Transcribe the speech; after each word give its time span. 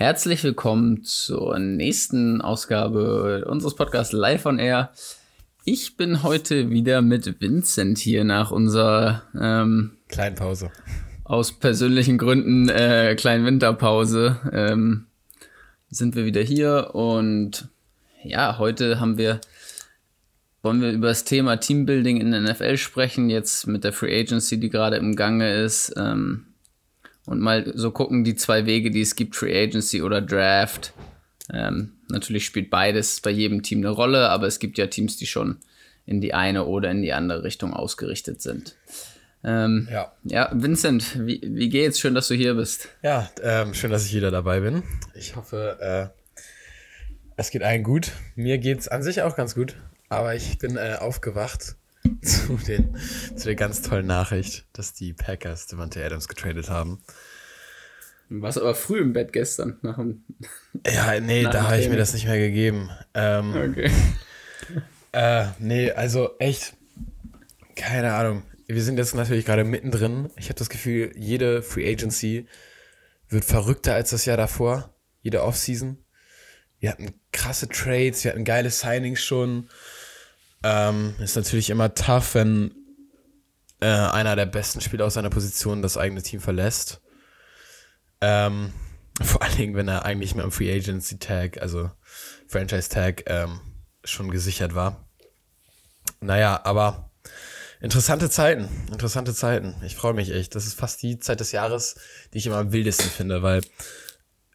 Herzlich 0.00 0.42
willkommen 0.44 1.04
zur 1.04 1.58
nächsten 1.58 2.40
Ausgabe 2.40 3.44
unseres 3.46 3.74
Podcasts 3.74 4.14
Live 4.14 4.46
on 4.46 4.58
Air. 4.58 4.92
Ich 5.66 5.98
bin 5.98 6.22
heute 6.22 6.70
wieder 6.70 7.02
mit 7.02 7.38
Vincent 7.42 7.98
hier 7.98 8.24
nach 8.24 8.50
unserer 8.50 9.24
ähm, 9.38 9.98
kleinen 10.08 10.36
Pause. 10.36 10.70
Aus 11.24 11.52
persönlichen 11.52 12.16
Gründen 12.16 12.70
äh, 12.70 13.14
kleinen 13.14 13.44
Winterpause 13.44 14.40
ähm, 14.50 15.04
sind 15.90 16.16
wir 16.16 16.24
wieder 16.24 16.40
hier 16.40 16.94
und 16.94 17.68
ja, 18.24 18.56
heute 18.56 19.00
haben 19.00 19.18
wir 19.18 19.42
wollen 20.62 20.80
wir 20.80 20.92
über 20.92 21.08
das 21.08 21.24
Thema 21.24 21.58
Teambuilding 21.58 22.22
in 22.22 22.30
der 22.30 22.40
NFL 22.40 22.78
sprechen, 22.78 23.28
jetzt 23.28 23.66
mit 23.66 23.84
der 23.84 23.92
Free 23.92 24.18
Agency, 24.18 24.58
die 24.58 24.70
gerade 24.70 24.96
im 24.96 25.14
Gange 25.14 25.62
ist. 25.62 25.92
Ähm, 25.98 26.46
und 27.30 27.38
mal 27.38 27.70
so 27.76 27.92
gucken, 27.92 28.24
die 28.24 28.34
zwei 28.34 28.66
Wege, 28.66 28.90
die 28.90 29.02
es 29.02 29.14
gibt, 29.14 29.36
Free 29.36 29.56
Agency 29.56 30.02
oder 30.02 30.20
Draft. 30.20 30.92
Ähm, 31.52 31.92
natürlich 32.08 32.44
spielt 32.44 32.70
beides 32.70 33.20
bei 33.20 33.30
jedem 33.30 33.62
Team 33.62 33.78
eine 33.78 33.90
Rolle, 33.90 34.30
aber 34.30 34.48
es 34.48 34.58
gibt 34.58 34.78
ja 34.78 34.88
Teams, 34.88 35.16
die 35.16 35.26
schon 35.26 35.58
in 36.06 36.20
die 36.20 36.34
eine 36.34 36.64
oder 36.64 36.90
in 36.90 37.02
die 37.02 37.12
andere 37.12 37.44
Richtung 37.44 37.72
ausgerichtet 37.72 38.42
sind. 38.42 38.74
Ähm, 39.44 39.86
ja. 39.92 40.12
ja, 40.24 40.50
Vincent, 40.52 41.24
wie, 41.24 41.40
wie 41.44 41.68
geht's? 41.68 42.00
Schön, 42.00 42.16
dass 42.16 42.26
du 42.26 42.34
hier 42.34 42.54
bist. 42.54 42.88
Ja, 43.00 43.30
ähm, 43.40 43.74
schön, 43.74 43.92
dass 43.92 44.04
ich 44.06 44.12
wieder 44.12 44.32
dabei 44.32 44.58
bin. 44.58 44.82
Ich 45.14 45.36
hoffe, 45.36 45.78
äh, 45.80 46.42
es 47.36 47.52
geht 47.52 47.62
allen 47.62 47.84
gut. 47.84 48.10
Mir 48.34 48.58
geht's 48.58 48.88
an 48.88 49.04
sich 49.04 49.22
auch 49.22 49.36
ganz 49.36 49.54
gut, 49.54 49.76
aber 50.08 50.34
ich 50.34 50.58
bin 50.58 50.76
äh, 50.76 50.96
aufgewacht 50.98 51.76
zu, 52.22 52.56
den, 52.56 52.96
zu 53.36 53.44
der 53.44 53.54
ganz 53.54 53.82
tollen 53.82 54.06
Nachricht, 54.06 54.66
dass 54.72 54.92
die 54.92 55.12
Packers 55.12 55.66
Devante 55.66 56.04
Adams 56.04 56.28
getradet 56.28 56.70
haben. 56.70 57.00
Du 58.28 58.40
warst 58.42 58.58
aber 58.58 58.74
früh 58.74 59.00
im 59.00 59.12
Bett 59.12 59.32
gestern. 59.32 59.78
Nach 59.82 59.96
dem, 59.96 60.24
ja, 60.86 61.18
nee, 61.20 61.42
da 61.42 61.64
habe 61.64 61.78
ich 61.78 61.88
mir 61.88 61.96
das 61.96 62.14
nicht 62.14 62.26
mehr 62.26 62.38
gegeben. 62.38 62.90
Ähm, 63.14 63.54
okay. 63.70 63.90
Äh, 65.12 65.46
nee, 65.58 65.90
also 65.90 66.36
echt, 66.38 66.76
keine 67.74 68.12
Ahnung. 68.12 68.44
Wir 68.68 68.80
sind 68.80 68.96
jetzt 68.96 69.16
natürlich 69.16 69.44
gerade 69.44 69.64
mittendrin. 69.64 70.30
Ich 70.36 70.44
habe 70.44 70.54
das 70.54 70.70
Gefühl, 70.70 71.10
jede 71.16 71.62
Free 71.62 71.90
Agency 71.90 72.46
wird 73.28 73.44
verrückter 73.44 73.94
als 73.94 74.10
das 74.10 74.24
Jahr 74.24 74.36
davor. 74.36 74.94
Jede 75.22 75.42
Offseason. 75.42 75.98
Wir 76.78 76.90
hatten 76.90 77.12
krasse 77.32 77.68
Trades, 77.68 78.22
wir 78.22 78.30
hatten 78.30 78.44
geile 78.44 78.70
Signings 78.70 79.20
schon. 79.20 79.68
Ähm, 80.62 81.14
ist 81.18 81.36
natürlich 81.36 81.70
immer 81.70 81.94
tough, 81.94 82.34
wenn 82.34 82.74
äh, 83.80 83.86
einer 83.86 84.36
der 84.36 84.46
besten 84.46 84.80
Spieler 84.80 85.06
aus 85.06 85.14
seiner 85.14 85.30
Position 85.30 85.82
das 85.82 85.96
eigene 85.96 86.22
Team 86.22 86.40
verlässt. 86.40 87.00
Ähm, 88.20 88.72
vor 89.22 89.42
allen 89.42 89.56
Dingen, 89.56 89.74
wenn 89.74 89.88
er 89.88 90.04
eigentlich 90.04 90.34
mit 90.34 90.44
dem 90.44 90.52
Free 90.52 90.72
Agency 90.74 91.18
Tag, 91.18 91.60
also 91.62 91.90
Franchise 92.46 92.88
Tag, 92.88 93.24
ähm, 93.26 93.60
schon 94.04 94.30
gesichert 94.30 94.74
war. 94.74 95.08
Naja, 96.20 96.60
aber 96.64 97.10
interessante 97.80 98.28
Zeiten, 98.30 98.68
interessante 98.90 99.34
Zeiten. 99.34 99.76
Ich 99.84 99.96
freue 99.96 100.14
mich 100.14 100.30
echt. 100.30 100.54
Das 100.54 100.66
ist 100.66 100.74
fast 100.74 101.02
die 101.02 101.18
Zeit 101.18 101.40
des 101.40 101.52
Jahres, 101.52 101.96
die 102.32 102.38
ich 102.38 102.46
immer 102.46 102.58
am 102.58 102.72
wildesten 102.72 103.10
finde, 103.10 103.42
weil, 103.42 103.62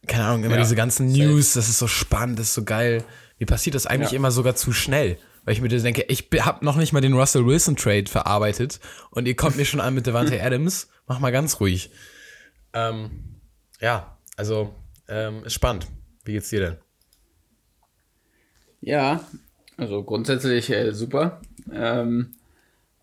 keine 0.08 0.26
Ahnung, 0.26 0.44
immer 0.44 0.56
ja, 0.56 0.62
diese 0.62 0.76
ganzen 0.76 1.08
News, 1.08 1.54
das 1.54 1.70
ist 1.70 1.80
so 1.80 1.88
spannend, 1.88 2.40
das 2.40 2.48
ist 2.48 2.54
so 2.54 2.64
geil. 2.64 3.04
Wie 3.38 3.46
passiert 3.46 3.76
das 3.76 3.88
eigentlich 3.88 4.12
ja. 4.12 4.18
immer 4.18 4.32
sogar 4.32 4.56
zu 4.56 4.72
schnell? 4.72 5.18
Weil 5.46 5.54
ich 5.54 5.62
mir 5.62 5.70
denke, 5.70 6.06
ich 6.08 6.28
habe 6.42 6.66
noch 6.66 6.76
nicht 6.76 6.92
mal 6.92 7.02
den 7.02 7.14
Russell 7.14 7.46
Wilson 7.46 7.76
Trade 7.76 8.08
verarbeitet 8.08 8.80
und 9.12 9.28
ihr 9.28 9.36
kommt 9.36 9.56
mir 9.56 9.66
schon 9.66 9.80
an 9.80 9.94
mit 9.94 10.08
Devante 10.08 10.42
Adams. 10.44 10.90
Mach 11.08 11.20
mal 11.20 11.32
ganz 11.32 11.60
ruhig. 11.60 11.92
Ähm, 12.74 13.12
ja, 13.80 14.18
also 14.36 14.74
ähm, 15.08 15.44
ist 15.46 15.54
spannend. 15.54 15.88
Wie 16.26 16.34
geht's 16.34 16.50
dir 16.50 16.60
denn? 16.60 16.78
Ja, 18.82 19.26
also 19.78 20.04
grundsätzlich 20.04 20.70
äh, 20.72 20.92
super. 20.94 21.42
Ähm, 21.72 22.34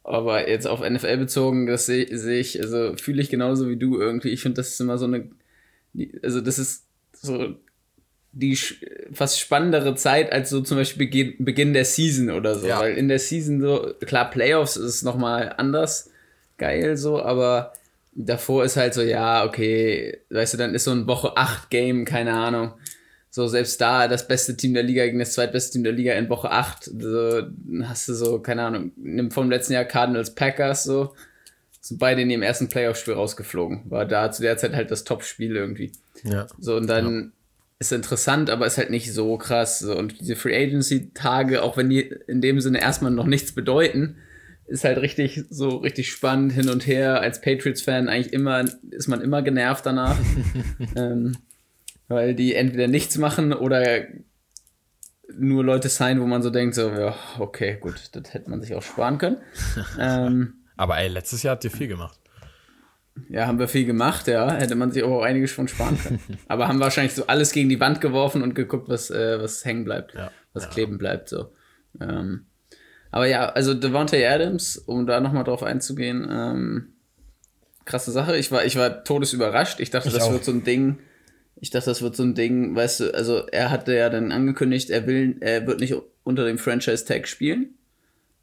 aber 0.05 0.49
jetzt 0.49 0.67
auf 0.67 0.81
NFL 0.81 1.17
bezogen, 1.19 1.67
das 1.67 1.87
sehe 1.87 2.07
seh 2.17 2.41
ich, 2.41 2.61
also 2.61 2.97
fühle 2.97 3.23
ich 3.23 3.31
genauso 3.31 3.69
wie 3.69 3.77
du 3.77 4.01
irgendwie. 4.01 4.31
Ich 4.31 4.43
finde, 4.43 4.57
das 4.57 4.71
ist 4.71 4.81
immer 4.81 4.99
so 4.99 5.05
eine, 5.05 5.31
also 6.23 6.41
das 6.41 6.59
ist 6.59 6.87
so 7.13 7.55
die 8.33 8.59
fast 9.13 9.39
spannendere 9.39 9.95
Zeit 9.95 10.33
als 10.33 10.51
so 10.51 10.63
zum 10.63 10.79
Beispiel 10.79 11.07
Beginn, 11.07 11.45
Beginn 11.45 11.73
der 11.75 11.85
Season 11.85 12.31
oder 12.31 12.59
so. 12.59 12.67
Ja. 12.67 12.81
Weil 12.81 12.97
in 12.97 13.09
der 13.09 13.19
Season 13.19 13.61
so, 13.61 13.93
klar, 14.07 14.31
Playoffs 14.31 14.77
ist 14.77 15.03
nochmal 15.03 15.55
anders 15.57 16.11
geil 16.59 16.97
so, 16.97 17.21
aber 17.21 17.73
davor 18.15 18.65
ist 18.65 18.77
halt 18.77 18.95
so, 18.95 19.03
ja, 19.03 19.45
okay, 19.45 20.19
weißt 20.31 20.55
du, 20.55 20.59
dann 20.59 20.75
ist 20.75 20.85
so 20.85 20.93
ein 20.93 21.07
Woche 21.07 21.37
8 21.37 21.71
Game, 21.71 22.05
keine 22.05 22.35
Ahnung. 22.35 22.73
So, 23.31 23.49
selbst 23.49 23.81
da 23.81 24.09
das 24.09 24.29
beste 24.29 24.57
Team 24.57 24.75
der 24.75 24.83
Liga 24.83 25.05
gegen 25.05 25.19
das 25.19 25.33
zweitbeste 25.33 25.73
Team 25.73 25.85
der 25.85 25.95
Liga 25.95 26.13
in 26.13 26.29
Woche 26.29 26.51
8, 26.51 26.85
so, 26.85 27.43
hast 27.85 28.09
du 28.09 28.15
so, 28.15 28.41
keine 28.41 28.63
Ahnung, 28.63 28.93
nimm 28.97 29.31
vom 29.31 29.51
letzten 29.51 29.73
Jahr 29.73 29.87
Cardinals 29.87 30.35
Packers 30.35 30.85
so, 30.85 31.15
sind 31.81 31.99
beide 31.99 32.23
in 32.23 32.31
ihrem 32.31 32.43
ersten 32.43 32.69
Playoff-Spiel 32.69 33.15
rausgeflogen. 33.15 33.91
War 33.91 34.07
da 34.07 34.31
zu 34.31 34.43
der 34.43 34.57
Zeit 34.57 34.75
halt 34.75 34.91
das 34.91 35.05
Top-Spiel 35.05 35.57
irgendwie. 35.57 35.93
Ja. 36.23 36.47
So, 36.59 36.77
und 36.77 36.87
dann, 36.87 37.33
ja 37.33 37.42
ist 37.83 37.93
interessant, 37.93 38.49
aber 38.49 38.67
ist 38.67 38.79
halt 38.79 38.91
nicht 38.91 39.13
so 39.13 39.37
krass. 39.37 39.83
Und 39.83 40.21
diese 40.21 40.37
Free 40.37 40.57
Agency-Tage, 40.57 41.63
auch 41.63 41.77
wenn 41.77 41.91
die 41.91 42.01
in 42.01 42.41
dem 42.41 42.61
Sinne 42.61 42.81
erstmal 42.81 43.11
noch 43.11 43.27
nichts 43.27 43.53
bedeuten, 43.53 44.17
ist 44.67 44.85
halt 44.85 44.99
richtig 44.99 45.45
so 45.51 45.77
richtig 45.79 46.11
spannend 46.11 46.53
hin 46.53 46.71
und 46.71 46.87
her. 46.87 47.21
Als 47.21 47.41
Patriots-Fan 47.41 48.09
eigentlich 48.09 48.33
immer, 48.33 48.65
ist 48.91 49.09
man 49.09 49.21
immer 49.21 49.43
genervt 49.43 49.85
danach. 49.85 50.17
ähm, 50.97 51.37
weil 52.07 52.35
die 52.35 52.55
entweder 52.55 52.87
nichts 52.87 53.19
machen 53.19 53.53
oder 53.53 54.07
nur 55.35 55.65
Leute 55.65 55.89
sein, 55.89 56.21
wo 56.21 56.27
man 56.27 56.43
so 56.43 56.51
denkt, 56.51 56.77
so, 56.77 56.89
ja, 56.91 57.17
okay, 57.39 57.79
gut, 57.81 58.11
das 58.13 58.33
hätte 58.33 58.49
man 58.51 58.63
sich 58.63 58.75
auch 58.75 58.83
sparen 58.83 59.19
können. 59.19 59.39
ähm, 59.99 60.55
aber 60.77 60.99
ey, 60.99 61.09
letztes 61.09 61.43
Jahr 61.43 61.55
habt 61.55 61.65
ihr 61.65 61.71
viel 61.71 61.89
gemacht. 61.89 62.22
Ja, 63.29 63.47
haben 63.47 63.59
wir 63.59 63.69
viel 63.69 63.85
gemacht, 63.85 64.27
ja. 64.27 64.53
Hätte 64.53 64.75
man 64.75 64.91
sich 64.91 65.03
auch 65.03 65.23
einiges 65.23 65.53
von 65.53 65.69
sparen 65.69 65.99
können. 65.99 66.21
Aber 66.49 66.69
haben 66.69 66.81
wahrscheinlich 66.81 67.15
so 67.15 67.27
alles 67.27 67.53
gegen 67.53 67.69
die 67.69 67.81
Wand 67.81 68.01
geworfen 68.01 68.43
und 68.43 68.55
geguckt, 68.55 68.89
was, 68.89 69.11
äh, 69.11 69.41
was 69.41 69.65
hängen 69.65 69.85
bleibt, 69.85 70.15
ja, 70.15 70.31
was 70.53 70.65
ja. 70.65 70.71
kleben 70.71 70.99
bleibt. 70.99 71.29
So. 71.29 71.53
Ähm, 72.01 72.47
aber 73.11 73.27
ja, 73.27 73.51
also 73.51 73.75
Devontae 73.75 74.27
Adams, 74.27 74.79
um 74.79 75.07
da 75.07 75.21
nochmal 75.21 75.45
drauf 75.45 75.63
einzugehen, 75.63 76.27
ähm, 76.31 76.93
krasse 77.85 78.11
Sache. 78.11 78.39
Ich 78.39 78.51
war, 78.51 78.65
ich 78.65 78.77
war 78.77 79.05
todesüberrascht. 79.05 79.81
Ich 79.81 79.91
dachte, 79.91 80.09
ich 80.09 80.15
das 80.15 80.25
auch. 80.25 80.33
wird 80.33 80.45
so 80.45 80.53
ein 80.53 80.65
Ding. 80.65 80.99
Ich 81.57 81.71
dachte, 81.71 81.91
das 81.91 82.01
wird 82.01 82.17
so 82.17 82.23
ein 82.23 82.35
Ding, 82.35 82.75
weißt 82.75 83.01
du, 83.01 83.15
also 83.15 83.47
er 83.47 83.71
hatte 83.71 83.95
ja 83.95 84.09
dann 84.11 84.33
angekündigt, 84.33 84.91
er 84.91 85.07
will, 85.07 85.37
er 85.41 85.65
wird 85.67 85.79
nicht 85.79 85.95
unter 86.25 86.45
dem 86.45 86.59
Franchise-Tag 86.59 87.29
spielen. 87.29 87.75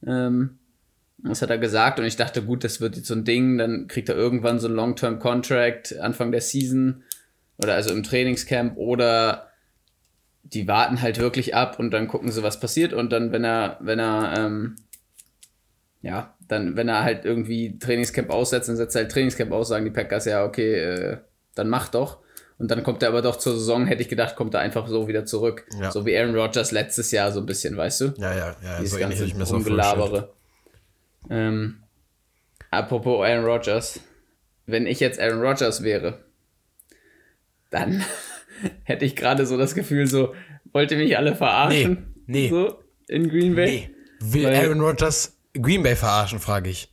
Ähm, 0.06 0.59
das 1.24 1.41
hat 1.41 1.50
er 1.50 1.57
gesagt 1.57 2.00
und 2.00 2.06
ich 2.06 2.16
dachte, 2.16 2.41
gut, 2.44 2.63
das 2.63 2.81
wird 2.81 2.96
jetzt 2.96 3.07
so 3.07 3.13
ein 3.13 3.25
Ding, 3.25 3.57
dann 3.57 3.88
kriegt 3.88 4.09
er 4.09 4.16
irgendwann 4.16 4.59
so 4.59 4.68
ein 4.68 4.74
Long-Term-Contract 4.74 6.00
Anfang 6.00 6.31
der 6.31 6.41
Season 6.41 7.03
oder 7.57 7.74
also 7.75 7.94
im 7.94 8.03
Trainingscamp 8.03 8.78
oder 8.78 9.50
die 10.44 10.68
warten 10.68 11.02
halt 11.02 11.19
wirklich 11.19 11.56
ab 11.56 11.78
und 11.79 11.91
dann 11.91 12.08
gucken 12.08 12.31
sie, 12.31 12.44
was 12.44 12.59
passiert 12.59 12.94
und 12.94 13.12
dann, 13.12 13.31
wenn 13.31 13.44
er, 13.44 13.78
wenn 13.81 14.00
er, 14.00 14.34
ähm, 14.38 14.75
ja, 16.02 16.35
dann, 16.47 16.78
wenn 16.78 16.88
er 16.88 17.03
halt 17.03 17.25
irgendwie 17.25 17.78
Trainingscamp 17.78 18.29
aussetzt, 18.29 18.69
dann 18.69 18.78
setzt 18.78 18.96
er 18.96 19.03
halt 19.03 19.12
Trainingscamp 19.12 19.52
aus, 19.52 19.68
sagen 19.68 19.85
die 19.85 19.91
Packers, 19.91 20.25
ja, 20.25 20.46
okay, 20.46 20.75
äh, 20.75 21.18
dann 21.56 21.69
mach 21.69 21.90
doch. 21.90 22.19
Und 22.58 22.72
dann 22.72 22.84
kommt 22.84 23.03
er 23.03 23.09
aber 23.09 23.22
doch 23.22 23.38
zur 23.38 23.53
Saison, 23.53 23.88
hätte 23.88 24.02
ich 24.02 24.09
gedacht, 24.09 24.35
kommt 24.35 24.53
er 24.53 24.59
einfach 24.59 24.88
so 24.88 25.08
wieder 25.08 25.25
zurück. 25.25 25.66
Ja. 25.79 25.91
So 25.91 26.06
wie 26.06 26.18
Aaron 26.18 26.35
Rodgers 26.35 26.72
letztes 26.72 27.12
Jahr 27.12 27.31
so 27.31 27.40
ein 27.40 27.46
bisschen, 27.46 27.78
weißt 27.78 28.02
du? 28.02 28.13
Ja, 28.18 28.35
ja, 28.35 28.56
ja. 28.62 28.79
Dieses 28.79 28.96
so 28.96 29.00
ganze 29.00 29.53
Rumgelabere. 29.53 30.34
Ähm, 31.30 31.84
apropos 32.72 33.25
Aaron 33.25 33.46
Rodgers. 33.46 34.00
Wenn 34.66 34.85
ich 34.85 35.00
jetzt 35.00 35.19
Aaron 35.19 35.41
Rodgers 35.41 35.84
wäre, 35.84 36.25
dann 37.72 38.03
hätte 38.84 39.06
ich 39.06 39.16
gerade 39.16 39.46
so 39.46 39.58
das 39.58 39.73
Gefühl, 39.73 40.05
so, 40.05 40.35
wollt 40.72 40.91
ihr 40.91 40.97
mich 40.97 41.17
alle 41.17 41.35
verarschen? 41.35 42.14
Nee, 42.26 42.44
nee. 42.44 42.49
So, 42.49 42.84
in 43.08 43.29
Green 43.29 43.55
Bay? 43.55 43.90
Nee. 43.90 43.96
Will 44.22 44.46
Weil, 44.46 44.66
Aaron 44.66 44.82
Rodgers 44.82 45.38
Green 45.53 45.82
Bay 45.82 45.96
verarschen, 45.96 46.40
frage 46.40 46.70
ich. 46.70 46.91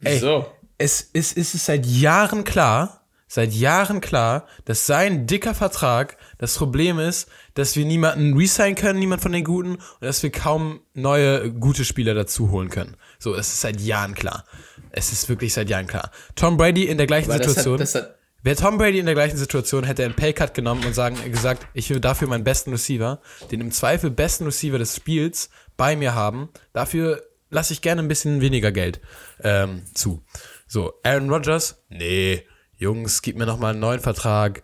Wieso? 0.00 0.46
es 0.78 1.00
ist, 1.00 1.36
ist 1.36 1.54
es 1.54 1.66
seit 1.66 1.84
Jahren 1.84 2.44
klar, 2.44 3.04
seit 3.26 3.52
Jahren 3.52 4.00
klar, 4.00 4.46
dass 4.64 4.86
sein 4.86 5.26
dicker 5.26 5.54
Vertrag 5.54 6.16
das 6.38 6.56
Problem 6.56 7.00
ist, 7.00 7.28
dass 7.54 7.76
wir 7.76 7.84
niemanden 7.84 8.36
resignen 8.36 8.76
können, 8.76 9.00
niemand 9.00 9.20
von 9.20 9.32
den 9.32 9.44
Guten, 9.44 9.74
und 9.74 10.00
dass 10.00 10.22
wir 10.22 10.30
kaum 10.30 10.80
neue 10.94 11.52
gute 11.52 11.84
Spieler 11.84 12.14
dazu 12.14 12.50
holen 12.52 12.70
können. 12.70 12.96
So, 13.18 13.34
es 13.34 13.48
ist 13.48 13.60
seit 13.60 13.80
Jahren 13.80 14.14
klar. 14.14 14.44
Es 14.90 15.12
ist 15.12 15.28
wirklich 15.28 15.52
seit 15.52 15.68
Jahren 15.68 15.86
klar. 15.86 16.10
Tom 16.34 16.56
Brady 16.56 16.84
in 16.84 16.98
der 16.98 17.06
gleichen 17.06 17.30
Aber 17.30 17.42
Situation. 17.42 17.78
Das 17.78 17.94
hat, 17.94 18.02
das 18.02 18.10
hat 18.10 18.18
Wäre 18.42 18.54
Tom 18.54 18.78
Brady 18.78 19.00
in 19.00 19.06
der 19.06 19.16
gleichen 19.16 19.36
Situation, 19.36 19.82
hätte 19.82 20.02
er 20.02 20.06
einen 20.06 20.14
Paycut 20.14 20.54
genommen 20.54 20.84
und 20.84 20.94
sagen, 20.94 21.16
gesagt, 21.30 21.66
ich 21.74 21.90
will 21.90 21.98
dafür 21.98 22.28
meinen 22.28 22.44
besten 22.44 22.70
Receiver, 22.70 23.20
den 23.50 23.60
im 23.60 23.72
Zweifel 23.72 24.10
besten 24.10 24.44
Receiver 24.44 24.78
des 24.78 24.94
Spiels 24.94 25.50
bei 25.76 25.96
mir 25.96 26.14
haben. 26.14 26.48
Dafür 26.72 27.20
lasse 27.50 27.72
ich 27.72 27.82
gerne 27.82 28.00
ein 28.00 28.06
bisschen 28.06 28.40
weniger 28.40 28.70
Geld 28.70 29.00
ähm, 29.42 29.82
zu. 29.92 30.24
So, 30.68 30.94
Aaron 31.02 31.30
Rodgers, 31.30 31.82
nee, 31.88 32.46
Jungs, 32.76 33.22
gib 33.22 33.36
mir 33.36 33.46
noch 33.46 33.58
mal 33.58 33.70
einen 33.70 33.80
neuen 33.80 34.00
Vertrag. 34.00 34.62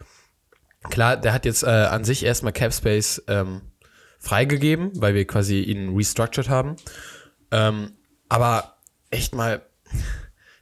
klar, 0.88 1.16
der 1.16 1.32
hat 1.32 1.44
jetzt 1.44 1.64
äh, 1.64 1.66
an 1.66 2.04
sich 2.04 2.24
erstmal 2.24 2.52
Cap 2.52 2.72
Space 2.72 3.24
ähm, 3.26 3.72
freigegeben, 4.20 4.92
weil 4.94 5.14
wir 5.14 5.26
quasi 5.26 5.60
ihn 5.60 5.96
restructured 5.96 6.48
haben. 6.48 6.76
Ähm, 7.50 7.96
aber 8.28 8.76
echt 9.10 9.34
mal, 9.34 9.66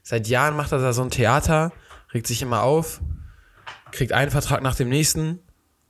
seit 0.03 0.29
Jahren 0.29 0.57
macht 0.57 0.73
er 0.73 0.79
da 0.79 0.93
so 0.93 1.03
ein 1.03 1.11
Theater, 1.11 1.73
regt 2.13 2.27
sich 2.27 2.43
immer 2.43 2.63
auf, 2.63 3.01
kriegt 3.91 4.13
einen 4.13 4.31
Vertrag 4.31 4.63
nach 4.63 4.75
dem 4.75 4.89
nächsten. 4.89 5.41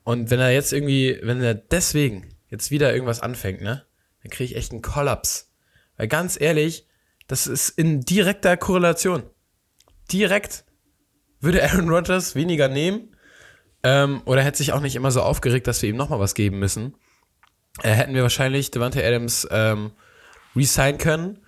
Und 0.05 0.31
wenn 0.31 0.41
er 0.41 0.51
jetzt 0.51 0.73
irgendwie, 0.73 1.19
wenn 1.23 1.41
er 1.41 1.55
deswegen 1.55 2.35
jetzt 2.49 2.71
wieder 2.71 2.93
irgendwas 2.93 3.21
anfängt, 3.21 3.63
ne, 3.63 3.85
dann 4.23 4.31
kriege 4.31 4.53
ich 4.53 4.57
echt 4.57 4.73
einen 4.73 4.83
Kollaps. 4.83 5.53
Weil 5.97 6.09
ganz 6.09 6.41
ehrlich, 6.41 6.87
das 7.27 7.47
ist 7.47 7.71
in 7.71 8.01
direkter 8.01 8.57
Korrelation. 8.57 9.23
Direkt 10.11 10.65
würde 11.41 11.63
Aaron 11.63 11.89
Rodgers 11.89 12.35
weniger 12.35 12.69
nehmen 12.69 13.17
ähm, 13.83 14.23
oder 14.25 14.43
hätte 14.43 14.59
sich 14.59 14.73
auch 14.73 14.81
nicht 14.81 14.97
immer 14.97 15.11
so 15.11 15.23
aufgeregt, 15.23 15.67
dass 15.67 15.83
wir 15.83 15.89
ihm 15.89 15.97
nochmal 15.97 16.21
was 16.21 16.35
geben 16.35 16.59
müssen. 16.59 16.95
Äh, 17.83 17.91
hätten 17.91 18.15
wir 18.15 18.23
wahrscheinlich 18.23 18.71
Devante 18.71 19.05
Adams 19.05 19.47
ähm, 19.51 19.93
resign 20.55 20.99
können 20.99 21.42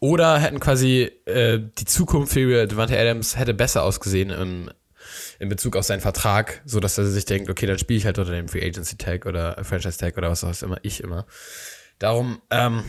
oder 0.00 0.38
hätten 0.38 0.60
quasi 0.60 1.10
äh, 1.24 1.60
die 1.78 1.84
Zukunft 1.84 2.32
für 2.32 2.66
Devante 2.66 2.98
Adams 2.98 3.36
hätte 3.36 3.54
besser 3.54 3.82
ausgesehen 3.82 4.30
im, 4.30 4.70
in 5.38 5.48
Bezug 5.48 5.76
auf 5.76 5.84
seinen 5.84 6.00
Vertrag, 6.00 6.62
so 6.64 6.80
dass 6.80 6.98
er 6.98 7.06
sich 7.06 7.24
denkt, 7.24 7.50
okay, 7.50 7.66
dann 7.66 7.78
spiele 7.78 7.98
ich 7.98 8.06
halt 8.06 8.18
unter 8.18 8.32
dem 8.32 8.48
Free 8.48 8.64
Agency 8.64 8.96
Tag 8.96 9.26
oder 9.26 9.62
Franchise 9.64 9.98
Tag 9.98 10.16
oder 10.16 10.30
was 10.30 10.44
auch 10.44 10.62
immer, 10.62 10.78
ich 10.82 11.02
immer. 11.02 11.26
Darum, 11.98 12.40
ähm, 12.50 12.84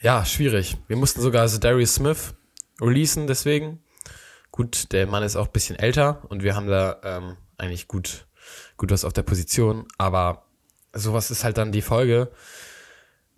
ja, 0.00 0.24
schwierig. 0.24 0.76
Wir 0.86 0.96
mussten 0.96 1.20
sogar 1.20 1.48
Darius 1.48 1.96
Smith 1.96 2.34
releasen, 2.80 3.26
deswegen. 3.26 3.80
Gut, 4.52 4.92
der 4.92 5.06
Mann 5.06 5.22
ist 5.22 5.36
auch 5.36 5.46
ein 5.46 5.52
bisschen 5.52 5.78
älter 5.78 6.22
und 6.28 6.42
wir 6.42 6.54
haben 6.54 6.68
da 6.68 7.00
ähm, 7.02 7.36
eigentlich 7.56 7.88
gut, 7.88 8.26
gut 8.76 8.90
was 8.90 9.04
auf 9.04 9.12
der 9.12 9.22
Position, 9.22 9.86
aber 9.98 10.44
sowas 10.92 11.30
ist 11.30 11.44
halt 11.44 11.58
dann 11.58 11.72
die 11.72 11.82
Folge. 11.82 12.30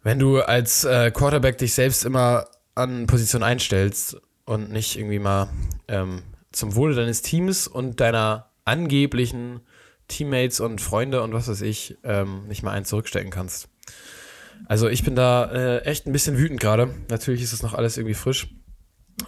Wenn 0.02 0.18
du 0.18 0.40
als 0.40 0.84
äh, 0.84 1.10
Quarterback 1.10 1.58
dich 1.58 1.74
selbst 1.74 2.04
immer 2.04 2.46
an 2.74 3.06
Position 3.06 3.42
einstellst 3.42 4.16
und 4.44 4.70
nicht 4.70 4.96
irgendwie 4.96 5.18
mal 5.18 5.50
ähm, 5.88 6.22
zum 6.52 6.74
Wohle 6.74 6.94
deines 6.94 7.22
Teams 7.22 7.66
und 7.66 8.00
deiner 8.00 8.50
angeblichen 8.64 9.60
Teammates 10.08 10.60
und 10.60 10.80
Freunde 10.80 11.22
und 11.22 11.32
was 11.32 11.48
weiß 11.48 11.60
ich 11.62 11.98
ähm, 12.02 12.48
nicht 12.48 12.62
mal 12.62 12.72
einen 12.72 12.84
zurückstecken 12.84 13.30
kannst. 13.30 13.68
Also 14.66 14.88
ich 14.88 15.04
bin 15.04 15.14
da 15.14 15.50
äh, 15.52 15.78
echt 15.84 16.06
ein 16.06 16.12
bisschen 16.12 16.38
wütend 16.38 16.60
gerade. 16.60 16.94
Natürlich 17.08 17.42
ist 17.42 17.52
es 17.52 17.62
noch 17.62 17.74
alles 17.74 17.96
irgendwie 17.96 18.14
frisch. 18.14 18.48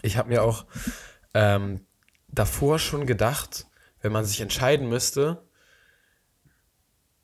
Ich 0.03 0.17
habe 0.17 0.29
mir 0.29 0.43
auch 0.43 0.67
ähm, 1.35 1.81
davor 2.29 2.79
schon 2.79 3.07
gedacht, 3.07 3.67
wenn 4.01 4.13
man 4.13 4.25
sich 4.25 4.41
entscheiden 4.41 4.89
müsste, 4.89 5.43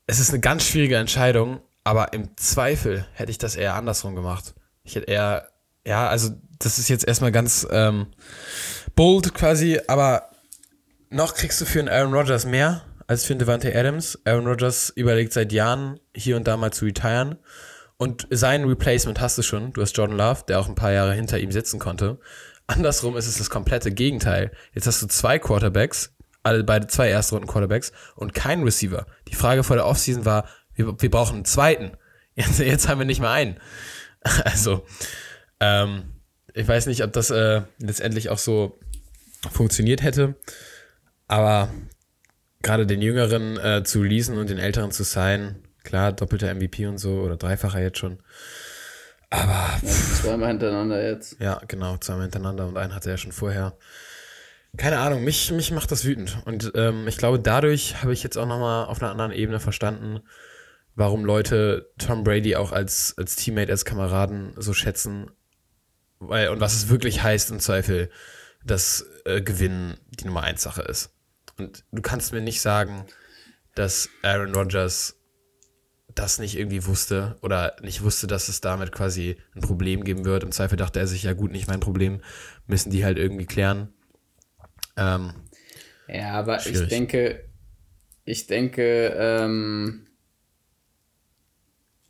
es 0.06 0.20
ist 0.20 0.30
eine 0.30 0.40
ganz 0.40 0.64
schwierige 0.64 0.96
Entscheidung, 0.96 1.60
aber 1.88 2.12
im 2.12 2.36
Zweifel 2.36 3.06
hätte 3.14 3.30
ich 3.30 3.38
das 3.38 3.56
eher 3.56 3.74
andersrum 3.74 4.14
gemacht. 4.14 4.54
Ich 4.84 4.94
hätte 4.94 5.06
eher, 5.06 5.48
ja, 5.86 6.06
also 6.06 6.28
das 6.58 6.78
ist 6.78 6.90
jetzt 6.90 7.08
erstmal 7.08 7.32
ganz 7.32 7.66
ähm, 7.70 8.08
bold 8.94 9.32
quasi, 9.32 9.80
aber 9.86 10.28
noch 11.08 11.32
kriegst 11.32 11.58
du 11.62 11.64
für 11.64 11.78
einen 11.78 11.88
Aaron 11.88 12.12
Rodgers 12.12 12.44
mehr 12.44 12.82
als 13.06 13.24
für 13.24 13.32
einen 13.32 13.38
Devante 13.38 13.74
Adams. 13.74 14.18
Aaron 14.26 14.46
Rodgers 14.46 14.90
überlegt 14.90 15.32
seit 15.32 15.50
Jahren, 15.50 15.98
hier 16.14 16.36
und 16.36 16.46
da 16.46 16.58
mal 16.58 16.74
zu 16.74 16.84
retiren. 16.84 17.38
Und 17.96 18.26
sein 18.28 18.64
Replacement 18.64 19.18
hast 19.18 19.38
du 19.38 19.42
schon. 19.42 19.72
Du 19.72 19.80
hast 19.80 19.96
Jordan 19.96 20.18
Love, 20.18 20.42
der 20.46 20.60
auch 20.60 20.68
ein 20.68 20.74
paar 20.74 20.92
Jahre 20.92 21.14
hinter 21.14 21.38
ihm 21.38 21.52
sitzen 21.52 21.78
konnte. 21.78 22.18
Andersrum 22.66 23.16
ist 23.16 23.28
es 23.28 23.38
das 23.38 23.48
komplette 23.48 23.92
Gegenteil. 23.92 24.52
Jetzt 24.74 24.86
hast 24.86 25.00
du 25.00 25.06
zwei 25.06 25.38
Quarterbacks, 25.38 26.12
alle 26.42 26.64
beide 26.64 26.86
zwei 26.86 27.08
Erstrunden-Quarterbacks 27.08 27.92
und 28.14 28.34
kein 28.34 28.62
Receiver. 28.62 29.06
Die 29.28 29.34
Frage 29.34 29.64
vor 29.64 29.76
der 29.76 29.86
Offseason 29.86 30.26
war, 30.26 30.44
wir, 30.78 31.00
wir 31.00 31.10
brauchen 31.10 31.36
einen 31.36 31.44
zweiten. 31.44 31.92
Jetzt, 32.34 32.60
jetzt 32.60 32.88
haben 32.88 32.98
wir 33.00 33.04
nicht 33.04 33.20
mehr 33.20 33.30
einen. 33.30 33.58
Also, 34.44 34.86
ähm, 35.60 36.04
ich 36.54 36.66
weiß 36.66 36.86
nicht, 36.86 37.02
ob 37.02 37.12
das 37.12 37.30
äh, 37.30 37.62
letztendlich 37.78 38.30
auch 38.30 38.38
so 38.38 38.78
funktioniert 39.50 40.02
hätte. 40.02 40.36
Aber 41.26 41.68
gerade 42.62 42.86
den 42.86 43.02
Jüngeren 43.02 43.58
äh, 43.58 43.82
zu 43.84 44.02
leasen 44.02 44.38
und 44.38 44.50
den 44.50 44.58
Älteren 44.58 44.90
zu 44.90 45.04
sein, 45.04 45.62
klar, 45.84 46.12
doppelter 46.12 46.52
MVP 46.54 46.86
und 46.86 46.98
so 46.98 47.20
oder 47.20 47.36
dreifacher 47.36 47.80
jetzt 47.80 47.98
schon. 47.98 48.18
Aber. 49.30 49.78
Ja, 49.82 49.90
zweimal 50.22 50.48
hintereinander 50.48 51.04
jetzt. 51.04 51.36
Ja, 51.40 51.60
genau, 51.68 51.96
zweimal 51.98 52.22
hintereinander 52.22 52.66
und 52.66 52.76
einen 52.76 52.94
hatte 52.94 53.08
er 53.08 53.14
ja 53.14 53.18
schon 53.18 53.32
vorher. 53.32 53.76
Keine 54.76 54.98
Ahnung, 54.98 55.24
mich, 55.24 55.50
mich 55.50 55.70
macht 55.70 55.90
das 55.90 56.04
wütend. 56.04 56.38
Und 56.44 56.72
ähm, 56.74 57.08
ich 57.08 57.16
glaube, 57.16 57.40
dadurch 57.40 58.02
habe 58.02 58.12
ich 58.12 58.22
jetzt 58.22 58.36
auch 58.36 58.46
nochmal 58.46 58.86
auf 58.86 59.02
einer 59.02 59.10
anderen 59.10 59.32
Ebene 59.32 59.60
verstanden, 59.60 60.20
warum 60.98 61.24
Leute 61.24 61.92
Tom 61.96 62.24
Brady 62.24 62.56
auch 62.56 62.72
als, 62.72 63.14
als 63.16 63.36
Teammate, 63.36 63.70
als 63.70 63.84
Kameraden 63.84 64.52
so 64.56 64.74
schätzen. 64.74 65.30
Weil, 66.18 66.48
und 66.48 66.58
was 66.58 66.74
es 66.74 66.88
wirklich 66.88 67.22
heißt 67.22 67.52
im 67.52 67.60
Zweifel, 67.60 68.10
dass 68.64 69.06
äh, 69.24 69.40
Gewinnen 69.40 69.96
die 70.10 70.24
Nummer 70.24 70.42
eins 70.42 70.62
Sache 70.62 70.82
ist. 70.82 71.14
Und 71.56 71.84
du 71.92 72.02
kannst 72.02 72.32
mir 72.32 72.40
nicht 72.40 72.60
sagen, 72.60 73.06
dass 73.76 74.10
Aaron 74.22 74.52
Rodgers 74.52 75.14
das 76.16 76.40
nicht 76.40 76.58
irgendwie 76.58 76.84
wusste 76.84 77.36
oder 77.42 77.76
nicht 77.80 78.02
wusste, 78.02 78.26
dass 78.26 78.48
es 78.48 78.60
damit 78.60 78.90
quasi 78.90 79.36
ein 79.54 79.60
Problem 79.60 80.02
geben 80.02 80.24
wird. 80.24 80.42
Im 80.42 80.50
Zweifel 80.50 80.76
dachte 80.76 80.98
er 80.98 81.06
sich, 81.06 81.22
ja 81.22 81.32
gut, 81.32 81.52
nicht 81.52 81.68
mein 81.68 81.78
Problem, 81.78 82.22
müssen 82.66 82.90
die 82.90 83.04
halt 83.04 83.18
irgendwie 83.18 83.46
klären. 83.46 83.92
Ähm, 84.96 85.32
ja, 86.08 86.32
aber 86.32 86.58
schwierig. 86.58 86.82
ich 86.82 86.88
denke, 86.88 87.44
ich 88.24 88.48
denke, 88.48 89.14
ähm, 89.16 90.07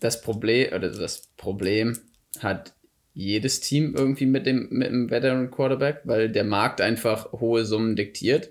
das 0.01 0.21
Problem 0.21 0.73
oder 0.73 0.91
das 0.91 1.29
Problem 1.37 1.99
hat 2.41 2.75
jedes 3.15 3.61
Team 3.61 3.95
irgendwie 3.97 4.27
mit 4.27 4.47
dem, 4.47 4.69
mit 4.71 4.89
dem 4.89 5.11
Veteran 5.11 5.51
Quarterback, 5.51 6.03
weil 6.05 6.31
der 6.31 6.45
Markt 6.45 6.81
einfach 6.81 7.33
hohe 7.33 7.65
Summen 7.65 7.97
diktiert 7.97 8.51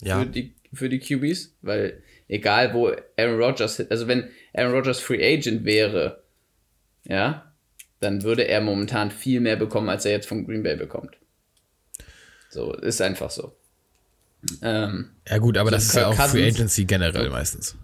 ja. 0.00 0.20
für, 0.20 0.26
die, 0.26 0.54
für 0.72 0.88
die 0.88 1.00
QBs, 1.00 1.54
weil 1.60 2.02
egal 2.28 2.72
wo 2.72 2.92
Aaron 3.16 3.42
Rodgers, 3.42 3.78
also 3.90 4.08
wenn 4.08 4.30
Aaron 4.54 4.72
Rodgers 4.72 5.00
Free 5.00 5.22
Agent 5.22 5.64
wäre, 5.64 6.22
ja, 7.04 7.52
dann 8.00 8.22
würde 8.22 8.48
er 8.48 8.60
momentan 8.60 9.10
viel 9.10 9.40
mehr 9.40 9.56
bekommen, 9.56 9.88
als 9.88 10.04
er 10.04 10.12
jetzt 10.12 10.28
von 10.28 10.46
Green 10.46 10.62
Bay 10.62 10.76
bekommt. 10.76 11.16
So, 12.50 12.72
ist 12.72 13.00
einfach 13.02 13.30
so. 13.30 13.54
Ähm, 14.62 15.10
ja, 15.28 15.38
gut, 15.38 15.58
aber 15.58 15.70
so 15.70 15.76
das 15.76 15.84
ist 15.86 15.94
ja 15.94 16.06
auch 16.06 16.16
Cousins, 16.16 16.30
Free 16.30 16.48
Agency 16.48 16.84
generell 16.84 17.30
meistens. 17.30 17.76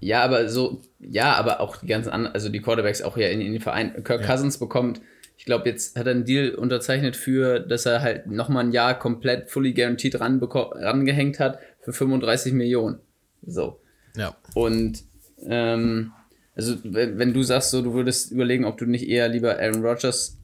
Ja, 0.00 0.22
aber 0.22 0.48
so, 0.48 0.80
ja, 1.00 1.34
aber 1.34 1.60
auch 1.60 1.76
die 1.76 1.86
ganzen 1.86 2.10
anderen, 2.10 2.34
also 2.34 2.48
die 2.48 2.60
Quarterbacks 2.60 3.02
auch 3.02 3.16
ja 3.16 3.28
in, 3.28 3.40
in 3.40 3.52
den 3.52 3.60
Verein. 3.60 4.04
Kirk 4.04 4.20
ja. 4.20 4.26
Cousins 4.26 4.58
bekommt, 4.58 5.00
ich 5.36 5.44
glaube, 5.44 5.68
jetzt 5.68 5.96
hat 5.96 6.06
er 6.06 6.12
einen 6.12 6.24
Deal 6.24 6.54
unterzeichnet 6.54 7.16
für, 7.16 7.60
dass 7.60 7.86
er 7.86 8.02
halt 8.02 8.26
nochmal 8.26 8.64
ein 8.64 8.72
Jahr 8.72 8.98
komplett 8.98 9.50
fully 9.50 9.72
guaranteed 9.72 10.20
ran 10.20 10.40
rangehängt 10.42 11.38
hat 11.38 11.58
für 11.80 11.92
35 11.92 12.52
Millionen. 12.52 12.98
So. 13.46 13.80
Ja. 14.16 14.36
Und, 14.54 15.04
ähm, 15.46 16.12
also, 16.54 16.76
wenn, 16.82 17.18
wenn 17.18 17.32
du 17.32 17.44
sagst, 17.44 17.70
so, 17.70 17.82
du 17.82 17.94
würdest 17.94 18.32
überlegen, 18.32 18.64
ob 18.64 18.78
du 18.78 18.84
nicht 18.84 19.08
eher 19.08 19.28
lieber 19.28 19.60
Aaron 19.60 19.84
Rodgers 19.84 20.38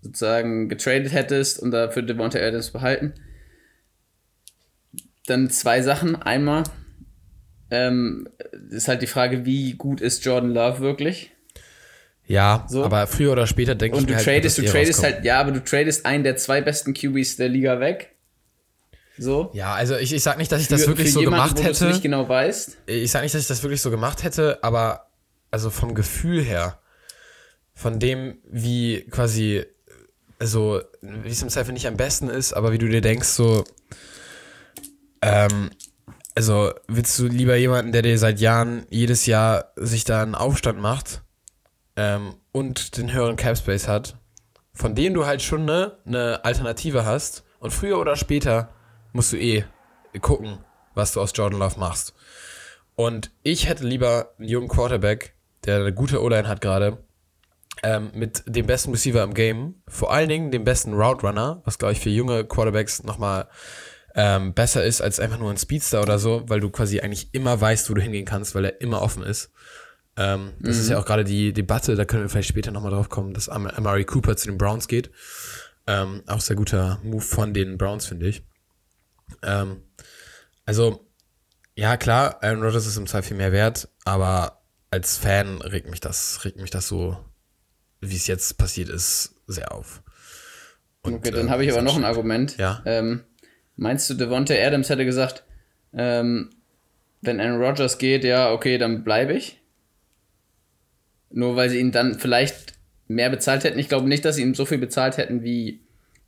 sozusagen 0.00 0.68
getradet 0.68 1.12
hättest 1.12 1.58
und 1.58 1.72
dafür 1.72 2.02
Devonta 2.02 2.38
Adams 2.38 2.70
behalten, 2.70 3.14
dann 5.26 5.50
zwei 5.50 5.82
Sachen. 5.82 6.14
Einmal 6.16 6.62
ähm, 7.72 8.28
ist 8.70 8.86
halt 8.86 9.00
die 9.00 9.06
Frage, 9.06 9.46
wie 9.46 9.72
gut 9.72 10.02
ist 10.02 10.24
Jordan 10.24 10.52
Love 10.52 10.80
wirklich? 10.80 11.32
Ja, 12.26 12.66
so. 12.68 12.84
aber 12.84 13.06
früher 13.06 13.32
oder 13.32 13.46
später 13.46 13.74
denke 13.74 13.98
ich 13.98 14.06
mir 14.06 14.16
halt, 14.16 14.24
tradest, 14.24 14.58
du 14.58 14.62
tradest 14.62 15.02
halt, 15.02 15.24
ja, 15.24 15.40
aber 15.40 15.52
du 15.52 15.64
tradest 15.64 16.04
einen 16.04 16.22
der 16.22 16.36
zwei 16.36 16.60
besten 16.60 16.92
QBs 16.92 17.36
der 17.36 17.48
Liga 17.48 17.80
weg. 17.80 18.14
So. 19.18 19.50
Ja, 19.54 19.74
also 19.74 19.96
ich, 19.96 20.12
ich 20.12 20.22
sag 20.22 20.36
nicht, 20.36 20.52
dass 20.52 20.60
ich 20.60 20.68
für, 20.68 20.74
das 20.74 20.86
wirklich 20.86 21.12
so 21.12 21.20
jemanden, 21.20 21.54
gemacht 21.54 21.66
hätte. 21.66 21.86
nicht 21.86 22.02
genau 22.02 22.28
weißt. 22.28 22.76
Ich 22.86 23.10
sag 23.10 23.22
nicht, 23.22 23.34
dass 23.34 23.42
ich 23.42 23.48
das 23.48 23.62
wirklich 23.62 23.80
so 23.80 23.90
gemacht 23.90 24.22
hätte, 24.22 24.62
aber 24.62 25.08
also 25.50 25.70
vom 25.70 25.94
Gefühl 25.94 26.42
her, 26.42 26.78
von 27.74 27.98
dem, 27.98 28.38
wie 28.50 29.06
quasi, 29.10 29.64
also, 30.38 30.82
wie 31.00 31.30
es 31.30 31.42
im 31.42 31.48
Zweifel 31.48 31.72
nicht 31.72 31.86
am 31.86 31.96
besten 31.96 32.28
ist, 32.28 32.52
aber 32.52 32.72
wie 32.72 32.78
du 32.78 32.88
dir 32.88 33.00
denkst, 33.00 33.28
so, 33.28 33.64
ähm, 35.22 35.70
also 36.34 36.72
willst 36.88 37.18
du 37.18 37.26
lieber 37.26 37.56
jemanden, 37.56 37.92
der 37.92 38.02
dir 38.02 38.18
seit 38.18 38.40
Jahren 38.40 38.86
jedes 38.90 39.26
Jahr 39.26 39.72
sich 39.76 40.04
da 40.04 40.22
einen 40.22 40.34
Aufstand 40.34 40.80
macht 40.80 41.22
ähm, 41.96 42.34
und 42.52 42.96
den 42.96 43.12
höheren 43.12 43.36
Capspace 43.36 43.88
hat, 43.88 44.16
von 44.72 44.94
dem 44.94 45.14
du 45.14 45.26
halt 45.26 45.42
schon 45.42 45.62
eine, 45.62 45.98
eine 46.06 46.44
Alternative 46.44 47.04
hast 47.04 47.44
und 47.58 47.72
früher 47.72 47.98
oder 47.98 48.16
später 48.16 48.70
musst 49.12 49.32
du 49.32 49.36
eh 49.36 49.64
gucken, 50.20 50.58
was 50.94 51.12
du 51.12 51.20
aus 51.20 51.32
Jordan 51.34 51.60
Love 51.60 51.78
machst. 51.78 52.14
Und 52.94 53.30
ich 53.42 53.68
hätte 53.68 53.86
lieber 53.86 54.34
einen 54.38 54.48
jungen 54.48 54.68
Quarterback, 54.68 55.34
der 55.64 55.80
eine 55.80 55.92
gute 55.92 56.22
O-Line 56.22 56.48
hat 56.48 56.60
gerade, 56.60 56.98
ähm, 57.82 58.10
mit 58.14 58.42
dem 58.46 58.66
besten 58.66 58.90
Receiver 58.90 59.22
im 59.22 59.34
Game, 59.34 59.82
vor 59.88 60.12
allen 60.12 60.28
Dingen 60.28 60.50
dem 60.50 60.64
besten 60.64 60.94
Route 60.94 61.26
Runner, 61.26 61.62
was 61.64 61.78
glaube 61.78 61.92
ich 61.92 62.00
für 62.00 62.10
junge 62.10 62.44
Quarterbacks 62.44 63.02
nochmal 63.02 63.48
ähm, 64.14 64.52
besser 64.54 64.84
ist 64.84 65.00
als 65.00 65.20
einfach 65.20 65.38
nur 65.38 65.50
ein 65.50 65.56
Speedster 65.56 66.02
oder 66.02 66.18
so, 66.18 66.44
weil 66.46 66.60
du 66.60 66.70
quasi 66.70 67.00
eigentlich 67.00 67.28
immer 67.32 67.60
weißt, 67.60 67.88
wo 67.88 67.94
du 67.94 68.02
hingehen 68.02 68.24
kannst, 68.24 68.54
weil 68.54 68.66
er 68.66 68.80
immer 68.80 69.02
offen 69.02 69.22
ist. 69.22 69.50
Ähm, 70.16 70.52
das 70.60 70.76
mhm. 70.76 70.82
ist 70.82 70.88
ja 70.90 70.98
auch 70.98 71.06
gerade 71.06 71.24
die 71.24 71.52
Debatte, 71.52 71.94
da 71.94 72.04
können 72.04 72.22
wir 72.22 72.28
vielleicht 72.28 72.50
später 72.50 72.70
nochmal 72.70 72.92
drauf 72.92 73.08
kommen, 73.08 73.32
dass 73.32 73.48
Am 73.48 73.66
Amari 73.66 74.04
Cooper 74.04 74.36
zu 74.36 74.48
den 74.48 74.58
Browns 74.58 74.88
geht. 74.88 75.10
Ähm, 75.86 76.22
auch 76.26 76.40
sehr 76.40 76.56
guter 76.56 77.00
Move 77.02 77.22
von 77.22 77.54
den 77.54 77.78
Browns, 77.78 78.06
finde 78.06 78.28
ich. 78.28 78.42
Ähm, 79.42 79.82
also, 80.66 81.08
ja, 81.74 81.96
klar, 81.96 82.42
Aaron 82.42 82.62
Rodgers 82.62 82.86
ist 82.86 82.98
im 82.98 83.06
Zweifel 83.06 83.36
mehr 83.36 83.52
wert, 83.52 83.88
aber 84.04 84.62
als 84.90 85.16
Fan 85.16 85.62
regt 85.62 85.88
mich 85.88 86.00
das, 86.00 86.44
regt 86.44 86.58
mich 86.58 86.70
das 86.70 86.86
so, 86.86 87.16
wie 88.00 88.14
es 88.14 88.26
jetzt 88.26 88.58
passiert 88.58 88.90
ist, 88.90 89.34
sehr 89.46 89.72
auf. 89.72 90.02
Und, 91.00 91.14
okay, 91.14 91.30
dann 91.30 91.48
äh, 91.48 91.50
habe 91.50 91.64
ich 91.64 91.72
aber 91.72 91.82
noch 91.82 91.96
ein 91.96 92.04
Argument. 92.04 92.58
Ja. 92.58 92.82
Ähm, 92.84 93.24
meinst 93.76 94.08
du, 94.08 94.14
Devontae 94.14 94.64
Adams 94.64 94.90
hätte 94.90 95.04
gesagt, 95.04 95.44
ähm, 95.92 96.50
wenn 97.20 97.40
Aaron 97.40 97.62
Rodgers 97.62 97.98
geht, 97.98 98.24
ja, 98.24 98.52
okay, 98.52 98.78
dann 98.78 99.04
bleibe 99.04 99.32
ich? 99.32 99.60
Nur 101.30 101.56
weil 101.56 101.70
sie 101.70 101.78
ihn 101.78 101.92
dann 101.92 102.18
vielleicht 102.18 102.74
mehr 103.08 103.30
bezahlt 103.30 103.64
hätten. 103.64 103.78
Ich 103.78 103.88
glaube 103.88 104.08
nicht, 104.08 104.24
dass 104.24 104.36
sie 104.36 104.42
ihm 104.42 104.54
so 104.54 104.64
viel 104.64 104.78
bezahlt 104.78 105.16
hätten, 105.16 105.42
wie, 105.42 105.80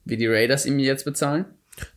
wie 0.05 0.17
die 0.17 0.27
Raiders 0.27 0.67
ihm 0.67 0.79
jetzt 0.79 1.05
bezahlen. 1.05 1.47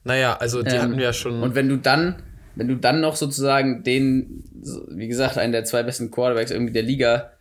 Naja, 0.03 0.35
also 0.37 0.63
die 0.63 0.75
ähm, 0.75 0.81
hatten 0.81 0.99
ja 0.99 1.13
schon. 1.13 1.41
Und 1.41 1.55
wenn 1.55 1.69
du 1.69 1.77
dann, 1.77 2.23
wenn 2.55 2.67
du 2.67 2.75
dann 2.75 2.99
noch 2.99 3.15
sozusagen 3.15 3.83
den, 3.83 4.43
wie 4.89 5.07
gesagt, 5.07 5.37
einen 5.37 5.51
der 5.51 5.63
zwei 5.63 5.83
besten 5.83 6.09
Quarterbacks 6.09 6.51
irgendwie 6.51 6.73
der 6.73 6.83
Liga 6.83 7.31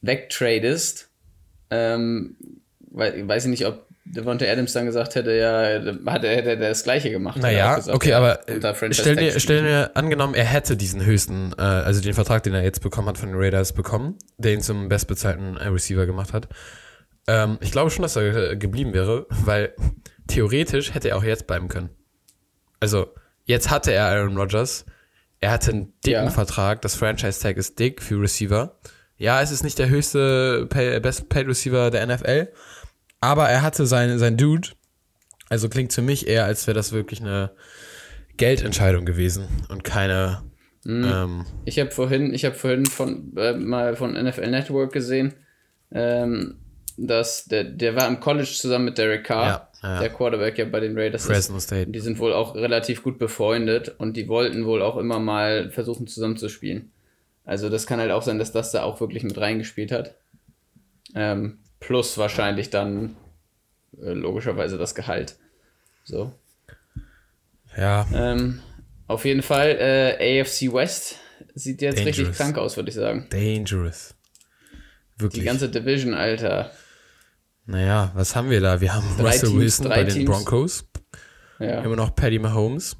wegtradest, 0.00 1.10
ähm, 1.70 2.36
weiß 2.90 3.44
ich 3.44 3.50
nicht, 3.50 3.66
ob 3.66 3.86
Devonta 4.04 4.44
Adams 4.46 4.72
dann 4.72 4.86
gesagt 4.86 5.14
hätte, 5.14 5.32
ja, 5.32 5.80
hat 6.10 6.24
er, 6.24 6.36
hätte 6.36 6.50
er 6.50 6.56
das 6.56 6.82
Gleiche 6.82 7.10
gemacht. 7.10 7.40
Naja, 7.40 7.76
gesagt, 7.76 7.94
okay, 7.94 8.10
ja, 8.10 8.18
aber 8.18 8.40
stell 8.90 9.16
dir, 9.16 9.38
stell 9.38 9.62
dir 9.62 9.92
angenommen, 9.94 10.34
er 10.34 10.44
hätte 10.44 10.76
diesen 10.76 11.04
höchsten, 11.04 11.52
äh, 11.56 11.62
also 11.62 12.00
den 12.00 12.14
Vertrag, 12.14 12.42
den 12.42 12.54
er 12.54 12.64
jetzt 12.64 12.80
bekommen 12.80 13.08
hat 13.08 13.18
von 13.18 13.28
den 13.28 13.38
Raiders 13.38 13.72
bekommen, 13.72 14.18
den 14.38 14.60
zum 14.60 14.88
bestbezahlten 14.88 15.56
äh, 15.56 15.68
Receiver 15.68 16.04
gemacht 16.06 16.32
hat. 16.32 16.48
Ähm, 17.28 17.58
ich 17.60 17.70
glaube 17.70 17.90
schon, 17.90 18.02
dass 18.02 18.16
er 18.16 18.52
äh, 18.52 18.56
geblieben 18.56 18.92
wäre, 18.92 19.26
weil 19.30 19.72
theoretisch 20.26 20.94
hätte 20.94 21.10
er 21.10 21.16
auch 21.16 21.24
jetzt 21.24 21.46
bleiben 21.46 21.68
können. 21.68 21.90
Also, 22.80 23.14
jetzt 23.44 23.70
hatte 23.70 23.92
er 23.92 24.06
Aaron 24.06 24.36
Rodgers, 24.36 24.84
er 25.40 25.52
hatte 25.52 25.70
einen 25.70 25.92
dicken 26.04 26.24
ja. 26.24 26.30
Vertrag, 26.30 26.82
das 26.82 26.96
Franchise-Tag 26.96 27.56
ist 27.56 27.78
dick 27.78 28.02
für 28.02 28.20
Receiver. 28.20 28.78
Ja, 29.16 29.40
es 29.40 29.52
ist 29.52 29.62
nicht 29.62 29.78
der 29.78 29.88
höchste 29.88 30.66
Pay, 30.66 30.98
Best 30.98 31.28
Paid 31.28 31.46
Receiver 31.46 31.90
der 31.92 32.04
NFL, 32.06 32.48
aber 33.22 33.48
er 33.48 33.62
hatte 33.62 33.86
sein, 33.86 34.18
sein 34.18 34.36
Dude. 34.36 34.68
Also 35.48 35.68
klingt 35.68 35.92
für 35.92 36.02
mich 36.02 36.26
eher, 36.26 36.44
als 36.44 36.66
wäre 36.66 36.74
das 36.74 36.92
wirklich 36.92 37.20
eine 37.20 37.52
Geldentscheidung 38.36 39.06
gewesen 39.06 39.46
und 39.68 39.84
keine. 39.84 40.42
Mhm. 40.84 41.04
Ähm, 41.04 41.46
ich 41.64 41.78
habe 41.78 41.92
vorhin, 41.92 42.34
ich 42.34 42.44
habe 42.44 42.56
vorhin 42.56 42.84
von 42.84 43.32
äh, 43.36 43.52
mal 43.52 43.94
von 43.94 44.12
NFL 44.12 44.50
Network 44.50 44.92
gesehen, 44.92 45.34
ähm, 45.92 46.56
dass 46.96 47.44
der, 47.44 47.64
der 47.64 47.94
war 47.94 48.08
im 48.08 48.18
College 48.18 48.50
zusammen 48.50 48.86
mit 48.86 48.98
Derek 48.98 49.24
Carr, 49.24 49.70
ja, 49.82 49.88
ja. 49.88 50.00
der 50.00 50.10
Quarterback 50.10 50.58
ja 50.58 50.64
bei 50.64 50.80
den 50.80 50.98
Raiders. 50.98 51.26
Fresno 51.26 51.60
State. 51.60 51.90
Die 51.90 52.00
sind 52.00 52.18
wohl 52.18 52.32
auch 52.32 52.56
relativ 52.56 53.04
gut 53.04 53.18
befreundet 53.18 53.94
und 53.98 54.16
die 54.16 54.26
wollten 54.26 54.66
wohl 54.66 54.82
auch 54.82 54.96
immer 54.96 55.20
mal 55.20 55.70
versuchen 55.70 56.08
zusammenzuspielen. 56.08 56.90
Also 57.44 57.68
das 57.68 57.86
kann 57.86 58.00
halt 58.00 58.10
auch 58.10 58.22
sein, 58.22 58.40
dass 58.40 58.50
das 58.50 58.72
da 58.72 58.82
auch 58.82 59.00
wirklich 59.00 59.22
mit 59.22 59.38
reingespielt 59.38 59.92
hat. 59.92 60.16
Ähm, 61.14 61.58
plus 61.82 62.16
wahrscheinlich 62.16 62.70
dann 62.70 63.16
äh, 64.00 64.12
logischerweise 64.12 64.78
das 64.78 64.94
Gehalt. 64.94 65.36
So. 66.04 66.32
Ja. 67.76 68.06
Ähm, 68.14 68.60
auf 69.06 69.24
jeden 69.24 69.42
Fall, 69.42 69.76
äh, 69.78 70.40
AFC 70.40 70.72
West 70.72 71.16
sieht 71.54 71.82
jetzt 71.82 71.98
Dangerous. 71.98 72.18
richtig 72.18 72.36
krank 72.36 72.56
aus, 72.56 72.76
würde 72.76 72.88
ich 72.88 72.94
sagen. 72.94 73.26
Dangerous. 73.30 74.14
Wirklich. 75.18 75.40
Die 75.40 75.46
ganze 75.46 75.68
Division, 75.68 76.14
Alter. 76.14 76.70
Naja, 77.66 78.10
was 78.14 78.34
haben 78.34 78.50
wir 78.50 78.60
da? 78.60 78.80
Wir 78.80 78.94
haben 78.94 79.06
drei 79.16 79.30
Russell 79.32 79.50
Teams, 79.50 79.60
Wilson 79.60 79.88
bei 79.88 80.04
den 80.04 80.14
Teams. 80.14 80.30
Broncos. 80.30 80.84
Ja. 81.58 81.82
Immer 81.82 81.96
noch 81.96 82.14
Paddy 82.14 82.38
Mahomes. 82.38 82.96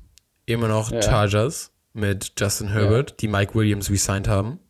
Immer 0.47 0.69
noch 0.69 0.93
ja. 0.93 1.03
Chargers 1.03 1.73
mit 1.93 2.33
Justin 2.39 2.69
Herbert, 2.69 3.11
ja. 3.11 3.17
die 3.21 3.29
Mike 3.29 3.55
Williams 3.55 3.91
resigned 3.91 4.29
haben. 4.29 4.61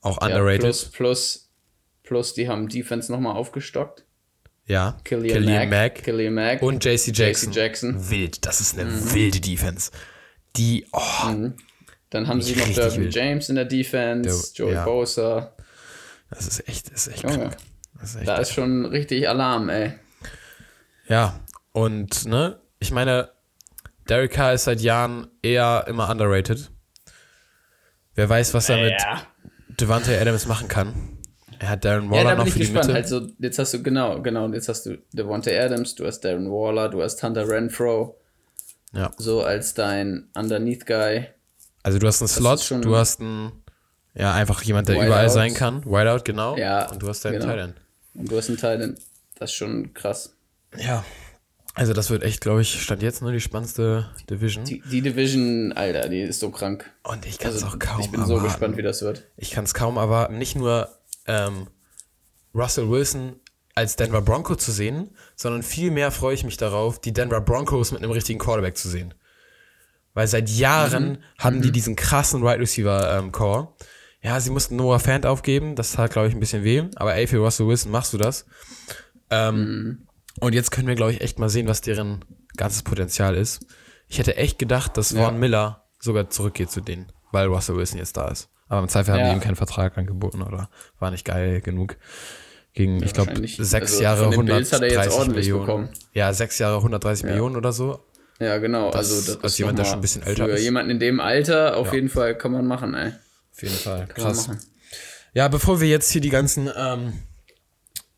Auch 0.00 0.18
underrated. 0.18 0.60
plus, 0.60 0.84
plus 0.86 1.45
Plus 2.06 2.32
die 2.32 2.48
haben 2.48 2.68
Defense 2.68 3.12
nochmal 3.12 3.36
aufgestockt. 3.36 4.06
Ja. 4.64 4.96
Killian, 5.04 5.38
Killian 5.42 5.68
Mack, 5.68 5.70
Mack. 5.70 6.04
Killian 6.04 6.34
Mack. 6.34 6.62
Und 6.62 6.82
JC 6.84 7.12
Jackson. 7.12 7.52
Jackson. 7.52 8.10
Wild. 8.10 8.46
Das 8.46 8.60
ist 8.60 8.78
eine 8.78 8.90
mhm. 8.90 9.12
wilde 9.12 9.40
Defense. 9.40 9.90
Die, 10.56 10.86
oh. 10.92 11.28
Mhm. 11.28 11.54
Dann 12.10 12.28
haben 12.28 12.40
sie 12.40 12.56
noch 12.56 12.68
Derwin 12.68 13.10
James 13.10 13.48
in 13.48 13.56
der 13.56 13.64
Defense, 13.64 14.54
der, 14.54 14.66
Joey 14.66 14.74
ja. 14.74 14.84
Bosa. 14.84 15.52
Das 16.30 16.46
ist 16.46 16.68
echt, 16.68 16.92
das 16.92 17.06
ist 17.06 17.14
echt 17.14 17.24
Junge. 17.24 17.38
krank. 17.38 17.56
Das 18.00 18.10
ist 18.10 18.16
echt 18.16 18.28
da 18.28 18.36
ist 18.36 18.52
schon 18.52 18.86
richtig 18.86 19.28
Alarm, 19.28 19.68
ey. 19.68 19.92
Ja, 21.08 21.40
und, 21.72 22.26
ne, 22.26 22.60
ich 22.78 22.92
meine, 22.92 23.30
Derek 24.08 24.32
Carr 24.32 24.54
ist 24.54 24.64
seit 24.64 24.80
Jahren 24.80 25.28
eher 25.42 25.84
immer 25.88 26.08
underrated. 26.08 26.70
Wer 28.14 28.28
weiß, 28.28 28.54
was 28.54 28.68
er 28.68 28.80
mit 28.80 28.94
Devante 29.68 30.18
Adams 30.18 30.46
machen 30.46 30.68
kann. 30.68 31.15
Er 31.58 31.70
hat 31.70 31.84
Darren 31.84 32.10
Waller 32.10 32.22
ja, 32.22 32.30
da 32.30 32.36
noch 32.36 32.44
bin 32.44 32.52
für 32.52 32.58
ich 32.60 32.68
gespannt. 32.68 32.88
Mitte. 32.88 32.98
Also, 32.98 33.28
jetzt 33.38 33.58
hast 33.58 33.74
du, 33.74 33.82
genau, 33.82 34.20
genau, 34.22 34.48
jetzt 34.52 34.68
hast 34.68 34.86
du 34.86 34.98
Devonta 35.12 35.50
Adams, 35.50 35.94
du 35.94 36.06
hast 36.06 36.20
Darren 36.20 36.50
Waller, 36.50 36.88
du 36.88 37.02
hast 37.02 37.22
Hunter 37.22 37.48
Renfro. 37.48 38.18
Ja. 38.92 39.10
So 39.18 39.42
als 39.42 39.74
dein 39.74 40.28
Underneath-Guy. 40.34 41.26
Also, 41.82 41.98
du 41.98 42.06
hast 42.06 42.22
einen 42.22 42.28
Slot, 42.28 42.84
du 42.84 42.96
hast 42.96 43.20
einen, 43.20 43.52
ja, 44.14 44.32
einfach 44.32 44.62
jemand, 44.62 44.88
der 44.88 44.96
Whiteout. 44.96 45.06
überall 45.06 45.30
sein 45.30 45.54
kann. 45.54 45.84
Whiteout, 45.84 46.24
genau. 46.24 46.56
Ja. 46.56 46.90
Und 46.90 47.02
du 47.02 47.08
hast 47.08 47.24
deinen 47.24 47.40
genau. 47.40 47.52
Titan. 47.52 47.74
Und 48.14 48.30
du 48.30 48.36
hast 48.36 48.48
einen 48.48 48.56
Titan. 48.56 48.96
Das 49.38 49.50
ist 49.50 49.56
schon 49.56 49.92
krass. 49.92 50.34
Ja. 50.78 51.04
Also, 51.74 51.92
das 51.92 52.08
wird 52.08 52.22
echt, 52.22 52.40
glaube 52.40 52.62
ich, 52.62 52.80
stand 52.80 53.02
jetzt 53.02 53.20
nur 53.20 53.32
die 53.32 53.40
spannendste 53.40 54.08
Division. 54.30 54.64
Die, 54.64 54.80
die, 54.90 55.02
Division, 55.02 55.74
Alter, 55.74 56.08
die 56.08 56.22
ist 56.22 56.40
so 56.40 56.50
krank. 56.50 56.90
Und 57.02 57.26
ich 57.26 57.38
kann 57.38 57.50
es 57.50 57.62
also, 57.62 57.76
auch 57.76 57.78
kaum 57.78 58.00
Ich 58.00 58.10
bin 58.10 58.20
erwarten. 58.20 58.40
so 58.40 58.46
gespannt, 58.46 58.78
wie 58.78 58.82
das 58.82 59.02
wird. 59.02 59.24
Ich 59.36 59.50
kann 59.50 59.64
es 59.64 59.74
kaum 59.74 59.98
erwarten. 59.98 60.38
Nicht 60.38 60.56
nur 60.56 60.88
ähm, 61.26 61.68
Russell 62.54 62.90
Wilson 62.90 63.40
als 63.74 63.96
Denver 63.96 64.22
Bronco 64.22 64.56
zu 64.56 64.72
sehen, 64.72 65.10
sondern 65.36 65.62
vielmehr 65.62 66.10
freue 66.10 66.34
ich 66.34 66.44
mich 66.44 66.56
darauf, 66.56 66.98
die 66.98 67.12
Denver 67.12 67.42
Broncos 67.42 67.92
mit 67.92 68.02
einem 68.02 68.10
richtigen 68.10 68.38
Quarterback 68.38 68.76
zu 68.76 68.88
sehen. 68.88 69.14
Weil 70.14 70.26
seit 70.28 70.48
Jahren 70.48 71.10
mhm. 71.10 71.18
haben 71.38 71.56
mhm. 71.58 71.62
die 71.62 71.72
diesen 71.72 71.94
krassen 71.94 72.42
Right 72.42 72.58
Receiver 72.58 73.18
ähm, 73.18 73.32
Core. 73.32 73.74
Ja, 74.22 74.40
sie 74.40 74.50
mussten 74.50 74.76
Noah 74.76 74.98
Fant 74.98 75.26
aufgeben, 75.26 75.76
das 75.76 75.98
hat, 75.98 76.12
glaube 76.12 76.28
ich, 76.28 76.34
ein 76.34 76.40
bisschen 76.40 76.64
weh, 76.64 76.84
aber 76.96 77.14
ey, 77.14 77.26
für 77.26 77.36
Russell 77.36 77.68
Wilson 77.68 77.92
machst 77.92 78.14
du 78.14 78.18
das. 78.18 78.46
Ähm, 79.28 79.56
mhm. 79.56 80.08
Und 80.40 80.54
jetzt 80.54 80.70
können 80.70 80.88
wir, 80.88 80.94
glaube 80.94 81.12
ich, 81.12 81.20
echt 81.20 81.38
mal 81.38 81.50
sehen, 81.50 81.68
was 81.68 81.82
deren 81.82 82.24
ganzes 82.56 82.82
Potenzial 82.82 83.34
ist. 83.36 83.66
Ich 84.08 84.18
hätte 84.18 84.36
echt 84.36 84.58
gedacht, 84.58 84.96
dass 84.96 85.12
Vaughn 85.12 85.34
ja. 85.34 85.40
Miller 85.40 85.86
sogar 85.98 86.30
zurückgeht 86.30 86.70
zu 86.70 86.80
denen, 86.80 87.12
weil 87.30 87.46
Russell 87.46 87.76
Wilson 87.76 87.98
jetzt 87.98 88.16
da 88.16 88.28
ist. 88.28 88.48
Aber 88.68 88.80
im 88.80 88.88
Zweifel 88.88 89.14
ja. 89.14 89.20
haben 89.20 89.30
die 89.30 89.36
ihm 89.36 89.40
keinen 89.40 89.56
Vertrag 89.56 89.96
angeboten 89.96 90.42
oder 90.42 90.68
war 90.98 91.10
nicht 91.10 91.24
geil 91.24 91.60
genug. 91.60 91.96
Gegen, 92.72 92.98
ja, 92.98 93.06
ich 93.06 93.14
glaube, 93.14 93.32
sechs 93.46 93.92
also 93.92 94.02
Jahre 94.02 94.24
130 94.30 94.80
Millionen. 95.28 95.66
Bekommen. 95.66 95.88
Ja, 96.12 96.32
sechs 96.32 96.58
Jahre 96.58 96.76
130 96.76 97.24
ja. 97.24 97.30
Millionen 97.30 97.56
oder 97.56 97.72
so. 97.72 98.00
Ja, 98.38 98.58
genau. 98.58 98.90
Das, 98.90 99.10
also 99.10 99.34
das 99.34 99.44
als 99.44 99.58
jemand, 99.58 99.78
der 99.78 99.84
schon 99.84 99.94
ein 99.94 100.00
bisschen 100.02 100.22
älter 100.22 100.44
für 100.44 100.50
ist. 100.50 100.58
Für 100.58 100.64
jemanden 100.64 100.90
in 100.90 101.00
dem 101.00 101.20
Alter 101.20 101.76
auf 101.76 101.94
jeden 101.94 102.10
Fall 102.10 102.36
kann 102.36 102.52
man 102.52 102.66
machen, 102.66 102.94
ey. 102.94 103.12
Auf 103.52 103.62
jeden 103.62 103.74
Fall. 103.74 104.06
Kann 104.06 104.24
Krass. 104.24 104.50
Ja, 105.32 105.48
bevor 105.48 105.80
wir 105.80 105.88
jetzt 105.88 106.10
hier 106.10 106.20
die 106.20 106.28
ganzen 106.28 106.70
ähm, 106.76 107.14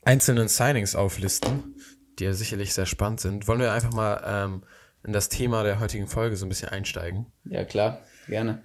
einzelnen 0.04 0.48
Signings 0.48 0.96
auflisten, 0.96 1.76
die 2.18 2.24
ja 2.24 2.32
sicherlich 2.32 2.74
sehr 2.74 2.86
spannend 2.86 3.20
sind, 3.20 3.46
wollen 3.46 3.60
wir 3.60 3.72
einfach 3.72 3.92
mal 3.92 4.22
ähm, 4.26 4.62
in 5.04 5.12
das 5.12 5.28
Thema 5.28 5.62
der 5.62 5.78
heutigen 5.78 6.08
Folge 6.08 6.36
so 6.36 6.46
ein 6.46 6.48
bisschen 6.48 6.68
einsteigen. 6.68 7.26
Ja, 7.44 7.64
klar. 7.64 8.00
Gerne. 8.26 8.62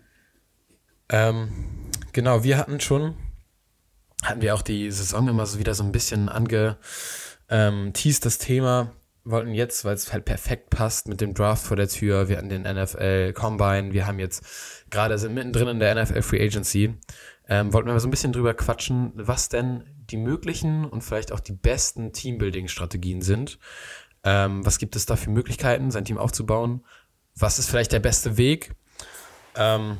Ähm, 1.14 1.50
genau, 2.12 2.44
wir 2.44 2.58
hatten 2.58 2.80
schon, 2.80 3.14
hatten 4.24 4.42
wir 4.42 4.56
auch 4.56 4.64
die 4.64 4.90
Saison 4.90 5.28
immer 5.28 5.46
so 5.46 5.60
wieder 5.60 5.76
so 5.76 5.84
ein 5.84 5.92
bisschen 5.92 6.28
angeteased, 6.28 6.80
ähm, 7.50 7.94
das 7.94 8.40
Thema. 8.40 8.94
Wollten 9.24 9.54
jetzt, 9.54 9.86
weil 9.86 9.94
es 9.94 10.12
halt 10.12 10.26
perfekt 10.26 10.72
passt 10.72 11.08
mit 11.08 11.22
dem 11.22 11.36
Draft 11.36 11.66
vor 11.66 11.78
der 11.78 11.88
Tür, 11.88 12.28
wir 12.28 12.38
hatten 12.38 12.50
den 12.50 12.64
NFL 12.64 13.32
Combine, 13.34 13.94
wir 13.94 14.06
haben 14.06 14.20
jetzt 14.20 14.44
gerade 14.90 15.18
sind 15.18 15.36
mittendrin 15.36 15.68
in 15.68 15.80
der 15.80 15.96
NFL 15.96 16.24
Free 16.24 16.44
Agency, 16.44 16.96
ähm, 17.48 17.72
wollten 17.72 17.88
wir 17.88 17.94
mal 17.94 18.00
so 18.00 18.08
ein 18.08 18.12
bisschen 18.12 18.34
drüber 18.34 18.56
quatschen, 18.56 19.14
was 19.16 19.48
denn 19.48 19.86
die 20.10 20.18
möglichen 20.18 20.84
und 20.84 21.04
vielleicht 21.04 21.32
auch 21.32 21.40
die 21.40 21.54
besten 21.54 22.12
Teambuilding-Strategien 22.12 23.22
sind. 23.22 23.60
Ähm, 24.26 24.66
was 24.66 24.78
gibt 24.80 24.96
es 24.96 25.06
da 25.06 25.16
für 25.16 25.30
Möglichkeiten, 25.30 25.92
sein 25.92 26.06
Team 26.06 26.18
aufzubauen? 26.18 26.84
Was 27.36 27.60
ist 27.60 27.70
vielleicht 27.70 27.94
der 27.94 28.00
beste 28.00 28.36
Weg? 28.36 28.76
Ähm, 29.56 29.98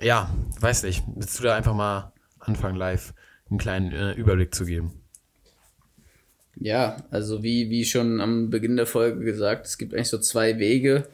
ja, 0.00 0.34
weiß 0.60 0.84
nicht. 0.84 1.04
Willst 1.14 1.38
du 1.38 1.44
da 1.44 1.56
einfach 1.56 1.74
mal 1.74 2.12
anfangen, 2.38 2.76
live 2.76 3.14
einen 3.48 3.58
kleinen 3.58 3.92
äh, 3.92 4.12
Überblick 4.12 4.54
zu 4.54 4.64
geben? 4.64 5.00
Ja, 6.56 6.96
also 7.10 7.42
wie, 7.42 7.70
wie 7.70 7.84
schon 7.84 8.20
am 8.20 8.50
Beginn 8.50 8.76
der 8.76 8.86
Folge 8.86 9.24
gesagt, 9.24 9.66
es 9.66 9.78
gibt 9.78 9.94
eigentlich 9.94 10.08
so 10.08 10.18
zwei 10.18 10.58
Wege, 10.58 11.08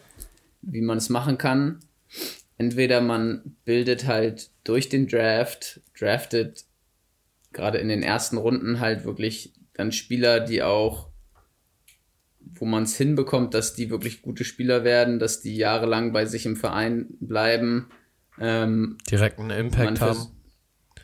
wie 0.63 0.81
man 0.81 0.99
es 0.99 1.09
machen 1.09 1.39
kann. 1.39 1.81
Entweder 2.59 3.01
man 3.01 3.57
bildet 3.65 4.07
halt 4.07 4.51
durch 4.65 4.89
den 4.89 5.07
Draft, 5.07 5.81
draftet 5.99 6.65
gerade 7.53 7.79
in 7.79 7.89
den 7.89 8.03
ersten 8.03 8.39
Runden 8.39 8.81
halt 8.81 9.05
wirklich 9.05 9.53
dann 9.75 9.93
Spieler, 9.93 10.41
die 10.41 10.63
auch, 10.63 11.09
wo 12.41 12.65
man 12.65 12.85
es 12.85 12.97
hinbekommt, 12.97 13.55
dass 13.55 13.75
die 13.75 13.91
wirklich 13.91 14.23
gute 14.23 14.45
Spieler 14.45 14.85
werden, 14.85 15.19
dass 15.19 15.43
die 15.43 15.57
jahrelang 15.57 16.13
bei 16.13 16.27
sich 16.27 16.47
im 16.47 16.57
Verein 16.57 17.07
bleiben. 17.21 17.89
Ähm, 18.41 18.99
direkten 19.11 19.51
Impact 19.51 20.01
haben. 20.01 20.29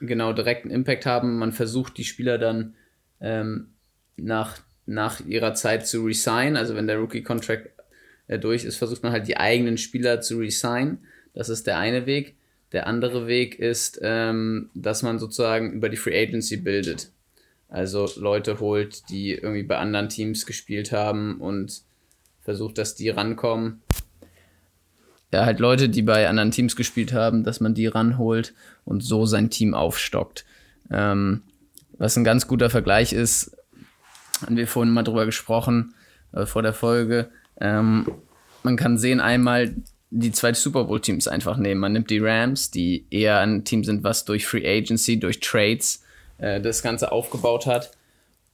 Genau, 0.01 0.33
direkten 0.33 0.71
Impact 0.71 1.07
haben. 1.07 1.39
Man 1.39 1.53
versucht 1.53 1.97
die 1.97 2.05
Spieler 2.05 2.39
dann 2.39 2.75
ähm, 3.21 3.69
nach, 4.17 4.59
nach 4.87 5.21
ihrer 5.25 5.55
Zeit 5.55 5.87
zu 5.87 6.05
resign. 6.05 6.57
Also 6.57 6.75
wenn 6.75 6.87
der 6.87 6.99
Rookie-Contract 6.99 7.71
äh, 8.27 8.39
durch 8.39 8.65
ist, 8.65 8.77
versucht 8.77 9.03
man 9.03 9.13
halt 9.13 9.29
die 9.29 9.37
eigenen 9.37 9.79
Spieler 9.79 10.21
zu 10.21 10.39
resign. 10.39 10.99
Das 11.35 11.49
ist 11.49 11.67
der 11.67 11.79
eine 11.79 12.07
Weg. 12.07 12.35
Der 12.73 12.87
andere 12.87 13.27
Weg 13.27 13.59
ist, 13.59 14.01
ähm, 14.03 14.71
dass 14.75 15.03
man 15.03 15.19
sozusagen 15.19 15.73
über 15.73 15.89
die 15.89 15.97
Free 15.97 16.21
Agency 16.21 16.57
bildet. 16.57 17.11
Also 17.69 18.09
Leute 18.17 18.61
holt, 18.61 19.09
die 19.09 19.33
irgendwie 19.33 19.63
bei 19.63 19.79
anderen 19.79 20.09
Teams 20.09 20.47
gespielt 20.47 20.93
haben 20.93 21.41
und 21.41 21.83
versucht, 22.43 22.79
dass 22.79 22.95
die 22.95 23.09
rankommen. 23.09 23.83
Ja, 25.33 25.47
halt 25.47 25.61
Leute, 25.61 25.89
die 25.89 26.03
bei 26.03 26.29
anderen 26.29 26.51
Teams 26.51 26.77
gespielt 26.77 27.13
haben, 27.13 27.43
dass 27.43 27.61
man 27.61 27.75
die 27.75 27.87
ranholt 27.87 28.53
und 28.85 29.03
so 29.03 29.25
sein 29.25 29.49
Team 29.49 29.75
aufstockt. 29.75 30.45
Ähm, 30.91 31.43
was 31.99 32.17
ein 32.17 32.25
ganz 32.25 32.47
guter 32.47 32.69
Vergleich 32.69 33.13
ist, 33.13 33.57
haben 34.45 34.57
wir 34.57 34.67
vorhin 34.67 34.93
mal 34.93 35.05
drüber 35.05 35.25
gesprochen, 35.25 35.95
äh, 36.33 36.45
vor 36.45 36.63
der 36.63 36.75
Folge. 36.75 37.31
Ähm, 37.61 38.07
man 38.63 38.77
kann 38.77 38.99
sehen, 38.99 39.21
einmal 39.21 39.75
die 40.11 40.33
zwei 40.33 40.53
Super 40.53 40.85
Bowl-Teams 40.85 41.27
einfach 41.27 41.57
nehmen. 41.57 41.81
Man 41.81 41.95
nimmt 41.95 42.11
die 42.11 42.19
Rams, 42.19 42.71
die 42.71 43.07
eher 43.11 43.41
ein 43.41 43.65
Team 43.65 43.85
sind, 43.85 44.05
was 44.05 44.27
durch 44.27 44.47
Free 44.47 44.67
Agency, 44.69 45.19
durch 45.19 45.41
Trades 45.41 46.03
äh, 46.37 46.61
das 46.61 46.83
Ganze 46.83 47.11
aufgebaut 47.11 47.67
hat. 47.67 47.93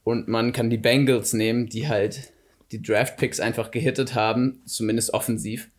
Und 0.05 0.29
man 0.29 0.53
kann 0.53 0.69
die 0.69 0.77
Bengals 0.77 1.33
nehmen, 1.33 1.67
die 1.67 1.89
halt 1.89 2.31
die 2.71 2.81
Draft-Picks 2.81 3.41
einfach 3.41 3.71
gehittet 3.71 4.15
haben, 4.15 4.61
zumindest 4.65 5.13
offensiv. 5.13 5.69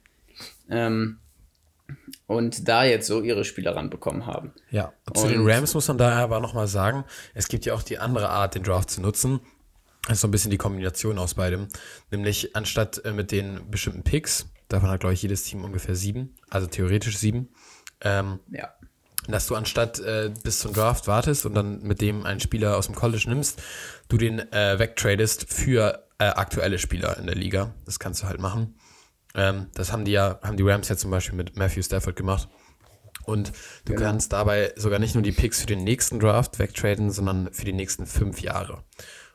Ähm, 0.70 1.18
und 2.26 2.68
da 2.68 2.84
jetzt 2.84 3.06
so 3.06 3.22
ihre 3.22 3.44
Spieler 3.44 3.74
ranbekommen 3.74 4.26
haben. 4.26 4.52
Ja, 4.70 4.92
zu 5.12 5.24
und 5.24 5.30
den 5.30 5.48
Rams 5.48 5.74
muss 5.74 5.88
man 5.88 5.98
da 5.98 6.12
aber 6.12 6.40
nochmal 6.40 6.68
sagen, 6.68 7.04
es 7.34 7.48
gibt 7.48 7.66
ja 7.66 7.74
auch 7.74 7.82
die 7.82 7.98
andere 7.98 8.28
Art, 8.28 8.54
den 8.54 8.62
Draft 8.62 8.90
zu 8.90 9.00
nutzen. 9.00 9.40
Das 10.04 10.14
ist 10.14 10.20
so 10.20 10.28
ein 10.28 10.30
bisschen 10.30 10.50
die 10.50 10.56
Kombination 10.56 11.18
aus 11.18 11.34
beidem. 11.34 11.68
Nämlich 12.10 12.56
anstatt 12.56 13.04
äh, 13.04 13.12
mit 13.12 13.32
den 13.32 13.70
bestimmten 13.70 14.02
Picks, 14.02 14.46
davon 14.68 14.88
hat, 14.90 15.00
glaube 15.00 15.14
ich, 15.14 15.22
jedes 15.22 15.42
Team 15.42 15.64
ungefähr 15.64 15.94
sieben, 15.94 16.36
also 16.48 16.66
theoretisch 16.66 17.18
sieben, 17.18 17.48
ähm, 18.00 18.38
ja. 18.50 18.72
dass 19.28 19.46
du 19.46 19.56
anstatt 19.56 19.98
äh, 19.98 20.32
bis 20.42 20.60
zum 20.60 20.72
Draft 20.72 21.06
wartest 21.06 21.44
und 21.44 21.54
dann 21.54 21.82
mit 21.82 22.00
dem 22.00 22.24
einen 22.24 22.40
Spieler 22.40 22.76
aus 22.76 22.86
dem 22.86 22.94
College 22.94 23.24
nimmst, 23.28 23.60
du 24.08 24.16
den 24.16 24.38
äh, 24.52 24.78
wegtradest 24.78 25.52
für 25.52 26.06
äh, 26.18 26.24
aktuelle 26.24 26.78
Spieler 26.78 27.18
in 27.18 27.26
der 27.26 27.34
Liga. 27.34 27.74
Das 27.84 27.98
kannst 27.98 28.22
du 28.22 28.26
halt 28.26 28.40
machen. 28.40 28.74
Ähm, 29.34 29.68
das 29.74 29.92
haben 29.92 30.04
die 30.04 30.12
ja, 30.12 30.38
haben 30.42 30.56
die 30.56 30.62
Rams 30.62 30.88
ja 30.88 30.96
zum 30.96 31.10
Beispiel 31.10 31.36
mit 31.36 31.56
Matthew 31.56 31.82
Stafford 31.82 32.16
gemacht. 32.16 32.48
Und 33.24 33.52
du 33.84 33.94
genau. 33.94 34.06
kannst 34.06 34.32
dabei 34.32 34.72
sogar 34.76 34.98
nicht 34.98 35.14
nur 35.14 35.22
die 35.22 35.32
Picks 35.32 35.60
für 35.60 35.66
den 35.66 35.84
nächsten 35.84 36.18
Draft 36.18 36.58
wegtraden, 36.58 37.10
sondern 37.10 37.52
für 37.52 37.64
die 37.64 37.72
nächsten 37.72 38.06
fünf 38.06 38.40
Jahre. 38.40 38.82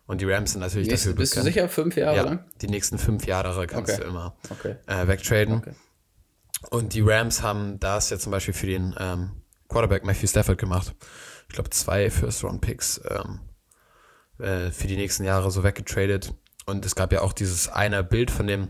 Und 0.07 0.21
die 0.21 0.25
Rams 0.25 0.51
sind 0.51 0.61
natürlich 0.61 0.87
Nächste, 0.87 1.09
dafür 1.09 1.19
Bist 1.19 1.37
du 1.37 1.41
sicher 1.41 1.67
fünf 1.69 1.95
Jahre 1.95 2.15
ja, 2.15 2.23
lang? 2.23 2.45
Die 2.61 2.67
nächsten 2.67 2.97
fünf 2.97 3.25
Jahre 3.25 3.65
kannst 3.67 3.93
okay. 3.93 4.03
du 4.03 4.07
immer 4.07 4.35
okay. 4.49 4.75
äh, 4.85 5.07
wegtraden. 5.07 5.55
Okay. 5.55 5.73
Und 6.69 6.93
die 6.93 7.01
Rams 7.01 7.41
haben 7.41 7.79
das 7.79 8.09
ja 8.09 8.17
zum 8.17 8.31
Beispiel 8.31 8.53
für 8.53 8.67
den 8.67 8.95
ähm, 8.99 9.31
Quarterback 9.67 10.03
Matthew 10.03 10.27
Stafford 10.27 10.57
gemacht. 10.57 10.93
Ich 11.47 11.55
glaube, 11.55 11.69
zwei 11.69 12.09
First-Round-Picks 12.09 13.01
ähm, 13.09 13.39
äh, 14.39 14.71
für 14.71 14.87
die 14.87 14.95
nächsten 14.95 15.23
Jahre 15.23 15.51
so 15.51 15.63
weggetradet. 15.63 16.33
Und 16.65 16.85
es 16.85 16.95
gab 16.95 17.11
ja 17.11 17.21
auch 17.21 17.33
dieses 17.33 17.67
eine 17.67 18.03
Bild 18.03 18.31
von 18.31 18.47
dem 18.47 18.69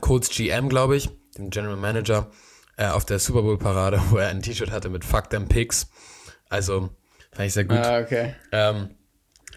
Colts 0.00 0.30
GM, 0.30 0.68
glaube 0.68 0.96
ich, 0.96 1.08
dem 1.36 1.50
General 1.50 1.76
Manager, 1.76 2.30
äh, 2.76 2.88
auf 2.88 3.04
der 3.04 3.18
Super 3.18 3.42
Bowl 3.42 3.58
Parade, 3.58 4.00
wo 4.10 4.16
er 4.16 4.28
ein 4.28 4.42
T-Shirt 4.42 4.70
hatte 4.70 4.88
mit 4.88 5.04
Fuck 5.04 5.30
them 5.30 5.48
Picks. 5.48 5.88
Also 6.48 6.90
fand 7.32 7.46
ich 7.46 7.52
sehr 7.52 7.64
gut. 7.64 7.78
Ah, 7.78 8.00
okay. 8.00 8.34
Ähm, 8.52 8.90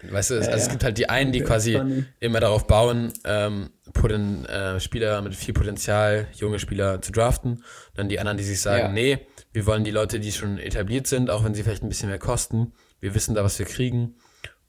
weißt 0.02 0.30
du, 0.30 0.34
es, 0.34 0.46
ja, 0.46 0.52
also 0.52 0.58
ja. 0.58 0.64
es 0.64 0.68
gibt 0.68 0.84
halt 0.84 0.98
die 0.98 1.08
einen, 1.08 1.32
die 1.32 1.40
quasi 1.40 1.74
funny. 1.76 2.04
immer 2.20 2.40
darauf 2.40 2.66
bauen, 2.66 3.12
ähm, 3.24 3.70
Poten, 3.92 4.46
äh, 4.46 4.80
Spieler 4.80 5.20
mit 5.22 5.34
viel 5.34 5.54
Potenzial, 5.54 6.28
junge 6.34 6.58
Spieler 6.58 7.02
zu 7.02 7.12
draften. 7.12 7.64
Dann 7.94 8.08
die 8.08 8.18
anderen, 8.18 8.38
die 8.38 8.44
sich 8.44 8.60
sagen, 8.60 8.86
ja. 8.86 8.92
nee, 8.92 9.26
wir 9.52 9.66
wollen 9.66 9.84
die 9.84 9.90
Leute, 9.90 10.20
die 10.20 10.32
schon 10.32 10.58
etabliert 10.58 11.06
sind, 11.06 11.30
auch 11.30 11.44
wenn 11.44 11.54
sie 11.54 11.62
vielleicht 11.62 11.82
ein 11.82 11.88
bisschen 11.88 12.08
mehr 12.08 12.18
kosten. 12.18 12.72
Wir 13.00 13.14
wissen 13.14 13.34
da, 13.34 13.42
was 13.42 13.58
wir 13.58 13.66
kriegen. 13.66 14.16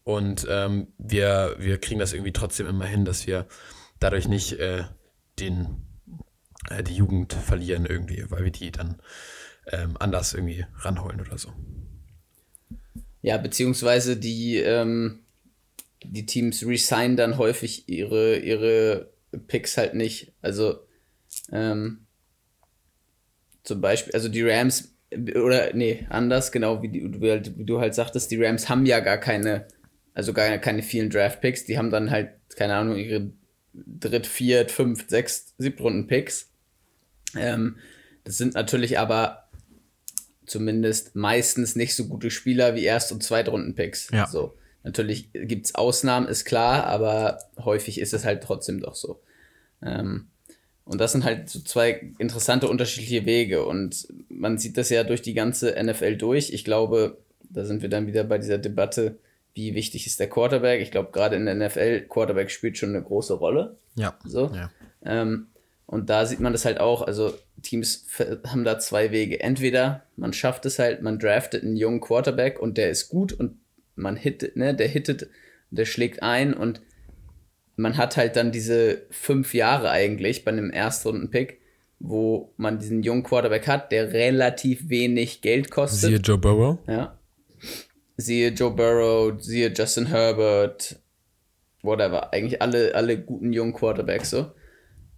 Und 0.04 0.47
ähm, 0.50 0.88
wir, 0.97 1.56
wir 1.60 1.80
kriegen 1.80 2.00
das 2.00 2.13
irgendwie 2.13 2.34
trotzdem 2.34 2.67
immer 2.67 2.86
hin, 2.86 3.06
dass 3.06 3.28
wir 3.28 3.45
dadurch 4.00 4.28
nicht 4.28 4.54
äh, 4.54 4.86
den, 5.41 5.67
äh, 6.69 6.84
die 6.84 6.95
Jugend 6.95 7.34
verlieren 7.34 7.86
irgendwie, 7.86 8.23
weil 8.30 8.43
wir 8.43 8.51
die 8.51 8.71
dann 8.71 9.01
ähm, 9.67 9.97
anders 9.99 10.34
irgendwie 10.34 10.65
ranholen 10.80 11.19
oder 11.21 11.38
so. 11.38 11.51
Ja, 13.21 13.38
beziehungsweise 13.38 14.17
die, 14.17 14.58
ähm, 14.58 15.19
die 16.04 16.25
Teams 16.25 16.65
resignen 16.65 17.17
dann 17.17 17.38
häufig 17.38 17.88
ihre, 17.88 18.38
ihre 18.38 19.12
Picks 19.47 19.77
halt 19.77 19.93
nicht. 19.93 20.34
Also 20.41 20.80
ähm, 21.51 22.08
zum 23.63 23.82
Beispiel, 23.82 24.13
also 24.13 24.27
die 24.27 24.41
Rams, 24.41 24.95
oder 25.36 25.73
nee, 25.73 26.08
anders, 26.10 26.51
genau 26.51 26.82
wie, 26.82 26.89
die, 26.89 27.21
wie, 27.21 27.30
halt, 27.30 27.51
du 27.56 27.80
halt 27.80 27.93
sagtest, 27.93 28.32
die 28.32 28.43
Rams 28.43 28.69
haben 28.69 28.86
ja 28.86 28.99
gar 29.01 29.17
keine, 29.17 29.67
also 30.13 30.34
gar 30.34 30.58
keine 30.58 30.82
vielen 30.82 31.10
Draft-Picks, 31.10 31.65
die 31.65 31.77
haben 31.77 31.91
dann 31.91 32.10
halt, 32.10 32.32
keine 32.56 32.75
Ahnung, 32.75 32.97
ihre 32.97 33.32
Dritt-, 33.73 34.27
Viert-, 34.27 34.71
Fünft-, 34.71 35.10
Sechst-, 35.10 35.55
Siebtrunden-Picks. 35.57 36.49
Ähm, 37.36 37.77
das 38.23 38.38
sind 38.38 38.53
natürlich 38.53 38.99
aber 38.99 39.49
zumindest 40.45 41.15
meistens 41.15 41.75
nicht 41.75 41.95
so 41.95 42.07
gute 42.07 42.29
Spieler 42.29 42.75
wie 42.75 42.84
Erst- 42.84 43.12
und 43.12 43.23
Zweitrunden-Picks. 43.23 44.10
Ja. 44.12 44.27
So. 44.27 44.57
Natürlich 44.84 45.31
gibt 45.34 45.67
es 45.67 45.75
Ausnahmen, 45.75 46.27
ist 46.27 46.45
klar, 46.45 46.86
aber 46.86 47.39
häufig 47.57 47.99
ist 47.99 48.13
es 48.13 48.25
halt 48.25 48.43
trotzdem 48.43 48.79
doch 48.79 48.95
so. 48.95 49.21
Ähm, 49.81 50.27
und 50.84 50.99
das 50.99 51.12
sind 51.12 51.23
halt 51.23 51.49
so 51.49 51.60
zwei 51.60 52.12
interessante 52.17 52.67
unterschiedliche 52.67 53.25
Wege. 53.25 53.65
Und 53.65 54.07
man 54.29 54.57
sieht 54.57 54.77
das 54.77 54.89
ja 54.89 55.03
durch 55.03 55.21
die 55.21 55.34
ganze 55.34 55.75
NFL 55.81 56.17
durch. 56.17 56.51
Ich 56.51 56.65
glaube, 56.65 57.19
da 57.49 57.65
sind 57.65 57.81
wir 57.81 57.89
dann 57.89 58.07
wieder 58.07 58.23
bei 58.23 58.38
dieser 58.38 58.57
Debatte, 58.57 59.19
wie 59.53 59.75
wichtig 59.75 60.07
ist 60.07 60.19
der 60.19 60.29
Quarterback. 60.29 60.81
Ich 60.81 60.91
glaube, 60.91 61.11
gerade 61.11 61.35
in 61.35 61.45
der 61.45 61.55
NFL, 61.55 62.01
Quarterback 62.01 62.51
spielt 62.51 62.77
schon 62.77 62.89
eine 62.89 63.03
große 63.03 63.33
Rolle. 63.33 63.77
Ja. 63.95 64.17
So. 64.23 64.51
Ja. 64.53 64.71
Ähm, 65.03 65.47
und 65.85 66.09
da 66.09 66.25
sieht 66.25 66.39
man 66.39 66.53
das 66.53 66.63
halt 66.63 66.79
auch. 66.79 67.01
Also 67.01 67.33
Teams 67.61 68.07
haben 68.47 68.63
da 68.63 68.79
zwei 68.79 69.11
Wege. 69.11 69.41
Entweder 69.41 70.03
man 70.15 70.31
schafft 70.31 70.65
es 70.65 70.79
halt, 70.79 71.01
man 71.01 71.19
draftet 71.19 71.63
einen 71.63 71.75
jungen 71.75 71.99
Quarterback 71.99 72.59
und 72.59 72.77
der 72.77 72.89
ist 72.89 73.09
gut 73.09 73.33
und 73.33 73.59
man 73.95 74.15
hittet, 74.15 74.55
ne, 74.55 74.73
der 74.73 74.87
hittet, 74.87 75.29
der 75.69 75.85
schlägt 75.85 76.23
ein 76.23 76.53
und 76.53 76.81
man 77.75 77.97
hat 77.97 78.15
halt 78.15 78.35
dann 78.35 78.51
diese 78.51 79.01
fünf 79.09 79.53
Jahre 79.53 79.89
eigentlich 79.89 80.45
bei 80.45 80.51
einem 80.51 80.71
Erstrunden-Pick, 80.71 81.59
wo 81.99 82.53
man 82.57 82.79
diesen 82.79 83.03
jungen 83.03 83.23
Quarterback 83.23 83.67
hat, 83.67 83.91
der 83.91 84.13
relativ 84.13 84.87
wenig 84.87 85.41
Geld 85.41 85.71
kostet. 85.71 86.09
Siehe 86.09 86.17
Joe 86.19 86.37
Burrow. 86.37 86.77
Ja 86.87 87.17
siehe 88.17 88.50
Joe 88.50 88.71
Burrow, 88.71 89.41
siehe 89.41 89.74
Justin 89.76 90.08
Herbert, 90.08 91.00
whatever, 91.82 92.34
eigentlich 92.34 92.62
alle, 92.62 92.95
alle 92.95 93.19
guten 93.19 93.54
jungen 93.54 93.74
Quarterbacks 93.74 94.30
so. 94.30 94.52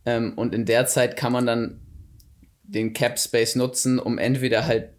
Ähm, 0.06 0.34
und 0.36 0.54
in 0.54 0.66
der 0.66 0.86
Zeit 0.86 1.16
kann 1.16 1.34
man 1.34 1.46
dann 1.46 1.80
den 2.64 2.94
Cap 2.94 3.20
Space 3.20 3.56
nutzen, 3.56 4.00
um 4.00 4.18
entweder 4.18 4.66
halt 4.66 4.90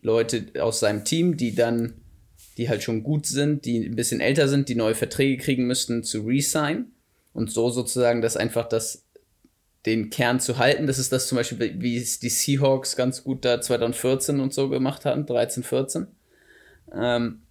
Leute 0.00 0.46
aus 0.60 0.80
seinem 0.80 1.04
Team, 1.04 1.36
die 1.36 1.54
dann, 1.54 1.94
die 2.58 2.68
halt 2.68 2.82
schon 2.82 3.02
gut 3.02 3.26
sind, 3.26 3.64
die 3.64 3.78
ein 3.84 3.96
bisschen 3.96 4.20
älter 4.20 4.48
sind, 4.48 4.68
die 4.68 4.74
neue 4.74 4.94
Verträge 4.94 5.42
kriegen 5.42 5.66
müssten, 5.66 6.02
zu 6.02 6.22
resign 6.22 6.92
und 7.32 7.50
so 7.50 7.70
sozusagen 7.70 8.20
das 8.20 8.36
einfach 8.36 8.68
das 8.68 9.04
den 9.86 10.08
Kern 10.08 10.40
zu 10.40 10.58
halten. 10.58 10.86
Das 10.86 10.98
ist 10.98 11.12
das 11.12 11.28
zum 11.28 11.36
Beispiel, 11.36 11.74
wie 11.78 11.98
es 11.98 12.18
die 12.18 12.30
Seahawks 12.30 12.96
ganz 12.96 13.22
gut 13.22 13.44
da 13.44 13.60
2014 13.60 14.40
und 14.40 14.54
so 14.54 14.68
gemacht 14.68 15.04
hatten, 15.04 15.26
13, 15.26 15.62
14 15.62 16.06
ähm, 16.96 17.42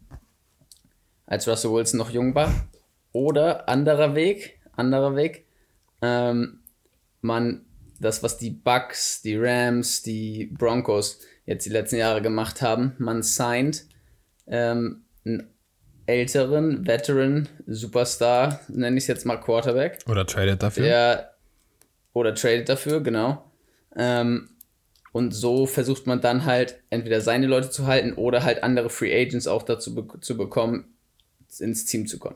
als 1.25 1.47
Russell 1.47 1.71
Wilson 1.71 1.97
noch 1.97 2.09
jung 2.09 2.35
war. 2.35 2.51
Oder 3.11 3.69
anderer 3.69 4.15
Weg, 4.15 4.59
anderer 4.75 5.15
Weg, 5.15 5.45
ähm, 6.01 6.61
man 7.21 7.65
das, 7.99 8.23
was 8.23 8.37
die 8.37 8.49
Bucks, 8.49 9.21
die 9.21 9.37
Rams, 9.37 10.03
die 10.03 10.47
Broncos 10.57 11.19
jetzt 11.45 11.65
die 11.65 11.69
letzten 11.69 11.97
Jahre 11.97 12.21
gemacht 12.21 12.61
haben, 12.61 12.95
man 12.97 13.23
signed 13.23 13.85
ähm, 14.47 15.03
einen 15.25 15.49
älteren 16.05 16.85
Veteran 16.85 17.47
Superstar, 17.65 18.59
nenne 18.67 18.97
ich 18.97 19.03
es 19.05 19.07
jetzt 19.07 19.25
mal 19.25 19.37
Quarterback. 19.37 19.99
Oder 20.07 20.25
tradet 20.25 20.61
dafür. 20.61 20.83
Der, 20.83 21.35
oder 22.13 22.35
tradet 22.35 22.67
dafür, 22.67 23.01
genau. 23.01 23.49
Ähm, 23.95 24.49
und 25.13 25.31
so 25.31 25.67
versucht 25.67 26.07
man 26.07 26.19
dann 26.19 26.43
halt 26.43 26.81
entweder 26.89 27.21
seine 27.21 27.47
Leute 27.47 27.69
zu 27.69 27.85
halten 27.85 28.13
oder 28.13 28.43
halt 28.43 28.63
andere 28.63 28.89
Free 28.89 29.13
Agents 29.15 29.47
auch 29.47 29.63
dazu 29.63 29.95
be 29.95 30.19
zu 30.19 30.35
bekommen, 30.35 30.95
ins 31.59 31.85
Team 31.85 32.07
zu 32.07 32.17
kommen. 32.17 32.35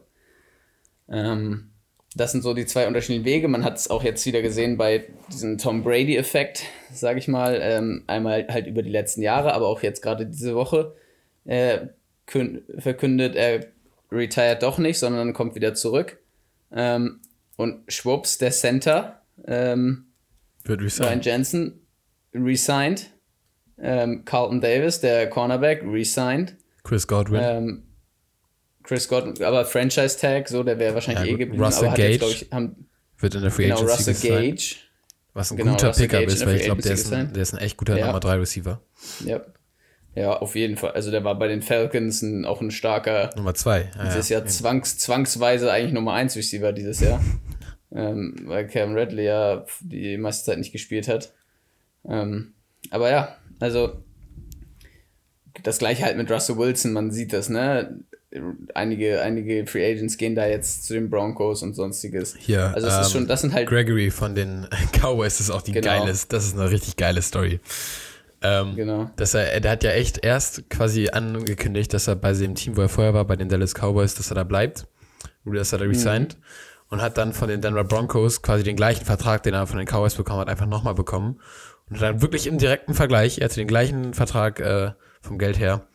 Ähm, 1.10 1.72
das 2.16 2.32
sind 2.32 2.44
so 2.44 2.54
die 2.54 2.68
zwei 2.68 2.88
unterschiedlichen 2.88 3.26
Wege. 3.26 3.48
Man 3.48 3.64
hat 3.64 3.78
es 3.78 3.90
auch 3.90 4.04
jetzt 4.04 4.26
wieder 4.28 4.44
gesehen 4.44 4.78
bei 4.78 5.08
diesem 5.32 5.58
Tom 5.58 5.84
Brady-Effekt, 5.84 6.64
sage 6.94 7.18
ich 7.18 7.28
mal. 7.28 7.60
Ähm, 7.62 8.04
einmal 8.06 8.48
halt 8.48 8.68
über 8.68 8.84
die 8.84 8.92
letzten 8.92 9.24
Jahre, 9.24 9.54
aber 9.54 9.68
auch 9.68 9.82
jetzt 9.82 10.04
gerade 10.04 10.28
diese 10.28 10.54
Woche 10.54 10.96
äh, 11.46 11.88
verkündet, 12.78 13.36
er 13.36 13.66
retired 14.12 14.62
doch 14.62 14.78
nicht, 14.78 15.00
sondern 15.00 15.34
kommt 15.34 15.56
wieder 15.56 15.74
zurück. 15.74 16.20
Ähm, 16.72 17.22
und 17.56 17.92
schwupps, 17.92 18.38
der 18.38 18.52
Center, 18.52 19.24
ähm. 19.46 20.04
Ryan 21.08 21.22
Jensen, 21.22 21.87
resigned. 22.44 23.12
Ähm, 23.80 24.24
Carlton 24.26 24.60
Davis, 24.62 25.00
der 25.02 25.30
Cornerback, 25.30 25.84
resigned. 25.84 26.56
Chris 26.84 27.08
Godwin. 27.08 27.42
Ähm, 27.44 27.84
Chris 28.84 29.08
Godwin, 29.08 29.44
aber 29.44 29.66
Franchise 29.66 30.18
Tag, 30.18 30.48
so, 30.48 30.64
der 30.64 30.80
wäre 30.80 30.94
wahrscheinlich 30.94 31.26
Ja, 31.28 31.34
eh 31.36 31.38
geblieben. 31.38 31.64
Russell 31.64 31.86
aber 31.86 31.92
hat 31.92 31.98
jetzt, 32.00 32.20
Gage. 32.20 32.20
glaub 32.20 32.32
ich, 32.32 32.52
haben, 32.52 32.90
Wird 33.20 33.36
in 33.36 33.42
der 33.42 33.52
Free 33.52 33.64
genau, 33.66 33.76
Agency 33.78 33.94
Russell 33.94 34.14
gesigned. 34.14 34.58
Gage. 34.60 34.76
Was 35.34 35.52
ein 35.52 35.58
Genau, 35.58 35.72
guter 35.74 35.88
Russell 35.90 36.08
Pickup 36.08 36.20
Gage 36.22 36.34
ist, 36.34 36.46
weil 36.46 36.56
ich 36.56 36.64
glaube, 36.64 36.82
der, 36.82 36.92
ist 36.94 37.14
ein- 37.14 37.34
der 37.34 37.44
ist 37.44 37.54
ein 37.54 37.60
echt 37.60 37.78
guter 37.78 37.98
Ja. 37.98 38.08
Nummer 38.08 38.20
3 38.20 38.36
Receiver. 38.38 38.82
Ja. 39.26 39.42
Ja, 40.16 40.34
auf 40.38 40.56
jeden 40.56 40.78
Fall. 40.78 40.92
Also 40.94 41.12
der 41.12 41.24
war 41.24 41.38
bei 41.38 41.48
den 41.48 41.62
Falcons 41.62 42.24
ein, 42.24 42.46
auch 42.46 42.60
ein 42.62 42.72
starker, 42.72 43.30
Nummer 43.36 43.54
2. 43.54 43.92
Ja, 43.96 44.04
dieses 44.06 44.30
ja. 44.30 44.40
Jahr 44.40 44.48
zwangs, 44.48 44.98
zwangsweise 44.98 45.72
eigentlich 45.72 45.94
Nummer 45.94 46.14
1 46.14 46.36
Receiver 46.36 46.74
dieses 46.74 47.02
Jahr. 47.02 47.22
ähm, 47.94 48.36
weil 48.46 48.66
Cam 48.68 48.96
Radley 48.96 49.26
ja 49.26 49.64
die 49.82 50.18
meiste 50.18 50.46
Zeit 50.46 50.58
nicht 50.58 50.72
gespielt 50.72 51.08
hat. 51.08 51.34
Ähm, 52.06 52.54
aber 52.92 53.10
ja, 53.12 53.36
also 53.60 54.04
das 55.64 55.80
gleiche 55.80 56.04
halt 56.04 56.18
mit 56.18 56.30
Russell 56.32 56.58
Wilson, 56.58 56.94
man 56.94 57.12
sieht 57.12 57.34
das, 57.34 57.50
ne? 57.50 58.00
Einige, 58.76 59.22
einige 59.22 59.66
Free 59.66 59.90
Agents 59.92 60.18
gehen 60.18 60.36
da 60.36 60.46
jetzt 60.46 60.86
zu 60.86 60.94
den 60.94 61.10
Broncos 61.10 61.64
und 61.64 61.74
sonstiges. 61.74 62.36
Hier, 62.38 62.72
Also 62.76 62.88
ist 62.88 62.96
ähm, 62.98 63.04
schon, 63.12 63.28
das 63.28 63.42
sind 63.42 63.54
halt 63.54 63.68
Gregory 63.68 64.12
von 64.12 64.36
den 64.36 64.68
Cowboys 65.02 65.40
ist 65.40 65.50
auch 65.50 65.62
die 65.62 65.72
Genau. 65.72 65.88
geile, 65.88 66.08
das 66.12 66.24
ist 66.46 66.54
eine 66.58 66.70
richtig 66.70 66.98
geile 66.98 67.22
Story. 67.22 67.60
Ähm, 68.42 68.76
Genau. 68.76 69.10
Dass 69.16 69.34
er, 69.34 69.60
der 69.62 69.72
hat 69.72 69.84
ja 69.84 69.92
echt 69.92 70.24
erst 70.24 70.70
quasi 70.70 71.10
angekündigt, 71.10 71.94
dass 71.94 72.08
er 72.08 72.16
bei 72.18 72.34
dem 72.34 72.54
Team, 72.54 72.78
wo 72.78 72.82
er 72.82 72.90
vorher 72.90 73.14
war, 73.14 73.26
bei 73.26 73.36
den 73.38 73.50
Dallas 73.50 73.74
Cowboys, 73.74 74.14
dass 74.14 74.30
er 74.30 74.36
da 74.36 74.44
bleibt. 74.44 74.86
Oder 75.46 75.60
dass 75.60 75.72
er 75.72 75.80
da 75.80 75.86
Mhm. 75.86 75.92
resigned. 75.92 76.38
Und 76.90 77.02
hat 77.02 77.18
dann 77.18 77.34
von 77.34 77.48
den 77.50 77.62
Denver 77.62 77.84
Broncos 77.84 78.42
quasi 78.42 78.64
den 78.64 78.76
gleichen 78.76 79.06
Vertrag, 79.06 79.44
den 79.44 79.54
er 79.54 79.68
von 79.68 79.78
den 79.78 79.88
Cowboys 79.88 80.16
bekommen 80.16 80.40
hat, 80.42 80.50
einfach 80.50 80.68
nochmal 80.68 80.94
bekommen. 80.94 81.40
Und 81.90 82.02
dann 82.02 82.22
wirklich 82.22 82.48
im 82.48 82.58
direkten 82.58 82.94
Vergleich, 82.94 83.40
er 83.40 83.46
hatte 83.46 83.56
den 83.56 83.68
gleichen 83.68 84.14
Vertrag 84.14 84.60
äh, 84.60 84.92
vom 85.22 85.38
Geld 85.38 85.58
her, 85.58 85.88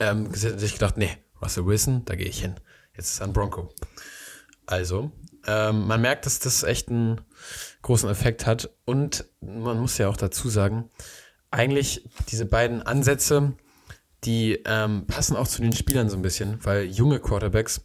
ähm, 0.00 0.32
sich 0.34 0.72
gedacht, 0.72 0.96
nee, 0.96 1.16
Russell 1.40 1.66
Wilson, 1.66 2.04
da 2.04 2.16
gehe 2.16 2.26
ich 2.26 2.40
hin. 2.40 2.54
Jetzt 2.96 3.12
ist 3.12 3.20
er 3.20 3.26
ein 3.26 3.32
Bronco. 3.32 3.72
Also, 4.66 5.12
ähm, 5.46 5.86
man 5.86 6.00
merkt, 6.00 6.26
dass 6.26 6.38
das 6.38 6.62
echt 6.62 6.88
einen 6.88 7.20
großen 7.82 8.08
Effekt 8.08 8.46
hat. 8.46 8.70
Und 8.84 9.24
man 9.40 9.78
muss 9.78 9.98
ja 9.98 10.08
auch 10.08 10.16
dazu 10.16 10.48
sagen, 10.48 10.90
eigentlich 11.50 12.08
diese 12.28 12.46
beiden 12.46 12.82
Ansätze, 12.82 13.52
die 14.24 14.62
ähm, 14.64 15.06
passen 15.06 15.36
auch 15.36 15.46
zu 15.46 15.62
den 15.62 15.74
Spielern 15.74 16.08
so 16.08 16.16
ein 16.16 16.22
bisschen, 16.22 16.64
weil 16.64 16.84
junge 16.84 17.20
Quarterbacks, 17.20 17.84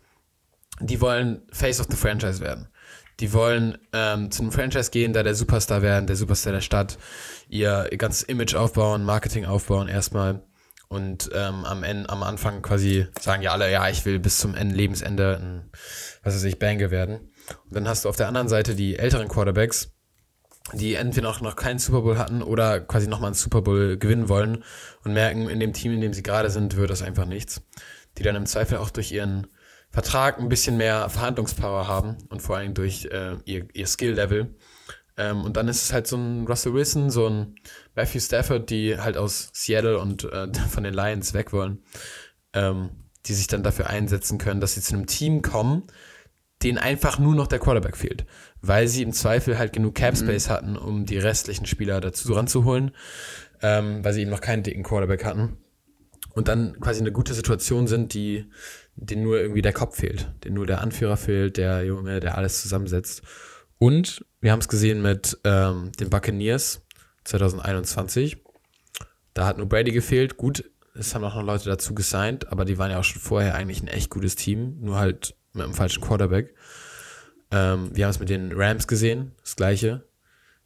die 0.80 1.02
wollen 1.02 1.42
Face 1.52 1.80
of 1.80 1.88
the 1.90 1.98
Franchise 1.98 2.40
werden. 2.40 2.70
Die 3.20 3.34
wollen 3.34 3.78
ähm, 3.94 4.32
zu 4.32 4.42
einem 4.42 4.52
Franchise 4.52 4.92
gehen, 4.92 5.14
da 5.14 5.24
der 5.24 5.36
Superstar 5.36 5.82
werden, 5.82 6.08
der 6.08 6.16
Superstar 6.16 6.54
der 6.54 6.62
Stadt, 6.62 6.98
ihr, 7.50 7.88
ihr 7.92 7.98
ganzes 7.98 8.24
Image 8.24 8.56
aufbauen, 8.56 9.04
Marketing 9.04 9.46
aufbauen 9.46 9.88
erstmal 9.88 10.42
und 10.90 11.30
ähm, 11.36 11.66
am 11.66 11.84
Ende, 11.84 12.10
am 12.10 12.24
Anfang 12.24 12.64
quasi 12.64 13.06
sagen 13.22 13.44
ja 13.44 13.52
alle, 13.52 13.72
ja, 13.72 13.88
ich 13.90 14.06
will 14.06 14.20
bis 14.20 14.40
zum 14.40 14.56
Ende, 14.56 14.76
Lebensende 14.76 15.38
ein, 15.40 15.70
was 16.24 16.34
weiß 16.34 16.44
ich, 16.46 16.58
Banger 16.58 16.90
werden. 16.90 17.20
Und 17.66 17.76
dann 17.76 17.88
hast 17.88 18.06
du 18.06 18.10
auf 18.10 18.16
der 18.16 18.28
anderen 18.28 18.50
Seite 18.50 18.74
die 18.74 18.98
älteren 18.98 19.28
Quarterbacks, 19.28 19.92
die 20.74 20.96
entweder 20.96 21.28
noch, 21.28 21.42
noch 21.42 21.56
keinen 21.56 21.78
Super 21.78 22.02
Bowl 22.02 22.18
hatten 22.18 22.42
oder 22.42 22.80
quasi 22.80 23.08
nochmal 23.08 23.28
einen 23.28 23.36
Super 23.36 23.62
Bowl 23.62 23.98
gewinnen 23.98 24.30
wollen 24.30 24.64
und 25.04 25.14
merken, 25.14 25.48
in 25.48 25.60
dem 25.60 25.74
Team, 25.74 25.94
in 25.94 26.02
dem 26.02 26.14
sie 26.14 26.24
gerade 26.24 26.50
sind, 26.50 26.76
wird 26.76 26.90
das 26.90 27.04
einfach 27.04 27.26
nichts. 27.26 27.62
Die 28.18 28.24
dann 28.24 28.36
im 28.36 28.48
Zweifel 28.48 28.80
auch 28.80 28.90
durch 28.90 29.12
ihren 29.12 29.46
Vertrag 29.92 30.40
ein 30.40 30.50
bisschen 30.50 30.78
mehr 30.78 31.10
Verhandlungspower 31.10 31.88
haben 31.88 32.18
und 32.30 32.42
vor 32.42 32.58
allem 32.58 32.74
durch 32.74 33.06
äh, 33.06 33.38
ihr, 33.46 33.68
ihr 33.74 33.88
Skill-Level. 33.88 34.56
Ähm, 35.18 35.44
und 35.44 35.58
dann 35.58 35.68
ist 35.68 35.84
es 35.84 35.94
halt 35.94 36.08
so 36.08 36.16
ein 36.16 36.46
Russell 36.48 36.74
Wilson, 36.74 37.10
so 37.10 37.28
ein 37.28 37.56
Matthew 37.96 38.20
Stafford, 38.20 38.70
die 38.70 38.98
halt 38.98 39.18
aus 39.18 39.50
Seattle 39.54 40.00
und 40.00 40.24
äh, 40.24 40.48
von 40.70 40.84
den 40.84 40.94
Lions 40.94 41.34
weg 41.34 41.52
wollen, 41.54 41.80
ähm, 42.54 42.92
die 43.26 43.34
sich 43.34 43.48
dann 43.48 43.64
dafür 43.64 43.90
einsetzen 43.90 44.38
können, 44.38 44.62
dass 44.62 44.76
sie 44.76 44.82
zu 44.82 44.94
einem 44.94 45.08
Team 45.08 45.42
kommen, 45.42 45.84
denen 46.64 46.78
einfach 46.78 47.20
nur 47.20 47.36
noch 47.36 47.48
der 47.48 47.60
Quarterback 47.60 47.98
fehlt, 47.98 48.26
weil 48.62 48.88
sie 48.88 49.04
im 49.04 49.14
Zweifel 49.14 49.58
halt 49.58 49.74
genug 49.74 49.96
Cap 49.96 50.18
Space 50.18 50.50
hatten, 50.50 50.78
um 50.78 51.06
die 51.06 51.18
restlichen 51.18 51.66
Spieler 51.66 52.00
dazu 52.00 52.32
ranzuholen, 52.34 52.92
ähm, 53.62 54.04
weil 54.04 54.14
sie 54.14 54.22
eben 54.22 54.32
noch 54.32 54.42
keinen 54.42 54.64
dicken 54.64 54.84
Quarterback 54.84 55.26
hatten. 55.26 55.58
Und 56.34 56.48
dann 56.48 56.80
quasi 56.80 57.02
eine 57.02 57.12
gute 57.12 57.34
Situation 57.34 57.88
sind, 57.88 58.14
die 58.14 58.46
denen 59.00 59.24
nur 59.24 59.40
irgendwie 59.40 59.62
der 59.62 59.74
Kopf 59.74 59.98
fehlt, 59.98 60.32
denen 60.44 60.56
nur 60.56 60.66
der 60.66 60.82
Anführer 60.82 61.18
fehlt, 61.18 61.58
der 61.58 61.84
Junge, 61.86 62.20
der 62.20 62.38
alles 62.38 62.62
zusammensetzt. 62.62 63.22
Und 63.78 64.26
wir 64.42 64.52
haben 64.52 64.60
es 64.60 64.68
gesehen 64.68 65.02
mit 65.02 65.38
ähm, 65.46 65.92
den 66.00 66.10
Buccaneers 66.10 66.82
2021. 67.24 68.38
Da 69.34 69.46
hat 69.46 69.58
nur 69.58 69.70
Brady 69.70 69.92
gefehlt. 69.92 70.38
Gut, 70.38 70.70
es 70.94 71.16
haben 71.16 71.24
auch 71.24 71.36
noch 71.36 71.44
Leute 71.44 71.70
dazu 71.70 71.96
gesigned, 71.96 72.52
aber 72.52 72.66
die 72.66 72.78
waren 72.78 72.92
ja 72.92 73.00
auch 73.00 73.04
schon 73.04 73.22
vorher 73.22 73.56
eigentlich 73.56 73.82
ein 73.82 73.88
echt 73.88 74.10
gutes 74.10 74.36
Team, 74.36 74.78
nur 74.82 74.98
halt 74.98 75.36
mit 75.54 75.64
einem 75.64 75.74
falschen 75.74 76.02
Quarterback. 76.02 76.54
Ähm, 77.52 77.90
wir 77.94 78.06
haben 78.06 78.12
es 78.12 78.20
mit 78.20 78.30
den 78.30 78.52
Rams 78.54 78.88
gesehen, 78.88 79.32
das 79.42 79.56
gleiche. 79.56 80.08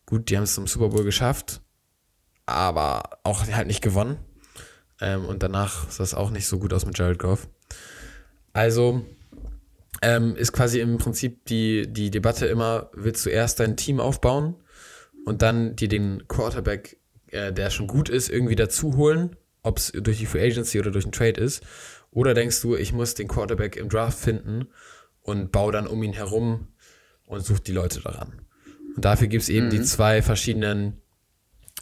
Gut, 0.06 0.30
die 0.30 0.38
haben 0.38 0.44
es 0.44 0.56
zum 0.56 0.68
Super 0.68 0.90
Bowl 0.90 1.04
geschafft, 1.04 1.62
aber 2.46 3.04
auch 3.24 3.46
halt 3.48 3.68
nicht 3.68 3.82
gewonnen. 3.82 4.18
Ähm, 5.00 5.26
und 5.26 5.44
danach 5.44 5.90
sah 5.90 6.04
es 6.04 6.14
auch 6.14 6.32
nicht 6.32 6.48
so 6.48 6.60
gut 6.60 6.74
aus 6.74 6.86
mit 6.86 6.98
Jared 6.98 7.20
Goff. 7.20 7.48
Also 8.54 9.04
ähm, 10.02 10.36
ist 10.36 10.54
quasi 10.54 10.80
im 10.80 10.98
Prinzip 10.98 11.46
die, 11.46 11.92
die 11.92 12.12
Debatte 12.12 12.46
immer, 12.46 12.90
willst 12.94 13.26
du 13.26 13.30
erst 13.30 13.60
dein 13.60 13.78
Team 13.78 14.00
aufbauen 14.00 14.56
und 15.26 15.42
dann 15.42 15.76
dir 15.76 15.88
den 15.88 16.28
Quarterback, 16.28 16.98
äh, 17.32 17.52
der 17.52 17.70
schon 17.70 17.88
gut 17.88 18.10
ist, 18.10 18.30
irgendwie 18.30 18.56
dazu 18.56 18.96
holen, 18.96 19.36
ob 19.64 19.78
es 19.78 19.92
durch 19.92 20.20
die 20.20 20.26
Free 20.26 20.46
Agency 20.46 20.80
oder 20.80 20.92
durch 20.92 21.06
einen 21.06 21.14
Trade 21.14 21.40
ist. 21.42 21.64
Oder 22.12 22.34
denkst 22.34 22.62
du, 22.62 22.76
ich 22.76 22.94
muss 22.94 23.16
den 23.16 23.28
Quarterback 23.28 23.76
im 23.76 23.90
Draft 23.90 24.20
finden 24.20 24.68
und 25.22 25.52
baue 25.52 25.72
dann 25.72 25.88
um 25.88 26.04
ihn 26.04 26.14
herum 26.14 26.68
und 27.26 27.44
suche 27.44 27.62
die 27.62 27.72
Leute 27.72 28.02
daran. 28.02 28.42
Und 28.96 29.04
dafür 29.04 29.28
gibt 29.28 29.44
es 29.44 29.50
eben 29.50 29.70
die 29.72 29.82
zwei 29.82 30.22
verschiedenen 30.22 31.02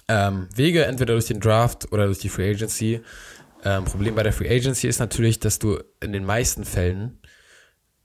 ähm, 0.07 0.47
Wege, 0.55 0.85
entweder 0.85 1.13
durch 1.13 1.25
den 1.25 1.41
Draft 1.41 1.91
oder 1.91 2.05
durch 2.05 2.19
die 2.19 2.29
Free 2.29 2.51
Agency. 2.51 3.01
Ähm, 3.63 3.85
Problem 3.85 4.15
bei 4.15 4.23
der 4.23 4.33
Free 4.33 4.49
Agency 4.49 4.87
ist 4.87 4.99
natürlich, 4.99 5.39
dass 5.39 5.59
du 5.59 5.79
in 6.01 6.13
den 6.13 6.25
meisten 6.25 6.65
Fällen 6.65 7.19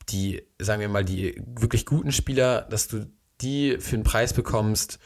die, 0.09 0.43
sagen 0.59 0.81
wir 0.81 0.89
mal, 0.89 1.05
die 1.05 1.43
wirklich 1.45 1.87
guten 1.87 2.13
Spieler, 2.13 2.63
dass 2.63 2.89
du 2.89 3.11
die 3.41 3.79
für 3.79 3.97
einen 3.97 4.05
Preis 4.05 4.33
bekommst, 4.33 4.99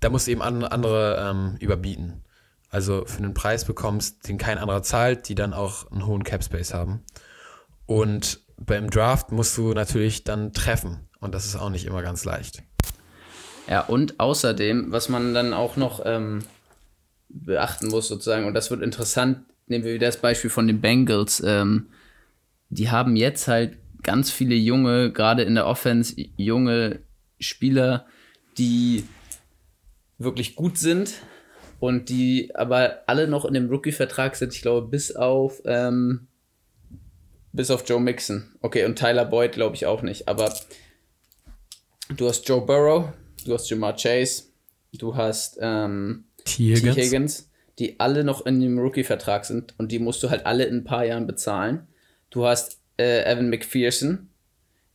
da 0.00 0.10
musst 0.10 0.26
du 0.26 0.30
eben 0.30 0.42
an, 0.42 0.64
andere 0.64 1.30
ähm, 1.30 1.56
überbieten. 1.60 2.24
Also 2.70 3.04
für 3.06 3.18
einen 3.18 3.34
Preis 3.34 3.64
bekommst, 3.64 4.28
den 4.28 4.38
kein 4.38 4.58
anderer 4.58 4.82
zahlt, 4.82 5.28
die 5.28 5.34
dann 5.34 5.52
auch 5.54 5.90
einen 5.90 6.06
hohen 6.06 6.24
Cap 6.24 6.42
Space 6.42 6.74
haben. 6.74 7.04
Und 7.86 8.40
beim 8.58 8.90
Draft 8.90 9.30
musst 9.30 9.56
du 9.56 9.72
natürlich 9.72 10.24
dann 10.24 10.52
treffen. 10.52 11.08
Und 11.20 11.34
das 11.34 11.46
ist 11.46 11.56
auch 11.56 11.70
nicht 11.70 11.86
immer 11.86 12.02
ganz 12.02 12.24
leicht. 12.24 12.62
Ja, 13.68 13.80
und 13.80 14.20
außerdem, 14.20 14.92
was 14.92 15.08
man 15.08 15.34
dann 15.34 15.54
auch 15.54 15.76
noch 15.76 16.02
ähm, 16.04 16.44
beachten 17.28 17.88
muss, 17.88 18.08
sozusagen, 18.08 18.46
und 18.46 18.54
das 18.54 18.70
wird 18.70 18.82
interessant, 18.82 19.44
nehmen 19.66 19.84
wir 19.84 19.94
wieder 19.94 20.06
das 20.06 20.20
Beispiel 20.20 20.50
von 20.50 20.66
den 20.66 20.80
Bengals. 20.80 21.42
Ähm, 21.44 21.88
die 22.68 22.90
haben 22.90 23.16
jetzt 23.16 23.48
halt 23.48 23.78
ganz 24.02 24.30
viele 24.30 24.54
junge, 24.54 25.12
gerade 25.12 25.42
in 25.42 25.54
der 25.54 25.66
Offense, 25.66 26.14
junge 26.36 27.00
Spieler, 27.38 28.06
die 28.58 29.04
wirklich 30.18 30.54
gut 30.54 30.78
sind 30.78 31.14
und 31.80 32.08
die 32.08 32.54
aber 32.54 33.02
alle 33.06 33.26
noch 33.26 33.44
in 33.44 33.54
dem 33.54 33.68
Rookie-Vertrag 33.68 34.36
sind, 34.36 34.54
ich 34.54 34.62
glaube, 34.62 34.88
bis 34.88 35.14
auf 35.14 35.60
ähm, 35.64 36.28
bis 37.52 37.70
auf 37.70 37.88
Joe 37.88 38.00
Mixon. 38.00 38.52
Okay, 38.60 38.84
und 38.84 38.98
Tyler 38.98 39.24
Boyd 39.24 39.52
glaube 39.52 39.76
ich 39.76 39.86
auch 39.86 40.02
nicht, 40.02 40.28
aber 40.28 40.52
du 42.16 42.28
hast 42.28 42.48
Joe 42.48 42.60
Burrow, 42.60 43.12
du 43.44 43.54
hast 43.54 43.70
Jamar 43.70 43.96
Chase, 43.96 44.44
du 44.92 45.14
hast 45.14 45.58
ähm, 45.60 46.24
T. 46.44 46.74
T. 46.74 46.92
Higgins, 46.92 47.50
die 47.78 47.98
alle 48.00 48.24
noch 48.24 48.46
in 48.46 48.60
dem 48.60 48.78
Rookie-Vertrag 48.78 49.44
sind 49.44 49.74
und 49.78 49.90
die 49.90 49.98
musst 49.98 50.22
du 50.22 50.30
halt 50.30 50.46
alle 50.46 50.64
in 50.64 50.78
ein 50.78 50.84
paar 50.84 51.04
Jahren 51.04 51.26
bezahlen. 51.26 51.88
Du 52.30 52.46
hast 52.46 52.80
äh, 52.98 53.24
Evan 53.24 53.50
McPherson. 53.50 54.30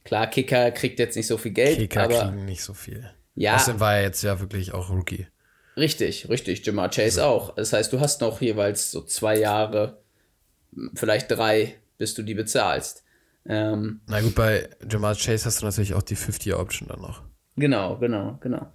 Klar, 0.04 0.28
Kicker 0.28 0.72
kriegt 0.72 1.00
jetzt 1.00 1.16
nicht 1.16 1.28
so 1.28 1.38
viel 1.38 1.52
Geld, 1.52 1.78
Kicker 1.78 2.04
aber 2.04 2.30
kriegen 2.30 2.46
nicht 2.46 2.64
so 2.64 2.74
viel. 2.74 3.10
Ja. 3.36 3.56
Außerdem 3.56 3.80
war 3.80 3.96
er 3.96 4.04
jetzt 4.04 4.22
ja 4.24 4.40
wirklich 4.40 4.74
auch 4.74 4.90
Rookie. 4.90 5.28
Richtig, 5.78 6.30
richtig. 6.30 6.66
Jamar 6.66 6.90
Chase 6.90 7.22
also. 7.22 7.24
auch. 7.24 7.56
Das 7.56 7.74
heißt, 7.74 7.94
du 7.94 8.00
hast 8.00 8.22
noch 8.22 8.42
jeweils 8.42 8.92
so 8.92 9.02
zwei 9.02 9.38
Jahre, 9.38 10.02
vielleicht 10.94 11.32
drei, 11.32 11.76
bis 11.98 12.14
du 12.14 12.24
die 12.24 12.34
bezahlst. 12.34 13.04
Ähm, 13.46 14.02
Na 14.08 14.22
gut, 14.22 14.36
bei 14.36 14.70
Jamar 14.90 15.16
Chase 15.16 15.46
hast 15.46 15.62
du 15.62 15.66
natürlich 15.66 15.94
auch 15.94 16.02
die 16.02 16.18
50-Option 16.18 16.90
dann 16.90 17.02
noch. 17.02 17.24
Genau, 17.56 17.98
genau, 17.98 18.38
genau. 18.42 18.72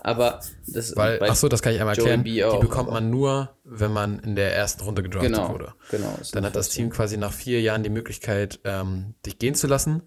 Aber 0.00 0.40
das 0.66 0.96
Weil, 0.96 1.18
ach 1.22 1.36
so, 1.36 1.48
das 1.48 1.62
kann 1.62 1.72
ich 1.72 1.80
einmal 1.80 1.96
erklären. 1.96 2.24
Die 2.24 2.40
bekommt 2.60 2.90
man 2.90 3.10
nur, 3.10 3.56
wenn 3.64 3.92
man 3.92 4.18
in 4.20 4.36
der 4.36 4.54
ersten 4.54 4.82
Runde 4.82 5.02
gedraftet 5.02 5.32
genau, 5.32 5.50
wurde. 5.50 5.74
Genau. 5.90 6.18
Dann 6.32 6.44
hat 6.44 6.56
das 6.56 6.68
Team 6.68 6.90
quasi 6.90 7.16
nach 7.16 7.32
vier 7.32 7.60
Jahren 7.60 7.82
die 7.82 7.90
Möglichkeit, 7.90 8.60
ähm, 8.64 9.14
dich 9.24 9.38
gehen 9.38 9.54
zu 9.54 9.66
lassen, 9.66 10.02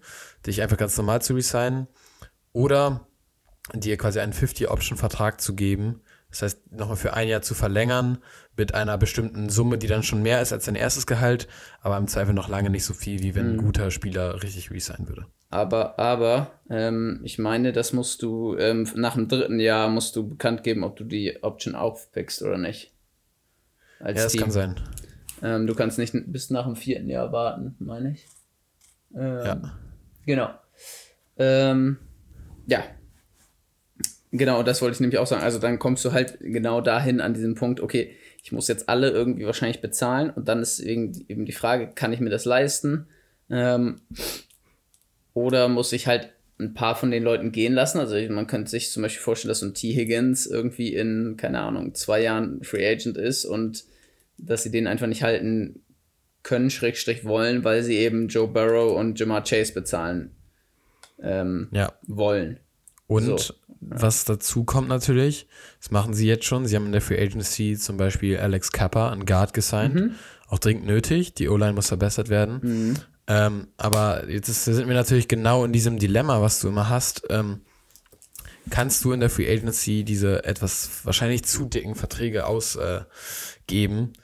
dich 0.46 0.62
einfach 0.62 0.76
ganz 0.76 0.96
normal 0.96 1.22
zu 1.22 1.34
resignen 1.34 1.88
oder 2.52 3.06
dir 3.74 3.96
quasi 3.96 4.20
einen 4.20 4.32
50-Option-Vertrag 4.32 5.40
zu 5.40 5.54
geben. 5.54 6.00
Das 6.30 6.42
heißt, 6.42 6.72
nochmal 6.72 6.96
für 6.96 7.14
ein 7.14 7.28
Jahr 7.28 7.40
zu 7.40 7.54
verlängern 7.54 8.18
mit 8.56 8.74
einer 8.74 8.98
bestimmten 8.98 9.48
Summe, 9.48 9.78
die 9.78 9.86
dann 9.86 10.02
schon 10.02 10.22
mehr 10.22 10.42
ist 10.42 10.52
als 10.52 10.66
dein 10.66 10.74
erstes 10.74 11.06
Gehalt, 11.06 11.48
aber 11.80 11.96
im 11.96 12.06
Zweifel 12.06 12.34
noch 12.34 12.48
lange 12.48 12.68
nicht 12.70 12.84
so 12.84 12.92
viel, 12.92 13.22
wie 13.22 13.34
wenn 13.34 13.46
mhm. 13.46 13.52
ein 13.54 13.64
guter 13.64 13.90
Spieler 13.90 14.42
richtig 14.42 14.70
resignen 14.70 15.08
würde. 15.08 15.26
Aber, 15.50 15.98
aber, 15.98 16.60
ähm, 16.68 17.20
ich 17.22 17.38
meine, 17.38 17.72
das 17.72 17.94
musst 17.94 18.22
du, 18.22 18.56
ähm, 18.58 18.86
nach 18.94 19.14
dem 19.14 19.28
dritten 19.28 19.60
Jahr 19.60 19.88
musst 19.88 20.14
du 20.16 20.28
bekannt 20.28 20.62
geben, 20.62 20.84
ob 20.84 20.96
du 20.96 21.04
die 21.04 21.42
Option 21.42 21.74
aufpickst 21.74 22.42
oder 22.42 22.58
nicht. 22.58 22.92
Als 23.98 24.18
ja, 24.18 24.24
das 24.24 24.32
Team. 24.32 24.42
kann 24.42 24.50
sein. 24.50 24.74
Ähm, 25.42 25.66
du 25.66 25.74
kannst 25.74 25.98
nicht 25.98 26.14
bis 26.26 26.50
nach 26.50 26.66
dem 26.66 26.76
vierten 26.76 27.08
Jahr 27.08 27.32
warten, 27.32 27.76
meine 27.78 28.12
ich. 28.12 28.26
Ähm, 29.14 29.40
ja. 29.44 29.78
Genau. 30.26 30.50
Ähm, 31.38 31.98
ja. 32.66 32.82
Genau, 34.30 34.62
das 34.62 34.82
wollte 34.82 34.94
ich 34.94 35.00
nämlich 35.00 35.18
auch 35.18 35.26
sagen. 35.26 35.42
Also 35.42 35.58
dann 35.58 35.78
kommst 35.78 36.04
du 36.04 36.12
halt 36.12 36.38
genau 36.40 36.80
dahin 36.80 37.20
an 37.20 37.34
diesem 37.34 37.54
Punkt, 37.54 37.80
okay, 37.80 38.14
ich 38.42 38.52
muss 38.52 38.68
jetzt 38.68 38.88
alle 38.88 39.10
irgendwie 39.10 39.46
wahrscheinlich 39.46 39.80
bezahlen 39.80 40.30
und 40.30 40.48
dann 40.48 40.60
ist 40.60 40.80
eben 40.80 41.44
die 41.44 41.52
Frage, 41.52 41.88
kann 41.94 42.12
ich 42.12 42.20
mir 42.20 42.30
das 42.30 42.44
leisten? 42.44 43.06
Ähm, 43.50 44.00
oder 45.34 45.68
muss 45.68 45.92
ich 45.92 46.06
halt 46.06 46.30
ein 46.58 46.74
paar 46.74 46.96
von 46.96 47.10
den 47.10 47.22
Leuten 47.22 47.52
gehen 47.52 47.72
lassen? 47.72 47.98
Also 47.98 48.16
man 48.32 48.46
könnte 48.46 48.70
sich 48.70 48.90
zum 48.90 49.02
Beispiel 49.02 49.22
vorstellen, 49.22 49.50
dass 49.50 49.60
so 49.60 49.66
ein 49.66 49.74
T. 49.74 49.92
Higgins 49.92 50.46
irgendwie 50.46 50.94
in, 50.94 51.36
keine 51.36 51.60
Ahnung, 51.60 51.94
zwei 51.94 52.22
Jahren 52.22 52.62
Free 52.64 52.86
Agent 52.86 53.16
ist 53.16 53.44
und 53.44 53.84
dass 54.36 54.62
sie 54.62 54.70
den 54.70 54.86
einfach 54.86 55.06
nicht 55.06 55.22
halten 55.22 55.82
können, 56.42 56.70
Schrägstrich 56.70 57.24
wollen, 57.24 57.64
weil 57.64 57.82
sie 57.82 57.96
eben 57.96 58.28
Joe 58.28 58.48
Burrow 58.48 58.96
und 58.96 59.18
Jamar 59.18 59.42
Chase 59.42 59.72
bezahlen 59.72 60.30
ähm, 61.22 61.68
ja. 61.72 61.92
wollen. 62.06 62.60
Und 63.08 63.40
so, 63.40 63.54
was 63.80 64.24
dazu 64.24 64.64
kommt 64.64 64.88
natürlich, 64.88 65.48
das 65.80 65.90
machen 65.90 66.14
sie 66.14 66.26
jetzt 66.26 66.44
schon, 66.44 66.66
sie 66.66 66.76
haben 66.76 66.86
in 66.86 66.92
der 66.92 67.00
Free 67.00 67.20
Agency 67.20 67.76
zum 67.76 67.96
Beispiel 67.96 68.38
Alex 68.38 68.70
Kappa, 68.70 69.08
an 69.08 69.26
Guard 69.26 69.54
gesigned, 69.54 69.94
mhm. 69.94 70.14
auch 70.46 70.58
dringend 70.58 70.86
nötig, 70.86 71.34
die 71.34 71.48
O-Line 71.48 71.72
muss 71.72 71.88
verbessert 71.88 72.28
werden. 72.28 72.60
Mhm. 72.62 72.96
Ähm, 73.26 73.68
aber 73.76 74.28
jetzt 74.28 74.48
ist, 74.48 74.64
sind 74.64 74.88
wir 74.88 74.94
natürlich 74.94 75.26
genau 75.26 75.64
in 75.64 75.72
diesem 75.72 75.98
Dilemma, 75.98 76.40
was 76.40 76.60
du 76.60 76.68
immer 76.68 76.88
hast. 76.88 77.22
Ähm, 77.30 77.62
kannst 78.70 79.04
du 79.04 79.12
in 79.12 79.20
der 79.20 79.30
Free 79.30 79.50
Agency 79.50 80.04
diese 80.04 80.44
etwas 80.44 81.04
wahrscheinlich 81.04 81.44
zu 81.44 81.64
dicken 81.64 81.94
Verträge 81.94 82.46
ausgeben, 82.46 84.12
äh, 84.14 84.18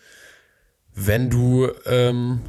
wenn 0.94 1.30
du 1.30 1.70
ähm, 1.86 2.40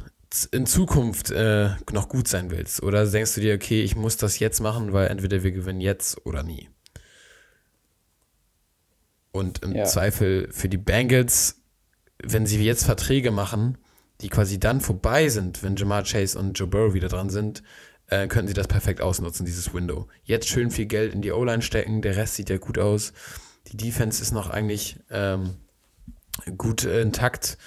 in 0.44 0.66
Zukunft 0.66 1.30
äh, 1.30 1.70
noch 1.92 2.08
gut 2.08 2.28
sein 2.28 2.50
willst? 2.50 2.82
Oder 2.82 3.06
denkst 3.06 3.34
du 3.34 3.40
dir, 3.40 3.54
okay, 3.54 3.82
ich 3.82 3.96
muss 3.96 4.16
das 4.16 4.38
jetzt 4.38 4.60
machen, 4.60 4.92
weil 4.92 5.08
entweder 5.08 5.42
wir 5.42 5.52
gewinnen 5.52 5.80
jetzt 5.80 6.24
oder 6.26 6.42
nie? 6.42 6.68
Und 9.32 9.62
im 9.62 9.74
ja. 9.74 9.84
Zweifel 9.84 10.48
für 10.50 10.68
die 10.68 10.78
Bengals, 10.78 11.60
wenn 12.22 12.46
sie 12.46 12.62
jetzt 12.64 12.84
Verträge 12.84 13.30
machen, 13.30 13.78
die 14.20 14.28
quasi 14.28 14.58
dann 14.58 14.80
vorbei 14.80 15.28
sind, 15.28 15.62
wenn 15.62 15.76
Jamar 15.76 16.04
Chase 16.04 16.38
und 16.38 16.58
Joe 16.58 16.68
Burrow 16.68 16.94
wieder 16.94 17.08
dran 17.08 17.28
sind, 17.28 17.62
äh, 18.06 18.28
könnten 18.28 18.48
sie 18.48 18.54
das 18.54 18.68
perfekt 18.68 19.00
ausnutzen, 19.00 19.44
dieses 19.44 19.74
Window. 19.74 20.08
Jetzt 20.24 20.48
schön 20.48 20.70
viel 20.70 20.86
Geld 20.86 21.12
in 21.12 21.22
die 21.22 21.32
O-Line 21.32 21.62
stecken, 21.62 22.02
der 22.02 22.16
Rest 22.16 22.36
sieht 22.36 22.48
ja 22.48 22.56
gut 22.56 22.78
aus. 22.78 23.12
Die 23.68 23.76
Defense 23.76 24.22
ist 24.22 24.32
noch 24.32 24.48
eigentlich 24.48 24.98
ähm, 25.10 25.56
gut 26.56 26.84
äh, 26.84 27.00
intakt. 27.00 27.58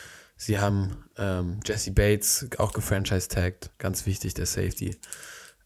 Sie 0.42 0.58
haben 0.58 1.04
ähm, 1.18 1.60
Jesse 1.66 1.92
Bates 1.92 2.48
auch 2.60 2.72
gefranchise-tagged, 2.72 3.72
ganz 3.78 4.06
wichtig, 4.06 4.36
der 4.36 4.46
Safety. 4.46 4.96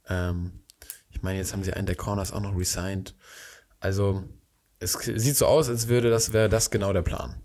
Ähm, 0.09 0.63
ich 1.11 1.21
meine, 1.21 1.37
jetzt 1.37 1.53
haben 1.53 1.61
sie 1.61 1.73
einen 1.73 1.85
der 1.85 1.95
Corners 1.95 2.33
auch 2.33 2.41
noch 2.41 2.57
resigned. 2.57 3.15
Also, 3.79 4.23
es 4.79 4.93
sieht 4.93 5.37
so 5.37 5.45
aus, 5.45 5.69
als 5.69 5.89
würde 5.89 6.09
das, 6.09 6.33
wäre 6.33 6.49
das 6.49 6.71
genau 6.71 6.91
der 6.91 7.03
Plan. 7.03 7.35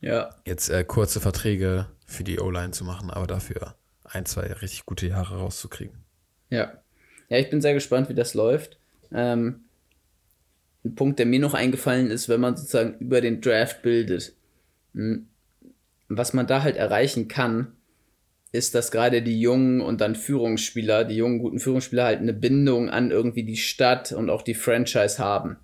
Ja. 0.00 0.30
Jetzt 0.46 0.68
äh, 0.68 0.84
kurze 0.84 1.20
Verträge 1.20 1.88
für 2.06 2.22
die 2.22 2.38
O-Line 2.38 2.70
zu 2.70 2.84
machen, 2.84 3.10
aber 3.10 3.26
dafür 3.26 3.74
ein, 4.04 4.24
zwei 4.24 4.52
richtig 4.52 4.86
gute 4.86 5.08
Jahre 5.08 5.38
rauszukriegen. 5.38 6.04
Ja. 6.48 6.80
Ja, 7.28 7.38
ich 7.38 7.50
bin 7.50 7.60
sehr 7.60 7.74
gespannt, 7.74 8.08
wie 8.08 8.14
das 8.14 8.34
läuft. 8.34 8.78
Ähm, 9.12 9.64
ein 10.84 10.94
Punkt, 10.94 11.18
der 11.18 11.26
mir 11.26 11.40
noch 11.40 11.54
eingefallen 11.54 12.12
ist, 12.12 12.28
wenn 12.28 12.40
man 12.40 12.56
sozusagen 12.56 12.98
über 13.00 13.20
den 13.20 13.40
Draft 13.40 13.82
bildet. 13.82 14.32
Hm, 14.94 15.26
was 16.18 16.32
man 16.32 16.46
da 16.46 16.62
halt 16.62 16.76
erreichen 16.76 17.28
kann, 17.28 17.72
ist, 18.52 18.74
dass 18.74 18.90
gerade 18.90 19.22
die 19.22 19.40
jungen 19.40 19.80
und 19.80 20.00
dann 20.00 20.16
Führungsspieler, 20.16 21.04
die 21.04 21.16
jungen 21.16 21.38
guten 21.38 21.60
Führungsspieler 21.60 22.04
halt 22.04 22.20
eine 22.20 22.32
Bindung 22.32 22.90
an 22.90 23.10
irgendwie 23.10 23.44
die 23.44 23.56
Stadt 23.56 24.12
und 24.12 24.28
auch 24.28 24.42
die 24.42 24.54
Franchise 24.54 25.18
haben. 25.18 25.56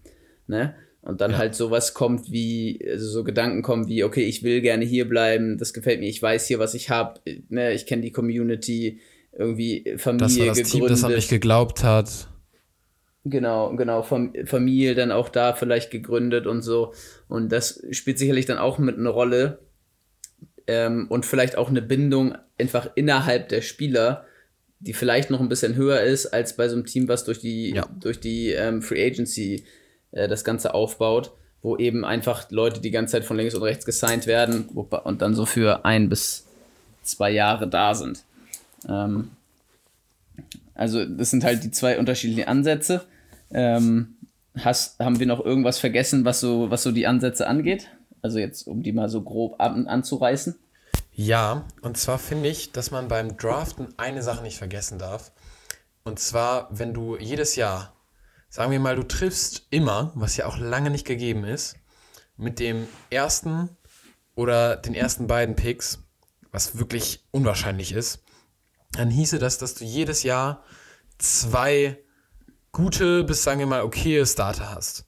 Ne? 0.47 0.75
Und 1.03 1.21
dann 1.21 1.33
ja. 1.33 1.39
halt 1.39 1.55
sowas 1.55 1.95
kommt 1.95 2.31
wie, 2.31 2.81
also 2.89 3.09
so 3.09 3.25
Gedanken 3.25 3.63
kommen 3.63 3.89
wie, 3.89 4.05
okay, 4.05 4.25
ich 4.25 4.43
will 4.45 4.61
gerne 4.61 4.85
hier 4.85 5.09
bleiben, 5.09 5.59
das 5.59 5.73
gefällt 5.73 6.01
mir, 6.01 6.09
ich 6.09 6.23
weiß 6.23 6.47
hier, 6.47 6.59
was 6.59 6.75
ich 6.75 6.91
habe, 6.91 7.21
ne, 7.49 7.73
ich 7.73 7.87
kenne 7.87 8.03
die 8.03 8.13
Community, 8.13 9.01
irgendwie 9.33 9.95
Familie 9.99 10.27
das 10.27 10.39
war 10.39 10.47
das 10.47 10.57
gegründet. 10.59 10.73
Team, 10.73 10.89
das 10.89 11.05
an 11.05 11.13
mich 11.13 11.29
geglaubt 11.29 11.85
hat. 11.85 12.29
Genau, 13.25 13.75
genau, 13.75 14.03
Familie 14.03 14.95
dann 14.95 15.11
auch 15.11 15.29
da 15.29 15.53
vielleicht 15.53 15.91
gegründet 15.91 16.47
und 16.47 16.63
so. 16.63 16.93
Und 17.29 17.51
das 17.51 17.85
spielt 17.91 18.19
sicherlich 18.19 18.47
dann 18.47 18.59
auch 18.59 18.79
mit 18.79 18.97
einer 18.99 19.11
Rolle. 19.11 19.59
Ähm, 20.67 21.07
und 21.09 21.27
vielleicht 21.27 21.57
auch 21.57 21.69
eine 21.69 21.83
Bindung 21.83 22.37
einfach 22.59 22.91
innerhalb 22.95 23.49
der 23.49 23.63
Spieler, 23.63 24.25
die 24.81 24.93
vielleicht 24.93 25.31
noch 25.31 25.41
ein 25.41 25.49
bisschen 25.49 25.75
höher 25.77 26.01
ist 26.01 26.27
als 26.27 26.57
bei 26.57 26.69
so 26.69 26.75
einem 26.75 26.87
Team, 26.87 27.09
was 27.09 27.25
durch 27.25 27.41
die, 27.41 27.75
ja. 27.75 27.87
durch 28.01 28.21
die 28.21 28.51
ähm, 28.51 28.83
Free 28.83 29.05
Agency 29.05 29.65
äh, 30.13 30.29
das 30.29 30.45
Ganze 30.45 30.75
aufbaut, 30.75 31.33
wo 31.63 31.77
eben 31.77 32.05
einfach 32.05 32.51
Leute 32.51 32.81
die 32.81 32.91
ganze 32.91 33.13
Zeit 33.13 33.25
von 33.25 33.37
links 33.37 33.55
und 33.55 33.63
rechts 33.63 33.85
gesigned 33.85 34.27
werden 34.27 34.67
und 34.69 35.23
dann 35.23 35.35
so 35.35 35.47
für 35.47 35.85
ein 35.85 36.09
bis 36.09 36.47
zwei 37.03 37.31
Jahre 37.31 37.69
da 37.69 37.95
sind. 37.95 38.25
Ähm, 38.89 39.31
also 40.75 41.05
das 41.05 41.31
sind 41.31 41.45
halt 41.45 41.65
die 41.65 41.71
zwei 41.71 41.99
unterschiedlichen 41.99 42.49
Ansätze. 42.49 43.05
Ähm, 43.51 44.17
hast, 44.59 44.99
haben 44.99 45.19
wir 45.19 45.27
noch 45.27 45.45
irgendwas 45.45 45.79
vergessen, 45.79 46.25
was 46.25 46.41
so, 46.41 46.71
was 46.71 46.83
so 46.83 46.93
die 46.93 47.07
Ansätze 47.07 47.47
angeht? 47.47 47.89
Also 48.23 48.39
jetzt, 48.39 48.67
um 48.67 48.83
die 48.83 48.93
mal 48.93 49.09
so 49.09 49.23
grob 49.23 49.61
an, 49.61 49.87
anzureißen. 49.87 50.59
Ja, 51.13 51.65
und 51.83 51.97
zwar 51.97 52.19
finde 52.19 52.49
ich, 52.49 52.73
dass 52.73 52.91
man 52.91 53.09
beim 53.09 53.37
Draften 53.37 53.89
eine 53.97 54.23
Sache 54.23 54.43
nicht 54.43 54.59
vergessen 54.59 54.99
darf. 54.99 55.33
Und 56.05 56.19
zwar, 56.19 56.69
wenn 56.71 56.93
du 56.93 57.17
jedes 57.17 57.57
Jahr 57.57 57.97
sagen 58.57 58.73
wir 58.73 58.81
mal, 58.81 58.97
du 58.97 59.03
triffst 59.03 59.67
immer, 59.71 60.13
was 60.15 60.37
ja 60.37 60.47
auch 60.47 60.59
lange 60.59 60.91
nicht 60.91 61.07
gegeben 61.07 61.45
ist, 61.45 61.77
mit 62.37 62.59
dem 62.59 62.89
ersten 63.11 63.69
oder 64.35 64.77
den 64.77 64.95
ersten 64.95 65.27
beiden 65.27 65.57
Picks, 65.57 65.99
was 66.53 66.79
wirklich 66.79 67.27
unwahrscheinlich 67.33 67.93
ist, 67.93 68.23
dann 68.93 69.11
hieße 69.11 69.39
das, 69.39 69.59
dass 69.59 69.75
du 69.75 69.85
jedes 69.85 70.23
Jahr 70.23 70.65
zwei 71.19 71.99
gute 72.73 73.25
bis 73.25 73.43
sagen 73.43 73.59
wir 73.59 73.67
mal 73.67 73.83
okaye 73.83 74.25
Starter 74.25 74.75
hast. 74.75 75.05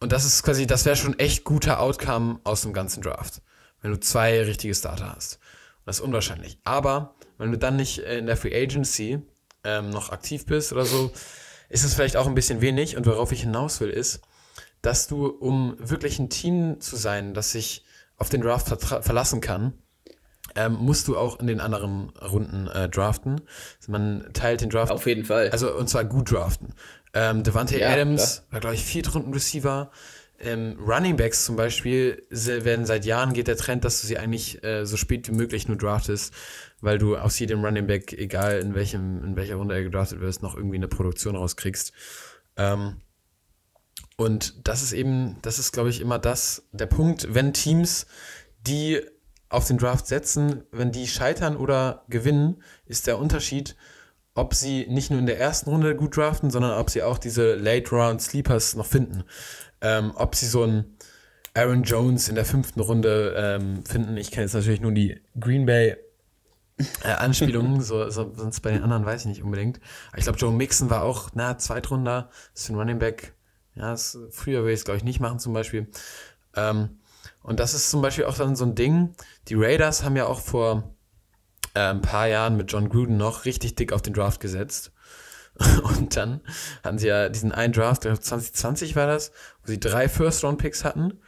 Und 0.00 0.12
das 0.12 0.24
ist 0.24 0.42
quasi, 0.42 0.66
das 0.66 0.84
wäre 0.84 0.96
schon 0.96 1.18
echt 1.18 1.44
guter 1.44 1.80
Outcome 1.80 2.40
aus 2.44 2.62
dem 2.62 2.72
ganzen 2.72 3.02
Draft, 3.02 3.40
wenn 3.80 3.92
du 3.92 4.00
zwei 4.00 4.42
richtige 4.42 4.74
Starter 4.74 5.14
hast. 5.14 5.34
Und 5.78 5.86
das 5.86 5.96
ist 5.96 6.04
unwahrscheinlich. 6.04 6.58
Aber 6.64 7.14
wenn 7.38 7.52
du 7.52 7.58
dann 7.58 7.76
nicht 7.76 7.98
in 7.98 8.26
der 8.26 8.36
Free 8.36 8.54
Agency 8.54 9.22
ähm, 9.64 9.90
noch 9.90 10.10
aktiv 10.10 10.46
bist 10.46 10.72
oder 10.72 10.84
so, 10.84 11.12
ist 11.68 11.84
es 11.84 11.94
vielleicht 11.94 12.16
auch 12.16 12.26
ein 12.26 12.34
bisschen 12.34 12.60
wenig. 12.60 12.96
Und 12.96 13.06
worauf 13.06 13.32
ich 13.32 13.42
hinaus 13.42 13.80
will, 13.80 13.90
ist, 13.90 14.20
dass 14.82 15.08
du, 15.08 15.26
um 15.26 15.76
wirklich 15.78 16.18
ein 16.18 16.30
Team 16.30 16.80
zu 16.80 16.96
sein, 16.96 17.34
das 17.34 17.52
sich 17.52 17.84
auf 18.18 18.28
den 18.28 18.40
Draft 18.40 18.68
verlassen 19.04 19.40
kann, 19.40 19.74
ähm, 20.54 20.74
musst 20.74 21.08
du 21.08 21.18
auch 21.18 21.38
in 21.40 21.46
den 21.46 21.60
anderen 21.60 22.10
Runden 22.10 22.68
äh, 22.68 22.88
draften. 22.88 23.42
Also 23.78 23.92
man 23.92 24.30
teilt 24.32 24.60
den 24.60 24.70
Draft. 24.70 24.92
Auf 24.92 25.06
jeden 25.06 25.24
Fall. 25.24 25.50
Also, 25.50 25.74
und 25.74 25.88
zwar 25.88 26.04
gut 26.04 26.30
draften. 26.30 26.74
Ähm, 27.14 27.42
Devante 27.42 27.78
ja, 27.78 27.90
Adams 27.90 28.42
klar. 28.42 28.52
war, 28.52 28.60
glaube 28.60 28.74
ich, 28.74 28.84
Viertrunden-Receiver. 28.84 29.90
Ähm, 30.38 30.76
Running 30.78 31.16
Backs 31.16 31.46
zum 31.46 31.56
Beispiel 31.56 32.22
werden 32.28 32.84
seit 32.84 33.06
Jahren 33.06 33.32
geht 33.32 33.48
der 33.48 33.56
Trend, 33.56 33.84
dass 33.84 34.02
du 34.02 34.06
sie 34.06 34.18
eigentlich 34.18 34.62
äh, 34.62 34.84
so 34.84 34.98
spät 34.98 35.28
wie 35.28 35.32
möglich 35.32 35.66
nur 35.66 35.78
draftest 35.78 36.34
weil 36.80 36.98
du 36.98 37.16
aus 37.16 37.38
jedem 37.38 37.64
Running 37.64 37.86
Back, 37.86 38.12
egal 38.12 38.60
in 38.60 38.74
welchem, 38.74 39.24
in 39.24 39.36
welcher 39.36 39.56
Runde 39.56 39.74
er 39.74 39.82
gedraftet 39.82 40.20
wird, 40.20 40.42
noch 40.42 40.56
irgendwie 40.56 40.76
eine 40.76 40.88
Produktion 40.88 41.36
rauskriegst. 41.36 41.92
Ähm, 42.56 43.00
und 44.16 44.66
das 44.66 44.82
ist 44.82 44.92
eben, 44.92 45.36
das 45.42 45.58
ist, 45.58 45.72
glaube 45.72 45.90
ich, 45.90 46.00
immer 46.00 46.18
das, 46.18 46.66
der 46.72 46.86
Punkt, 46.86 47.34
wenn 47.34 47.52
Teams, 47.52 48.06
die 48.60 49.00
auf 49.48 49.66
den 49.66 49.78
Draft 49.78 50.06
setzen, 50.06 50.64
wenn 50.70 50.92
die 50.92 51.06
scheitern 51.06 51.56
oder 51.56 52.04
gewinnen, 52.08 52.62
ist 52.86 53.06
der 53.06 53.18
Unterschied, 53.18 53.76
ob 54.36 54.54
sie 54.54 54.86
nicht 54.88 55.10
nur 55.10 55.18
in 55.18 55.26
der 55.26 55.40
ersten 55.40 55.70
Runde 55.70 55.96
gut 55.96 56.16
draften, 56.16 56.50
sondern 56.50 56.78
ob 56.78 56.90
sie 56.90 57.02
auch 57.02 57.18
diese 57.18 57.54
Late 57.54 57.90
Round 57.90 58.22
Sleepers 58.22 58.76
noch 58.76 58.86
finden. 58.86 59.24
Ähm, 59.80 60.12
ob 60.14 60.34
sie 60.34 60.46
so 60.46 60.62
einen 60.62 60.96
Aaron 61.54 61.82
Jones 61.82 62.28
in 62.28 62.34
der 62.34 62.44
fünften 62.44 62.80
Runde 62.80 63.34
ähm, 63.36 63.84
finden. 63.84 64.16
Ich 64.18 64.30
kenne 64.30 64.42
jetzt 64.44 64.52
natürlich 64.52 64.80
nur 64.80 64.92
die 64.92 65.20
Green 65.40 65.64
Bay 65.64 65.96
äh, 67.02 67.08
Anspielungen, 67.08 67.80
so, 67.82 68.10
so, 68.10 68.30
sonst 68.36 68.60
bei 68.60 68.72
den 68.72 68.82
anderen 68.82 69.06
weiß 69.06 69.22
ich 69.22 69.26
nicht 69.26 69.42
unbedingt. 69.42 69.80
Aber 70.08 70.18
ich 70.18 70.24
glaube, 70.24 70.38
Joe 70.38 70.52
Mixon 70.52 70.90
war 70.90 71.02
auch, 71.02 71.30
na, 71.32 71.56
Zweitrunder, 71.56 72.28
ist 72.54 72.68
ein 72.68 72.76
Running 72.76 72.98
Back. 72.98 73.32
Ja, 73.74 73.90
das, 73.90 74.18
früher 74.30 74.60
würde 74.60 74.72
ich 74.72 74.80
es, 74.80 74.84
glaube 74.84 74.98
ich, 74.98 75.04
nicht 75.04 75.20
machen 75.20 75.38
zum 75.38 75.54
Beispiel. 75.54 75.88
Ähm, 76.54 76.98
und 77.42 77.58
das 77.58 77.72
ist 77.72 77.90
zum 77.90 78.02
Beispiel 78.02 78.26
auch 78.26 78.36
dann 78.36 78.54
so 78.54 78.66
ein 78.66 78.74
Ding. 78.74 79.14
Die 79.48 79.54
Raiders 79.54 80.04
haben 80.04 80.16
ja 80.16 80.26
auch 80.26 80.40
vor 80.40 80.94
äh, 81.76 81.90
ein 81.90 82.00
paar 82.00 82.26
Jahren 82.26 82.56
mit 82.56 82.72
John 82.72 82.88
Gruden 82.88 83.16
noch 83.16 83.44
richtig 83.44 83.74
dick 83.74 83.92
auf 83.92 84.02
den 84.02 84.14
Draft 84.14 84.40
gesetzt. 84.40 84.92
Und 85.82 86.16
dann 86.16 86.40
hatten 86.82 86.98
sie 86.98 87.08
ja 87.08 87.28
diesen 87.28 87.52
einen 87.52 87.72
Draft, 87.72 88.02
2020 88.02 88.96
war 88.96 89.06
das, 89.06 89.32
wo 89.62 89.68
sie 89.70 89.80
drei 89.80 90.08
First-Round-Picks 90.08 90.84
hatten. 90.84 91.20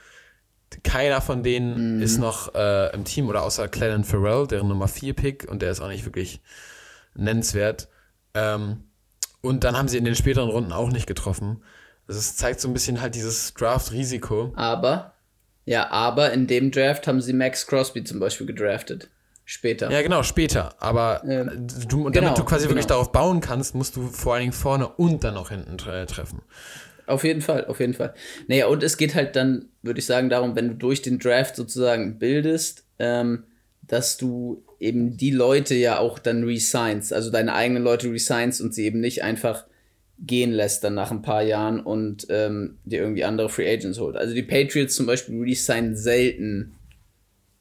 Keiner 0.82 1.22
von 1.22 1.42
denen 1.42 1.98
mm. 1.98 2.02
ist 2.02 2.18
noch 2.18 2.54
äh, 2.54 2.92
im 2.94 3.04
Team 3.04 3.28
oder 3.28 3.42
außer 3.42 3.68
Clennon 3.68 4.04
Farrell, 4.04 4.46
deren 4.46 4.68
Nummer 4.68 4.86
4-Pick, 4.86 5.46
und 5.48 5.62
der 5.62 5.70
ist 5.70 5.80
auch 5.80 5.88
nicht 5.88 6.04
wirklich 6.04 6.42
nennenswert. 7.14 7.88
Ähm, 8.34 8.84
und 9.40 9.64
dann 9.64 9.78
haben 9.78 9.88
sie 9.88 9.96
in 9.96 10.04
den 10.04 10.14
späteren 10.14 10.50
Runden 10.50 10.72
auch 10.72 10.90
nicht 10.90 11.06
getroffen. 11.06 11.62
Also 12.06 12.18
es 12.18 12.36
zeigt 12.36 12.60
so 12.60 12.68
ein 12.68 12.74
bisschen 12.74 13.00
halt 13.00 13.14
dieses 13.14 13.54
Draft-Risiko. 13.54 14.52
Aber 14.56 15.14
ja, 15.64 15.90
aber 15.90 16.32
in 16.32 16.46
dem 16.46 16.70
Draft 16.70 17.06
haben 17.06 17.20
sie 17.20 17.32
Max 17.32 17.66
Crosby 17.66 18.04
zum 18.04 18.20
Beispiel 18.20 18.46
gedraftet. 18.46 19.08
Später. 19.50 19.90
Ja, 19.90 20.02
genau, 20.02 20.22
später. 20.22 20.74
Aber 20.78 21.22
ähm, 21.26 21.66
du, 21.88 22.02
damit 22.02 22.12
genau, 22.12 22.34
du 22.34 22.44
quasi 22.44 22.64
genau. 22.64 22.72
wirklich 22.72 22.84
darauf 22.84 23.12
bauen 23.12 23.40
kannst, 23.40 23.74
musst 23.74 23.96
du 23.96 24.06
vor 24.08 24.34
allen 24.34 24.42
Dingen 24.42 24.52
vorne 24.52 24.86
und 24.86 25.24
dann 25.24 25.32
noch 25.32 25.48
hinten 25.48 25.78
tre 25.78 26.04
treffen. 26.04 26.42
Auf 27.06 27.24
jeden 27.24 27.40
Fall, 27.40 27.64
auf 27.64 27.80
jeden 27.80 27.94
Fall. 27.94 28.12
Naja, 28.46 28.66
und 28.66 28.82
es 28.82 28.98
geht 28.98 29.14
halt 29.14 29.36
dann, 29.36 29.70
würde 29.80 30.00
ich 30.00 30.04
sagen, 30.04 30.28
darum, 30.28 30.54
wenn 30.54 30.68
du 30.68 30.74
durch 30.74 31.00
den 31.00 31.18
Draft 31.18 31.56
sozusagen 31.56 32.18
bildest, 32.18 32.84
ähm, 32.98 33.44
dass 33.80 34.18
du 34.18 34.66
eben 34.80 35.16
die 35.16 35.30
Leute 35.30 35.74
ja 35.74 35.98
auch 35.98 36.18
dann 36.18 36.44
resignst, 36.44 37.14
also 37.14 37.30
deine 37.30 37.54
eigenen 37.54 37.82
Leute 37.82 38.12
resignst 38.12 38.60
und 38.60 38.74
sie 38.74 38.84
eben 38.84 39.00
nicht 39.00 39.22
einfach 39.22 39.64
gehen 40.18 40.52
lässt 40.52 40.84
dann 40.84 40.92
nach 40.92 41.10
ein 41.10 41.22
paar 41.22 41.42
Jahren 41.42 41.80
und 41.80 42.26
ähm, 42.28 42.76
dir 42.84 43.00
irgendwie 43.00 43.24
andere 43.24 43.48
Free 43.48 43.72
Agents 43.72 43.98
holt. 43.98 44.14
Also 44.14 44.34
die 44.34 44.42
Patriots 44.42 44.94
zum 44.94 45.06
Beispiel 45.06 45.40
resignen 45.40 45.96
selten 45.96 46.74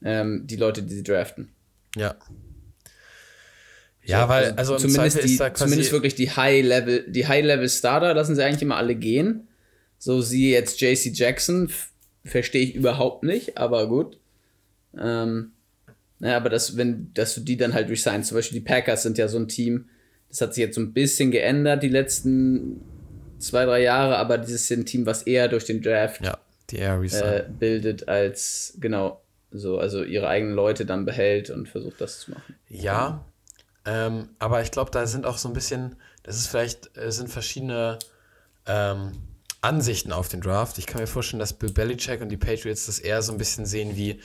ähm, 0.04 0.42
die 0.46 0.56
Leute, 0.56 0.82
die 0.82 0.94
sie 0.94 1.02
draften. 1.02 1.48
Ja. 1.96 2.16
Ja, 4.04 4.22
so, 4.22 4.28
weil, 4.30 4.44
also, 4.52 4.74
also 4.74 4.88
zumindest, 4.88 5.22
die, 5.22 5.38
zumindest 5.54 5.92
wirklich 5.92 6.14
die 6.14 6.30
High-Level, 6.30 7.10
die 7.10 7.26
High-Level-Starter 7.26 8.14
lassen 8.14 8.34
sie 8.34 8.42
eigentlich 8.42 8.62
immer 8.62 8.76
alle 8.76 8.94
gehen. 8.94 9.48
So 9.98 10.22
siehe 10.22 10.52
jetzt 10.52 10.80
JC 10.80 11.12
Jackson, 11.12 11.70
verstehe 12.24 12.62
ich 12.62 12.74
überhaupt 12.74 13.22
nicht, 13.22 13.58
aber 13.58 13.86
gut. 13.86 14.18
Ähm, 14.98 15.52
naja, 16.20 16.36
aber 16.36 16.48
das, 16.48 16.76
wenn, 16.76 17.12
dass 17.12 17.34
du 17.34 17.42
die 17.42 17.56
dann 17.56 17.74
halt 17.74 17.90
resignst, 17.90 18.28
zum 18.28 18.38
Beispiel 18.38 18.60
die 18.60 18.64
Packers 18.64 19.02
sind 19.02 19.18
ja 19.18 19.28
so 19.28 19.38
ein 19.38 19.48
Team, 19.48 19.88
das 20.28 20.40
hat 20.40 20.54
sich 20.54 20.62
jetzt 20.62 20.74
so 20.74 20.80
ein 20.80 20.92
bisschen 20.92 21.30
geändert 21.30 21.82
die 21.82 21.88
letzten 21.88 22.80
zwei, 23.38 23.64
drei 23.64 23.82
Jahre, 23.82 24.16
aber 24.16 24.38
dieses 24.38 24.62
ist 24.62 24.72
ein 24.72 24.86
Team, 24.86 25.06
was 25.06 25.22
eher 25.22 25.48
durch 25.48 25.64
den 25.64 25.82
Draft 25.82 26.22
ja, 26.24 26.38
äh, 27.02 27.44
bildet, 27.58 28.08
als 28.08 28.74
genau 28.80 29.22
so, 29.50 29.78
also 29.78 30.02
ihre 30.02 30.28
eigenen 30.28 30.54
Leute 30.54 30.86
dann 30.86 31.04
behält 31.04 31.50
und 31.50 31.68
versucht, 31.68 32.00
das 32.00 32.20
zu 32.20 32.32
machen. 32.32 32.56
Ja, 32.68 33.24
ähm, 33.84 34.30
aber 34.38 34.62
ich 34.62 34.70
glaube, 34.70 34.90
da 34.90 35.06
sind 35.06 35.24
auch 35.24 35.38
so 35.38 35.48
ein 35.48 35.54
bisschen, 35.54 35.96
das 36.22 36.36
ist 36.36 36.48
vielleicht, 36.48 36.96
es 36.96 37.16
sind 37.16 37.30
verschiedene 37.30 37.98
ähm, 38.66 39.12
Ansichten 39.60 40.12
auf 40.12 40.28
den 40.28 40.40
Draft. 40.40 40.78
Ich 40.78 40.86
kann 40.86 41.00
mir 41.00 41.06
vorstellen, 41.06 41.40
dass 41.40 41.54
Bill 41.54 41.72
Belichick 41.72 42.20
und 42.20 42.28
die 42.28 42.36
Patriots 42.36 42.86
das 42.86 42.98
eher 42.98 43.22
so 43.22 43.32
ein 43.32 43.38
bisschen 43.38 43.66
sehen 43.66 43.96
wie, 43.96 44.20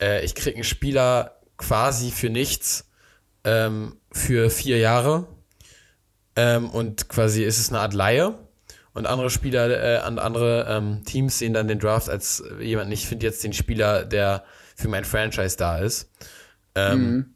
äh, 0.00 0.24
ich 0.24 0.34
kriege 0.34 0.54
einen 0.54 0.64
Spieler 0.64 1.40
quasi 1.56 2.10
für 2.10 2.30
nichts 2.30 2.88
ähm, 3.44 3.96
für 4.12 4.50
vier 4.50 4.78
Jahre 4.78 5.26
ähm, 6.36 6.70
und 6.70 7.08
quasi 7.08 7.42
ist 7.42 7.58
es 7.58 7.70
eine 7.70 7.80
Art 7.80 7.94
Laie. 7.94 8.38
Und 8.94 9.06
andere 9.06 9.30
Spieler, 9.30 9.70
äh, 9.70 9.96
andere 9.98 10.66
ähm, 10.68 11.02
Teams 11.04 11.38
sehen 11.38 11.54
dann 11.54 11.66
den 11.66 11.78
Draft 11.78 12.10
als 12.10 12.44
jemanden, 12.60 12.92
ich 12.92 13.06
finde 13.06 13.24
jetzt 13.24 13.42
den 13.42 13.54
Spieler, 13.54 14.04
der 14.04 14.44
für 14.76 14.88
mein 14.88 15.04
Franchise 15.04 15.56
da 15.56 15.78
ist. 15.78 16.10
Ähm, 16.74 17.10
mhm. 17.10 17.34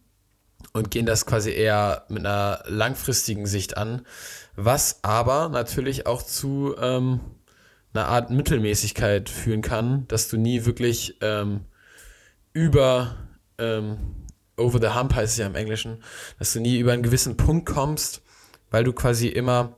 Und 0.72 0.90
gehen 0.90 1.06
das 1.06 1.26
quasi 1.26 1.50
eher 1.52 2.04
mit 2.08 2.26
einer 2.26 2.62
langfristigen 2.66 3.46
Sicht 3.46 3.76
an. 3.76 4.02
Was 4.56 5.02
aber 5.02 5.48
natürlich 5.48 6.06
auch 6.06 6.22
zu 6.22 6.74
ähm, 6.80 7.20
einer 7.94 8.08
Art 8.08 8.30
Mittelmäßigkeit 8.30 9.28
führen 9.28 9.62
kann, 9.62 10.06
dass 10.08 10.28
du 10.28 10.36
nie 10.36 10.64
wirklich 10.64 11.16
ähm, 11.20 11.64
über 12.52 13.16
ähm, 13.58 13.98
over 14.56 14.80
the 14.80 14.94
hump 14.94 15.14
heißt 15.14 15.32
es 15.32 15.38
ja 15.38 15.46
im 15.46 15.54
Englischen, 15.54 16.02
dass 16.38 16.52
du 16.52 16.60
nie 16.60 16.78
über 16.78 16.92
einen 16.92 17.02
gewissen 17.02 17.36
Punkt 17.36 17.66
kommst, 17.66 18.22
weil 18.70 18.84
du 18.84 18.92
quasi 18.92 19.28
immer 19.28 19.76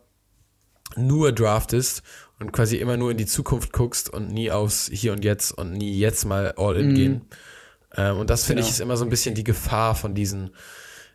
nur 0.96 1.32
draftest 1.32 2.02
und 2.38 2.52
quasi 2.52 2.76
immer 2.76 2.96
nur 2.96 3.10
in 3.10 3.16
die 3.16 3.26
Zukunft 3.26 3.72
guckst 3.72 4.08
und 4.08 4.30
nie 4.30 4.50
aufs 4.50 4.88
Hier 4.92 5.12
und 5.12 5.24
Jetzt 5.24 5.52
und 5.52 5.72
nie 5.72 5.98
jetzt 5.98 6.24
mal 6.24 6.54
all 6.56 6.76
in 6.76 6.92
mm. 6.92 6.94
gehen. 6.94 7.22
Ähm, 7.96 8.18
und 8.18 8.30
das 8.30 8.44
finde 8.44 8.60
genau. 8.60 8.68
ich 8.68 8.74
ist 8.74 8.80
immer 8.80 8.96
so 8.96 9.04
ein 9.04 9.10
bisschen 9.10 9.34
die 9.34 9.44
Gefahr 9.44 9.94
von 9.94 10.14
diesen 10.14 10.50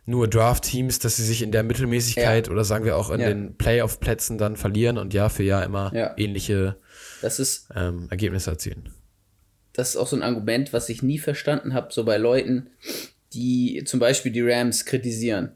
nur 0.06 0.28
Draft-Teams, 0.28 0.98
dass 0.98 1.16
sie 1.16 1.24
sich 1.24 1.42
in 1.42 1.50
der 1.50 1.62
Mittelmäßigkeit 1.62 2.46
ja. 2.46 2.52
oder 2.52 2.64
sagen 2.64 2.84
wir 2.84 2.96
auch 2.96 3.10
in 3.10 3.20
ja. 3.20 3.28
den 3.28 3.56
Playoff-Plätzen 3.56 4.36
dann 4.36 4.56
verlieren 4.56 4.98
und 4.98 5.14
Jahr 5.14 5.30
für 5.30 5.42
Jahr 5.42 5.64
immer 5.64 5.92
ja. 5.94 6.14
ähnliche 6.16 6.76
ist, 7.22 7.68
ähm, 7.74 8.08
Ergebnisse 8.10 8.50
erzielen. 8.50 8.90
Das 9.72 9.90
ist 9.90 9.96
auch 9.96 10.06
so 10.06 10.16
ein 10.16 10.22
Argument, 10.22 10.72
was 10.72 10.88
ich 10.88 11.02
nie 11.02 11.18
verstanden 11.18 11.72
habe, 11.74 11.92
so 11.92 12.04
bei 12.04 12.18
Leuten, 12.18 12.68
die 13.32 13.82
zum 13.86 13.98
Beispiel 13.98 14.30
die 14.30 14.42
Rams 14.42 14.84
kritisieren 14.84 15.52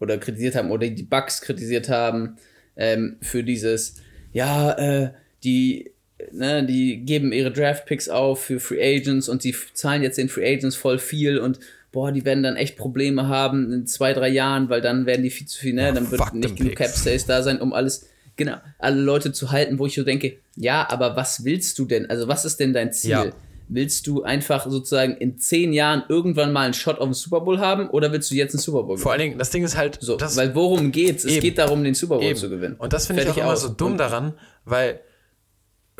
oder 0.00 0.18
kritisiert 0.18 0.54
haben 0.54 0.70
oder 0.70 0.88
die 0.88 1.02
Bucks 1.02 1.40
kritisiert 1.40 1.88
haben 1.88 2.36
ähm, 2.76 3.16
für 3.20 3.42
dieses, 3.42 3.96
ja, 4.32 4.72
äh, 4.72 5.12
die, 5.42 5.92
ne, 6.32 6.64
die 6.64 6.98
geben 7.04 7.32
ihre 7.32 7.50
Draft-Picks 7.50 8.08
auf 8.08 8.42
für 8.42 8.60
Free 8.60 8.96
Agents 8.96 9.28
und 9.28 9.42
sie 9.42 9.54
zahlen 9.74 10.02
jetzt 10.02 10.18
den 10.18 10.28
Free 10.28 10.52
Agents 10.52 10.76
voll 10.76 10.98
viel 10.98 11.38
und 11.38 11.58
boah, 11.92 12.12
die 12.12 12.24
werden 12.24 12.42
dann 12.42 12.56
echt 12.56 12.76
Probleme 12.76 13.28
haben 13.28 13.72
in 13.72 13.86
zwei, 13.86 14.12
drei 14.12 14.28
Jahren, 14.28 14.68
weil 14.68 14.80
dann 14.80 15.06
werden 15.06 15.22
die 15.22 15.30
viel 15.30 15.46
zu 15.46 15.58
viel, 15.58 15.74
ne, 15.74 15.92
dann 15.92 16.10
wird 16.10 16.34
nicht 16.34 16.56
genug 16.56 16.76
Cap 16.76 16.90
Space 16.90 17.26
da 17.26 17.42
sein, 17.42 17.60
um 17.60 17.72
alles, 17.72 18.08
genau, 18.36 18.56
alle 18.78 19.00
Leute 19.00 19.32
zu 19.32 19.50
halten, 19.50 19.78
wo 19.78 19.86
ich 19.86 19.94
so 19.94 20.04
denke, 20.04 20.36
ja, 20.56 20.88
aber 20.90 21.16
was 21.16 21.44
willst 21.44 21.78
du 21.78 21.86
denn? 21.86 22.10
Also 22.10 22.28
was 22.28 22.44
ist 22.44 22.60
denn 22.60 22.72
dein 22.72 22.92
Ziel? 22.92 23.10
Ja. 23.10 23.32
Willst 23.70 24.06
du 24.06 24.22
einfach 24.22 24.68
sozusagen 24.70 25.16
in 25.16 25.38
zehn 25.38 25.74
Jahren 25.74 26.02
irgendwann 26.08 26.52
mal 26.54 26.64
einen 26.64 26.74
Shot 26.74 26.98
auf 26.98 27.06
den 27.06 27.12
Super 27.12 27.42
Bowl 27.42 27.58
haben 27.58 27.90
oder 27.90 28.10
willst 28.12 28.30
du 28.30 28.34
jetzt 28.34 28.54
einen 28.54 28.62
Super 28.62 28.78
Bowl 28.78 28.96
gewinnen? 28.96 29.02
Vor 29.02 29.12
allen 29.12 29.20
Dingen, 29.20 29.38
das 29.38 29.50
Ding 29.50 29.62
ist 29.62 29.76
halt 29.76 29.98
so, 30.00 30.18
weil 30.18 30.54
worum 30.54 30.90
geht's? 30.90 31.24
Es 31.24 31.32
eben, 31.32 31.42
geht 31.42 31.58
darum, 31.58 31.84
den 31.84 31.94
Super 31.94 32.16
Bowl 32.16 32.24
eben. 32.24 32.38
zu 32.38 32.48
gewinnen. 32.48 32.76
Und 32.78 32.94
das 32.94 33.06
finde 33.06 33.24
ich 33.24 33.28
auch 33.28 33.36
immer 33.36 33.56
so 33.56 33.68
dumm 33.68 33.98
daran, 33.98 34.32
weil 34.64 35.00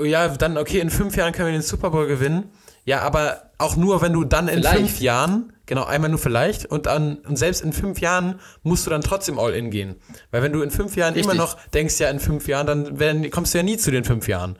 ja, 0.05 0.29
dann 0.29 0.57
okay, 0.59 0.81
in 0.81 0.91
fünf 0.91 1.17
Jahren 1.17 1.33
können 1.33 1.49
wir 1.49 1.53
den 1.53 1.63
Super 1.63 1.91
Bowl 1.91 2.07
gewinnen. 2.07 2.51
Ja, 2.85 3.01
aber 3.01 3.51
auch 3.59 3.77
nur, 3.77 4.01
wenn 4.01 4.13
du 4.13 4.25
dann 4.25 4.49
in 4.49 4.61
vielleicht. 4.61 4.77
fünf 4.77 5.01
Jahren, 5.01 5.53
genau, 5.67 5.85
einmal 5.85 6.09
nur 6.09 6.19
vielleicht, 6.19 6.67
und 6.67 6.87
dann, 6.87 7.17
und 7.19 7.37
selbst 7.37 7.61
in 7.61 7.73
fünf 7.73 8.01
Jahren 8.01 8.41
musst 8.63 8.87
du 8.87 8.91
dann 8.91 9.03
trotzdem 9.03 9.39
all 9.39 9.53
in 9.53 9.71
gehen. 9.71 9.97
Weil 10.31 10.43
wenn 10.43 10.53
du 10.53 10.63
in 10.63 10.71
fünf 10.71 10.97
Jahren 10.97 11.15
Richtig. 11.15 11.31
immer 11.31 11.41
noch 11.41 11.59
denkst, 11.69 11.99
ja, 12.01 12.09
in 12.09 12.19
fünf 12.19 12.49
Jahren, 12.49 12.67
dann 12.67 12.99
werden, 12.99 13.31
kommst 13.31 13.53
du 13.53 13.59
ja 13.59 13.65
nie 13.65 13.77
zu 13.77 13.91
den 13.91 14.05
fünf 14.05 14.27
Jahren. 14.27 14.59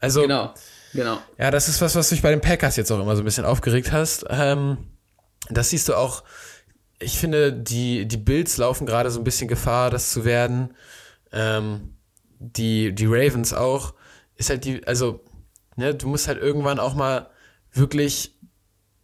Also, 0.00 0.22
genau. 0.22 0.52
Genau. 0.92 1.18
Ja, 1.38 1.50
das 1.50 1.68
ist 1.68 1.80
was, 1.80 1.94
was 1.94 2.08
dich 2.08 2.22
bei 2.22 2.30
den 2.30 2.40
Packers 2.40 2.76
jetzt 2.76 2.90
auch 2.90 3.00
immer 3.00 3.14
so 3.14 3.22
ein 3.22 3.24
bisschen 3.24 3.44
aufgeregt 3.44 3.92
hast. 3.92 4.24
Ähm, 4.28 4.78
das 5.48 5.70
siehst 5.70 5.88
du 5.88 5.94
auch. 5.94 6.24
Ich 6.98 7.18
finde, 7.18 7.52
die, 7.52 8.06
die 8.06 8.16
Bills 8.16 8.56
laufen 8.56 8.86
gerade 8.86 9.10
so 9.10 9.20
ein 9.20 9.24
bisschen 9.24 9.48
Gefahr, 9.48 9.90
das 9.90 10.10
zu 10.10 10.24
werden. 10.24 10.74
Ähm, 11.32 11.94
die, 12.38 12.92
die 12.92 13.06
Ravens 13.06 13.54
auch. 13.54 13.94
Ist 14.40 14.48
halt 14.48 14.64
die, 14.64 14.86
also, 14.86 15.20
ne, 15.76 15.94
du 15.94 16.08
musst 16.08 16.26
halt 16.26 16.38
irgendwann 16.40 16.78
auch 16.78 16.94
mal 16.94 17.28
wirklich 17.74 18.38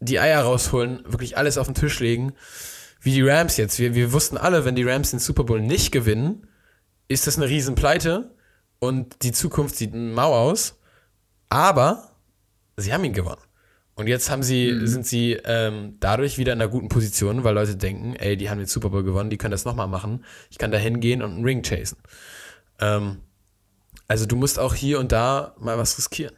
die 0.00 0.18
Eier 0.18 0.40
rausholen, 0.40 1.04
wirklich 1.04 1.36
alles 1.36 1.58
auf 1.58 1.66
den 1.66 1.74
Tisch 1.74 2.00
legen. 2.00 2.32
Wie 3.02 3.12
die 3.12 3.20
Rams 3.20 3.58
jetzt. 3.58 3.78
Wir, 3.78 3.94
wir 3.94 4.14
wussten 4.14 4.38
alle, 4.38 4.64
wenn 4.64 4.76
die 4.76 4.82
Rams 4.82 5.10
den 5.10 5.20
Super 5.20 5.44
Bowl 5.44 5.60
nicht 5.60 5.92
gewinnen, 5.92 6.46
ist 7.06 7.26
das 7.26 7.36
eine 7.36 7.50
Riesenpleite 7.50 8.34
und 8.78 9.22
die 9.24 9.32
Zukunft 9.32 9.76
sieht 9.76 9.94
mau 9.94 10.34
aus. 10.34 10.80
Aber 11.50 12.12
sie 12.78 12.94
haben 12.94 13.04
ihn 13.04 13.12
gewonnen. 13.12 13.42
Und 13.94 14.06
jetzt 14.06 14.30
haben 14.30 14.42
sie, 14.42 14.72
mhm. 14.72 14.86
sind 14.86 15.06
sie 15.06 15.34
ähm, 15.44 15.96
dadurch 16.00 16.38
wieder 16.38 16.54
in 16.54 16.62
einer 16.62 16.70
guten 16.70 16.88
Position, 16.88 17.44
weil 17.44 17.54
Leute 17.54 17.76
denken, 17.76 18.16
ey, 18.16 18.38
die 18.38 18.48
haben 18.48 18.56
den 18.56 18.66
Super 18.66 18.88
Bowl 18.88 19.02
gewonnen, 19.02 19.28
die 19.28 19.36
können 19.36 19.52
das 19.52 19.66
nochmal 19.66 19.86
machen. 19.86 20.24
Ich 20.50 20.56
kann 20.56 20.70
da 20.70 20.78
hingehen 20.78 21.20
und 21.20 21.32
einen 21.32 21.44
Ring 21.44 21.62
chasen. 21.62 21.98
Ähm, 22.80 23.18
Also 24.08 24.26
du 24.26 24.36
musst 24.36 24.58
auch 24.58 24.74
hier 24.74 24.98
und 24.98 25.12
da 25.12 25.54
mal 25.58 25.78
was 25.78 25.98
riskieren. 25.98 26.36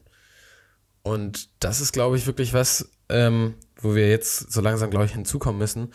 Und 1.03 1.49
das 1.61 1.81
ist, 1.81 1.93
glaube 1.93 2.16
ich, 2.16 2.27
wirklich 2.27 2.53
was, 2.53 2.91
ähm, 3.09 3.55
wo 3.77 3.95
wir 3.95 4.09
jetzt 4.09 4.53
so 4.53 4.61
langsam, 4.61 4.91
glaube 4.91 5.07
ich, 5.07 5.12
hinzukommen 5.12 5.59
müssen, 5.59 5.93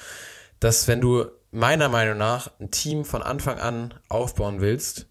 dass 0.59 0.87
wenn 0.87 1.01
du 1.01 1.25
meiner 1.51 1.89
Meinung 1.89 2.17
nach 2.17 2.51
ein 2.59 2.71
Team 2.71 3.05
von 3.05 3.21
Anfang 3.21 3.59
an 3.59 3.93
aufbauen 4.09 4.59
willst, 4.61 5.07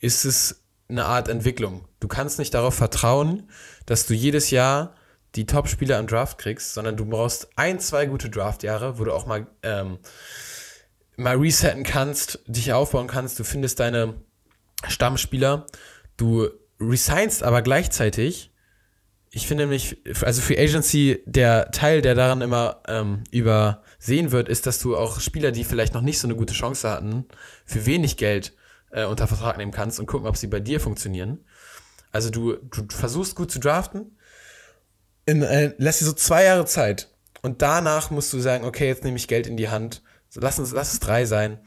ist 0.00 0.24
es 0.24 0.62
eine 0.88 1.06
Art 1.06 1.28
Entwicklung. 1.28 1.86
Du 2.00 2.08
kannst 2.08 2.38
nicht 2.38 2.52
darauf 2.52 2.74
vertrauen, 2.74 3.48
dass 3.86 4.06
du 4.06 4.14
jedes 4.14 4.50
Jahr 4.50 4.94
die 5.36 5.46
Top-Spieler 5.46 5.98
im 5.98 6.06
Draft 6.06 6.38
kriegst, 6.38 6.74
sondern 6.74 6.96
du 6.96 7.06
brauchst 7.06 7.48
ein, 7.56 7.78
zwei 7.78 8.06
gute 8.06 8.28
Draft-Jahre, 8.28 8.98
wo 8.98 9.04
du 9.04 9.12
auch 9.12 9.26
mal, 9.26 9.46
ähm, 9.62 9.98
mal 11.16 11.36
resetten 11.36 11.84
kannst, 11.84 12.40
dich 12.46 12.72
aufbauen 12.72 13.06
kannst, 13.06 13.38
du 13.38 13.44
findest 13.44 13.78
deine 13.80 14.14
Stammspieler, 14.88 15.66
du 16.16 16.48
resignst 16.80 17.42
aber 17.42 17.62
gleichzeitig. 17.62 18.52
Ich 19.32 19.46
finde 19.46 19.64
nämlich, 19.64 19.98
also 20.22 20.42
für 20.42 20.58
Agency, 20.58 21.22
der 21.24 21.70
Teil, 21.70 22.02
der 22.02 22.14
daran 22.14 22.40
immer 22.40 22.82
ähm, 22.88 23.22
übersehen 23.30 24.32
wird, 24.32 24.48
ist, 24.48 24.66
dass 24.66 24.80
du 24.80 24.96
auch 24.96 25.20
Spieler, 25.20 25.52
die 25.52 25.64
vielleicht 25.64 25.94
noch 25.94 26.02
nicht 26.02 26.18
so 26.18 26.26
eine 26.26 26.34
gute 26.34 26.54
Chance 26.54 26.90
hatten, 26.90 27.26
für 27.64 27.86
wenig 27.86 28.16
Geld 28.16 28.54
äh, 28.90 29.04
unter 29.04 29.28
Vertrag 29.28 29.56
nehmen 29.56 29.70
kannst 29.70 30.00
und 30.00 30.06
gucken, 30.06 30.26
ob 30.26 30.36
sie 30.36 30.48
bei 30.48 30.58
dir 30.58 30.80
funktionieren. 30.80 31.44
Also 32.10 32.30
du, 32.30 32.54
du 32.54 32.84
versuchst 32.88 33.36
gut 33.36 33.52
zu 33.52 33.60
draften, 33.60 34.16
in, 35.26 35.42
äh, 35.42 35.74
lässt 35.78 36.00
dir 36.00 36.06
so 36.06 36.12
zwei 36.12 36.44
Jahre 36.44 36.66
Zeit. 36.66 37.08
Und 37.42 37.62
danach 37.62 38.10
musst 38.10 38.32
du 38.32 38.40
sagen, 38.40 38.64
okay, 38.64 38.88
jetzt 38.88 39.04
nehme 39.04 39.16
ich 39.16 39.28
Geld 39.28 39.46
in 39.46 39.56
die 39.56 39.68
Hand, 39.68 40.02
lass, 40.34 40.58
uns, 40.58 40.72
lass 40.72 40.92
es 40.92 41.00
drei 41.00 41.24
sein, 41.24 41.58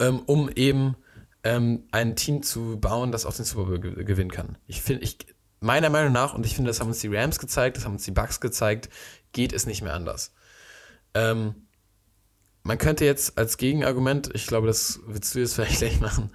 ähm, 0.00 0.20
um 0.20 0.48
eben 0.48 0.96
ähm, 1.42 1.84
ein 1.90 2.16
Team 2.16 2.42
zu 2.42 2.78
bauen, 2.78 3.12
das 3.12 3.26
auch 3.26 3.34
den 3.34 3.44
Super 3.44 3.64
Bowl 3.64 3.80
ge 3.80 4.04
gewinnen 4.04 4.30
kann. 4.30 4.58
Ich 4.66 4.82
finde, 4.82 5.04
ich, 5.04 5.18
meiner 5.60 5.90
Meinung 5.90 6.12
nach, 6.12 6.34
und 6.34 6.44
ich 6.44 6.54
finde, 6.54 6.68
das 6.68 6.80
haben 6.80 6.88
uns 6.88 7.00
die 7.00 7.14
Rams 7.14 7.38
gezeigt, 7.38 7.76
das 7.76 7.84
haben 7.84 7.94
uns 7.94 8.04
die 8.04 8.10
Bucks 8.10 8.40
gezeigt, 8.40 8.88
geht 9.32 9.52
es 9.52 9.66
nicht 9.66 9.82
mehr 9.82 9.94
anders. 9.94 10.32
Ähm, 11.14 11.66
man 12.62 12.78
könnte 12.78 13.04
jetzt 13.04 13.38
als 13.38 13.56
Gegenargument, 13.56 14.30
ich 14.34 14.46
glaube, 14.46 14.66
das 14.66 15.00
willst 15.06 15.34
du 15.34 15.38
jetzt 15.38 15.54
vielleicht 15.56 15.78
gleich 15.78 16.00
machen, 16.00 16.30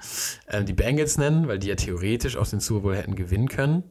äh, 0.47 0.64
die 0.64 0.74
Bengals 0.74 1.18
nennen, 1.18 1.47
weil 1.47 1.60
die 1.60 1.68
ja 1.68 1.76
theoretisch 1.76 2.38
auch 2.38 2.47
den 2.47 2.60
Super 2.60 2.82
Bowl 2.82 2.95
hätten 2.95 3.16
gewinnen 3.16 3.49
können. 3.49 3.84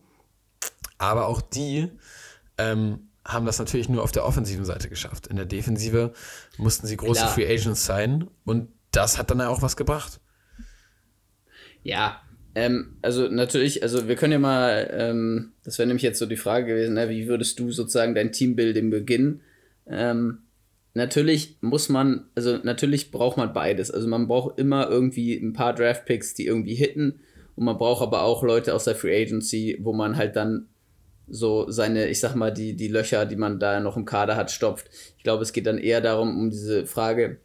Aber 0.99 1.27
auch 1.27 1.41
die 1.41 1.91
ähm, 2.59 3.11
haben 3.25 3.47
das 3.47 3.59
natürlich 3.59 3.89
nur 3.89 4.03
auf 4.03 4.13
der 4.13 4.25
offensiven 4.25 4.65
Seite 4.65 4.89
geschafft. 4.89 5.27
In 5.27 5.37
der 5.37 5.47
Defensive 5.47 6.13
mussten 6.57 6.87
sie 6.87 6.97
große 6.97 7.21
Klar. 7.21 7.33
Free 7.33 7.47
Agents 7.47 7.85
sein 7.85 8.29
und 8.45 8.69
das 8.91 9.19
hat 9.19 9.31
dann 9.31 9.41
auch 9.41 9.63
was 9.63 9.77
gebracht. 9.77 10.21
Ja, 11.85 12.21
ähm, 12.55 12.97
also 13.03 13.29
natürlich, 13.29 13.83
also 13.83 14.09
wir 14.09 14.17
können 14.17 14.33
ja 14.33 14.39
mal, 14.39 14.89
ähm, 14.93 15.53
das 15.65 15.79
wäre 15.79 15.87
nämlich 15.87 16.03
jetzt 16.03 16.19
so 16.19 16.27
die 16.27 16.37
Frage 16.37 16.67
gewesen, 16.67 16.95
ne, 16.95 17.09
wie 17.09 17.27
würdest 17.29 17.59
du 17.59 17.71
sozusagen 17.71 18.15
dein 18.15 18.33
Teambuilding 18.33 18.91
beginnen? 18.91 19.41
Ähm, 19.87 20.39
natürlich 20.95 21.57
muss 21.61 21.89
man, 21.89 22.27
also 22.35 22.59
natürlich 22.63 23.11
braucht 23.11 23.37
man 23.37 23.53
beides. 23.53 23.91
Also 23.91 24.09
man 24.09 24.29
braucht 24.29 24.59
immer 24.59 24.89
irgendwie 24.89 25.35
ein 25.35 25.53
paar 25.53 25.75
Draftpicks, 25.75 26.35
die 26.35 26.47
irgendwie 26.47 26.75
hitten. 26.75 27.21
Und 27.57 27.65
man 27.65 27.79
braucht 27.79 28.03
aber 28.03 28.23
auch 28.23 28.43
Leute 28.43 28.75
aus 28.75 28.85
der 28.85 28.97
Free 28.97 29.23
Agency, 29.23 29.79
wo 29.81 29.93
man 29.93 30.17
halt 30.17 30.37
dann 30.37 30.69
so 31.27 31.71
seine, 31.71 32.09
ich 32.09 32.21
sag 32.21 32.35
mal, 32.35 32.53
die, 32.53 32.77
die 32.77 32.89
Löcher, 32.89 33.27
die 33.27 33.37
man 33.37 33.59
da 33.59 33.81
noch 33.81 33.97
im 33.97 34.05
Kader 34.05 34.37
hat, 34.37 34.51
stopft. 34.51 34.91
Ich 35.17 35.25
glaube, 35.25 35.43
es 35.43 35.53
geht 35.53 35.67
dann 35.67 35.79
eher 35.79 36.01
darum, 36.01 36.39
um 36.39 36.51
diese 36.51 36.87
Frage, 36.87 37.39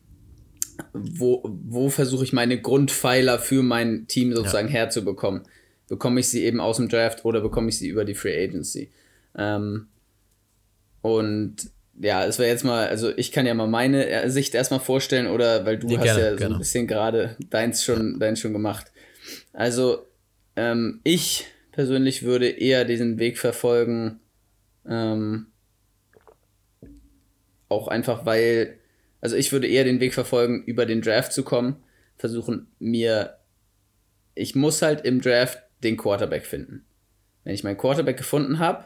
wo, 0.94 1.44
wo 1.44 1.90
versuche 1.90 2.24
ich 2.24 2.34
meine 2.34 2.60
Grundpfeiler 2.60 3.40
für 3.40 3.64
mein 3.64 4.08
Team 4.08 4.34
sozusagen 4.36 4.68
ja. 4.68 4.74
herzubekommen? 4.74 5.44
Bekomme 5.88 6.20
ich 6.20 6.30
sie 6.30 6.44
eben 6.44 6.60
aus 6.60 6.78
dem 6.78 6.90
Draft 6.90 7.26
oder 7.26 7.42
bekomme 7.42 7.70
ich 7.70 7.78
sie 7.78 7.88
über 7.88 8.06
die 8.06 8.16
Free 8.16 8.44
Agency? 8.44 8.92
Ähm, 9.38 9.88
und 11.02 11.72
ja, 12.02 12.26
es 12.26 12.40
wäre 12.40 12.50
jetzt 12.50 12.64
mal, 12.64 12.88
also 12.88 13.12
ich 13.18 13.32
kann 13.32 13.46
ja 13.46 13.54
mal 13.54 13.68
meine 13.68 14.30
Sicht 14.30 14.56
erstmal 14.56 14.80
vorstellen, 14.80 15.28
oder 15.28 15.66
weil 15.66 15.78
du 15.78 15.88
ja, 15.90 15.98
hast 15.98 16.06
gerne, 16.06 16.22
ja 16.22 16.32
so 16.32 16.38
gerne. 16.38 16.56
ein 16.56 16.60
bisschen 16.60 16.88
gerade 16.88 17.36
deins 17.50 17.84
schon, 17.84 18.20
deins 18.20 18.40
schon 18.40 18.54
gemacht. 18.54 18.92
Also, 19.54 20.08
ähm, 20.56 21.02
ich 21.04 21.46
persönlich 21.72 22.24
würde 22.24 22.48
eher 22.48 22.86
diesen 22.86 23.20
Weg 23.20 23.38
verfolgen, 23.38 24.20
ähm, 24.88 25.48
auch 27.68 27.88
einfach 27.88 28.26
weil, 28.26 28.79
also 29.22 29.36
ich 29.36 29.52
würde 29.52 29.68
eher 29.68 29.84
den 29.84 30.00
Weg 30.00 30.14
verfolgen, 30.14 30.64
über 30.64 30.86
den 30.86 31.02
Draft 31.02 31.34
zu 31.34 31.44
kommen, 31.44 31.78
versuchen 32.18 32.68
mir, 32.80 33.38
ich 34.36 34.56
muss 34.56 34.82
halt 34.82 35.06
im 35.06 35.22
Draft 35.22 35.60
den 35.84 35.98
Quarterback 35.98 36.46
finden. 36.46 36.86
Wenn 37.44 37.54
ich 37.54 37.64
meinen 37.64 37.78
Quarterback 37.78 38.18
gefunden 38.18 38.60
habe, 38.60 38.86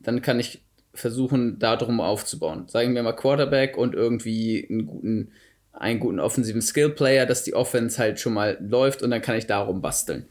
dann 0.00 0.22
kann 0.22 0.40
ich 0.40 0.62
versuchen, 0.94 1.58
darum 1.58 2.00
aufzubauen. 2.00 2.68
Sagen 2.68 2.94
wir 2.94 3.02
mal 3.02 3.12
Quarterback 3.12 3.76
und 3.76 3.94
irgendwie 3.94 4.66
einen 4.68 4.86
guten, 4.86 5.32
einen 5.72 6.00
guten 6.00 6.20
offensiven 6.20 6.62
Skill-Player, 6.62 7.26
dass 7.26 7.44
die 7.44 7.54
Offense 7.54 7.98
halt 7.98 8.18
schon 8.20 8.34
mal 8.34 8.58
läuft 8.60 9.02
und 9.02 9.10
dann 9.10 9.22
kann 9.22 9.36
ich 9.36 9.46
darum 9.46 9.80
basteln. 9.80 10.26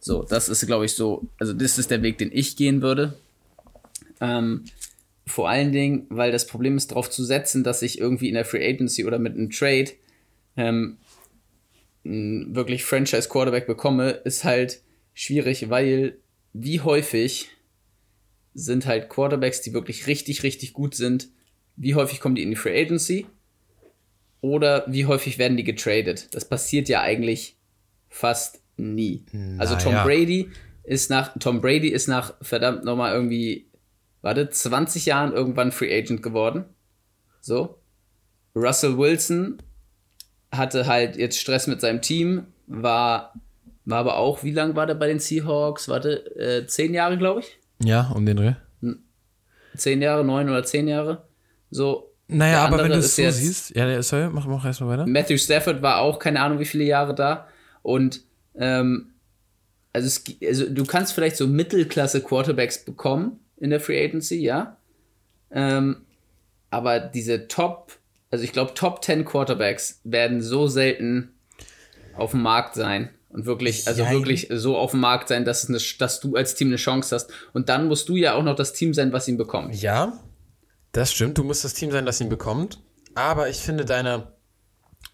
So, 0.00 0.22
das 0.22 0.48
ist, 0.48 0.66
glaube 0.66 0.84
ich, 0.84 0.94
so, 0.94 1.26
also 1.38 1.52
das 1.52 1.78
ist 1.78 1.90
der 1.90 2.02
Weg, 2.02 2.18
den 2.18 2.30
ich 2.32 2.56
gehen 2.56 2.82
würde. 2.82 3.14
Ähm, 4.20 4.64
vor 5.26 5.48
allen 5.48 5.72
Dingen, 5.72 6.06
weil 6.08 6.30
das 6.30 6.46
Problem 6.46 6.76
ist, 6.76 6.90
darauf 6.90 7.10
zu 7.10 7.24
setzen, 7.24 7.64
dass 7.64 7.82
ich 7.82 7.98
irgendwie 7.98 8.28
in 8.28 8.34
der 8.34 8.44
Free 8.44 8.66
Agency 8.66 9.04
oder 9.04 9.18
mit 9.18 9.34
einem 9.34 9.50
Trade 9.50 9.90
ähm, 10.56 10.98
wirklich 12.04 12.84
Franchise 12.84 13.28
Quarterback 13.28 13.66
bekomme, 13.66 14.10
ist 14.10 14.44
halt 14.44 14.82
schwierig, 15.14 15.68
weil 15.68 16.18
wie 16.52 16.80
häufig 16.80 17.48
sind 18.54 18.86
halt 18.86 19.10
Quarterbacks, 19.10 19.60
die 19.60 19.74
wirklich 19.74 20.06
richtig, 20.06 20.42
richtig 20.42 20.72
gut 20.72 20.94
sind. 20.94 21.28
Wie 21.76 21.94
häufig 21.94 22.20
kommen 22.20 22.36
die 22.36 22.42
in 22.42 22.50
die 22.50 22.56
Free 22.56 22.80
Agency? 22.80 23.26
Oder 24.40 24.84
wie 24.86 25.06
häufig 25.06 25.38
werden 25.38 25.56
die 25.56 25.64
getradet? 25.64 26.28
Das 26.34 26.48
passiert 26.48 26.88
ja 26.88 27.02
eigentlich 27.02 27.56
fast 28.08 28.62
nie. 28.76 29.24
Na 29.32 29.60
also 29.60 29.76
Tom 29.76 29.92
ja. 29.92 30.04
Brady 30.04 30.48
ist 30.84 31.10
nach 31.10 31.36
Tom 31.38 31.60
Brady 31.60 31.88
ist 31.88 32.06
nach 32.06 32.34
verdammt 32.40 32.84
nochmal 32.84 33.12
irgendwie 33.12 33.66
warte 34.26 34.50
20 34.50 35.06
Jahren 35.06 35.32
irgendwann 35.32 35.70
Free 35.70 35.96
Agent 35.96 36.20
geworden. 36.20 36.64
So. 37.40 37.78
Russell 38.56 38.98
Wilson 38.98 39.58
hatte 40.50 40.88
halt 40.88 41.16
jetzt 41.16 41.38
Stress 41.38 41.68
mit 41.68 41.80
seinem 41.80 42.02
Team, 42.02 42.46
war 42.66 43.34
war 43.84 43.98
aber 43.98 44.16
auch, 44.16 44.42
wie 44.42 44.50
lange 44.50 44.74
war 44.74 44.86
der 44.86 44.94
bei 44.94 45.06
den 45.06 45.20
Seahawks? 45.20 45.88
Warte, 45.88 46.34
äh, 46.34 46.66
zehn 46.66 46.92
Jahre, 46.92 47.16
glaube 47.16 47.40
ich. 47.40 47.56
Ja, 47.84 48.10
um 48.16 48.26
den 48.26 48.36
Dreh. 48.36 48.54
Zehn 49.76 50.02
Jahre, 50.02 50.24
neun 50.24 50.48
oder 50.48 50.64
zehn 50.64 50.88
Jahre. 50.88 51.28
So. 51.70 52.12
Naja, 52.26 52.64
aber 52.64 52.78
wenn 52.78 52.90
du 52.90 52.98
es 52.98 53.14
so 53.14 53.30
siehst, 53.30 53.76
ja, 53.76 54.02
sorry, 54.02 54.28
mach, 54.28 54.46
mach 54.46 54.64
erstmal 54.64 54.90
weiter. 54.90 55.06
Matthew 55.06 55.38
Stafford 55.38 55.82
war 55.82 56.00
auch 56.00 56.18
keine 56.18 56.40
Ahnung 56.40 56.58
wie 56.58 56.64
viele 56.64 56.82
Jahre 56.82 57.14
da. 57.14 57.46
Und 57.82 58.22
ähm, 58.56 59.12
also, 59.92 60.08
es, 60.08 60.24
also 60.44 60.68
du 60.68 60.84
kannst 60.84 61.12
vielleicht 61.12 61.36
so 61.36 61.46
Mittelklasse 61.46 62.22
Quarterbacks 62.22 62.84
bekommen 62.84 63.38
in 63.56 63.70
der 63.70 63.80
Free 63.80 64.02
Agency, 64.04 64.36
ja. 64.36 64.76
Ähm, 65.50 66.06
aber 66.70 67.00
diese 67.00 67.48
Top, 67.48 67.98
also 68.30 68.44
ich 68.44 68.52
glaube, 68.52 68.74
Top 68.74 69.04
10 69.04 69.24
Quarterbacks 69.24 70.00
werden 70.04 70.42
so 70.42 70.66
selten 70.66 71.34
auf 72.16 72.32
dem 72.32 72.42
Markt 72.42 72.74
sein. 72.74 73.10
Und 73.28 73.44
wirklich, 73.44 73.86
also 73.86 74.02
Jein. 74.02 74.12
wirklich 74.14 74.48
so 74.50 74.76
auf 74.76 74.92
dem 74.92 75.00
Markt 75.00 75.28
sein, 75.28 75.44
dass, 75.44 75.68
eine, 75.68 75.78
dass 75.98 76.20
du 76.20 76.36
als 76.36 76.54
Team 76.54 76.68
eine 76.68 76.76
Chance 76.76 77.14
hast. 77.14 77.30
Und 77.52 77.68
dann 77.68 77.86
musst 77.88 78.08
du 78.08 78.16
ja 78.16 78.34
auch 78.34 78.42
noch 78.42 78.56
das 78.56 78.72
Team 78.72 78.94
sein, 78.94 79.12
was 79.12 79.28
ihn 79.28 79.36
bekommt. 79.36 79.74
Ja, 79.74 80.18
das 80.92 81.12
stimmt. 81.12 81.36
Du 81.36 81.44
musst 81.44 81.64
das 81.64 81.74
Team 81.74 81.90
sein, 81.90 82.06
das 82.06 82.20
ihn 82.20 82.30
bekommt. 82.30 82.80
Aber 83.14 83.48
ich 83.48 83.58
finde 83.58 83.84
deine, 83.84 84.32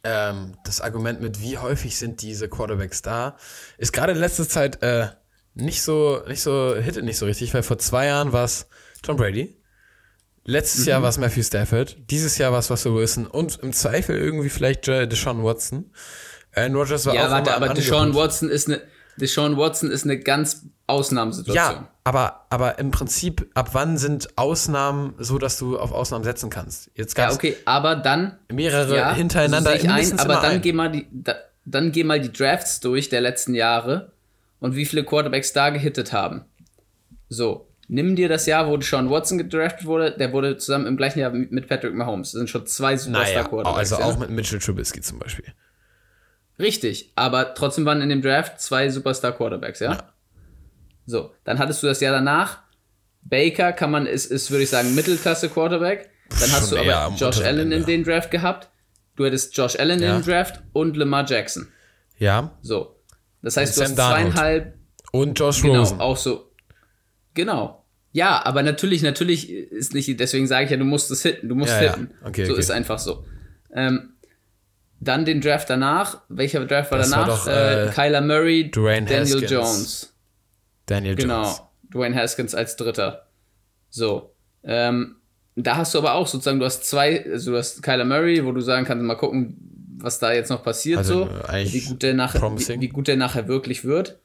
ähm, 0.04 0.54
das 0.64 0.80
Argument 0.80 1.20
mit, 1.20 1.40
wie 1.40 1.58
häufig 1.58 1.96
sind 1.96 2.22
diese 2.22 2.48
Quarterbacks 2.48 3.02
da, 3.02 3.36
ist 3.78 3.92
gerade 3.92 4.12
in 4.12 4.18
letzter 4.18 4.48
Zeit 4.48 4.82
äh, 4.82 5.08
nicht 5.54 5.82
so, 5.82 6.22
nicht 6.26 6.42
so, 6.42 6.74
hittet 6.76 7.04
nicht 7.04 7.18
so 7.18 7.26
richtig, 7.26 7.52
weil 7.54 7.62
vor 7.62 7.78
zwei 7.78 8.06
Jahren 8.06 8.32
war 8.32 8.44
es 8.44 8.66
Tom 9.02 9.16
Brady. 9.16 9.56
Letztes 10.44 10.82
mhm. 10.82 10.88
Jahr 10.88 11.02
war 11.02 11.10
es 11.10 11.18
Matthew 11.18 11.42
Stafford. 11.42 11.96
Dieses 12.10 12.38
Jahr 12.38 12.52
war 12.52 12.58
es 12.58 12.70
Russell 12.70 12.94
Wilson 12.94 13.26
und 13.26 13.60
im 13.62 13.72
Zweifel 13.72 14.16
irgendwie 14.16 14.48
vielleicht 14.48 14.86
Deshaun 14.86 15.44
Watson. 15.44 15.90
Aaron 16.54 16.74
Rodgers 16.74 17.06
war 17.06 17.14
ja, 17.14 17.26
auch 17.26 17.30
warte, 17.30 17.54
aber 17.54 17.68
Deshaun 17.70 18.14
Watson 18.14 18.48
ist 18.48 18.68
eine 18.68 18.82
Deshaun 19.16 19.56
Watson 19.56 19.90
ist 19.90 20.04
eine 20.04 20.18
ganz 20.18 20.66
Ausnahmesituation. 20.86 21.74
Ja, 21.74 21.88
aber, 22.04 22.46
aber 22.50 22.78
im 22.78 22.90
Prinzip, 22.90 23.50
ab 23.54 23.70
wann 23.72 23.98
sind 23.98 24.36
Ausnahmen 24.36 25.14
so, 25.18 25.38
dass 25.38 25.58
du 25.58 25.78
auf 25.78 25.92
Ausnahmen 25.92 26.24
setzen 26.24 26.50
kannst? 26.50 26.90
Jetzt 26.94 27.16
ja, 27.16 27.30
okay, 27.32 27.56
aber 27.64 27.96
dann 27.96 28.38
mehrere 28.50 28.96
ja, 28.96 29.14
hintereinander. 29.14 29.76
Ich 29.76 29.88
ein, 29.88 30.18
aber 30.18 30.34
dann 30.34 30.44
ein. 30.52 30.60
geh 30.62 30.72
mal 30.72 30.90
die, 30.90 31.06
da, 31.12 31.34
dann 31.64 31.92
geh 31.92 32.04
mal 32.04 32.20
die 32.20 32.32
Drafts 32.32 32.80
durch 32.80 33.08
der 33.08 33.20
letzten 33.20 33.54
Jahre 33.54 34.12
und 34.62 34.76
wie 34.76 34.86
viele 34.86 35.04
Quarterbacks 35.04 35.52
da 35.52 35.70
gehittet 35.70 36.12
haben. 36.12 36.44
So, 37.28 37.68
nimm 37.88 38.14
dir 38.14 38.28
das 38.28 38.46
Jahr, 38.46 38.68
wo 38.68 38.80
Sean 38.80 39.10
Watson 39.10 39.36
gedraftet 39.36 39.86
wurde, 39.86 40.12
der 40.16 40.32
wurde 40.32 40.56
zusammen 40.56 40.86
im 40.86 40.96
gleichen 40.96 41.18
Jahr 41.18 41.32
mit 41.32 41.68
Patrick 41.68 41.94
Mahomes. 41.94 42.30
Das 42.30 42.38
sind 42.38 42.48
schon 42.48 42.66
zwei 42.66 42.96
Superstar-Quarterbacks. 42.96 43.90
Naja, 43.90 44.04
also 44.04 44.14
auch 44.14 44.18
mit 44.20 44.30
Mitchell 44.30 44.60
Trubisky 44.60 45.00
zum 45.00 45.18
Beispiel. 45.18 45.46
Richtig, 46.60 47.12
aber 47.16 47.54
trotzdem 47.54 47.84
waren 47.84 48.00
in 48.02 48.08
dem 48.08 48.22
Draft 48.22 48.60
zwei 48.60 48.88
Superstar 48.88 49.32
Quarterbacks, 49.32 49.80
ja? 49.80 49.94
ja. 49.94 50.12
So, 51.06 51.34
dann 51.42 51.58
hattest 51.58 51.82
du 51.82 51.88
das 51.88 52.00
Jahr 52.00 52.12
danach. 52.12 52.60
Baker 53.22 53.72
kann 53.72 53.90
man, 53.90 54.06
ist, 54.06 54.26
ist 54.26 54.52
würde 54.52 54.62
ich 54.62 54.70
sagen, 54.70 54.94
Mittelklasse 54.94 55.48
Quarterback. 55.48 56.10
Dann 56.28 56.52
hast 56.52 56.70
Schon 56.70 56.86
du 56.86 56.92
aber 56.92 57.14
Josh 57.16 57.40
Allen 57.40 57.72
in 57.72 57.84
den 57.84 58.04
Draft 58.04 58.30
gehabt. 58.30 58.68
Du 59.16 59.24
hättest 59.24 59.56
Josh 59.56 59.76
Allen 59.76 60.00
ja. 60.00 60.14
in 60.14 60.22
den 60.22 60.24
Draft 60.24 60.62
und 60.72 60.96
Lamar 60.96 61.28
Jackson. 61.28 61.66
Ja. 62.18 62.56
So. 62.62 62.94
Das 63.42 63.56
heißt, 63.56 63.78
und 63.78 63.90
du 63.90 63.94
Sam 63.94 63.98
hast 63.98 64.12
zweieinhalb. 64.12 64.74
Und 65.12 65.38
Josh 65.38 65.62
genau, 65.62 65.80
Rosen. 65.80 66.00
auch 66.00 66.16
so. 66.16 66.52
Genau. 67.34 67.84
Ja, 68.12 68.44
aber 68.44 68.62
natürlich, 68.62 69.02
natürlich 69.02 69.50
ist 69.50 69.94
nicht, 69.94 70.20
deswegen 70.20 70.46
sage 70.46 70.66
ich 70.66 70.70
ja, 70.70 70.76
du 70.76 70.84
musst 70.84 71.10
es 71.10 71.22
hitten, 71.22 71.48
du 71.48 71.54
musst 71.54 71.72
ja, 71.72 71.78
hitten. 71.78 72.10
Ja. 72.20 72.28
Okay, 72.28 72.44
so 72.44 72.52
okay. 72.52 72.60
ist 72.60 72.70
einfach 72.70 72.98
so. 72.98 73.24
Ähm, 73.74 74.12
dann 75.00 75.24
den 75.24 75.40
Draft 75.40 75.68
danach. 75.68 76.22
Welcher 76.28 76.64
Draft 76.64 76.90
war 76.90 76.98
das 76.98 77.10
danach? 77.10 77.28
War 77.28 77.36
doch, 77.36 77.46
äh, 77.48 77.86
äh, 77.86 77.90
Kyler 77.90 78.20
Murray, 78.20 78.70
Dwayne 78.70 79.06
Daniel 79.06 79.34
Haskins. 79.34 79.50
Jones. 79.50 80.14
Daniel 80.86 81.16
genau. 81.16 81.42
Jones. 81.42 81.56
Genau. 81.56 81.70
Dwayne 81.94 82.16
Haskins 82.16 82.54
als 82.54 82.76
Dritter. 82.76 83.26
So. 83.90 84.34
Ähm, 84.62 85.16
da 85.56 85.76
hast 85.76 85.94
du 85.94 85.98
aber 85.98 86.14
auch 86.14 86.26
sozusagen, 86.26 86.60
du 86.60 86.64
hast 86.64 86.84
zwei, 86.84 87.24
also 87.30 87.52
du 87.52 87.58
hast 87.58 87.82
Kyler 87.82 88.04
Murray, 88.04 88.44
wo 88.44 88.52
du 88.52 88.60
sagen 88.60 88.86
kannst, 88.86 89.04
mal 89.04 89.16
gucken, 89.16 89.71
was 90.02 90.18
da 90.18 90.32
jetzt 90.32 90.50
noch 90.50 90.62
passiert, 90.62 90.98
also, 90.98 91.26
so. 91.26 91.30
Wie 91.52 91.80
gut, 91.80 92.02
der 92.02 92.14
nachher, 92.14 92.42
wie, 92.42 92.80
wie, 92.80 92.88
gut 92.88 93.08
der 93.08 93.16
nachher 93.16 93.48
wirklich 93.48 93.84
wird. 93.84 94.18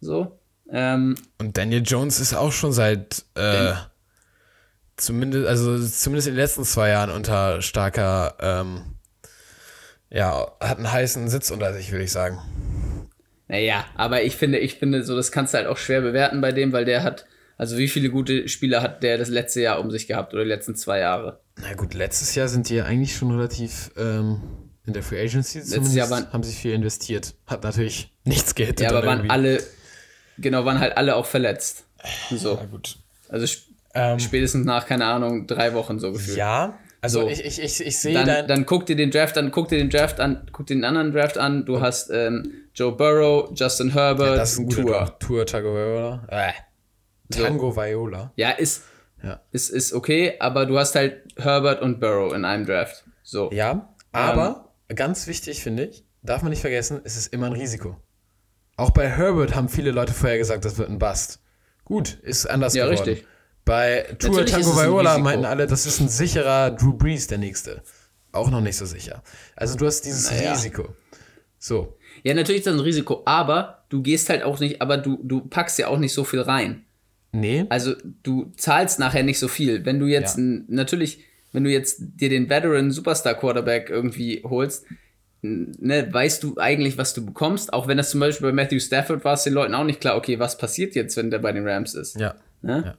So. 0.00 0.38
Ähm, 0.70 1.14
Und 1.38 1.56
Daniel 1.56 1.82
Jones 1.84 2.20
ist 2.20 2.34
auch 2.34 2.52
schon 2.52 2.72
seit 2.72 3.24
äh, 3.34 3.74
zumindest, 4.96 5.46
also 5.46 5.78
zumindest 5.78 6.28
in 6.28 6.34
den 6.34 6.40
letzten 6.40 6.64
zwei 6.64 6.90
Jahren 6.90 7.10
unter 7.10 7.62
starker, 7.62 8.34
ähm, 8.40 8.82
ja, 10.10 10.52
hat 10.60 10.78
einen 10.78 10.90
heißen 10.90 11.28
Sitz 11.28 11.50
unter 11.50 11.72
sich, 11.74 11.92
würde 11.92 12.04
ich 12.04 12.12
sagen. 12.12 12.38
Naja, 13.48 13.84
aber 13.94 14.22
ich 14.22 14.36
finde, 14.36 14.58
ich 14.58 14.74
finde, 14.74 15.04
so, 15.04 15.14
das 15.14 15.30
kannst 15.30 15.54
du 15.54 15.58
halt 15.58 15.68
auch 15.68 15.76
schwer 15.76 16.00
bewerten 16.00 16.40
bei 16.40 16.52
dem, 16.52 16.72
weil 16.72 16.84
der 16.84 17.02
hat, 17.02 17.26
also 17.56 17.78
wie 17.78 17.88
viele 17.88 18.10
gute 18.10 18.48
Spieler 18.48 18.82
hat 18.82 19.02
der 19.02 19.18
das 19.18 19.28
letzte 19.28 19.60
Jahr 19.60 19.80
um 19.80 19.90
sich 19.90 20.08
gehabt 20.08 20.34
oder 20.34 20.42
die 20.42 20.48
letzten 20.48 20.74
zwei 20.74 20.98
Jahre? 20.98 21.40
Na 21.56 21.74
gut, 21.74 21.94
letztes 21.94 22.34
Jahr 22.34 22.48
sind 22.48 22.68
die 22.68 22.76
ja 22.76 22.84
eigentlich 22.84 23.16
schon 23.16 23.30
relativ 23.30 23.92
ähm, 23.96 24.42
in 24.86 24.92
der 24.92 25.02
Free 25.02 25.20
Agency 25.20 25.60
Jahr 25.94 26.10
waren, 26.10 26.32
haben 26.32 26.42
sie 26.42 26.54
viel 26.54 26.72
investiert. 26.72 27.34
Hat 27.46 27.64
natürlich 27.64 28.12
nichts 28.24 28.54
Geld. 28.54 28.80
Ja, 28.80 28.90
aber 28.90 29.06
waren 29.06 29.18
irgendwie. 29.18 29.30
alle, 29.30 29.62
genau, 30.38 30.64
waren 30.64 30.80
halt 30.80 30.96
alle 30.96 31.16
auch 31.16 31.26
verletzt. 31.26 31.84
So. 32.30 32.54
Ja, 32.54 32.64
gut. 32.66 32.96
Also 33.28 33.44
sp 33.50 33.66
ähm, 33.94 34.18
spätestens 34.18 34.66
nach, 34.66 34.86
keine 34.86 35.06
Ahnung, 35.06 35.46
drei 35.46 35.72
Wochen 35.72 35.98
so 35.98 36.12
gefühlt. 36.12 36.36
Ja, 36.36 36.78
also 37.00 37.22
so. 37.22 37.28
ich, 37.28 37.42
ich, 37.42 37.62
ich, 37.62 37.86
ich 37.86 37.98
sehe 37.98 38.12
dann, 38.24 38.46
dann 38.46 38.66
guck 38.66 38.84
dir 38.84 38.94
den 38.94 39.10
Draft 39.10 39.38
an, 39.38 39.50
guck 39.50 39.68
dir 39.68 39.78
den 39.78 39.88
Draft 39.88 40.20
an, 40.20 40.46
guck 40.52 40.66
dir 40.66 40.74
den 40.74 40.84
anderen 40.84 41.12
Draft 41.12 41.38
an. 41.38 41.64
Du 41.64 41.80
hast 41.80 42.10
ähm, 42.10 42.52
Joe 42.74 42.92
Burrow, 42.92 43.50
Justin 43.54 43.92
Herbert, 43.92 44.28
ja, 44.28 44.36
das 44.36 44.52
ist 44.52 44.58
ein 44.58 44.68
Tour. 44.68 45.16
Tour 45.18 45.46
Tago 45.46 45.72
Viola. 45.72 46.26
Äh. 46.28 46.52
Tango 47.30 47.70
so. 47.70 47.76
Viola. 47.80 48.32
Ja, 48.36 48.50
ist, 48.50 48.84
ja. 49.22 49.40
Ist, 49.50 49.70
ist 49.70 49.92
okay, 49.92 50.34
aber 50.40 50.66
du 50.66 50.78
hast 50.78 50.94
halt 50.94 51.22
Herbert 51.36 51.80
und 51.80 52.00
Burrow 52.00 52.34
in 52.34 52.44
einem 52.44 52.66
Draft. 52.66 53.04
So. 53.22 53.50
Ja, 53.52 53.94
aber 54.12 54.46
ähm, 54.46 54.65
ganz 54.94 55.26
wichtig 55.26 55.62
finde 55.62 55.86
ich, 55.86 56.04
darf 56.22 56.42
man 56.42 56.50
nicht 56.50 56.60
vergessen, 56.60 57.00
es 57.04 57.16
ist 57.16 57.32
immer 57.32 57.46
ein 57.46 57.52
Risiko. 57.52 57.96
Auch 58.76 58.90
bei 58.90 59.08
Herbert 59.08 59.54
haben 59.54 59.68
viele 59.68 59.90
Leute 59.90 60.12
vorher 60.12 60.38
gesagt, 60.38 60.64
das 60.64 60.76
wird 60.76 60.90
ein 60.90 60.98
Bust. 60.98 61.40
Gut, 61.84 62.18
ist 62.22 62.46
anders 62.46 62.74
ja, 62.74 62.84
geworden. 62.84 63.08
richtig. 63.08 63.26
Bei 63.64 64.14
Tour 64.18 64.44
Tango 64.46 64.76
Viola 64.76 65.18
meinten 65.18 65.44
alle, 65.44 65.66
das 65.66 65.86
ist 65.86 66.00
ein 66.00 66.08
sicherer 66.08 66.70
Drew 66.70 66.92
Brees, 66.92 67.26
der 67.26 67.38
nächste. 67.38 67.82
Auch 68.32 68.50
noch 68.50 68.60
nicht 68.60 68.76
so 68.76 68.84
sicher. 68.84 69.22
Also 69.56 69.76
du 69.76 69.86
hast 69.86 70.02
dieses 70.02 70.30
naja. 70.30 70.52
Risiko. 70.52 70.94
So. 71.58 71.96
Ja, 72.22 72.34
natürlich 72.34 72.60
ist 72.60 72.66
das 72.66 72.74
ein 72.74 72.80
Risiko, 72.80 73.22
aber 73.24 73.84
du 73.88 74.02
gehst 74.02 74.28
halt 74.28 74.42
auch 74.42 74.60
nicht, 74.60 74.82
aber 74.82 74.98
du, 74.98 75.18
du 75.22 75.40
packst 75.40 75.78
ja 75.78 75.88
auch 75.88 75.98
nicht 75.98 76.12
so 76.12 76.24
viel 76.24 76.40
rein. 76.40 76.84
Nee. 77.32 77.66
Also 77.68 77.94
du 78.22 78.52
zahlst 78.56 78.98
nachher 78.98 79.22
nicht 79.22 79.38
so 79.38 79.48
viel. 79.48 79.84
Wenn 79.84 79.98
du 79.98 80.06
jetzt 80.06 80.38
ja. 80.38 80.44
natürlich, 80.68 81.24
wenn 81.52 81.64
du 81.64 81.70
jetzt 81.70 81.98
dir 82.00 82.28
den 82.28 82.50
Veteran 82.50 82.90
Superstar 82.90 83.34
Quarterback 83.34 83.90
irgendwie 83.90 84.42
holst, 84.44 84.86
ne, 85.42 86.08
weißt 86.10 86.42
du 86.42 86.56
eigentlich, 86.58 86.98
was 86.98 87.14
du 87.14 87.24
bekommst. 87.24 87.72
Auch 87.72 87.88
wenn 87.88 87.96
das 87.96 88.10
zum 88.10 88.20
Beispiel 88.20 88.48
bei 88.48 88.52
Matthew 88.52 88.80
Stafford 88.80 89.24
war, 89.24 89.34
ist 89.34 89.44
den 89.44 89.52
Leuten 89.52 89.74
auch 89.74 89.84
nicht 89.84 90.00
klar, 90.00 90.16
okay, 90.16 90.38
was 90.38 90.58
passiert 90.58 90.94
jetzt, 90.94 91.16
wenn 91.16 91.30
der 91.30 91.38
bei 91.38 91.52
den 91.52 91.66
Rams 91.66 91.94
ist. 91.94 92.18
Ja. 92.18 92.34
Ne? 92.62 92.82
ja. 92.86 92.94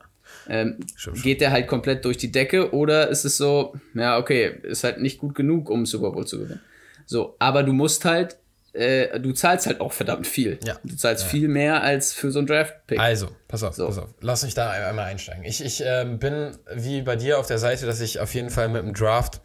Ähm, 0.50 0.78
geht 1.24 1.42
der 1.42 1.52
halt 1.52 1.68
komplett 1.68 2.06
durch 2.06 2.18
die 2.18 2.32
Decke 2.32 2.74
oder 2.74 3.10
ist 3.10 3.26
es 3.26 3.38
so, 3.38 3.76
ja, 3.94 4.18
okay, 4.18 4.60
ist 4.64 4.84
halt 4.84 5.00
nicht 5.00 5.20
gut 5.20 5.36
genug, 5.36 5.70
um 5.70 5.86
Super 5.86 6.12
Bowl 6.12 6.26
zu 6.26 6.40
gewinnen. 6.40 6.62
So, 7.06 7.36
aber 7.40 7.64
du 7.64 7.74
musst 7.74 8.06
halt 8.06 8.38
äh, 8.78 9.20
du 9.20 9.32
zahlst 9.32 9.68
halt 9.68 9.82
auch 9.82 9.94
verdammt 9.94 10.28
viel. 10.28 10.60
Ja. 10.64 10.78
Du 10.84 10.96
zahlst 10.96 11.24
ja. 11.24 11.30
viel 11.30 11.48
mehr 11.48 11.82
als 11.82 12.14
für 12.14 12.32
so 12.32 12.40
ein 12.40 12.46
Draft-Pick. 12.46 13.00
Also, 13.00 13.30
pass 13.48 13.64
auf, 13.64 13.76
so. 13.76 13.88
pass 13.88 13.98
auf. 13.98 14.10
Lass 14.22 14.44
mich 14.44 14.54
da 14.54 14.70
einmal 14.70 15.06
einsteigen. 15.06 15.44
Ich, 15.44 15.64
ich 15.64 15.84
äh, 15.84 16.06
bin 16.06 16.58
wie 16.74 17.02
bei 17.02 17.16
dir 17.16 17.40
auf 17.40 17.48
der 17.48 17.58
Seite, 17.58 17.86
dass 17.86 18.00
ich 18.00 18.20
auf 18.20 18.34
jeden 18.34 18.50
Fall 18.50 18.70
mit 18.70 18.84
dem 18.84 18.94
Draft 18.94 19.42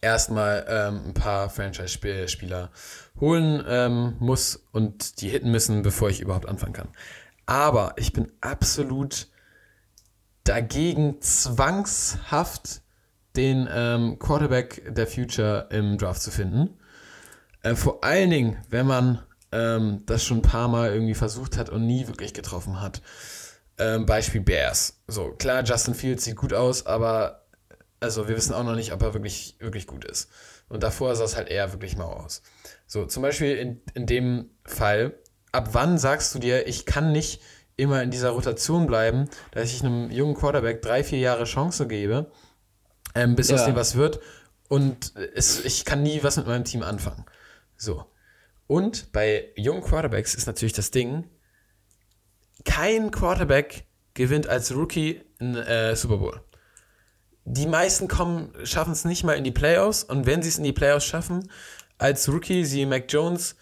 erstmal 0.00 0.66
ähm, 0.68 1.00
ein 1.06 1.14
paar 1.14 1.48
Franchise-Spieler 1.48 2.70
holen 3.20 3.64
ähm, 3.66 4.16
muss 4.18 4.64
und 4.72 5.20
die 5.20 5.28
hitten 5.28 5.50
müssen, 5.50 5.82
bevor 5.82 6.10
ich 6.10 6.20
überhaupt 6.20 6.48
anfangen 6.48 6.72
kann. 6.72 6.88
Aber 7.46 7.94
ich 7.96 8.12
bin 8.12 8.30
absolut 8.40 9.28
dagegen, 10.44 11.20
zwangshaft 11.20 12.82
den 13.36 13.68
ähm, 13.72 14.18
Quarterback 14.18 14.94
der 14.94 15.06
Future 15.06 15.68
im 15.70 15.96
Draft 15.98 16.20
zu 16.20 16.30
finden. 16.30 16.76
Äh, 17.62 17.74
vor 17.74 18.02
allen 18.04 18.30
Dingen, 18.30 18.58
wenn 18.68 18.86
man 18.86 19.22
ähm, 19.52 20.02
das 20.06 20.24
schon 20.24 20.38
ein 20.38 20.42
paar 20.42 20.68
Mal 20.68 20.92
irgendwie 20.92 21.14
versucht 21.14 21.56
hat 21.56 21.68
und 21.70 21.86
nie 21.86 22.06
wirklich 22.08 22.34
getroffen 22.34 22.80
hat. 22.80 23.02
Ähm, 23.78 24.06
Beispiel 24.06 24.40
Bears. 24.40 25.00
So, 25.06 25.30
klar, 25.32 25.62
Justin 25.64 25.94
Fields 25.94 26.24
sieht 26.24 26.36
gut 26.36 26.52
aus, 26.52 26.86
aber 26.86 27.46
also 28.00 28.28
wir 28.28 28.36
wissen 28.36 28.54
auch 28.54 28.64
noch 28.64 28.74
nicht, 28.74 28.92
ob 28.92 29.02
er 29.02 29.14
wirklich, 29.14 29.56
wirklich 29.60 29.86
gut 29.86 30.04
ist. 30.04 30.28
Und 30.68 30.82
davor 30.82 31.14
sah 31.14 31.24
es 31.24 31.36
halt 31.36 31.48
eher 31.48 31.72
wirklich 31.72 31.96
mau 31.96 32.12
aus. 32.12 32.42
So, 32.86 33.06
zum 33.06 33.22
Beispiel 33.22 33.56
in, 33.56 33.80
in 33.94 34.06
dem 34.06 34.50
Fall, 34.64 35.14
ab 35.52 35.68
wann 35.72 35.98
sagst 35.98 36.34
du 36.34 36.38
dir, 36.38 36.66
ich 36.66 36.86
kann 36.86 37.12
nicht 37.12 37.40
immer 37.76 38.02
in 38.02 38.10
dieser 38.10 38.30
Rotation 38.30 38.86
bleiben, 38.86 39.28
dass 39.52 39.72
ich 39.72 39.82
einem 39.82 40.10
jungen 40.10 40.34
Quarterback 40.34 40.82
drei, 40.82 41.04
vier 41.04 41.18
Jahre 41.18 41.44
Chance 41.44 41.86
gebe, 41.86 42.30
ähm, 43.14 43.34
bis 43.36 43.48
ja. 43.48 43.56
aus 43.56 43.64
dem 43.64 43.76
was 43.76 43.94
wird 43.94 44.20
und 44.68 45.14
es, 45.34 45.64
ich 45.64 45.84
kann 45.84 46.02
nie 46.02 46.22
was 46.22 46.36
mit 46.36 46.46
meinem 46.46 46.64
Team 46.64 46.82
anfangen. 46.82 47.24
So. 47.82 48.06
Und 48.68 49.10
bei 49.10 49.50
jungen 49.56 49.82
Quarterbacks 49.82 50.36
ist 50.36 50.46
natürlich 50.46 50.72
das 50.72 50.92
Ding, 50.92 51.24
kein 52.64 53.10
Quarterback 53.10 53.86
gewinnt 54.14 54.46
als 54.46 54.72
Rookie 54.72 55.20
einen 55.40 55.56
äh, 55.56 55.96
Super 55.96 56.18
Bowl. 56.18 56.40
Die 57.44 57.66
meisten 57.66 58.08
schaffen 58.62 58.92
es 58.92 59.04
nicht 59.04 59.24
mal 59.24 59.32
in 59.32 59.42
die 59.42 59.50
Playoffs 59.50 60.04
und 60.04 60.26
wenn 60.26 60.42
sie 60.42 60.48
es 60.48 60.58
in 60.58 60.64
die 60.64 60.72
Playoffs 60.72 61.06
schaffen, 61.06 61.50
als 61.98 62.28
Rookie, 62.28 62.64
sie 62.64 62.86
Mac 62.86 63.06
Jones, 63.08 63.56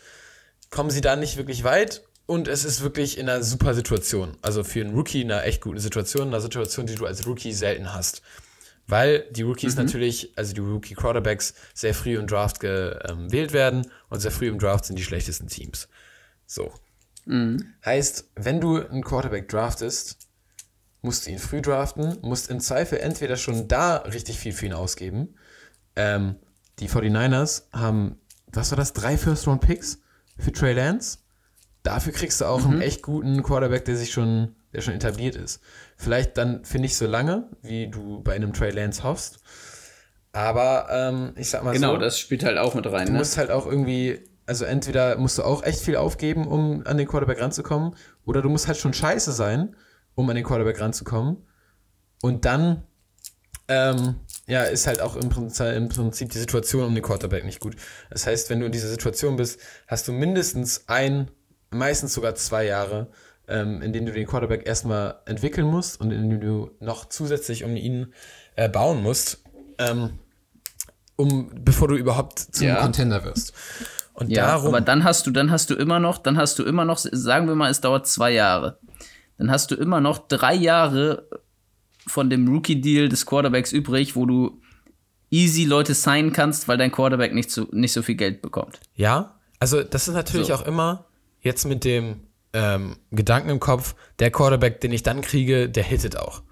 kommen 0.68 0.90
sie 0.90 1.00
da 1.00 1.16
nicht 1.16 1.38
wirklich 1.38 1.64
weit 1.64 2.04
und 2.26 2.46
es 2.46 2.66
ist 2.66 2.82
wirklich 2.82 3.16
in 3.16 3.26
einer 3.26 3.42
super 3.42 3.72
Situation. 3.72 4.36
Also 4.42 4.64
für 4.64 4.82
einen 4.82 4.94
Rookie 4.94 5.22
in 5.22 5.32
einer 5.32 5.44
echt 5.44 5.62
guten 5.62 5.78
Situation, 5.78 6.28
in 6.28 6.34
einer 6.34 6.42
Situation, 6.42 6.84
die 6.84 6.94
du 6.94 7.06
als 7.06 7.26
Rookie 7.26 7.54
selten 7.54 7.94
hast. 7.94 8.20
Weil 8.90 9.28
die 9.30 9.42
Rookies 9.42 9.76
mhm. 9.76 9.84
natürlich, 9.84 10.32
also 10.36 10.52
die 10.52 10.60
Rookie-Quarterbacks, 10.60 11.54
sehr 11.74 11.94
früh 11.94 12.18
im 12.18 12.26
Draft 12.26 12.58
gewählt 12.58 13.52
werden 13.52 13.86
und 14.08 14.18
sehr 14.20 14.32
früh 14.32 14.48
im 14.48 14.58
Draft 14.58 14.84
sind 14.84 14.98
die 14.98 15.04
schlechtesten 15.04 15.46
Teams. 15.46 15.88
So. 16.44 16.72
Mhm. 17.24 17.74
Heißt, 17.84 18.30
wenn 18.34 18.60
du 18.60 18.84
einen 18.84 19.04
Quarterback 19.04 19.48
draftest, 19.48 20.18
musst 21.02 21.26
du 21.26 21.30
ihn 21.30 21.38
früh 21.38 21.62
draften, 21.62 22.18
musst 22.22 22.50
im 22.50 22.58
Zweifel 22.58 22.98
entweder 22.98 23.36
schon 23.36 23.68
da 23.68 23.98
richtig 23.98 24.38
viel 24.38 24.52
für 24.52 24.66
ihn 24.66 24.72
ausgeben. 24.72 25.36
Ähm, 25.94 26.34
die 26.80 26.88
49ers 26.88 27.62
haben, 27.72 28.18
was 28.48 28.72
war 28.72 28.76
das, 28.76 28.92
drei 28.92 29.16
First-Round-Picks 29.16 30.00
für 30.36 30.50
Trey 30.50 30.72
Lance. 30.72 31.18
Dafür 31.84 32.12
kriegst 32.12 32.40
du 32.40 32.46
auch 32.46 32.64
mhm. 32.64 32.72
einen 32.72 32.82
echt 32.82 33.02
guten 33.02 33.44
Quarterback, 33.44 33.84
der 33.84 33.96
sich 33.96 34.10
schon 34.10 34.56
der 34.72 34.80
schon 34.80 34.94
etabliert 34.94 35.36
ist. 35.36 35.60
Vielleicht 35.96 36.36
dann 36.36 36.64
finde 36.64 36.86
ich 36.86 36.96
so 36.96 37.06
lange, 37.06 37.48
wie 37.62 37.88
du 37.88 38.22
bei 38.22 38.34
einem 38.34 38.52
Trey 38.52 38.70
Lance 38.70 39.02
hoffst. 39.02 39.40
Aber 40.32 40.86
ähm, 40.90 41.32
ich 41.36 41.50
sag 41.50 41.64
mal 41.64 41.72
genau, 41.72 41.88
so. 41.88 41.92
Genau, 41.94 42.04
das 42.04 42.18
spielt 42.18 42.44
halt 42.44 42.58
auch 42.58 42.74
mit 42.74 42.86
rein. 42.86 43.06
Du 43.06 43.12
ne? 43.12 43.18
musst 43.18 43.36
halt 43.36 43.50
auch 43.50 43.66
irgendwie, 43.66 44.20
also 44.46 44.64
entweder 44.64 45.16
musst 45.16 45.38
du 45.38 45.42
auch 45.42 45.64
echt 45.64 45.80
viel 45.80 45.96
aufgeben, 45.96 46.46
um 46.46 46.86
an 46.86 46.98
den 46.98 47.08
Quarterback 47.08 47.40
ranzukommen, 47.40 47.96
oder 48.24 48.42
du 48.42 48.48
musst 48.48 48.68
halt 48.68 48.78
schon 48.78 48.94
scheiße 48.94 49.32
sein, 49.32 49.74
um 50.14 50.28
an 50.30 50.36
den 50.36 50.44
Quarterback 50.44 50.80
ranzukommen. 50.80 51.48
Und 52.22 52.44
dann, 52.44 52.84
ähm, 53.66 54.16
ja, 54.46 54.62
ist 54.62 54.86
halt 54.86 55.00
auch 55.00 55.16
im 55.16 55.30
Prinzip, 55.30 55.66
im 55.66 55.88
Prinzip 55.88 56.30
die 56.30 56.38
Situation 56.38 56.84
um 56.84 56.94
den 56.94 57.02
Quarterback 57.02 57.44
nicht 57.44 57.60
gut. 57.60 57.74
Das 58.10 58.26
heißt, 58.26 58.50
wenn 58.50 58.60
du 58.60 58.66
in 58.66 58.72
dieser 58.72 58.88
Situation 58.88 59.36
bist, 59.36 59.58
hast 59.88 60.06
du 60.06 60.12
mindestens 60.12 60.88
ein, 60.88 61.30
meistens 61.70 62.14
sogar 62.14 62.36
zwei 62.36 62.66
Jahre, 62.66 63.10
ähm, 63.50 63.82
in 63.82 63.92
denen 63.92 64.06
du 64.06 64.12
den 64.12 64.26
Quarterback 64.26 64.66
erstmal 64.66 65.16
entwickeln 65.26 65.66
musst 65.66 66.00
und 66.00 66.10
in 66.10 66.30
denen 66.30 66.40
du 66.40 66.70
noch 66.80 67.08
zusätzlich 67.08 67.64
um 67.64 67.76
ihn 67.76 68.14
äh, 68.56 68.68
bauen 68.68 69.02
musst, 69.02 69.42
ähm, 69.78 70.18
um, 71.16 71.50
bevor 71.54 71.88
du 71.88 71.96
überhaupt 71.96 72.38
zum 72.38 72.68
ja. 72.68 72.76
Contender 72.80 73.24
wirst. 73.24 73.52
Und 74.14 74.30
ja, 74.30 74.46
darum. 74.46 74.68
Aber 74.68 74.80
dann 74.80 75.04
hast 75.04 75.26
du, 75.26 75.30
dann 75.30 75.50
hast 75.50 75.70
du 75.70 75.74
immer 75.74 75.98
noch, 75.98 76.18
dann 76.18 76.36
hast 76.36 76.58
du 76.58 76.64
immer 76.64 76.84
noch, 76.84 76.98
sagen 76.98 77.48
wir 77.48 77.54
mal, 77.54 77.70
es 77.70 77.80
dauert 77.80 78.06
zwei 78.06 78.30
Jahre. 78.30 78.78
Dann 79.38 79.50
hast 79.50 79.70
du 79.70 79.74
immer 79.74 80.00
noch 80.00 80.28
drei 80.28 80.54
Jahre 80.54 81.28
von 82.06 82.30
dem 82.30 82.48
Rookie-Deal 82.48 83.08
des 83.08 83.26
Quarterbacks 83.26 83.72
übrig, 83.72 84.16
wo 84.16 84.26
du 84.26 84.60
easy 85.30 85.64
Leute 85.64 85.94
signen 85.94 86.32
kannst, 86.32 86.68
weil 86.68 86.76
dein 86.76 86.92
Quarterback 86.92 87.32
nicht 87.32 87.50
so, 87.50 87.68
nicht 87.72 87.92
so 87.92 88.02
viel 88.02 88.16
Geld 88.16 88.42
bekommt. 88.42 88.80
Ja, 88.94 89.38
also 89.58 89.82
das 89.82 90.08
ist 90.08 90.14
natürlich 90.14 90.48
so. 90.48 90.54
auch 90.54 90.66
immer 90.66 91.06
jetzt 91.40 91.64
mit 91.64 91.84
dem 91.84 92.20
ähm, 92.52 92.96
Gedanken 93.10 93.50
im 93.50 93.60
Kopf, 93.60 93.94
der 94.18 94.30
Quarterback, 94.30 94.80
den 94.80 94.92
ich 94.92 95.02
dann 95.02 95.20
kriege, 95.20 95.68
der 95.68 95.84
hittet 95.84 96.16
auch. 96.16 96.42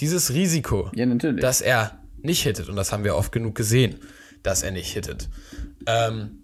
Dieses 0.00 0.32
Risiko, 0.32 0.90
ja, 0.94 1.06
dass 1.06 1.60
er 1.60 2.00
nicht 2.22 2.42
hittet, 2.42 2.68
und 2.68 2.76
das 2.76 2.92
haben 2.92 3.04
wir 3.04 3.14
oft 3.14 3.32
genug 3.32 3.54
gesehen, 3.54 3.98
dass 4.42 4.62
er 4.62 4.70
nicht 4.70 4.92
hittet. 4.92 5.28
Ähm, 5.86 6.42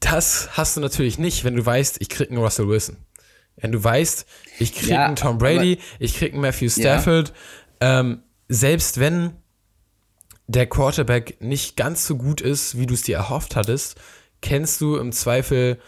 das 0.00 0.56
hast 0.56 0.76
du 0.76 0.80
natürlich 0.80 1.18
nicht, 1.18 1.44
wenn 1.44 1.56
du 1.56 1.64
weißt, 1.64 2.00
ich 2.00 2.08
krieg 2.08 2.30
einen 2.30 2.38
Russell 2.38 2.68
Wilson. 2.68 2.96
Wenn 3.56 3.72
du 3.72 3.82
weißt, 3.82 4.26
ich 4.58 4.74
krieg 4.74 4.90
ja, 4.90 5.06
einen 5.06 5.16
Tom 5.16 5.38
Brady, 5.38 5.78
ich 5.98 6.16
krieg 6.16 6.32
einen 6.32 6.42
Matthew 6.42 6.68
Stafford, 6.68 7.32
ja. 7.80 8.00
ähm, 8.00 8.22
selbst 8.48 9.00
wenn 9.00 9.32
der 10.46 10.66
Quarterback 10.66 11.40
nicht 11.40 11.76
ganz 11.76 12.06
so 12.06 12.16
gut 12.16 12.40
ist, 12.40 12.78
wie 12.78 12.86
du 12.86 12.94
es 12.94 13.02
dir 13.02 13.16
erhofft 13.16 13.56
hattest, 13.56 13.96
kennst 14.42 14.80
du 14.80 14.96
im 14.96 15.12
Zweifel 15.12 15.78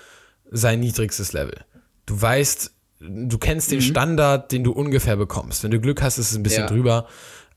sein 0.50 0.80
niedrigstes 0.80 1.32
Level. 1.32 1.64
Du 2.06 2.20
weißt, 2.20 2.72
du 3.00 3.38
kennst 3.38 3.70
den 3.70 3.78
mhm. 3.78 3.82
Standard, 3.82 4.52
den 4.52 4.64
du 4.64 4.72
ungefähr 4.72 5.16
bekommst. 5.16 5.62
Wenn 5.62 5.70
du 5.70 5.80
Glück 5.80 6.02
hast, 6.02 6.18
ist 6.18 6.30
es 6.30 6.36
ein 6.36 6.42
bisschen 6.42 6.64
ja. 6.64 6.68
drüber. 6.68 7.06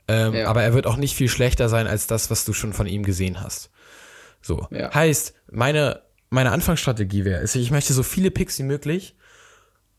Ähm, 0.07 0.33
ja. 0.33 0.47
Aber 0.47 0.63
er 0.63 0.73
wird 0.73 0.87
auch 0.87 0.97
nicht 0.97 1.15
viel 1.15 1.29
schlechter 1.29 1.69
sein 1.69 1.87
als 1.87 2.07
das, 2.07 2.29
was 2.29 2.45
du 2.45 2.53
schon 2.53 2.73
von 2.73 2.87
ihm 2.87 3.03
gesehen 3.03 3.41
hast. 3.41 3.69
So. 4.41 4.67
Ja. 4.71 4.93
Heißt, 4.93 5.33
meine, 5.51 6.01
meine 6.29 6.51
Anfangsstrategie 6.51 7.25
wäre, 7.25 7.43
ich 7.43 7.71
möchte 7.71 7.93
so 7.93 8.03
viele 8.03 8.31
Picks 8.31 8.59
wie 8.59 8.63
möglich. 8.63 9.15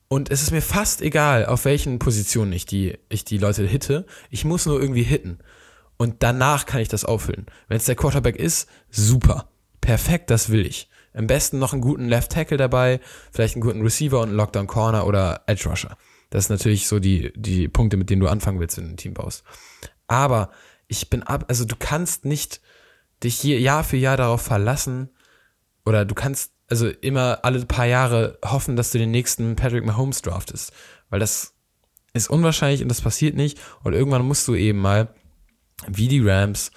Und 0.09 0.31
es 0.31 0.43
ist 0.43 0.51
mir 0.51 0.61
fast 0.61 1.01
egal, 1.01 1.47
auf 1.47 1.65
welchen 1.65 1.99
Positionen 1.99 2.53
ich 2.53 2.67
die, 2.67 2.99
ich 3.09 3.25
die 3.25 3.39
Leute 3.39 3.67
hitte. 3.67 4.05
Ich 4.29 4.45
muss 4.45 4.67
nur 4.67 4.79
irgendwie 4.79 5.05
hitten. 5.05 5.39
Und 5.97 6.23
danach 6.23 6.67
kann 6.67 6.83
ich 6.83 6.89
das 6.89 7.07
auffüllen. 7.07 7.47
Wenn 7.69 7.79
es 7.79 7.87
der 7.87 7.95
Quarterback 7.95 8.37
ist, 8.37 8.69
super. 8.91 9.49
Perfekt, 9.81 10.29
das 10.29 10.51
will 10.51 10.67
ich. 10.67 10.91
Am 11.15 11.27
besten 11.27 11.59
noch 11.59 11.73
einen 11.73 11.83
guten 11.83 12.09
Left 12.09 12.33
Tackle 12.33 12.57
dabei, 12.57 13.01
vielleicht 13.33 13.55
einen 13.55 13.63
guten 13.63 13.83
Receiver 13.83 14.21
und 14.21 14.29
einen 14.29 14.37
Lockdown 14.37 14.67
Corner 14.67 15.07
oder 15.07 15.43
Edge 15.47 15.69
Rusher. 15.69 15.97
Das 16.31 16.47
ist 16.47 16.51
natürlich 16.51 16.89
so 16.89 16.99
die, 16.99 17.33
die 17.37 17.69
Punkte, 17.69 17.97
mit 17.97 18.09
denen 18.09 18.21
du 18.21 18.29
anfangen 18.29 18.59
willst, 18.59 18.79
wenn 18.79 18.85
du 18.85 18.91
ein 18.91 18.97
Team 18.97 19.15
baust. 19.15 19.45
Aber 20.07 20.51
ich 20.89 21.11
bin 21.11 21.23
ab, 21.23 21.45
also 21.49 21.65
du 21.65 21.77
kannst 21.79 22.25
nicht 22.25 22.61
dich 23.23 23.39
hier 23.39 23.61
Jahr 23.61 23.85
für 23.85 23.97
Jahr 23.97 24.17
darauf 24.17 24.43
verlassen 24.43 25.11
oder 25.85 26.05
du 26.05 26.15
kannst 26.15 26.53
also 26.69 26.89
immer 26.89 27.41
alle 27.43 27.65
paar 27.67 27.87
Jahre 27.87 28.39
hoffen, 28.45 28.77
dass 28.77 28.91
du 28.93 28.99
den 28.99 29.11
nächsten 29.11 29.57
Patrick 29.57 29.85
Mahomes 29.85 30.23
draftest, 30.23 30.73
weil 31.11 31.21
das 31.21 31.55
ist 32.15 32.31
unwahrscheinlich 32.31 32.83
und 32.83 32.89
das 32.89 33.01
passiert 33.01 33.37
nicht 33.37 33.61
und 33.83 33.93
irgendwann 33.93 34.27
musst 34.27 34.49
du 34.49 34.55
eben 34.55 34.79
mal 34.79 35.15
wie 35.87 36.09
die 36.09 36.27
Rams 36.27 36.71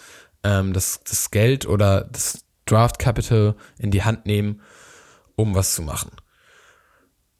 ähm, 0.43 0.73
das, 0.73 1.01
das 1.03 1.31
Geld 1.31 1.65
oder 1.65 2.05
das 2.11 2.44
Draft 2.65 2.99
Capital 2.99 3.55
in 3.77 3.91
die 3.91 4.03
Hand 4.03 4.25
nehmen, 4.25 4.61
um 5.35 5.55
was 5.55 5.75
zu 5.75 5.81
machen. 5.81 6.11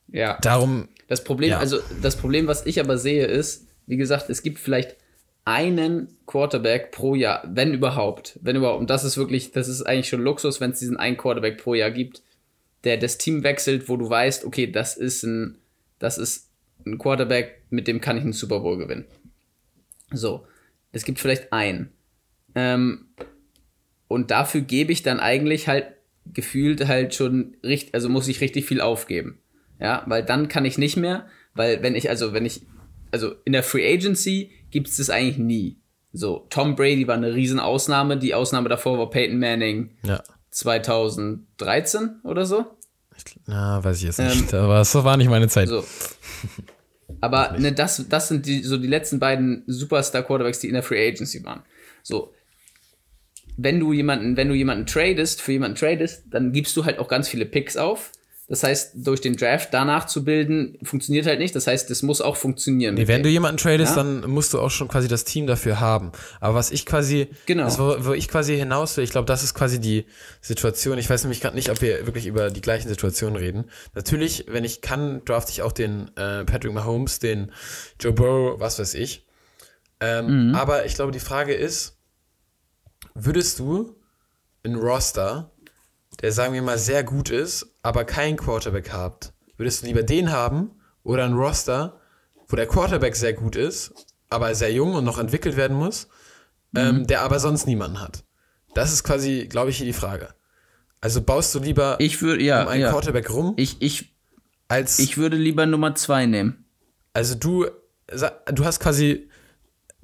Ja. 0.08 0.38
Darum. 0.42 0.88
Das 1.08 1.24
Problem, 1.24 1.52
ja. 1.52 1.60
also 1.60 1.80
das 2.02 2.16
Problem, 2.16 2.48
was 2.48 2.66
ich 2.66 2.80
aber 2.80 2.98
sehe, 2.98 3.26
ist, 3.26 3.68
wie 3.86 3.98
gesagt, 3.98 4.30
es 4.30 4.42
gibt 4.42 4.60
vielleicht 4.60 4.96
einen 5.46 6.18
Quarterback 6.26 6.92
pro 6.92 7.14
Jahr, 7.14 7.44
wenn 7.48 7.74
überhaupt, 7.74 8.40
wenn 8.42 8.56
überhaupt. 8.56 8.80
Und 8.80 8.90
das 8.90 9.04
ist 9.04 9.18
wirklich, 9.18 9.52
das 9.52 9.68
ist 9.68 9.84
eigentlich 9.84 10.10
schon 10.10 10.22
Luxus, 10.22 10.60
wenn 10.60 10.72
es 10.72 10.80
diesen 10.80 10.98
einen 10.98 11.18
Quarterback 11.18 11.62
pro 11.62 11.76
Jahr 11.76 11.92
gibt, 11.92 12.24
der 12.84 12.98
das 12.98 13.20
Team 13.20 13.44
wechselt, 13.44 13.88
wo 13.88 13.98
du 13.98 14.10
weißt, 14.10 14.46
okay, 14.46 14.72
das 14.72 14.98
ist 14.98 15.24
ein, 15.24 15.60
das 16.00 16.18
ist 16.18 16.50
ein 16.86 16.98
Quarterback, 16.98 17.62
mit 17.70 17.88
dem 17.88 18.02
kann 18.02 18.18
ich 18.18 18.24
einen 18.24 18.34
Super 18.34 18.60
Bowl 18.60 18.78
gewinnen. 18.78 19.06
So, 20.12 20.48
es 20.92 21.06
gibt 21.06 21.20
vielleicht 21.20 21.54
einen. 21.54 21.92
Ähm, 22.56 23.08
und 24.08 24.32
dafür 24.32 24.62
gebe 24.62 24.92
ich 24.92 25.04
dann 25.04 25.20
eigentlich 25.20 25.68
halt 25.68 25.88
gefühlt 26.34 26.88
halt 26.88 27.14
schon 27.14 27.56
richtig, 27.64 27.94
also 27.94 28.10
muss 28.10 28.28
ich 28.28 28.42
richtig 28.42 28.66
viel 28.66 28.82
aufgeben. 28.82 29.40
Ja, 29.80 30.04
weil 30.08 30.24
dann 30.24 30.48
kann 30.48 30.66
ich 30.66 30.78
nicht 30.78 30.98
mehr, 30.98 31.28
weil 31.54 31.84
wenn 31.84 31.96
ich, 31.96 32.10
also 32.10 32.34
wenn 32.34 32.46
ich, 32.46 32.62
also 33.12 33.36
in 33.44 33.54
der 33.54 33.64
Free 33.64 33.94
Agency 33.94 34.52
gibt 34.72 34.88
es 34.88 34.98
das 34.98 35.10
eigentlich 35.10 35.38
nie. 35.38 35.78
So, 36.14 36.48
Tom 36.50 36.76
Brady 36.76 37.08
war 37.08 37.16
eine 37.16 37.34
Riesenausnahme, 37.34 38.18
die 38.18 38.34
Ausnahme 38.34 38.70
davor 38.70 38.98
war 38.98 39.10
Peyton 39.10 39.38
Manning 39.38 39.92
ja. 40.04 40.24
2013 40.52 42.22
oder 42.24 42.46
so. 42.46 42.66
Na, 43.46 43.84
weiß 43.84 43.98
ich 43.98 44.04
jetzt 44.04 44.20
nicht, 44.20 44.54
ähm, 44.54 44.60
aber 44.60 44.76
das 44.76 44.96
war 44.96 45.18
nicht 45.18 45.30
meine 45.30 45.48
Zeit. 45.48 45.68
So. 45.68 45.84
Aber 47.22 47.58
ne, 47.58 47.72
das, 47.72 48.06
das 48.10 48.28
sind 48.28 48.46
die, 48.46 48.64
so 48.64 48.78
die 48.78 48.88
letzten 48.88 49.20
beiden 49.20 49.64
Superstar-Quarterbacks, 49.68 50.60
die 50.60 50.68
in 50.68 50.74
der 50.74 50.84
Free 50.84 51.08
Agency 51.08 51.44
waren. 51.44 51.64
So, 52.04 52.34
wenn 53.58 53.80
du 53.80 53.94
jemanden, 53.94 54.38
wenn 54.38 54.50
du 54.50 54.56
jemanden 54.56 54.86
tradest, 54.86 55.42
für 55.42 55.54
jemanden 55.54 55.78
tradest, 55.78 56.24
dann 56.30 56.52
gibst 56.52 56.76
du 56.78 56.86
halt 56.86 57.00
auch 57.00 57.08
ganz 57.08 57.28
viele 57.28 57.46
Picks 57.46 57.78
auf. 57.78 58.12
Das 58.48 58.62
heißt, 58.62 58.92
durch 58.96 59.22
den 59.22 59.36
Draft 59.36 59.70
danach 59.74 60.06
zu 60.06 60.24
bilden, 60.24 60.78
funktioniert 60.84 61.26
halt 61.26 61.40
nicht. 61.40 61.56
Das 61.56 61.66
heißt, 61.66 61.90
es 61.90 62.04
muss 62.04 62.22
auch 62.22 62.36
funktionieren. 62.36 62.94
Nee, 62.94 63.08
wenn 63.08 63.24
du 63.24 63.30
jemanden 63.30 63.58
tradest, 63.58 63.96
ja? 63.96 64.04
dann 64.04 64.30
musst 64.30 64.54
du 64.54 64.60
auch 64.60 64.70
schon 64.70 64.88
quasi 64.88 65.08
das 65.08 65.24
Team 65.24 65.48
dafür 65.48 65.80
haben. 65.80 66.12
Aber 66.40 66.54
was 66.54 66.70
ich 66.70 66.86
quasi, 66.86 67.28
genau. 67.48 67.64
das, 67.64 67.80
wo, 67.80 67.96
wo 68.06 68.14
ich 68.14 68.28
quasi 68.28 68.56
hinaus 68.56 68.98
will, 68.98 69.04
ich 69.04 69.10
glaube, 69.10 69.26
das 69.26 69.42
ist 69.44 69.56
quasi 69.56 69.80
die 69.82 70.06
Situation. 70.42 71.00
Ich 71.00 71.10
weiß 71.10 71.24
nämlich 71.24 71.42
gerade 71.42 71.56
nicht, 71.56 71.72
ob 71.72 71.82
wir 71.82 72.06
wirklich 72.06 72.28
über 72.28 72.52
die 72.52 72.62
gleichen 72.62 72.88
Situationen 72.88 73.36
reden. 73.36 73.66
Natürlich, 73.96 74.46
wenn 74.48 74.64
ich 74.64 74.82
kann, 74.82 75.26
draft 75.26 75.50
ich 75.50 75.64
auch 75.64 75.72
den 75.72 76.12
äh, 76.16 76.46
Patrick 76.46 76.72
Mahomes, 76.72 77.18
den 77.18 77.52
Joe 78.00 78.14
Burrow, 78.14 78.60
was 78.60 78.78
weiß 78.78 78.94
ich. 78.94 79.26
Ähm, 80.02 80.50
mhm. 80.50 80.56
Aber 80.56 80.86
ich 80.86 80.94
glaube, 80.94 81.12
die 81.12 81.20
Frage 81.20 81.56
ist, 81.56 81.95
Würdest 83.18 83.60
du 83.60 83.96
einen 84.64 84.76
Roster, 84.76 85.50
der 86.22 86.34
sagen 86.34 86.54
wir 86.54 86.62
mal 86.62 86.78
sehr 86.78 87.04
gut 87.06 87.30
ist, 87.30 87.66
aber 87.82 88.04
keinen 88.04 88.36
Quarterback 88.36 88.92
habt, 88.92 89.32
würdest 89.56 89.82
du 89.82 89.88
lieber 89.88 90.04
den 90.04 90.32
haben 90.32 90.72
oder 91.04 91.24
einen 91.24 91.38
Roster, 91.38 92.02
wo 92.50 92.58
der 92.58 92.68
Quarterback 92.68 93.16
sehr 93.16 93.34
gut 93.34 93.56
ist, 93.56 93.94
aber 94.30 94.54
sehr 94.54 94.74
jung 94.74 94.96
und 94.96 95.06
noch 95.06 95.18
entwickelt 95.18 95.56
werden 95.56 95.78
muss, 95.78 96.08
mhm. 96.72 96.80
ähm, 96.80 97.08
der 97.08 97.22
aber 97.22 97.40
sonst 97.40 97.68
niemanden 97.68 98.02
hat? 98.02 98.26
Das 98.74 98.92
ist 98.92 99.06
quasi, 99.06 99.48
glaube 99.50 99.70
ich, 99.70 99.78
hier 99.78 99.86
die 99.86 99.94
Frage. 99.94 100.36
Also 101.00 101.22
baust 101.22 101.56
du 101.56 101.60
lieber 101.60 101.96
ich 102.00 102.22
würd, 102.22 102.42
ja, 102.42 102.64
um 102.64 102.68
einen 102.68 102.82
ja. 102.82 102.90
Quarterback 102.90 103.30
rum? 103.30 103.54
Ich, 103.56 103.78
ich, 103.80 104.14
als, 104.68 105.00
ich 105.00 105.18
würde 105.18 105.38
lieber 105.38 105.66
Nummer 105.66 105.96
zwei 105.96 106.26
nehmen. 106.26 106.66
Also 107.14 107.36
du, 107.36 107.68
du 108.08 108.66
hast 108.66 108.82
quasi 108.82 109.30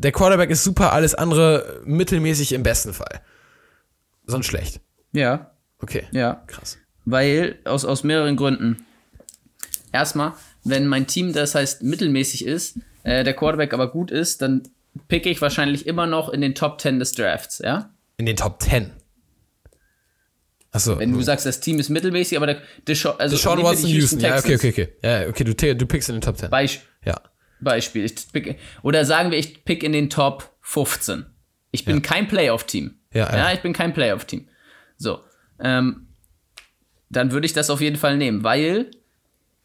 der 0.02 0.12
Quarterback 0.12 0.50
ist 0.50 0.64
super, 0.64 0.94
alles 0.94 1.16
andere 1.16 1.82
mittelmäßig 1.86 2.54
im 2.54 2.64
besten 2.64 2.94
Fall. 2.94 3.22
Sonst 4.26 4.48
schlecht. 4.48 4.82
Ja. 5.14 5.52
Okay. 5.80 6.06
Ja. 6.12 6.44
Krass. 6.48 6.78
Weil, 7.06 7.60
aus, 7.66 7.86
aus 7.86 8.04
mehreren 8.04 8.36
Gründen. 8.36 8.86
Erstmal, 9.92 10.34
wenn 10.64 10.88
mein 10.88 11.08
Team, 11.08 11.34
das 11.34 11.56
heißt 11.56 11.84
mittelmäßig 11.84 12.46
ist, 12.46 12.78
äh, 13.04 13.24
der 13.24 13.34
Quarterback 13.34 13.74
aber 13.74 13.92
gut 13.92 14.12
ist, 14.12 14.42
dann 14.42 14.64
picke 15.08 15.30
ich 15.30 15.42
wahrscheinlich 15.42 15.88
immer 15.88 16.08
noch 16.08 16.30
in 16.30 16.42
den 16.42 16.56
Top 16.56 16.80
10 16.82 17.00
des 17.00 17.14
Drafts, 17.14 17.60
ja? 17.60 17.94
In 18.18 18.26
den 18.26 18.36
Top 18.36 18.62
10? 18.62 18.92
Achso. 20.72 20.98
Wenn 20.98 21.12
du 21.12 21.22
sagst, 21.22 21.46
das 21.46 21.60
Team 21.60 21.80
ist 21.80 21.90
mittelmäßig, 21.90 22.38
aber 22.38 22.48
der 22.48 22.62
also 22.88 23.36
Deshaun 23.36 23.62
Watson 23.62 23.90
Houston, 23.90 24.20
ja, 24.20 24.38
okay, 24.38 24.56
okay, 24.56 24.70
okay. 24.70 24.88
Ja, 25.04 25.28
okay, 25.28 25.44
du, 25.44 25.76
du 25.76 25.86
pickst 25.86 26.08
in 26.10 26.16
den 26.16 26.22
Top 26.22 26.38
10. 26.38 26.50
Beisp 26.50 26.82
ja. 27.06 27.20
Beispiel. 27.62 28.06
Ich 28.06 28.32
pick, 28.32 28.58
oder 28.82 29.06
sagen 29.06 29.32
wir, 29.32 29.38
ich 29.38 29.64
pick 29.64 29.84
in 29.84 29.94
den 29.94 30.10
Top 30.10 30.52
15. 30.62 31.26
Ich 31.72 31.86
bin 31.86 31.98
ja. 31.98 32.02
kein 32.02 32.28
Playoff-Team. 32.28 32.96
Ja, 33.14 33.30
ja. 33.30 33.38
ja, 33.38 33.54
ich 33.54 33.62
bin 33.62 33.74
kein 33.74 33.94
Playoff-Team. 33.94 34.48
So. 34.98 35.20
Ähm, 35.60 36.08
dann 37.10 37.32
würde 37.32 37.46
ich 37.46 37.54
das 37.54 37.70
auf 37.70 37.82
jeden 37.82 37.98
Fall 37.98 38.18
nehmen, 38.18 38.44
weil 38.44 38.92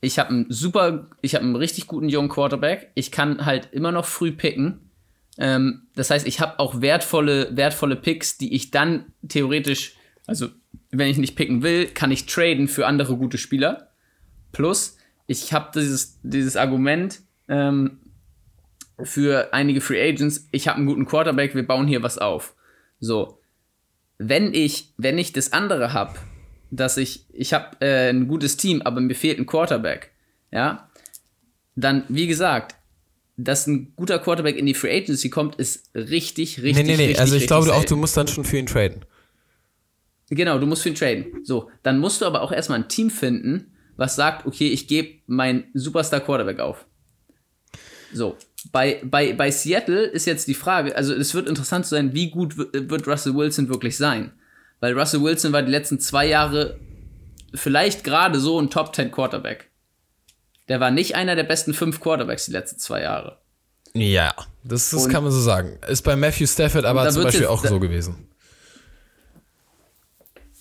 ich 0.00 0.18
habe 0.18 0.30
einen 0.30 0.46
super, 0.50 1.10
ich 1.22 1.34
habe 1.34 1.44
einen 1.44 1.56
richtig 1.56 1.86
guten 1.86 2.08
jungen 2.08 2.28
Quarterback. 2.28 2.90
Ich 2.94 3.10
kann 3.10 3.44
halt 3.46 3.68
immer 3.72 3.92
noch 3.92 4.04
früh 4.04 4.32
picken. 4.32 4.90
Ähm, 5.38 5.86
das 5.94 6.10
heißt, 6.10 6.26
ich 6.26 6.40
habe 6.40 6.58
auch 6.58 6.80
wertvolle, 6.80 7.56
wertvolle 7.56 7.96
Picks, 7.96 8.38
die 8.38 8.54
ich 8.54 8.70
dann 8.70 9.06
theoretisch, 9.26 9.96
also 10.26 10.48
wenn 10.90 11.08
ich 11.08 11.18
nicht 11.18 11.36
picken 11.36 11.62
will, 11.62 11.86
kann 11.86 12.10
ich 12.10 12.26
traden 12.26 12.68
für 12.68 12.86
andere 12.86 13.16
gute 13.16 13.38
Spieler. 13.38 13.90
Plus, 14.52 14.96
ich 15.26 15.52
habe 15.52 15.70
dieses, 15.74 16.18
dieses 16.22 16.56
Argument, 16.56 17.20
ähm, 17.48 17.98
für 19.02 19.52
einige 19.52 19.80
Free 19.80 20.02
Agents, 20.08 20.48
ich 20.52 20.68
habe 20.68 20.78
einen 20.78 20.86
guten 20.86 21.06
Quarterback, 21.06 21.54
wir 21.54 21.66
bauen 21.66 21.86
hier 21.86 22.02
was 22.02 22.18
auf. 22.18 22.54
So, 22.98 23.40
wenn 24.18 24.54
ich, 24.54 24.94
wenn 24.96 25.18
ich 25.18 25.32
das 25.32 25.52
andere 25.52 25.92
habe, 25.92 26.14
dass 26.70 26.96
ich, 26.96 27.26
ich 27.32 27.52
habe 27.52 27.76
äh, 27.80 28.10
ein 28.10 28.28
gutes 28.28 28.56
Team, 28.56 28.82
aber 28.82 29.00
mir 29.00 29.14
fehlt 29.14 29.38
ein 29.38 29.46
Quarterback, 29.46 30.12
ja, 30.50 30.90
dann, 31.74 32.04
wie 32.08 32.26
gesagt, 32.26 32.74
dass 33.36 33.66
ein 33.66 33.92
guter 33.96 34.18
Quarterback 34.18 34.56
in 34.56 34.64
die 34.64 34.74
Free 34.74 34.96
Agency 34.96 35.28
kommt, 35.28 35.56
ist 35.56 35.90
richtig, 35.94 36.62
richtig, 36.62 36.86
Nee, 36.86 36.92
nee, 36.92 36.96
nee, 36.96 37.02
richtig, 37.08 37.20
also 37.20 37.36
ich 37.36 37.46
glaube 37.46 37.74
auch, 37.74 37.84
du 37.84 37.96
musst 37.96 38.16
dann 38.16 38.28
schon 38.28 38.44
für 38.44 38.56
ihn 38.56 38.66
traden. 38.66 39.04
Genau, 40.30 40.58
du 40.58 40.66
musst 40.66 40.82
für 40.82 40.88
ihn 40.88 40.94
traden. 40.94 41.26
So, 41.44 41.70
dann 41.82 41.98
musst 41.98 42.20
du 42.20 42.24
aber 42.24 42.40
auch 42.40 42.50
erstmal 42.50 42.80
ein 42.80 42.88
Team 42.88 43.10
finden, 43.10 43.76
was 43.96 44.16
sagt, 44.16 44.46
okay, 44.46 44.68
ich 44.68 44.88
gebe 44.88 45.20
meinen 45.26 45.64
Superstar 45.74 46.20
Quarterback 46.20 46.60
auf. 46.60 46.86
So, 48.16 48.36
bei, 48.72 49.00
bei, 49.04 49.34
bei 49.34 49.50
Seattle 49.50 50.04
ist 50.04 50.26
jetzt 50.26 50.48
die 50.48 50.54
Frage, 50.54 50.96
also 50.96 51.14
es 51.14 51.34
wird 51.34 51.48
interessant 51.48 51.84
sein, 51.84 52.14
wie 52.14 52.30
gut 52.30 52.56
wird 52.56 53.06
Russell 53.06 53.34
Wilson 53.34 53.68
wirklich 53.68 53.96
sein. 53.98 54.32
Weil 54.80 54.98
Russell 54.98 55.22
Wilson 55.22 55.52
war 55.52 55.62
die 55.62 55.70
letzten 55.70 56.00
zwei 56.00 56.26
Jahre 56.26 56.78
vielleicht 57.54 58.04
gerade 58.04 58.40
so 58.40 58.58
ein 58.58 58.70
Top 58.70 58.94
10 58.94 59.10
Quarterback. 59.10 59.70
Der 60.68 60.80
war 60.80 60.90
nicht 60.90 61.14
einer 61.14 61.36
der 61.36 61.44
besten 61.44 61.74
fünf 61.74 62.00
Quarterbacks 62.00 62.46
die 62.46 62.52
letzten 62.52 62.78
zwei 62.78 63.02
Jahre. 63.02 63.38
Ja, 63.92 64.34
das, 64.64 64.90
das 64.90 65.08
kann 65.08 65.22
man 65.22 65.32
so 65.32 65.40
sagen. 65.40 65.78
Ist 65.86 66.02
bei 66.02 66.16
Matthew 66.16 66.46
Stafford 66.46 66.86
aber 66.86 67.08
zum 67.10 67.22
Beispiel 67.22 67.42
jetzt, 67.42 67.50
auch 67.50 67.64
so 67.64 67.78
gewesen. 67.78 68.28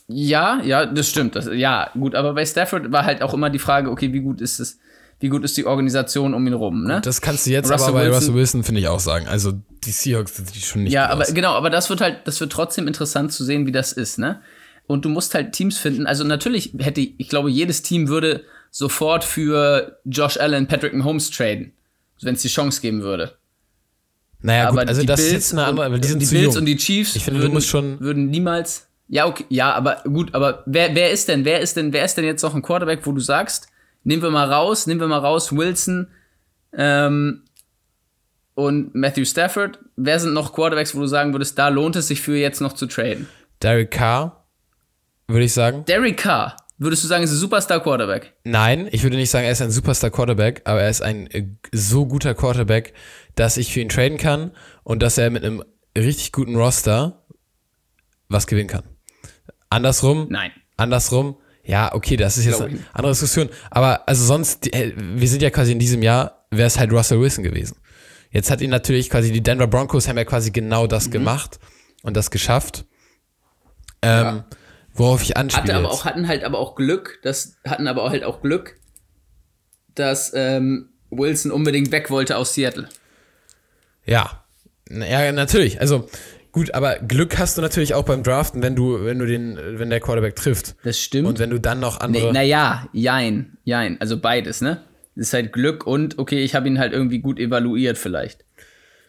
Ja, 0.07 0.61
ja, 0.61 0.85
das 0.85 1.09
stimmt. 1.09 1.35
Das, 1.35 1.49
ja, 1.51 1.89
gut, 1.93 2.15
aber 2.15 2.33
bei 2.33 2.45
Stafford 2.45 2.91
war 2.91 3.05
halt 3.05 3.21
auch 3.21 3.33
immer 3.33 3.49
die 3.49 3.59
Frage, 3.59 3.89
okay, 3.89 4.13
wie 4.13 4.19
gut 4.19 4.41
ist 4.41 4.59
es, 4.59 4.77
wie 5.19 5.29
gut 5.29 5.43
ist 5.43 5.55
die 5.57 5.65
Organisation 5.65 6.33
um 6.33 6.45
ihn 6.45 6.53
rum, 6.53 6.83
ne? 6.83 7.01
Das 7.01 7.21
kannst 7.21 7.45
du 7.45 7.51
jetzt 7.51 7.71
Russell 7.71 7.89
aber 7.89 7.99
bei 7.99 8.05
Wilson, 8.05 8.15
Russell 8.15 8.35
Wilson, 8.35 8.63
finde 8.63 8.81
ich, 8.81 8.87
auch 8.87 8.99
sagen. 8.99 9.27
Also 9.27 9.53
die 9.85 9.91
Seahawks 9.91 10.35
sind 10.35 10.53
die 10.53 10.59
schon 10.59 10.83
nicht. 10.83 10.93
Ja, 10.93 11.09
aber 11.09 11.23
aus. 11.23 11.33
genau, 11.33 11.53
aber 11.53 11.69
das 11.69 11.89
wird 11.89 12.01
halt, 12.01 12.21
das 12.25 12.39
wird 12.39 12.51
trotzdem 12.51 12.87
interessant 12.87 13.31
zu 13.31 13.43
sehen, 13.43 13.65
wie 13.65 13.71
das 13.71 13.93
ist, 13.93 14.17
ne? 14.17 14.41
Und 14.87 15.05
du 15.05 15.09
musst 15.09 15.33
halt 15.33 15.53
Teams 15.53 15.77
finden. 15.77 16.05
Also 16.05 16.23
natürlich 16.23 16.73
hätte, 16.77 17.01
ich 17.01 17.29
glaube, 17.29 17.49
jedes 17.49 17.81
Team 17.81 18.07
würde 18.07 18.43
sofort 18.69 19.23
für 19.23 19.99
Josh 20.05 20.37
Allen, 20.37 20.67
Patrick 20.67 20.93
Mahomes 20.93 21.31
traden, 21.31 21.71
wenn 22.21 22.35
es 22.35 22.41
die 22.41 22.49
Chance 22.49 22.81
geben 22.81 23.01
würde. 23.01 23.35
Naja, 24.41 24.67
aber 24.67 24.81
gut, 24.81 24.89
also 24.89 25.03
das 25.03 25.19
Bills 25.21 25.27
ist 25.27 25.33
jetzt 25.33 25.53
eine 25.53 25.65
andere, 25.65 25.85
aber 25.87 25.97
die 25.97 26.07
sind 26.07 26.21
die 26.21 26.25
zu 26.25 26.35
Bills 26.35 26.53
jung. 26.53 26.57
und 26.57 26.65
die 26.65 26.75
Chiefs 26.75 27.15
ich 27.15 27.23
finde, 27.23 27.39
würden, 27.39 27.51
du 27.51 27.53
musst 27.55 27.67
schon 27.67 27.99
würden 27.99 28.29
niemals. 28.29 28.87
Ja, 29.07 29.27
okay, 29.27 29.45
ja, 29.49 29.73
aber 29.73 30.03
gut, 30.03 30.35
aber 30.35 30.63
wer, 30.65 30.93
wer 30.93 31.11
ist 31.11 31.27
denn, 31.29 31.45
wer 31.45 31.61
ist 31.61 31.77
denn, 31.77 31.93
wer 31.93 32.05
ist 32.05 32.15
denn 32.15 32.25
jetzt 32.25 32.43
noch 32.43 32.53
ein 32.53 32.61
Quarterback, 32.61 32.99
wo 33.05 33.11
du 33.11 33.21
sagst, 33.21 33.69
nehmen 34.05 34.23
wir 34.23 34.31
mal 34.31 34.49
raus, 34.51 34.87
nehmen 34.87 35.01
wir 35.01 35.07
mal 35.07 35.19
raus, 35.19 35.51
Wilson 35.51 36.07
ähm, 36.73 37.43
und 38.53 38.95
Matthew 38.95 39.25
Stafford. 39.25 39.79
Wer 39.97 40.19
sind 40.19 40.33
noch 40.33 40.53
Quarterbacks, 40.53 40.95
wo 40.95 41.01
du 41.01 41.07
sagen 41.07 41.33
würdest, 41.33 41.59
da 41.59 41.67
lohnt 41.67 41.97
es 41.97 42.07
sich 42.07 42.21
für 42.21 42.37
jetzt 42.37 42.61
noch 42.61 42.73
zu 42.73 42.85
traden? 42.85 43.27
Derek 43.61 43.91
Carr, 43.91 44.45
würde 45.27 45.43
ich 45.43 45.53
sagen. 45.53 45.83
Derek 45.85 46.17
Carr. 46.17 46.55
Würdest 46.77 47.03
du 47.05 47.07
sagen, 47.07 47.23
ist 47.23 47.31
ein 47.31 47.37
Superstar-Quarterback? 47.37 48.33
Nein, 48.43 48.89
ich 48.91 49.03
würde 49.03 49.15
nicht 49.15 49.29
sagen, 49.29 49.45
er 49.45 49.53
ist 49.53 49.61
ein 49.61 49.71
Superstar-Quarterback, 49.71 50.63
aber 50.65 50.81
er 50.81 50.89
ist 50.89 51.01
ein 51.01 51.27
äh, 51.27 51.47
so 51.71 52.05
guter 52.05 52.35
Quarterback, 52.35 52.93
dass 53.35 53.55
ich 53.55 53.71
für 53.71 53.79
ihn 53.79 53.87
traden 53.87 54.17
kann 54.17 54.51
und 54.83 55.01
dass 55.01 55.17
er 55.17 55.29
mit 55.29 55.45
einem 55.45 55.63
richtig 55.97 56.33
guten 56.33 56.55
Roster 56.57 57.23
was 58.27 58.45
gewinnen 58.45 58.67
kann. 58.67 58.83
Andersrum? 59.69 60.27
Nein. 60.29 60.51
Andersrum? 60.75 61.37
Ja, 61.65 61.93
okay, 61.93 62.15
das 62.15 62.37
ist 62.37 62.45
jetzt 62.45 62.61
eine 62.61 62.79
andere 62.93 63.11
Diskussion. 63.13 63.49
Aber 63.71 64.07
also 64.07 64.23
sonst, 64.23 64.71
äh, 64.73 64.93
wir 64.95 65.27
sind 65.27 65.41
ja 65.41 65.49
quasi 65.49 65.71
in 65.71 65.79
diesem 65.79 66.03
Jahr, 66.03 66.45
wäre 66.51 66.67
es 66.67 66.77
halt 66.77 66.91
Russell 66.91 67.19
Wilson 67.19 67.43
gewesen. 67.43 67.77
Jetzt 68.29 68.51
hat 68.51 68.61
ihn 68.61 68.69
natürlich 68.69 69.09
quasi, 69.09 69.31
die 69.31 69.41
Denver 69.41 69.67
Broncos 69.67 70.07
haben 70.07 70.17
ja 70.17 70.25
quasi 70.25 70.51
genau 70.51 70.87
das 70.87 71.07
mhm. 71.07 71.11
gemacht 71.11 71.59
und 72.03 72.15
das 72.15 72.29
geschafft. 72.29 72.85
Ähm, 74.01 74.25
ja. 74.25 74.45
Worauf 74.93 75.23
ich 75.23 75.35
anspiele. 75.37 75.73
Hatte 75.73 75.75
aber 75.75 75.91
auch, 75.91 76.05
hatten 76.05 76.27
halt 76.27 76.43
aber 76.43 76.59
auch 76.59 76.75
Glück, 76.75 77.19
das 77.23 77.57
hatten 77.65 77.87
aber 77.87 78.03
auch 78.03 78.11
halt 78.11 78.23
auch 78.23 78.41
Glück, 78.41 78.77
dass 79.95 80.33
ähm, 80.35 80.89
Wilson 81.09 81.51
unbedingt 81.51 81.91
weg 81.91 82.09
wollte 82.09 82.37
aus 82.37 82.53
Seattle. 82.53 82.87
Ja. 84.05 84.43
Ja, 84.89 85.31
natürlich. 85.31 85.81
Also, 85.81 86.07
Gut, 86.55 86.73
aber 86.73 86.99
Glück 86.99 87.37
hast 87.37 87.57
du 87.57 87.61
natürlich 87.61 87.95
auch 87.95 88.05
beim 88.05 88.23
Draften, 88.23 88.61
wenn 88.61 88.77
du, 88.77 89.03
wenn 89.03 89.19
du 89.19 89.25
den, 89.25 89.59
wenn 89.77 89.89
der 89.89 89.99
Quarterback 89.99 90.37
trifft. 90.37 90.77
Das 90.85 90.97
stimmt. 90.97 91.27
Und 91.27 91.37
wenn 91.37 91.49
du 91.49 91.59
dann 91.59 91.81
noch 91.81 91.99
andere. 91.99 92.27
Nee, 92.27 92.31
naja, 92.31 92.87
jein, 92.93 93.57
jein. 93.65 93.99
Also 93.99 94.17
beides, 94.17 94.61
ne? 94.61 94.81
Das 95.17 95.27
ist 95.27 95.33
halt 95.33 95.51
Glück 95.51 95.85
und, 95.85 96.17
okay, 96.17 96.45
ich 96.45 96.55
habe 96.55 96.69
ihn 96.69 96.79
halt 96.79 96.93
irgendwie 96.93 97.19
gut 97.19 97.39
evaluiert, 97.39 97.97
vielleicht. 97.97 98.45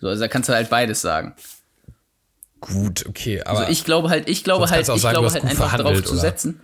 So, 0.01 0.09
also 0.09 0.21
da 0.21 0.27
kannst 0.27 0.49
du 0.49 0.55
halt 0.55 0.71
beides 0.71 1.01
sagen. 1.03 1.37
Gut, 2.61 3.07
okay, 3.07 3.41
aber. 3.43 3.61
Also 3.61 3.71
ich 3.71 3.85
glaube 3.85 4.09
halt, 4.09 4.29
ich 4.29 4.43
glaube 4.43 4.69
halt, 4.69 4.81
ich 4.81 4.87
sagen, 4.87 5.13
glaube 5.13 5.31
halt 5.31 5.45
einfach 5.45 5.77
drauf 5.77 5.93
oder? 5.93 6.05
zu 6.05 6.17
setzen. 6.17 6.61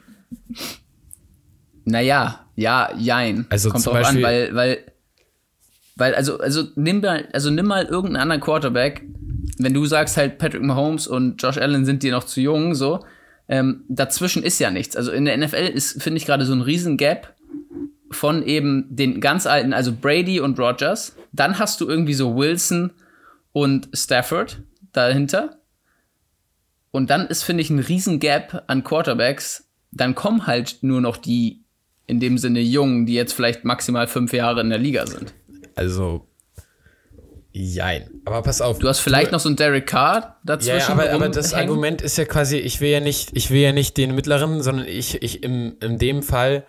Naja, 1.84 2.44
ja, 2.56 2.92
jein. 2.98 3.46
Also 3.50 3.70
Kommt 3.70 3.84
zum 3.84 3.92
drauf 3.92 4.02
Beispiel, 4.02 4.26
an, 4.26 4.32
weil, 4.32 4.54
weil, 4.56 4.91
weil, 5.96 6.14
also, 6.14 6.38
also 6.38 6.64
nimm 6.74 7.00
mal, 7.00 7.28
also 7.32 7.50
nimm 7.50 7.66
mal 7.66 7.84
irgendeinen 7.84 8.22
anderen 8.22 8.40
Quarterback, 8.40 9.02
wenn 9.58 9.74
du 9.74 9.84
sagst 9.86 10.16
halt 10.16 10.38
Patrick 10.38 10.62
Mahomes 10.62 11.06
und 11.06 11.42
Josh 11.42 11.58
Allen 11.58 11.84
sind 11.84 12.02
dir 12.02 12.12
noch 12.12 12.24
zu 12.24 12.40
jung, 12.40 12.74
so, 12.74 13.00
ähm, 13.48 13.84
dazwischen 13.88 14.42
ist 14.42 14.58
ja 14.58 14.70
nichts. 14.70 14.96
Also 14.96 15.12
in 15.12 15.24
der 15.24 15.36
NFL 15.36 15.70
ist, 15.74 16.02
finde 16.02 16.18
ich, 16.18 16.26
gerade 16.26 16.46
so 16.46 16.52
ein 16.54 16.62
riesen 16.62 16.96
Gap 16.96 17.34
von 18.10 18.42
eben 18.42 18.86
den 18.88 19.20
ganz 19.20 19.46
alten, 19.46 19.72
also 19.72 19.92
Brady 19.92 20.40
und 20.40 20.58
Rogers. 20.58 21.16
Dann 21.32 21.58
hast 21.58 21.80
du 21.80 21.88
irgendwie 21.88 22.14
so 22.14 22.36
Wilson 22.36 22.92
und 23.52 23.88
Stafford 23.92 24.62
dahinter. 24.92 25.58
Und 26.90 27.10
dann 27.10 27.26
ist, 27.26 27.42
finde 27.42 27.62
ich, 27.62 27.70
ein 27.70 27.78
riesen 27.78 28.20
Gap 28.20 28.64
an 28.66 28.84
Quarterbacks. 28.84 29.68
Dann 29.90 30.14
kommen 30.14 30.46
halt 30.46 30.78
nur 30.82 31.00
noch 31.00 31.16
die, 31.16 31.64
in 32.06 32.20
dem 32.20 32.38
Sinne, 32.38 32.60
Jungen, 32.60 33.06
die 33.06 33.14
jetzt 33.14 33.32
vielleicht 33.32 33.64
maximal 33.64 34.06
fünf 34.06 34.32
Jahre 34.32 34.60
in 34.60 34.70
der 34.70 34.78
Liga 34.78 35.06
sind. 35.06 35.34
Also 35.74 36.26
Jein. 37.54 38.08
Aber 38.24 38.42
pass 38.42 38.62
auf. 38.62 38.78
Du 38.78 38.88
hast 38.88 39.00
vielleicht 39.00 39.28
du, 39.28 39.32
noch 39.32 39.40
so 39.40 39.48
einen 39.48 39.56
Derek 39.56 39.86
Carr 39.86 40.38
dazwischen. 40.42 40.78
Ja, 40.78 40.88
aber, 40.88 41.10
aber 41.10 41.28
das 41.28 41.52
Argument 41.52 42.00
ist 42.00 42.16
ja 42.16 42.24
quasi, 42.24 42.56
ich 42.56 42.80
will 42.80 42.88
ja 42.88 43.00
nicht, 43.00 43.30
ich 43.34 43.50
will 43.50 43.60
ja 43.60 43.72
nicht 43.72 43.98
den 43.98 44.14
mittleren, 44.14 44.62
sondern 44.62 44.86
ich, 44.86 45.22
ich 45.22 45.42
im, 45.42 45.76
in 45.80 45.98
dem 45.98 46.22
Fall, 46.22 46.64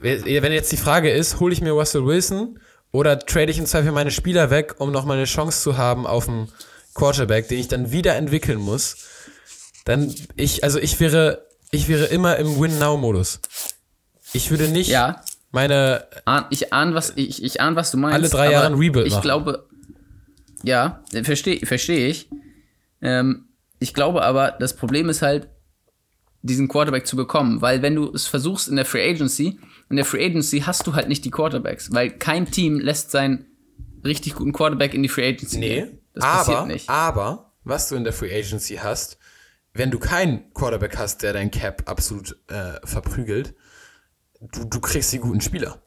wenn 0.00 0.52
jetzt 0.52 0.72
die 0.72 0.76
Frage 0.76 1.10
ist, 1.10 1.40
hole 1.40 1.54
ich 1.54 1.62
mir 1.62 1.72
Russell 1.72 2.04
Wilson 2.04 2.58
oder 2.92 3.18
trade 3.18 3.50
ich 3.50 3.58
im 3.58 3.64
Zweifel 3.64 3.92
meine 3.92 4.10
Spieler 4.10 4.50
weg, 4.50 4.74
um 4.78 4.92
noch 4.92 5.06
mal 5.06 5.16
eine 5.16 5.24
Chance 5.24 5.62
zu 5.62 5.78
haben 5.78 6.06
auf 6.06 6.28
einen 6.28 6.52
Quarterback, 6.94 7.48
den 7.48 7.58
ich 7.58 7.68
dann 7.68 7.90
wieder 7.90 8.16
entwickeln 8.16 8.58
muss, 8.58 8.96
dann 9.86 10.14
ich, 10.36 10.64
also 10.64 10.78
ich 10.78 11.00
wäre, 11.00 11.46
ich 11.70 11.88
wäre 11.88 12.04
immer 12.06 12.36
im 12.36 12.60
Win-Now-Modus. 12.60 13.40
Ich 14.34 14.50
würde 14.50 14.68
nicht 14.68 14.90
ja. 14.90 15.22
Meine. 15.50 16.06
Ich 16.50 16.72
ahne, 16.72 16.94
was, 16.94 17.12
ich, 17.16 17.42
ich 17.42 17.60
ahne, 17.60 17.76
was 17.76 17.90
du 17.90 17.98
meinst. 17.98 18.14
Alle 18.14 18.28
drei 18.28 18.52
Jahre 18.52 18.66
ein 18.66 18.74
Rebuild 18.74 19.06
Ich 19.06 19.14
machen. 19.14 19.22
glaube, 19.22 19.68
ja, 20.62 21.02
verstehe 21.22 21.64
versteh 21.64 22.06
ich. 22.08 22.28
Ähm, 23.02 23.48
ich 23.78 23.94
glaube 23.94 24.22
aber, 24.22 24.52
das 24.58 24.76
Problem 24.76 25.08
ist 25.08 25.22
halt, 25.22 25.48
diesen 26.42 26.68
Quarterback 26.68 27.06
zu 27.06 27.16
bekommen, 27.16 27.60
weil 27.60 27.82
wenn 27.82 27.94
du 27.94 28.12
es 28.12 28.26
versuchst 28.26 28.68
in 28.68 28.76
der 28.76 28.84
Free 28.84 29.08
Agency, 29.10 29.58
in 29.90 29.96
der 29.96 30.04
Free 30.04 30.24
Agency 30.24 30.60
hast 30.60 30.86
du 30.86 30.94
halt 30.94 31.08
nicht 31.08 31.24
die 31.24 31.30
Quarterbacks, 31.30 31.92
weil 31.92 32.10
kein 32.10 32.50
Team 32.50 32.78
lässt 32.78 33.10
seinen 33.10 33.46
richtig 34.04 34.34
guten 34.34 34.52
Quarterback 34.52 34.94
in 34.94 35.02
die 35.02 35.08
Free 35.08 35.28
Agency 35.28 35.58
nee. 35.58 35.86
Das 36.14 36.24
aber, 36.24 36.38
passiert 36.38 36.66
nicht. 36.66 36.88
Aber, 36.88 37.52
was 37.64 37.88
du 37.88 37.96
in 37.96 38.04
der 38.04 38.12
Free 38.12 38.34
Agency 38.34 38.76
hast, 38.76 39.18
wenn 39.74 39.90
du 39.90 39.98
keinen 39.98 40.52
Quarterback 40.54 40.96
hast, 40.96 41.22
der 41.22 41.32
dein 41.32 41.50
Cap 41.50 41.88
absolut 41.88 42.36
äh, 42.48 42.84
verprügelt, 42.84 43.54
du, 44.40 44.64
du 44.64 44.80
kriegst 44.80 45.12
die 45.12 45.18
guten 45.18 45.40
Spieler, 45.40 45.80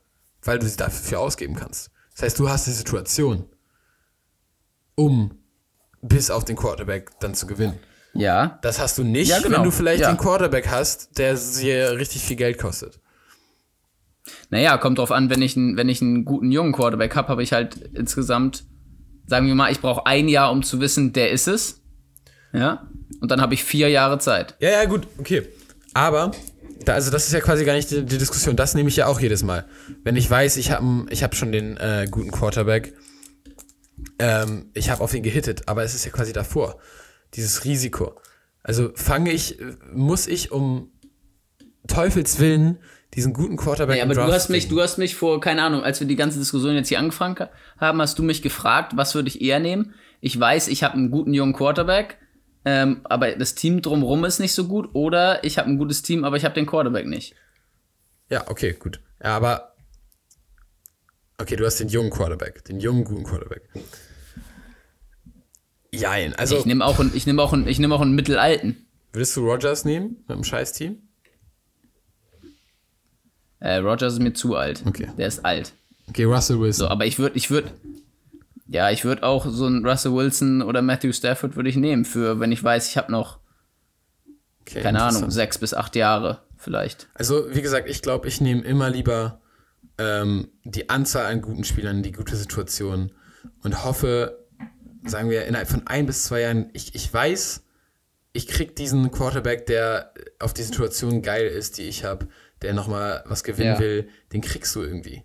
weil 0.44 0.60
du 0.60 0.68
sie 0.68 0.78
dafür 0.78 1.20
ausgeben 1.20 1.56
kannst. 1.56 1.92
Das 2.14 2.24
heißt, 2.24 2.40
du 2.40 2.50
hast 2.50 2.68
die 2.68 2.72
Situation, 2.72 3.46
um 4.96 5.38
bis 6.02 6.30
auf 6.30 6.46
den 6.46 6.56
Quarterback 6.56 7.12
dann 7.20 7.34
zu 7.34 7.48
gewinnen. 7.48 7.80
Ja. 8.14 8.60
Das 8.62 8.80
hast 8.80 8.98
du 8.98 9.04
nicht, 9.04 9.30
ja, 9.30 9.40
genau. 9.40 9.58
wenn 9.58 9.64
du 9.64 9.72
vielleicht 9.72 10.02
ja. 10.02 10.12
den 10.12 10.18
Quarterback 10.18 10.68
hast, 10.70 11.18
der 11.18 11.36
dir 11.36 11.98
richtig 11.98 12.22
viel 12.22 12.36
Geld 12.36 12.60
kostet. 12.60 13.00
Naja, 14.50 14.78
kommt 14.78 15.00
drauf 15.00 15.12
an, 15.12 15.30
wenn 15.30 15.42
ich, 15.42 15.58
einen, 15.58 15.76
wenn 15.78 15.90
ich 15.90 16.02
einen 16.02 16.24
guten 16.24 16.52
jungen 16.52 16.74
Quarterback 16.74 17.16
habe, 17.16 17.30
habe 17.30 17.44
ich 17.44 17.54
halt 17.54 17.76
insgesamt, 17.94 18.66
sagen 19.26 19.48
wir 19.48 19.56
mal, 19.56 19.72
ich 19.72 19.82
brauche 19.82 20.06
ein 20.06 20.28
Jahr, 20.28 20.52
um 20.52 20.64
zu 20.64 20.80
wissen, 20.80 21.12
der 21.14 21.32
ist 21.32 21.48
es. 21.48 21.82
Ja. 22.54 22.88
Und 23.20 23.32
dann 23.32 23.42
habe 23.42 23.54
ich 23.54 23.64
vier 23.64 23.90
Jahre 23.90 24.20
Zeit. 24.20 24.56
Ja, 24.60 24.70
ja, 24.70 24.86
gut, 24.86 25.08
okay. 25.18 25.48
Aber, 25.94 26.32
da, 26.84 26.94
also 26.94 27.12
das 27.12 27.28
ist 27.28 27.34
ja 27.34 27.40
quasi 27.40 27.66
gar 27.66 27.74
nicht 27.74 27.92
die, 27.92 28.04
die, 28.04 28.18
Diskussion. 28.18 28.56
Das 28.56 28.76
nehme 28.76 28.90
ich 28.90 28.96
ja 28.96 29.08
auch 29.08 29.20
jedes 29.20 29.44
Mal. 29.44 29.66
Wenn 30.04 30.16
ich 30.16 30.30
weiß, 30.30 30.58
ich 30.58 30.72
habe 30.72 31.06
ich 31.10 31.24
hab 31.24 31.36
schon 31.36 31.52
den 31.52 31.78
äh, 31.78 32.08
guten 32.10 32.32
Quarterback 32.32 32.94
ähm, 34.20 34.70
ich 34.74 34.90
habe 34.90 35.04
auf 35.04 35.14
ihn 35.14 35.24
gehittet, 35.24 35.64
aber 35.68 35.84
es 35.84 35.94
ist 35.94 36.06
ja 36.06 36.12
quasi 36.12 36.34
davor. 36.34 36.78
Dieses 37.34 37.66
Risiko. 37.66 38.20
Also 38.62 38.92
fange 38.96 39.32
ich, 39.32 39.58
muss 39.94 40.28
ich 40.28 40.52
um 40.52 40.92
Teufels 41.88 42.40
Willen 42.40 42.78
diesen 43.14 43.34
guten 43.34 43.58
Quarterback. 43.58 43.98
Ja, 43.98 44.04
aber 44.04 44.16
du 44.16 44.24
hast 44.24 44.50
mich, 44.50 44.70
du 44.70 44.82
hast 44.82 44.98
mich 44.98 45.16
vor, 45.16 45.40
keine 45.40 45.64
Ahnung, 45.64 45.84
als 45.84 46.00
wir 46.00 46.08
die 46.08 46.16
ganze 46.16 46.40
Diskussion 46.40 46.76
jetzt 46.76 46.90
hier 46.90 47.00
angefangen 47.00 47.38
haben, 47.78 48.02
hast 48.02 48.18
du 48.18 48.24
mich 48.24 48.42
gefragt, 48.42 48.94
was 48.96 49.14
würde 49.14 49.28
ich 49.28 49.42
eher 49.42 49.60
nehmen? 49.60 49.94
Ich 50.22 50.40
weiß, 50.40 50.70
ich 50.70 50.84
habe 50.84 50.96
einen 50.96 51.12
guten 51.12 51.34
jungen 51.34 51.54
Quarterback, 51.54 52.18
ähm, 52.66 53.02
aber 53.04 53.32
das 53.34 53.56
Team 53.56 53.82
drumherum 53.82 54.26
ist 54.26 54.40
nicht 54.40 54.54
so 54.54 54.68
gut, 54.68 54.90
oder 54.94 55.44
ich 55.44 55.58
habe 55.58 55.70
ein 55.70 55.78
gutes 55.78 56.02
Team, 56.02 56.24
aber 56.24 56.38
ich 56.38 56.46
habe 56.46 56.56
den 56.56 56.66
Quarterback 56.66 57.08
nicht. 57.08 57.36
Ja, 58.30 58.50
okay, 58.50 58.74
gut. 58.74 59.00
Ja, 59.22 59.36
aber 59.36 59.74
Okay, 61.38 61.56
du 61.56 61.66
hast 61.66 61.80
den 61.80 61.90
jungen 61.90 62.10
Quarterback, 62.10 62.64
den 62.66 62.80
jungen 62.80 63.04
guten 63.04 63.24
Quarterback. 63.24 63.64
Jein, 65.92 66.34
also. 66.36 66.58
Ich 66.58 66.66
nehme 66.66 66.86
auch, 66.86 67.00
einen, 67.00 67.12
ich 67.14 67.26
nehm 67.26 67.40
auch, 67.40 67.54
einen, 67.54 67.68
ich 67.68 67.80
nehm 67.80 67.92
auch 67.92 68.02
einen 68.02 68.16
mittelalten. 68.16 68.88
Würdest 69.12 69.36
du 69.36 69.42
Rogers 69.42 69.86
nehmen 69.86 70.18
mit 70.22 70.32
einem 70.32 70.44
Scheiß-Team? 70.44 70.98
Äh, 73.60 73.76
Rogers 73.78 74.14
ist 74.14 74.20
mir 74.20 74.34
zu 74.34 74.56
alt. 74.56 74.84
Okay. 74.86 75.10
Der 75.18 75.28
ist 75.28 75.44
alt. 75.44 75.74
Okay, 76.08 76.24
Russell 76.24 76.60
Wilson. 76.60 76.88
So, 76.88 76.90
aber 76.90 77.06
ich 77.06 77.20
würde, 77.20 77.36
ich 77.38 77.50
würde, 77.50 77.72
ja, 78.74 78.90
ich 78.90 79.06
würde 79.06 79.22
auch 79.22 79.46
so 79.48 79.68
einen 79.68 79.86
Russell 79.86 80.14
Wilson 80.14 80.64
oder 80.64 80.82
Matthew 80.82 81.14
Stafford 81.14 81.56
würde 81.56 81.70
ich 81.70 81.76
nehmen 81.76 82.06
für, 82.06 82.40
wenn 82.40 82.52
ich 82.52 82.64
weiß, 82.64 82.90
ich 82.90 82.98
habe 82.98 83.12
noch, 83.12 83.38
okay, 84.62 84.82
keine 84.82 85.04
Ahnung, 85.04 85.30
sechs 85.30 85.60
bis 85.60 85.76
acht 85.76 85.96
Jahre 85.96 86.42
vielleicht. 86.58 87.08
Also 87.14 87.54
wie 87.54 87.62
gesagt, 87.62 87.88
ich 87.88 88.02
glaube, 88.02 88.28
ich 88.28 88.42
nehme 88.42 88.64
immer 88.64 88.90
lieber 88.90 89.42
ähm, 90.00 90.50
die 90.64 90.90
Anzahl 90.90 91.28
an 91.28 91.44
guten 91.44 91.64
Spielern, 91.64 92.02
die 92.02 92.14
gute 92.14 92.36
Situation 92.36 93.12
und 93.62 93.86
hoffe, 93.86 94.44
sagen 95.06 95.30
wir, 95.30 95.46
innerhalb 95.46 95.70
von 95.70 95.86
ein 95.86 96.08
bis 96.08 96.24
zwei 96.24 96.42
Jahren, 96.42 96.72
ich, 96.74 96.96
ich 96.96 97.14
weiß, 97.14 97.64
ich 98.32 98.48
krieg 98.48 98.76
diesen 98.76 99.12
Quarterback, 99.12 99.68
der 99.68 100.16
auf 100.40 100.52
die 100.52 100.64
Situation 100.64 101.22
geil 101.22 101.46
ist, 101.46 101.78
die 101.78 101.84
ich 101.84 102.06
habe, 102.06 102.28
der 102.64 102.74
nochmal 102.74 103.24
was 103.28 103.44
gewinnen 103.44 103.76
ja. 103.76 103.80
will, 103.80 104.10
den 104.32 104.42
kriegst 104.42 104.76
du 104.76 104.82
irgendwie. 104.82 105.22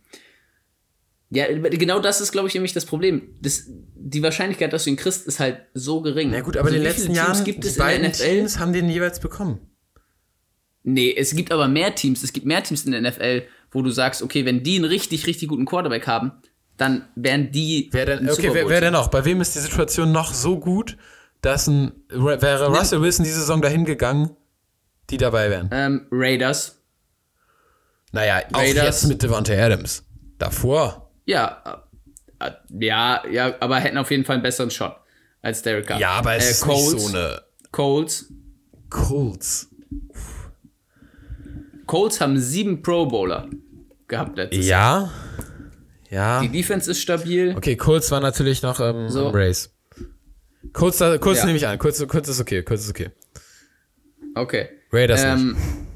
Ja, 1.30 1.46
genau 1.46 2.00
das 2.00 2.22
ist, 2.22 2.32
glaube 2.32 2.48
ich, 2.48 2.54
nämlich 2.54 2.72
das 2.72 2.86
Problem. 2.86 3.34
Das, 3.42 3.64
die 3.66 4.22
Wahrscheinlichkeit, 4.22 4.72
dass 4.72 4.84
du 4.84 4.90
ihn 4.90 4.96
kriegst, 4.96 5.26
ist 5.26 5.40
halt 5.40 5.60
so 5.74 6.00
gering. 6.00 6.30
Na 6.30 6.40
gut, 6.40 6.56
aber 6.56 6.66
also 6.66 6.76
in 6.76 6.82
den 6.82 6.90
letzten 6.90 7.12
Jahren 7.12 7.44
gibt 7.44 7.64
es 7.64 7.76
beiden 7.76 8.10
Teams 8.12 8.58
haben 8.58 8.72
den 8.72 8.88
jeweils 8.88 9.20
bekommen. 9.20 9.60
Nee, 10.84 11.14
es 11.14 11.34
gibt 11.34 11.52
aber 11.52 11.68
mehr 11.68 11.94
Teams. 11.94 12.22
Es 12.22 12.32
gibt 12.32 12.46
mehr 12.46 12.62
Teams 12.62 12.84
in 12.84 12.92
der 12.92 13.02
NFL, 13.02 13.42
wo 13.72 13.82
du 13.82 13.90
sagst, 13.90 14.22
okay, 14.22 14.46
wenn 14.46 14.62
die 14.62 14.76
einen 14.76 14.86
richtig, 14.86 15.26
richtig 15.26 15.48
guten 15.48 15.66
Quarterback 15.66 16.06
haben, 16.06 16.32
dann 16.78 17.06
wären 17.14 17.52
die. 17.52 17.90
Wer 17.92 18.06
denn, 18.06 18.30
okay, 18.30 18.50
wer, 18.52 18.66
wer 18.66 18.80
denn 18.80 18.94
noch? 18.94 19.08
Bei 19.08 19.22
wem 19.26 19.42
ist 19.42 19.54
die 19.54 19.58
Situation 19.58 20.12
noch 20.12 20.32
so 20.32 20.58
gut, 20.58 20.96
dass 21.42 21.66
ein. 21.66 21.92
Wäre 22.08 22.68
Russell 22.68 23.02
Wilson 23.02 23.24
diese 23.24 23.40
Saison 23.40 23.60
dahin 23.60 23.84
gegangen, 23.84 24.30
die 25.10 25.18
dabei 25.18 25.50
wären? 25.50 25.68
Ähm, 25.72 26.06
Raiders. 26.10 26.80
Naja, 28.12 28.40
auch 28.52 28.60
Raiders. 28.60 28.84
jetzt 28.84 29.08
mit 29.08 29.22
Devontae 29.22 29.60
Adams. 29.60 30.04
Davor. 30.38 31.07
Ja, 31.28 31.84
äh, 32.40 32.50
ja, 32.70 33.22
ja, 33.30 33.54
aber 33.60 33.80
hätten 33.80 33.98
auf 33.98 34.10
jeden 34.10 34.24
Fall 34.24 34.36
einen 34.36 34.42
besseren 34.42 34.70
Shot 34.70 34.96
als 35.42 35.60
Derek 35.60 35.86
Carr. 35.86 36.00
Ja, 36.00 36.12
aber 36.12 36.34
es 36.36 36.46
äh, 36.46 36.50
ist 36.52 36.60
Colts, 36.62 36.92
nicht 36.94 37.02
so 37.02 37.08
eine. 37.08 37.42
Colts. 37.70 38.32
Colts. 38.88 39.68
Colts 41.84 42.20
haben 42.22 42.38
sieben 42.38 42.80
Pro 42.80 43.04
Bowler 43.04 43.50
gehabt 44.06 44.38
letztes 44.38 44.66
ja. 44.66 45.00
Jahr. 45.00 45.12
Ja. 46.08 46.40
Die 46.40 46.48
Defense 46.48 46.90
ist 46.90 47.02
stabil. 47.02 47.54
Okay, 47.54 47.76
Colts 47.76 48.10
war 48.10 48.20
natürlich 48.20 48.62
noch 48.62 48.80
ähm, 48.80 49.10
so. 49.10 49.28
Race. 49.28 49.70
Colts, 50.72 50.98
Colts 51.20 51.40
ja. 51.40 51.44
nehme 51.44 51.58
ich 51.58 51.66
an. 51.66 51.78
Colts, 51.78 52.08
Colts 52.08 52.30
ist 52.30 52.40
okay. 52.40 52.62
Colts 52.62 52.84
ist 52.84 52.90
okay. 52.90 53.10
Okay. 54.34 54.70
Raiders 54.90 55.22
ähm, 55.24 55.52
nicht. 55.52 55.87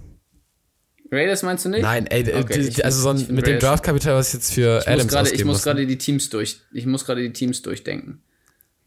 Raiders 1.13 1.43
meinst 1.43 1.65
du 1.67 1.69
nicht? 1.69 1.83
Nein, 1.83 2.07
ey, 2.07 2.23
okay, 2.35 2.63
die, 2.63 2.69
ich, 2.69 2.85
also 2.85 3.03
so 3.03 3.11
ein, 3.11 3.35
mit 3.35 3.47
dem 3.47 3.59
Draftkapital, 3.59 4.15
was 4.15 4.33
jetzt 4.33 4.55
für 4.55 4.79
ich 4.79 4.89
Adams 4.89 5.13
grade, 5.13 5.31
Ich 5.31 5.45
muss 5.45 5.63
gerade 5.63 5.87
die 5.87 5.99
Teams 5.99 6.31
durch, 6.31 6.61
ich 6.73 6.87
muss 6.87 7.05
gerade 7.05 7.21
die 7.21 7.33
Teams 7.35 7.61
durchdenken. 7.61 8.23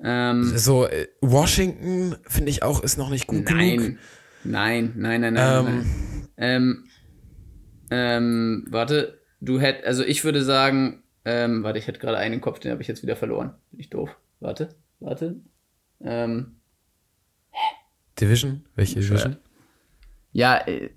Ähm, 0.04 0.44
so, 0.58 0.88
äh, 0.88 1.08
Washington 1.22 2.16
finde 2.28 2.50
ich 2.50 2.64
auch 2.64 2.84
ist 2.84 2.98
noch 2.98 3.10
nicht 3.10 3.28
gut 3.28 3.46
nein, 3.50 3.78
genug. 3.78 3.98
Nein, 4.44 4.94
nein, 4.96 5.22
nein, 5.22 5.34
nein, 5.34 5.58
ähm, 5.58 5.66
nein. 5.66 6.30
Ähm, 6.38 6.84
ähm, 7.92 8.66
warte, 8.70 9.22
du 9.40 9.60
hättest, 9.60 9.86
also 9.86 10.04
ich 10.04 10.24
würde 10.24 10.44
sagen, 10.44 11.04
ähm, 11.26 11.64
warte, 11.64 11.78
ich 11.78 11.88
hätte 11.88 12.00
gerade 12.00 12.18
einen 12.18 12.42
Kopf, 12.42 12.60
den 12.60 12.72
habe 12.72 12.82
ich 12.82 12.88
jetzt 12.88 13.04
wieder 13.04 13.16
verloren. 13.16 13.54
Bin 13.70 13.80
ich 13.80 13.90
doof. 13.92 14.10
Warte, 14.40 14.70
warte. 15.00 15.42
Ähm, 16.02 16.58
Division? 18.20 18.66
Welche 18.76 19.00
Division? 19.00 19.38
Ja, 20.34 20.58
äh, 20.68 20.90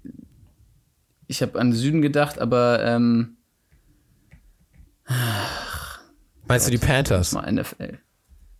ich 1.28 1.42
habe 1.42 1.60
an 1.60 1.72
Süden 1.72 2.02
gedacht, 2.02 2.40
aber 2.40 2.84
ähm, 2.84 3.36
Meinst 6.46 6.66
du 6.66 6.70
die 6.70 6.78
Panthers? 6.78 7.32
Mal 7.32 7.52
NFL. 7.52 7.98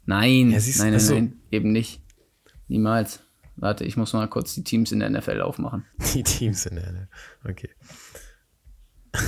Nein, 0.05 0.51
ja, 0.51 0.59
nein, 0.79 0.93
nein, 0.93 1.07
nein, 1.07 1.41
eben 1.51 1.73
nicht. 1.73 2.03
Niemals. 2.69 3.21
Warte, 3.57 3.85
ich 3.85 3.97
muss 3.97 4.13
mal 4.13 4.29
kurz 4.29 4.55
die 4.55 4.63
Teams 4.63 4.93
in 4.93 5.01
der 5.01 5.11
NFL 5.11 5.41
aufmachen. 5.41 5.85
Die 6.15 6.23
Teams 6.23 6.65
in 6.67 6.77
der 6.77 6.93
NFL. 6.93 7.09
Okay. 7.45 7.71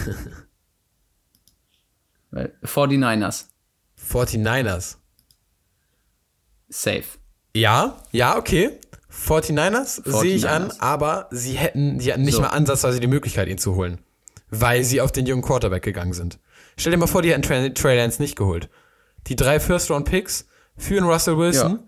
49ers. 2.63 3.47
49ers. 3.99 4.99
Safe. 6.69 7.03
Ja, 7.57 8.01
ja, 8.13 8.37
okay. 8.37 8.79
49ers, 9.11 10.03
49ers. 10.03 10.21
sehe 10.21 10.35
ich 10.35 10.49
an, 10.49 10.73
aber 10.79 11.29
sie 11.31 11.55
hätten, 11.55 11.99
sie 12.01 12.13
hatten 12.13 12.23
nicht 12.23 12.35
so. 12.35 12.43
mal 12.43 12.49
ansatzweise 12.49 13.01
die 13.01 13.07
Möglichkeit, 13.07 13.49
ihn 13.49 13.59
zu 13.59 13.75
holen. 13.75 13.99
Weil 14.51 14.85
sie 14.85 15.01
auf 15.01 15.13
den 15.13 15.27
jungen 15.27 15.43
Quarterback 15.43 15.83
gegangen 15.83 16.13
sind. 16.13 16.39
Stell 16.77 16.93
dir 16.93 16.99
mal 16.99 17.07
vor, 17.07 17.23
die 17.23 17.31
hätten 17.31 17.43
Trey, 17.43 17.73
Trey 17.75 17.97
Lance 17.97 18.23
nicht 18.23 18.37
geholt. 18.37 18.69
Die 19.27 19.37
drei 19.37 19.61
First-Round-Picks 19.61 20.47
für 20.77 20.97
einen 20.97 21.07
Russell 21.07 21.37
Wilson 21.37 21.81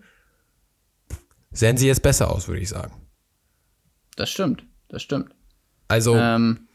ja. 1.09 1.17
sehen 1.51 1.77
sie 1.77 1.87
jetzt 1.87 2.03
besser 2.03 2.29
aus, 2.29 2.47
würde 2.47 2.61
ich 2.61 2.69
sagen. 2.69 2.93
Das 4.15 4.29
stimmt, 4.29 4.65
das 4.89 5.01
stimmt. 5.01 5.33
Also, 5.87 6.15
ähm, 6.15 6.67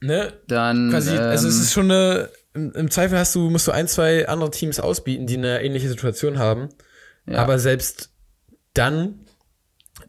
ne? 0.00 0.32
Dann, 0.48 0.90
quasi, 0.90 1.14
ähm, 1.14 1.22
also 1.22 1.48
es 1.48 1.58
ist 1.58 1.72
schon 1.72 1.90
eine, 1.90 2.28
im, 2.54 2.72
im, 2.72 2.90
Zweifel 2.90 3.18
hast 3.18 3.34
du, 3.34 3.48
musst 3.48 3.66
du 3.66 3.72
ein, 3.72 3.88
zwei 3.88 4.28
andere 4.28 4.50
Teams 4.50 4.78
ausbieten, 4.78 5.26
die 5.26 5.38
eine 5.38 5.62
ähnliche 5.62 5.88
Situation 5.88 6.38
haben. 6.38 6.68
Ja. 7.26 7.38
Aber 7.38 7.58
selbst 7.58 8.12
dann. 8.74 9.20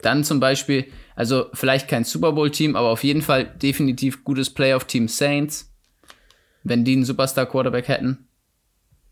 Dann 0.01 0.23
zum 0.23 0.39
Beispiel, 0.39 0.85
also 1.15 1.47
vielleicht 1.53 1.87
kein 1.87 2.03
Super 2.03 2.33
Bowl-Team, 2.33 2.75
aber 2.75 2.89
auf 2.89 3.03
jeden 3.03 3.21
Fall 3.21 3.45
definitiv 3.45 4.23
gutes 4.23 4.49
Playoff-Team 4.49 5.07
Saints. 5.07 5.71
Wenn 6.63 6.83
die 6.83 6.93
einen 6.93 7.05
Superstar-Quarterback 7.05 7.87
hätten. 7.87 8.27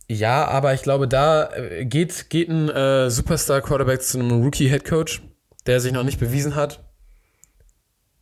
Ja, 0.07 0.45
aber 0.47 0.73
ich 0.73 0.81
glaube, 0.81 1.07
da 1.07 1.53
äh, 1.53 1.85
geht, 1.85 2.29
geht 2.29 2.49
ein 2.49 2.69
äh, 2.69 3.09
Superstar-Quarterback 3.09 4.01
zu 4.01 4.19
einem 4.19 4.41
Rookie-Headcoach, 4.41 5.21
der 5.65 5.79
sich 5.79 5.93
noch 5.93 6.03
nicht 6.03 6.19
bewiesen 6.19 6.55
hat. 6.55 6.83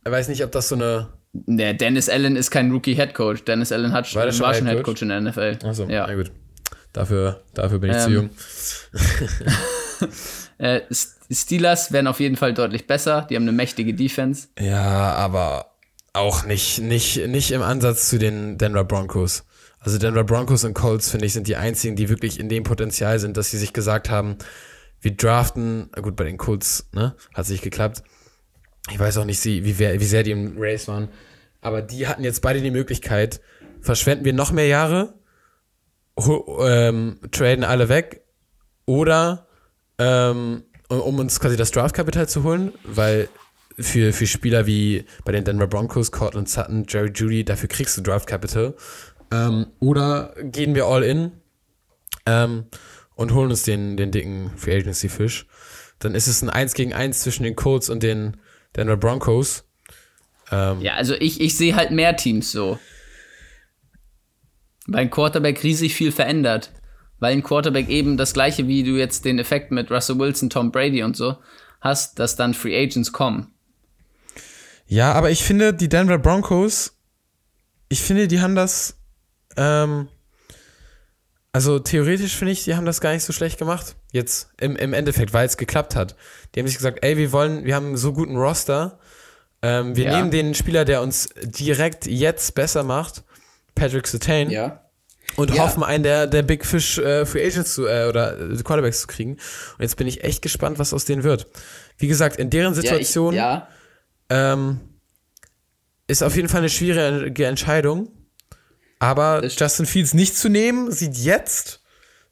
Er 0.04 0.12
weiß 0.12 0.28
nicht, 0.28 0.44
ob 0.44 0.52
das 0.52 0.68
so 0.68 0.76
eine 0.76 1.08
der 1.32 1.74
Dennis 1.74 2.08
Allen 2.08 2.36
ist 2.36 2.50
kein 2.50 2.70
Rookie-Headcoach. 2.72 3.44
Dennis 3.44 3.72
Allen 3.72 3.92
hat, 3.92 4.12
war, 4.14 4.24
war 4.26 4.54
schon 4.54 4.66
Headcoach 4.66 5.02
in 5.02 5.08
der 5.08 5.20
NFL. 5.20 5.58
Achso, 5.64 5.84
ja. 5.84 6.06
na 6.06 6.14
gut. 6.14 6.32
Dafür, 6.92 7.44
dafür 7.54 7.78
bin 7.78 7.90
ich 7.90 7.96
ähm, 7.96 8.02
zu 8.02 8.10
jung. 8.10 8.30
äh, 10.58 10.80
Steelers 11.30 11.92
werden 11.92 12.06
auf 12.06 12.20
jeden 12.20 12.36
Fall 12.36 12.52
deutlich 12.54 12.86
besser. 12.86 13.26
Die 13.30 13.36
haben 13.36 13.44
eine 13.44 13.52
mächtige 13.52 13.94
Defense. 13.94 14.48
Ja, 14.58 15.14
aber 15.14 15.72
auch 16.12 16.44
nicht, 16.44 16.80
nicht, 16.80 17.28
nicht 17.28 17.52
im 17.52 17.62
Ansatz 17.62 18.08
zu 18.08 18.18
den 18.18 18.58
Denver 18.58 18.84
Broncos. 18.84 19.44
Also 19.78 19.98
Denver 19.98 20.24
Broncos 20.24 20.64
und 20.64 20.74
Colts, 20.74 21.10
finde 21.10 21.26
ich, 21.26 21.32
sind 21.32 21.46
die 21.46 21.56
einzigen, 21.56 21.96
die 21.96 22.08
wirklich 22.08 22.38
in 22.38 22.48
dem 22.48 22.64
Potenzial 22.64 23.18
sind, 23.18 23.36
dass 23.36 23.50
sie 23.50 23.58
sich 23.58 23.72
gesagt 23.72 24.10
haben, 24.10 24.36
wir 25.00 25.16
draften, 25.16 25.90
gut, 26.02 26.16
bei 26.16 26.24
den 26.24 26.36
Colts, 26.36 26.88
ne, 26.92 27.14
hat 27.32 27.46
sich 27.46 27.62
geklappt, 27.62 28.02
ich 28.90 28.98
weiß 28.98 29.16
auch 29.18 29.24
nicht, 29.24 29.42
wie, 29.44 29.78
wie 29.78 30.04
sehr 30.04 30.22
die 30.22 30.32
im 30.32 30.56
Race 30.58 30.88
waren. 30.88 31.08
Aber 31.60 31.80
die 31.80 32.06
hatten 32.06 32.24
jetzt 32.24 32.42
beide 32.42 32.60
die 32.60 32.70
Möglichkeit, 32.70 33.40
verschwenden 33.80 34.24
wir 34.24 34.32
noch 34.32 34.52
mehr 34.52 34.66
Jahre, 34.66 35.14
ähm, 36.16 37.18
traden 37.30 37.64
alle 37.64 37.88
weg 37.88 38.22
oder 38.86 39.46
ähm, 39.98 40.64
um 40.88 41.18
uns 41.18 41.38
quasi 41.38 41.56
das 41.56 41.70
Draftkapital 41.70 42.28
zu 42.28 42.42
holen, 42.42 42.72
weil 42.84 43.28
für, 43.78 44.12
für 44.12 44.26
Spieler 44.26 44.66
wie 44.66 45.04
bei 45.24 45.32
den 45.32 45.44
Denver 45.44 45.66
Broncos, 45.66 46.10
Cortland 46.10 46.48
Sutton, 46.48 46.84
Jerry 46.88 47.12
Judy, 47.14 47.44
dafür 47.44 47.68
kriegst 47.68 47.96
du 47.96 48.02
Draftkapital. 48.02 48.74
Ähm, 49.32 49.66
oder 49.78 50.34
gehen 50.42 50.74
wir 50.74 50.86
all 50.86 51.04
in 51.04 51.32
ähm, 52.26 52.64
und 53.14 53.32
holen 53.32 53.50
uns 53.50 53.62
den, 53.62 53.96
den 53.96 54.10
dicken 54.10 54.50
Free 54.56 54.76
Agency 54.76 55.08
Fisch. 55.08 55.46
Dann 55.98 56.14
ist 56.14 56.26
es 56.26 56.42
ein 56.42 56.50
1 56.50 56.74
gegen 56.74 56.92
1 56.92 57.20
zwischen 57.20 57.44
den 57.44 57.54
Colts 57.54 57.88
und 57.88 58.02
den 58.02 58.38
Denver 58.76 58.96
Broncos. 58.96 59.64
Ähm, 60.50 60.80
ja, 60.80 60.94
also 60.94 61.14
ich, 61.14 61.40
ich 61.40 61.56
sehe 61.56 61.76
halt 61.76 61.90
mehr 61.90 62.16
Teams 62.16 62.50
so. 62.50 62.78
Weil 64.86 65.02
ein 65.02 65.10
Quarterback 65.10 65.62
riesig 65.62 65.94
viel 65.94 66.12
verändert. 66.12 66.72
Weil 67.18 67.32
ein 67.32 67.42
Quarterback 67.42 67.88
eben 67.88 68.16
das 68.16 68.32
gleiche 68.32 68.66
wie 68.66 68.82
du 68.82 68.92
jetzt 68.92 69.24
den 69.24 69.38
Effekt 69.38 69.70
mit 69.70 69.90
Russell 69.90 70.18
Wilson, 70.18 70.50
Tom 70.50 70.72
Brady 70.72 71.02
und 71.02 71.16
so 71.16 71.36
hast, 71.80 72.18
dass 72.18 72.36
dann 72.36 72.54
Free 72.54 72.76
Agents 72.76 73.12
kommen. 73.12 73.52
Ja, 74.86 75.12
aber 75.12 75.30
ich 75.30 75.44
finde, 75.44 75.72
die 75.72 75.88
Denver 75.88 76.18
Broncos, 76.18 76.96
ich 77.88 78.02
finde, 78.02 78.28
die 78.28 78.40
haben 78.40 78.54
das, 78.54 78.96
ähm, 79.56 80.08
also 81.52 81.78
theoretisch 81.78 82.36
finde 82.36 82.52
ich, 82.52 82.64
die 82.64 82.74
haben 82.74 82.86
das 82.86 83.00
gar 83.00 83.12
nicht 83.12 83.24
so 83.24 83.32
schlecht 83.32 83.58
gemacht. 83.58 83.96
Jetzt 84.12 84.50
im, 84.60 84.76
im 84.76 84.92
Endeffekt, 84.92 85.32
weil 85.32 85.46
es 85.46 85.56
geklappt 85.56 85.96
hat. 85.96 86.16
Die 86.54 86.60
haben 86.60 86.66
sich 86.66 86.76
gesagt, 86.76 86.98
ey, 87.02 87.16
wir 87.16 87.32
wollen, 87.32 87.64
wir 87.64 87.74
haben 87.74 87.86
einen 87.86 87.96
so 87.96 88.12
guten 88.12 88.36
Roster. 88.36 88.98
Ähm, 89.62 89.96
wir 89.96 90.04
ja. 90.04 90.16
nehmen 90.16 90.30
den 90.30 90.54
Spieler, 90.54 90.84
der 90.84 91.02
uns 91.02 91.28
direkt 91.44 92.06
jetzt 92.06 92.54
besser 92.54 92.82
macht, 92.82 93.24
Patrick 93.74 94.06
Sertain. 94.06 94.50
Ja. 94.50 94.84
und 95.36 95.54
ja. 95.54 95.64
hoffen, 95.64 95.82
einen 95.82 96.02
der, 96.02 96.26
der 96.26 96.42
Big 96.42 96.64
Fish 96.64 96.98
äh, 96.98 97.24
Free 97.24 97.46
Agents 97.46 97.74
zu, 97.74 97.86
äh, 97.86 98.06
oder 98.08 98.38
äh, 98.38 98.56
Quarterbacks 98.62 99.02
zu 99.02 99.06
kriegen. 99.06 99.32
Und 99.32 99.80
jetzt 99.80 99.96
bin 99.96 100.06
ich 100.06 100.24
echt 100.24 100.42
gespannt, 100.42 100.78
was 100.78 100.92
aus 100.92 101.04
denen 101.04 101.22
wird. 101.22 101.46
Wie 101.98 102.08
gesagt, 102.08 102.36
in 102.36 102.50
deren 102.50 102.74
Situation 102.74 103.34
ja, 103.34 103.68
ich. 104.28 104.36
Ähm, 104.36 104.80
ist 106.06 106.22
auf 106.22 106.34
jeden 106.34 106.48
Fall 106.48 106.60
eine 106.60 106.70
schwierige 106.70 107.46
Entscheidung. 107.46 108.10
Aber 108.98 109.44
Justin 109.46 109.86
Fields 109.86 110.12
nicht 110.12 110.36
zu 110.36 110.48
nehmen, 110.48 110.92
sieht 110.92 111.16
jetzt 111.16 111.80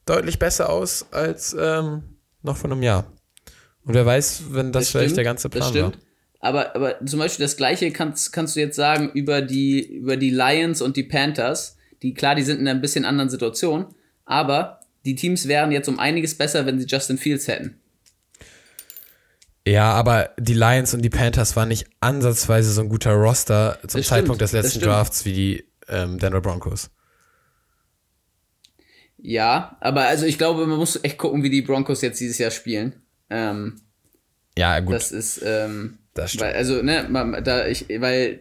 deutlich 0.04 0.38
besser 0.38 0.68
aus 0.68 1.06
als 1.12 1.56
ähm, 1.58 2.02
noch 2.42 2.56
vor 2.56 2.70
einem 2.70 2.82
Jahr. 2.82 3.10
Und 3.84 3.94
wer 3.94 4.04
weiß, 4.04 4.42
wenn 4.50 4.72
das, 4.72 4.84
das 4.84 4.90
vielleicht 4.90 5.16
der 5.16 5.24
ganze 5.24 5.48
Plan 5.48 5.74
war. 5.74 5.92
Aber, 6.40 6.74
aber 6.74 7.04
zum 7.04 7.18
Beispiel 7.18 7.44
das 7.44 7.56
Gleiche 7.56 7.90
kannst, 7.90 8.32
kannst 8.32 8.54
du 8.54 8.60
jetzt 8.60 8.76
sagen 8.76 9.10
über 9.12 9.42
die, 9.42 9.84
über 9.84 10.16
die 10.16 10.30
Lions 10.30 10.80
und 10.82 10.96
die 10.96 11.02
Panthers. 11.02 11.76
Die, 12.02 12.14
klar, 12.14 12.34
die 12.34 12.42
sind 12.42 12.60
in 12.60 12.68
einer 12.68 12.78
bisschen 12.78 13.04
anderen 13.04 13.28
Situation, 13.28 13.86
aber 14.24 14.80
die 15.04 15.16
Teams 15.16 15.48
wären 15.48 15.72
jetzt 15.72 15.88
um 15.88 15.98
einiges 15.98 16.36
besser, 16.36 16.64
wenn 16.66 16.78
sie 16.78 16.86
Justin 16.86 17.18
Fields 17.18 17.48
hätten. 17.48 17.80
Ja, 19.66 19.92
aber 19.92 20.30
die 20.38 20.54
Lions 20.54 20.94
und 20.94 21.02
die 21.02 21.10
Panthers 21.10 21.56
waren 21.56 21.68
nicht 21.68 21.86
ansatzweise 22.00 22.72
so 22.72 22.80
ein 22.80 22.88
guter 22.88 23.12
Roster 23.12 23.78
zum 23.86 24.00
das 24.00 24.08
Zeitpunkt 24.08 24.36
stimmt, 24.36 24.40
des 24.40 24.52
letzten 24.52 24.80
Drafts 24.80 25.24
wie 25.24 25.32
die 25.32 25.64
ähm, 25.88 26.18
Denver 26.18 26.40
Broncos. 26.40 26.90
Ja, 29.18 29.76
aber 29.80 30.06
also 30.06 30.24
ich 30.24 30.38
glaube, 30.38 30.66
man 30.66 30.78
muss 30.78 30.98
echt 31.02 31.18
gucken, 31.18 31.42
wie 31.42 31.50
die 31.50 31.62
Broncos 31.62 32.00
jetzt 32.02 32.20
dieses 32.20 32.38
Jahr 32.38 32.52
spielen. 32.52 33.02
Ähm, 33.28 33.80
ja, 34.56 34.80
gut. 34.80 34.94
Das 34.94 35.12
ist, 35.12 35.42
ähm, 35.44 35.98
das 36.18 36.32
stimmt. 36.32 36.50
Weil, 36.50 36.54
also, 36.54 36.82
ne, 36.82 37.40
da 37.42 37.66
ich, 37.66 37.86
weil 37.88 38.40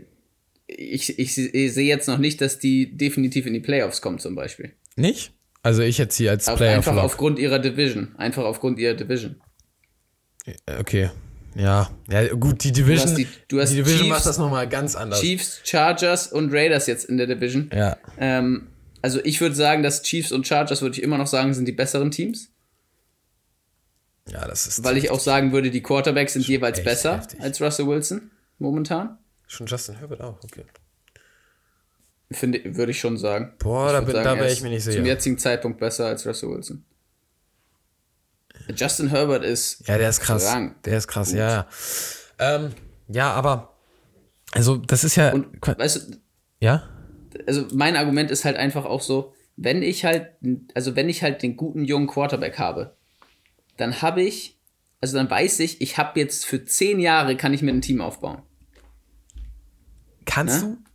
ich, 0.67 1.17
ich, 1.17 1.37
ich 1.37 1.73
sehe 1.73 1.87
jetzt 1.87 2.07
noch 2.07 2.17
nicht, 2.17 2.41
dass 2.41 2.59
die 2.59 2.97
definitiv 2.97 3.45
in 3.45 3.53
die 3.53 3.59
Playoffs 3.59 4.01
kommen, 4.01 4.19
zum 4.19 4.35
Beispiel. 4.35 4.73
Nicht? 4.95 5.31
Also 5.63 5.81
ich 5.81 5.99
hätte 5.99 6.13
sie 6.13 6.29
als 6.29 6.47
Auf, 6.47 6.57
Playoff. 6.57 6.87
Einfach 6.87 7.03
aufgrund 7.03 7.39
ihrer 7.39 7.59
Division. 7.59 8.15
Einfach 8.17 8.43
aufgrund 8.43 8.79
ihrer 8.79 8.93
Division. 8.93 9.35
Okay. 10.79 11.09
Ja, 11.55 11.89
ja 12.09 12.33
gut, 12.35 12.63
die 12.63 12.71
Division, 12.71 13.07
du 13.07 13.11
hast 13.11 13.17
die, 13.17 13.27
du 13.47 13.59
hast 13.59 13.69
die 13.71 13.75
Division 13.77 13.99
Chiefs, 13.99 14.09
macht 14.09 14.25
das 14.27 14.37
nochmal 14.37 14.69
ganz 14.69 14.95
anders. 14.95 15.19
Chiefs, 15.19 15.61
Chargers 15.63 16.27
und 16.27 16.53
Raiders 16.53 16.85
jetzt 16.85 17.05
in 17.05 17.17
der 17.17 17.25
Division. 17.25 17.71
Ja. 17.73 17.97
Ähm, 18.19 18.67
also 19.01 19.19
ich 19.23 19.41
würde 19.41 19.55
sagen, 19.55 19.81
dass 19.81 20.03
Chiefs 20.03 20.31
und 20.31 20.45
Chargers, 20.45 20.81
würde 20.81 20.97
ich 20.97 21.03
immer 21.03 21.17
noch 21.17 21.27
sagen, 21.27 21.53
sind 21.53 21.67
die 21.67 21.71
besseren 21.71 22.11
Teams. 22.11 22.51
Ja, 24.29 24.47
das 24.47 24.67
ist. 24.67 24.83
Weil 24.83 24.97
ich 24.97 25.09
auch 25.09 25.19
sagen 25.19 25.51
würde, 25.51 25.71
die 25.71 25.81
Quarterbacks 25.81 26.33
sind 26.33 26.47
jeweils 26.47 26.83
besser 26.83 27.17
heftig. 27.17 27.41
als 27.41 27.61
Russell 27.61 27.87
Wilson 27.87 28.31
momentan. 28.59 29.17
Schon 29.47 29.67
Justin 29.67 29.95
Herbert 29.95 30.21
auch, 30.21 30.43
okay. 30.43 30.65
Finde, 32.29 32.75
würde 32.75 32.91
ich 32.91 32.99
schon 32.99 33.17
sagen. 33.17 33.53
Boah, 33.59 33.93
da, 33.93 34.01
da 34.01 34.35
wäre 34.35 34.51
ich 34.51 34.61
mir 34.61 34.69
nicht 34.69 34.83
sicher. 34.83 34.97
Zum 34.97 35.05
jetzigen 35.05 35.37
Zeitpunkt 35.37 35.79
besser 35.79 36.07
als 36.07 36.27
Russell 36.27 36.49
Wilson. 36.49 36.83
Justin 38.75 39.09
Herbert 39.09 39.45
ist. 39.45 39.87
Ja, 39.87 39.97
der 39.97 40.09
ist 40.09 40.19
krass. 40.19 40.45
Krank. 40.45 40.83
Der 40.83 40.97
ist 40.97 41.07
krass, 41.07 41.29
Gut. 41.29 41.37
ja. 41.37 41.67
Ähm, 42.39 42.71
ja, 43.07 43.31
aber. 43.31 43.77
Also, 44.51 44.75
das 44.75 45.05
ist 45.05 45.15
ja. 45.15 45.31
Und, 45.31 45.47
weißt 45.61 45.95
du, 45.95 46.17
ja? 46.59 46.83
Also, 47.45 47.65
mein 47.73 47.95
Argument 47.95 48.29
ist 48.29 48.43
halt 48.43 48.57
einfach 48.57 48.83
auch 48.83 49.01
so, 49.01 49.33
wenn 49.55 49.81
ich 49.81 50.03
halt, 50.03 50.31
also 50.73 50.95
wenn 50.97 51.07
ich 51.07 51.23
halt 51.23 51.43
den 51.43 51.55
guten 51.55 51.85
jungen 51.85 52.07
Quarterback 52.07 52.59
habe, 52.59 52.96
dann 53.77 54.01
habe 54.01 54.21
ich, 54.21 54.59
also 55.01 55.17
dann 55.17 55.29
weiß 55.29 55.59
ich, 55.61 55.81
ich 55.81 55.97
habe 55.97 56.19
jetzt 56.19 56.45
für 56.45 56.65
zehn 56.65 56.99
Jahre 56.99 57.37
kann 57.37 57.53
ich 57.53 57.61
mir 57.61 57.71
ein 57.71 57.81
Team 57.81 58.01
aufbauen. 58.01 58.41
Kannst 60.25 60.63
ne? 60.63 60.77
du? 60.77 60.87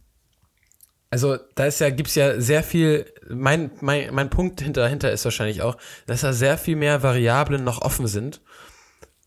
Also, 1.11 1.37
da 1.57 1.67
ist 1.67 1.79
ja, 1.81 1.91
gibt's 1.91 2.15
ja 2.15 2.41
sehr 2.41 2.63
viel, 2.63 3.05
mein, 3.29 3.71
mein, 3.81 4.15
mein 4.15 4.31
Punkt 4.31 4.63
hinter, 4.63 5.13
ist 5.13 5.25
wahrscheinlich 5.27 5.61
auch, 5.61 5.77
dass 6.07 6.23
da 6.23 6.33
sehr 6.33 6.57
viel 6.57 6.75
mehr 6.75 7.03
Variablen 7.03 7.65
noch 7.65 7.83
offen 7.83 8.07
sind, 8.07 8.41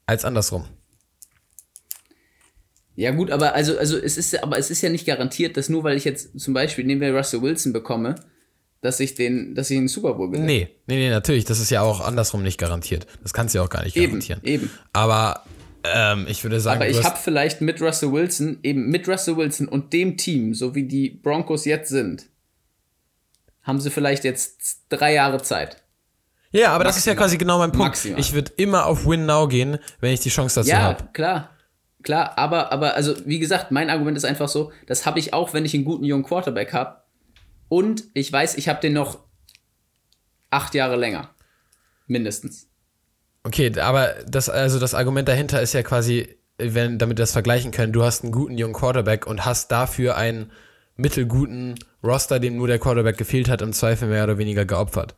als 0.07 0.25
andersrum. 0.25 0.67
Ja, 2.95 3.11
gut, 3.11 3.29
aber 3.29 3.53
also, 3.53 3.77
also 3.77 3.97
es 3.97 4.17
ist, 4.17 4.41
aber 4.41 4.57
es 4.57 4.71
ist 4.71 4.81
ja 4.81 4.89
nicht 4.89 5.05
garantiert, 5.05 5.57
dass 5.57 5.69
nur 5.69 5.83
weil 5.83 5.97
ich 5.97 6.05
jetzt 6.05 6.39
zum 6.39 6.53
Beispiel, 6.53 6.85
nehmen 6.85 7.01
wir 7.01 7.15
Russell 7.15 7.43
Wilson 7.43 7.71
bekomme, 7.71 8.15
dass 8.81 8.99
ich 8.99 9.15
den, 9.15 9.55
dass 9.55 9.71
ich 9.71 9.77
einen 9.77 9.87
Super 9.87 10.13
Bowl 10.13 10.29
gewinne. 10.29 10.45
Nee, 10.45 10.69
nee, 10.87 10.95
nee, 10.95 11.09
natürlich. 11.09 11.45
Das 11.45 11.59
ist 11.59 11.69
ja 11.69 11.81
auch 11.81 12.01
andersrum 12.01 12.43
nicht 12.43 12.57
garantiert. 12.59 13.07
Das 13.23 13.33
kannst 13.33 13.53
du 13.53 13.59
ja 13.59 13.65
auch 13.65 13.69
gar 13.69 13.83
nicht 13.83 13.95
garantieren. 13.95 14.41
Eben, 14.43 14.65
eben. 14.65 14.71
Aber 14.93 15.43
ähm, 15.83 16.25
ich 16.29 16.43
würde 16.43 16.59
sagen. 16.59 16.81
Aber 16.81 16.89
ich 16.89 17.03
habe 17.03 17.17
vielleicht 17.21 17.61
mit 17.61 17.81
Russell 17.81 18.11
Wilson, 18.11 18.59
eben 18.63 18.89
mit 18.89 19.07
Russell 19.07 19.37
Wilson 19.37 19.67
und 19.67 19.93
dem 19.93 20.17
Team, 20.17 20.53
so 20.53 20.75
wie 20.75 20.83
die 20.83 21.09
Broncos 21.09 21.65
jetzt 21.65 21.89
sind, 21.89 22.25
haben 23.63 23.79
sie 23.79 23.89
vielleicht 23.89 24.23
jetzt 24.23 24.81
drei 24.89 25.13
Jahre 25.13 25.41
Zeit. 25.41 25.81
Ja, 26.51 26.67
aber 26.67 26.85
Maximal. 26.85 26.87
das 26.87 26.97
ist 26.97 27.05
ja 27.05 27.15
quasi 27.15 27.37
genau 27.37 27.57
mein 27.57 27.71
Punkt. 27.71 27.87
Maximal. 27.87 28.19
Ich 28.19 28.33
würde 28.33 28.51
immer 28.57 28.85
auf 28.85 29.05
Win 29.05 29.25
Now 29.25 29.47
gehen, 29.47 29.77
wenn 29.99 30.13
ich 30.13 30.21
die 30.21 30.29
Chance 30.29 30.61
dazu 30.61 30.73
habe. 30.73 30.81
Ja, 30.81 30.99
hab. 30.99 31.13
klar. 31.13 31.49
Klar, 32.01 32.37
aber, 32.37 32.71
aber, 32.71 32.93
also, 32.93 33.15
wie 33.25 33.39
gesagt, 33.39 33.71
mein 33.71 33.89
Argument 33.89 34.15
ist 34.15 34.25
einfach 34.25 34.47
so, 34.47 34.71
das 34.85 35.07
habe 35.07 35.17
ich 35.17 35.33
auch, 35.33 35.55
wenn 35.55 35.65
ich 35.65 35.73
einen 35.73 35.85
guten 35.85 36.03
jungen 36.05 36.23
Quarterback 36.23 36.71
habe. 36.71 37.01
Und 37.67 38.03
ich 38.13 38.31
weiß, 38.31 38.57
ich 38.57 38.67
habe 38.67 38.81
den 38.81 38.93
noch 38.93 39.25
acht 40.49 40.73
Jahre 40.75 40.95
länger. 40.95 41.29
Mindestens. 42.07 42.67
Okay, 43.43 43.77
aber 43.79 44.15
das, 44.27 44.49
also 44.49 44.79
das 44.79 44.93
Argument 44.93 45.27
dahinter 45.27 45.61
ist 45.61 45.73
ja 45.73 45.83
quasi, 45.83 46.27
wenn, 46.57 46.97
damit 46.97 47.17
wir 47.17 47.23
das 47.23 47.31
vergleichen 47.31 47.71
können, 47.71 47.93
du 47.93 48.03
hast 48.03 48.23
einen 48.23 48.31
guten 48.31 48.57
jungen 48.57 48.73
Quarterback 48.73 49.27
und 49.27 49.45
hast 49.45 49.71
dafür 49.71 50.17
einen 50.17 50.51
mittelguten 50.97 51.75
Roster, 52.03 52.39
dem 52.39 52.57
nur 52.57 52.67
der 52.67 52.79
Quarterback 52.79 53.17
gefehlt 53.17 53.49
hat, 53.49 53.61
im 53.61 53.73
Zweifel 53.73 54.07
mehr 54.07 54.23
oder 54.23 54.37
weniger 54.37 54.65
geopfert. 54.65 55.15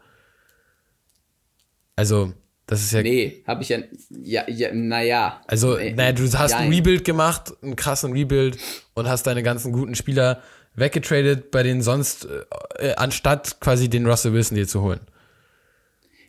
Also, 1.96 2.34
das 2.66 2.82
ist 2.82 2.92
ja. 2.92 3.02
Nee, 3.02 3.44
habe 3.48 3.64
ich 3.64 3.70
ja. 3.70 3.80
Ja, 4.10 4.50
ja 4.50 4.74
naja. 4.74 5.42
Also, 5.48 5.78
nee, 5.78 5.94
naja, 5.94 6.12
du 6.12 6.24
hast 6.24 6.52
ja, 6.52 6.58
ein 6.58 6.70
Rebuild 6.72 7.06
gemacht, 7.06 7.54
einen 7.62 7.76
krassen 7.76 8.12
Rebuild 8.12 8.58
und 8.94 9.08
hast 9.08 9.24
deine 9.24 9.42
ganzen 9.42 9.72
guten 9.72 9.96
Spieler 9.96 10.42
weggetradet, 10.78 11.52
bei 11.52 11.64
denen 11.64 11.82
sonst, 11.82 12.28
äh, 12.80 12.94
anstatt 12.96 13.60
quasi 13.60 13.90
den 13.90 14.06
Russell 14.06 14.32
Wilson 14.32 14.56
dir 14.56 14.68
zu 14.68 14.82
holen. 14.82 15.02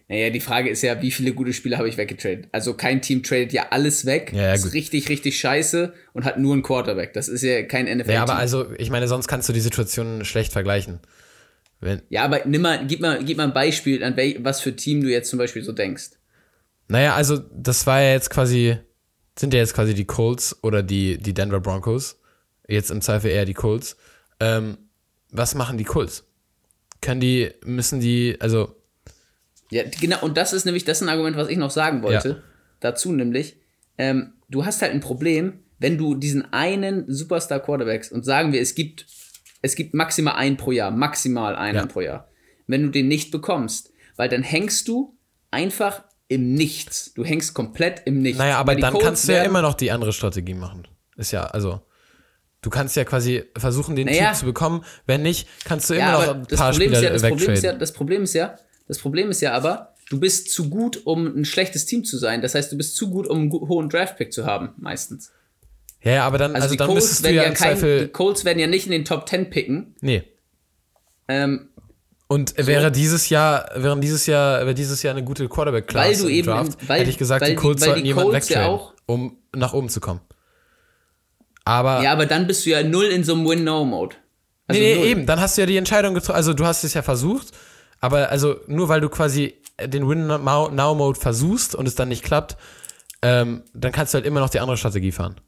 Naja, 0.09 0.31
die 0.31 0.41
Frage 0.41 0.71
ist 0.71 0.81
ja, 0.83 1.03
wie 1.03 1.11
viele 1.11 1.35
gute 1.35 1.53
Spieler 1.53 1.77
habe 1.77 1.89
ich 1.89 1.99
weggetradet? 1.99 2.49
Also 2.51 2.73
kein 2.73 3.03
Team 3.03 3.23
tradet 3.23 3.53
ja 3.53 3.67
alles 3.71 4.07
weg. 4.07 4.33
Ja, 4.35 4.45
ja, 4.45 4.53
ist 4.55 4.73
richtig, 4.73 5.11
richtig 5.11 5.39
scheiße 5.39 5.93
und 6.15 6.25
hat 6.25 6.39
nur 6.39 6.55
einen 6.55 6.63
Quarterback. 6.63 7.13
Das 7.13 7.29
ist 7.29 7.43
ja 7.43 7.63
kein 7.63 7.85
NFL. 7.85 8.11
-Team. 8.11 8.15
Ja, 8.15 8.23
aber 8.23 8.37
also, 8.37 8.73
ich 8.79 8.89
meine, 8.89 9.07
sonst 9.07 9.29
kannst 9.29 9.51
du 9.51 9.53
die 9.53 9.61
Situation 9.61 10.25
schlecht 10.25 10.53
vergleichen. 10.53 11.01
Wenn 11.81 12.01
ja, 12.09 12.25
aber 12.25 12.41
nimm 12.47 12.63
mal, 12.63 12.87
gib 12.87 13.01
mal, 13.01 13.23
gib 13.23 13.37
mal 13.37 13.45
ein 13.45 13.53
Beispiel, 13.53 14.03
an 14.03 14.17
was 14.39 14.63
für 14.63 14.75
Team 14.75 15.03
du 15.03 15.09
jetzt 15.09 15.29
zum 15.29 15.39
Beispiel 15.39 15.63
so 15.63 15.73
denkst. 15.73 16.13
Naja, 16.89 17.15
also, 17.15 17.39
das 17.55 17.87
war 17.87 18.01
ja 18.01 18.13
jetzt 18.13 18.31
quasi, 18.31 18.79
sind 19.39 19.53
ja 19.53 19.61
jetzt 19.61 19.75
quasi 19.75 19.93
die 19.93 20.07
Colts 20.07 20.57
oder 20.63 20.83
die, 20.83 21.19
die 21.19 21.35
Denver 21.35 21.61
Broncos. 21.61 22.19
Jetzt 22.67 22.91
im 22.91 23.03
Zweifel 23.03 23.31
eher 23.31 23.45
die 23.45 23.55
Colts. 23.55 23.97
Ähm, 24.41 24.78
was 25.30 25.55
machen 25.55 25.78
die 25.78 25.84
Colts? 25.84 26.24
Können 27.01 27.20
die, 27.20 27.51
müssen 27.64 28.01
die, 28.01 28.36
also, 28.41 28.74
ja, 29.70 29.82
genau, 30.01 30.20
und 30.22 30.36
das 30.36 30.53
ist 30.53 30.64
nämlich 30.64 30.84
das 30.84 30.99
ist 30.99 31.03
ein 31.03 31.11
Argument, 31.11 31.36
was 31.36 31.49
ich 31.49 31.59
noch 31.59 31.70
sagen 31.70 32.03
wollte. 32.03 32.28
Ja. 32.28 32.36
Dazu 32.80 33.12
nämlich, 33.12 33.57
ähm, 33.99 34.32
du 34.49 34.64
hast 34.64 34.80
halt 34.80 34.93
ein 34.93 35.01
Problem, 35.01 35.61
wenn 35.78 35.99
du 35.99 36.14
diesen 36.14 36.53
einen 36.53 37.12
Superstar 37.12 37.61
Quarterbacks 37.61 38.11
und 38.11 38.24
sagen 38.24 38.53
wir, 38.53 38.61
es 38.61 38.74
gibt, 38.74 39.07
es 39.62 39.74
gibt 39.74 39.95
maximal 39.95 40.34
einen 40.34 40.57
pro 40.57 40.72
Jahr, 40.72 40.91
maximal 40.91 41.55
einen 41.55 41.76
ja. 41.76 41.86
pro 41.86 42.01
Jahr. 42.01 42.28
Wenn 42.66 42.82
du 42.82 42.89
den 42.89 43.09
nicht 43.09 43.30
bekommst, 43.30 43.93
weil 44.16 44.28
dann 44.28 44.43
hängst 44.43 44.89
du 44.89 45.16
einfach 45.51 46.05
im 46.28 46.55
Nichts. 46.55 47.12
Du 47.14 47.24
hängst 47.24 47.55
komplett 47.55 48.03
im 48.05 48.20
Nichts. 48.20 48.39
Naja, 48.39 48.59
aber 48.59 48.74
dann 48.74 48.93
Codes 48.93 49.07
kannst 49.07 49.28
du 49.28 49.32
ja 49.32 49.43
immer 49.43 49.62
noch 49.62 49.74
die 49.74 49.91
andere 49.91 50.12
Strategie 50.12 50.55
machen. 50.55 50.86
Ist 51.16 51.32
ja, 51.32 51.45
also. 51.45 51.80
Du 52.61 52.71
kannst 52.71 52.97
ja 52.97 53.05
quasi 53.05 53.45
versuchen, 53.57 53.95
den 53.95 54.07
naja. 54.07 54.31
Typ 54.31 54.41
zu 54.41 54.45
bekommen. 54.47 54.85
Wenn 55.07 55.23
nicht, 55.23 55.49
kannst 55.65 55.89
du 55.91 55.95
immer 55.95 56.03
ja, 56.03 56.27
noch 56.27 56.35
ein 56.35 56.47
paar 56.47 56.73
Spieler 56.73 57.01
ja, 57.01 57.23
wegtraden. 57.23 57.63
Ja, 57.63 57.73
das 57.75 57.93
Problem 57.93 58.23
ist 58.25 58.35
ja, 58.35 58.57
das 58.89 58.99
Problem 58.99 59.31
ist 59.31 59.41
ja 59.41 59.53
aber, 59.53 59.95
du 60.11 60.19
bist 60.19 60.51
zu 60.51 60.69
gut, 60.69 61.07
um 61.07 61.27
ein 61.27 61.45
schlechtes 61.45 61.87
Team 61.87 62.05
zu 62.05 62.19
sein. 62.19 62.43
Das 62.43 62.55
heißt, 62.55 62.73
du 62.73 62.77
bist 62.77 62.97
zu 62.97 63.11
gut, 63.11 63.29
um 63.29 63.43
einen 63.43 63.53
hohen 63.53 63.89
Draftpick 63.89 64.33
zu 64.33 64.45
haben, 64.45 64.71
meistens. 64.77 65.31
Ja, 66.03 66.13
ja 66.13 66.27
aber 66.27 66.39
dann, 66.39 66.55
also, 66.55 66.65
also 66.65 66.77
dann 66.77 66.89
Colts 66.89 67.05
müsstest 67.05 67.27
du 67.27 67.33
ja, 67.33 67.43
ja 67.43 67.51
kein, 67.51 67.57
Zweifel 67.57 68.01
Die 68.07 68.09
Colts 68.09 68.45
werden 68.45 68.59
ja 68.59 68.67
nicht 68.67 68.87
in 68.87 68.93
den 68.93 69.05
Top 69.05 69.29
10 69.29 69.51
picken. 69.51 69.95
Nee. 70.01 70.25
Ähm, 71.29 71.69
und 72.27 72.55
wäre 72.59 72.85
so. 72.85 72.91
dieses 72.91 73.29
Jahr, 73.29 73.71
wäre 73.75 73.99
dieses 74.01 74.27
Jahr, 74.27 74.61
wäre 74.61 74.75
dieses 74.75 75.03
Jahr 75.03 75.15
eine 75.15 75.25
gute 75.25 75.49
Quarterback-Class 75.49 76.07
weil 76.07 76.17
du 76.17 76.29
eben, 76.29 76.47
Draft, 76.47 76.89
weil, 76.89 77.01
hätte 77.01 77.11
ich 77.11 77.19
gesagt, 77.19 77.43
weil 77.43 77.51
die 77.51 77.57
Colts 77.57 77.85
sollten 77.85 78.05
jemanden 78.05 78.33
wegtraden, 78.33 78.79
ja 78.79 78.93
um 79.07 79.39
nach 79.57 79.73
oben 79.73 79.89
zu 79.89 80.01
kommen. 80.01 80.21
Aber 81.69 82.03
ja, 82.03 82.12
aber 82.12 82.27
dann 82.27 82.47
bist 82.47 82.64
du 82.64 82.71
ja 82.71 82.83
null 82.83 83.07
in 83.07 83.25
so 83.25 83.35
einem 83.35 83.47
Win-No-Mode. 83.47 84.16
Also 84.66 84.81
nee, 84.81 84.95
nee, 84.95 85.05
eben, 85.05 85.27
dann 85.27 85.41
hast 85.41 85.57
du 85.57 85.62
ja 85.62 85.66
die 85.66 85.77
Entscheidung 85.77 86.14
getroffen, 86.14 86.37
also 86.37 86.55
du 86.55 86.66
hast 86.66 86.85
es 86.85 86.95
ja 86.95 87.03
versucht 87.03 87.53
aber 88.01 88.31
also 88.31 88.61
nur 88.66 88.89
weil 88.89 89.01
du 89.01 89.09
quasi 89.09 89.55
den 89.81 90.09
Win-Now-Mode 90.09 91.19
versuchst 91.19 91.75
und 91.75 91.87
es 91.87 91.95
dann 91.95 92.09
nicht 92.09 92.25
klappt, 92.25 92.57
ähm, 93.23 93.62
dann 93.75 93.93
kannst 93.93 94.14
du 94.14 94.16
halt 94.16 94.27
immer 94.27 94.41
noch 94.41 94.51
die 94.51 94.61
andere 94.61 94.77
Strategie 94.77 95.12
fahren. 95.12 95.41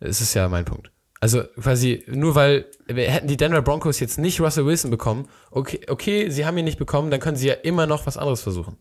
Das 0.00 0.20
ist 0.20 0.34
ja 0.34 0.48
mein 0.48 0.64
Punkt. 0.64 0.90
Also 1.20 1.44
quasi 1.60 2.04
nur 2.08 2.34
weil 2.34 2.66
hätten 2.86 3.28
die 3.28 3.36
Denver 3.36 3.60
Broncos 3.60 4.00
jetzt 4.00 4.18
nicht 4.18 4.40
Russell 4.40 4.64
Wilson 4.64 4.90
bekommen, 4.90 5.28
okay, 5.50 5.80
okay, 5.88 6.30
sie 6.30 6.46
haben 6.46 6.56
ihn 6.56 6.64
nicht 6.64 6.78
bekommen, 6.78 7.10
dann 7.10 7.20
können 7.20 7.36
sie 7.36 7.48
ja 7.48 7.54
immer 7.54 7.86
noch 7.86 8.06
was 8.06 8.16
anderes 8.16 8.40
versuchen. 8.40 8.78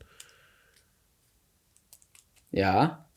Ja. 2.51 3.08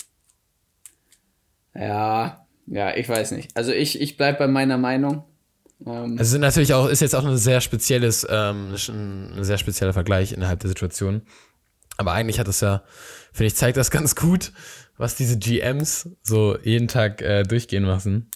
Ja, 1.74 2.46
ja, 2.66 2.94
ich 2.94 3.08
weiß 3.08 3.32
nicht. 3.32 3.56
Also 3.56 3.72
ich, 3.72 4.00
ich 4.00 4.16
bleib 4.16 4.38
bei 4.38 4.46
meiner 4.46 4.78
Meinung. 4.78 5.24
Ähm, 5.86 6.16
es 6.18 6.32
ist 6.32 6.38
natürlich 6.38 6.74
auch, 6.74 6.88
ist 6.88 7.00
jetzt 7.00 7.14
auch 7.14 7.24
ein 7.24 7.36
sehr 7.36 7.60
spezielles, 7.60 8.26
ähm, 8.28 8.74
ein 8.88 9.44
sehr 9.44 9.58
spezieller 9.58 9.92
Vergleich 9.92 10.32
innerhalb 10.32 10.60
der 10.60 10.68
Situation. 10.68 11.22
Aber 11.96 12.12
eigentlich 12.12 12.38
hat 12.38 12.48
es 12.48 12.60
ja, 12.60 12.82
finde 13.32 13.48
ich, 13.48 13.56
zeigt 13.56 13.76
das 13.76 13.90
ganz 13.90 14.16
gut, 14.16 14.52
was 14.96 15.16
diese 15.16 15.38
GMs 15.38 16.08
so 16.22 16.56
jeden 16.62 16.88
Tag 16.88 17.22
äh, 17.22 17.42
durchgehen 17.42 17.84
lassen. 17.84 18.30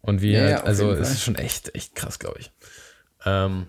Und 0.00 0.22
wie, 0.22 0.32
ja, 0.32 0.40
halt, 0.40 0.50
ja, 0.50 0.62
also 0.62 0.92
es 0.92 1.10
ist 1.10 1.22
schon 1.22 1.34
echt, 1.34 1.74
echt 1.74 1.94
krass, 1.94 2.18
glaube 2.18 2.38
ich. 2.38 2.52
Ähm, 3.24 3.66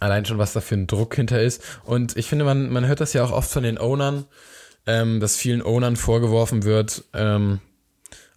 allein 0.00 0.26
schon, 0.26 0.38
was 0.38 0.52
da 0.52 0.60
für 0.60 0.74
ein 0.74 0.86
Druck 0.86 1.14
hinter 1.14 1.40
ist. 1.40 1.62
Und 1.84 2.16
ich 2.16 2.26
finde, 2.26 2.44
man, 2.44 2.70
man 2.70 2.86
hört 2.86 3.00
das 3.00 3.14
ja 3.14 3.24
auch 3.24 3.32
oft 3.32 3.50
von 3.50 3.62
den 3.62 3.78
Ownern, 3.78 4.26
ähm, 4.86 5.20
dass 5.20 5.36
vielen 5.36 5.62
Ownern 5.62 5.96
vorgeworfen 5.96 6.64
wird, 6.64 7.04
ähm, 7.14 7.60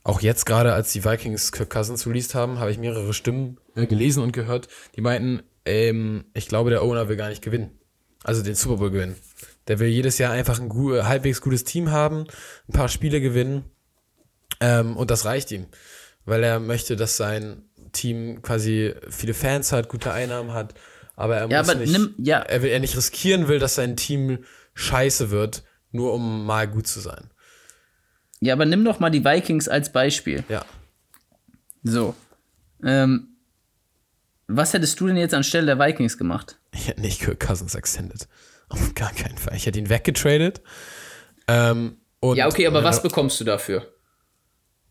auch 0.04 0.22
jetzt 0.22 0.45
gerade, 0.45 0.74
als 0.74 0.91
die 0.91 1.04
Vikings 1.04 1.52
Kirk 1.52 1.70
Cousins 1.70 2.08
released 2.08 2.34
haben, 2.34 2.60
habe 2.60 2.72
ich 2.72 2.78
mehrere 2.78 3.14
Stimmen 3.14 3.58
äh, 3.76 3.86
gelesen 3.86 4.24
und 4.24 4.32
gehört, 4.32 4.68
die 4.95 5.02
meinten, 5.02 5.43
ähm, 5.66 6.26
ich 6.34 6.47
glaube, 6.47 6.70
der 6.70 6.84
Owner 6.84 7.10
will 7.10 7.18
gar 7.18 7.30
nicht 7.30 7.41
gewinnen. 7.41 7.72
Also 8.24 8.41
den 8.41 8.56
Super 8.56 8.78
Bowl 8.78 8.91
gewinnen. 8.91 9.16
Der 9.68 9.80
will 9.80 9.88
jedes 9.88 10.18
Jahr 10.18 10.32
einfach 10.32 10.60
ein 10.60 10.70
gut, 10.70 11.04
halbwegs 11.04 11.41
gutes 11.41 11.64
Team 11.64 11.91
haben, 11.91 12.26
ein 12.68 12.74
paar 12.74 12.89
Spiele 12.89 13.22
gewinnen 13.22 13.66
ähm, 14.60 14.97
und 14.97 15.12
das 15.12 15.26
reicht 15.26 15.52
ihm 15.52 15.68
weil 16.30 16.43
er 16.43 16.60
möchte, 16.60 16.95
dass 16.95 17.18
sein 17.18 17.64
Team 17.91 18.41
quasi 18.41 18.93
viele 19.10 19.34
Fans 19.34 19.72
hat, 19.72 19.89
gute 19.89 20.14
Einnahmen 20.14 20.54
hat, 20.54 20.76
aber 21.16 21.38
er 21.38 21.50
ja, 21.50 21.60
muss 21.60 21.70
aber 21.70 21.80
nicht, 21.80 21.91
nimm, 21.91 22.14
ja. 22.20 22.39
er 22.39 22.62
will 22.62 22.70
er 22.70 22.80
nicht 22.80 22.95
riskieren 22.95 23.47
will, 23.47 23.60
dass 23.60 23.76
sein 23.76 23.97
Team 23.97 24.45
scheiße 24.76 25.32
wird, 25.32 25.64
nur 25.91 26.13
um 26.13 26.45
mal 26.45 26.67
gut 26.67 26.87
zu 26.87 26.99
sein. 26.99 27.29
Ja, 28.39 28.53
aber 28.53 28.65
nimm 28.65 28.85
doch 28.85 28.99
mal 28.99 29.09
die 29.09 29.25
Vikings 29.25 29.67
als 29.67 29.91
Beispiel. 29.91 30.43
Ja. 30.49 30.65
So. 31.83 32.15
Ähm, 32.83 33.35
was 34.47 34.73
hättest 34.73 34.99
du 34.99 35.07
denn 35.07 35.17
jetzt 35.17 35.33
anstelle 35.33 35.65
der 35.65 35.79
Vikings 35.79 36.17
gemacht? 36.17 36.57
Ich 36.73 36.87
hätte 36.87 37.01
nicht 37.01 37.21
Kirk 37.21 37.39
Cousins 37.39 37.75
extended. 37.75 38.27
Auf 38.69 38.93
gar 38.93 39.11
keinen 39.11 39.37
Fall. 39.37 39.55
Ich 39.55 39.65
hätte 39.65 39.79
ihn 39.79 39.89
weggetradet. 39.89 40.61
Ähm, 41.47 41.97
ja, 42.21 42.47
okay, 42.47 42.67
aber 42.67 42.83
was 42.83 43.01
bekommst 43.01 43.39
du 43.39 43.43
dafür? 43.43 43.93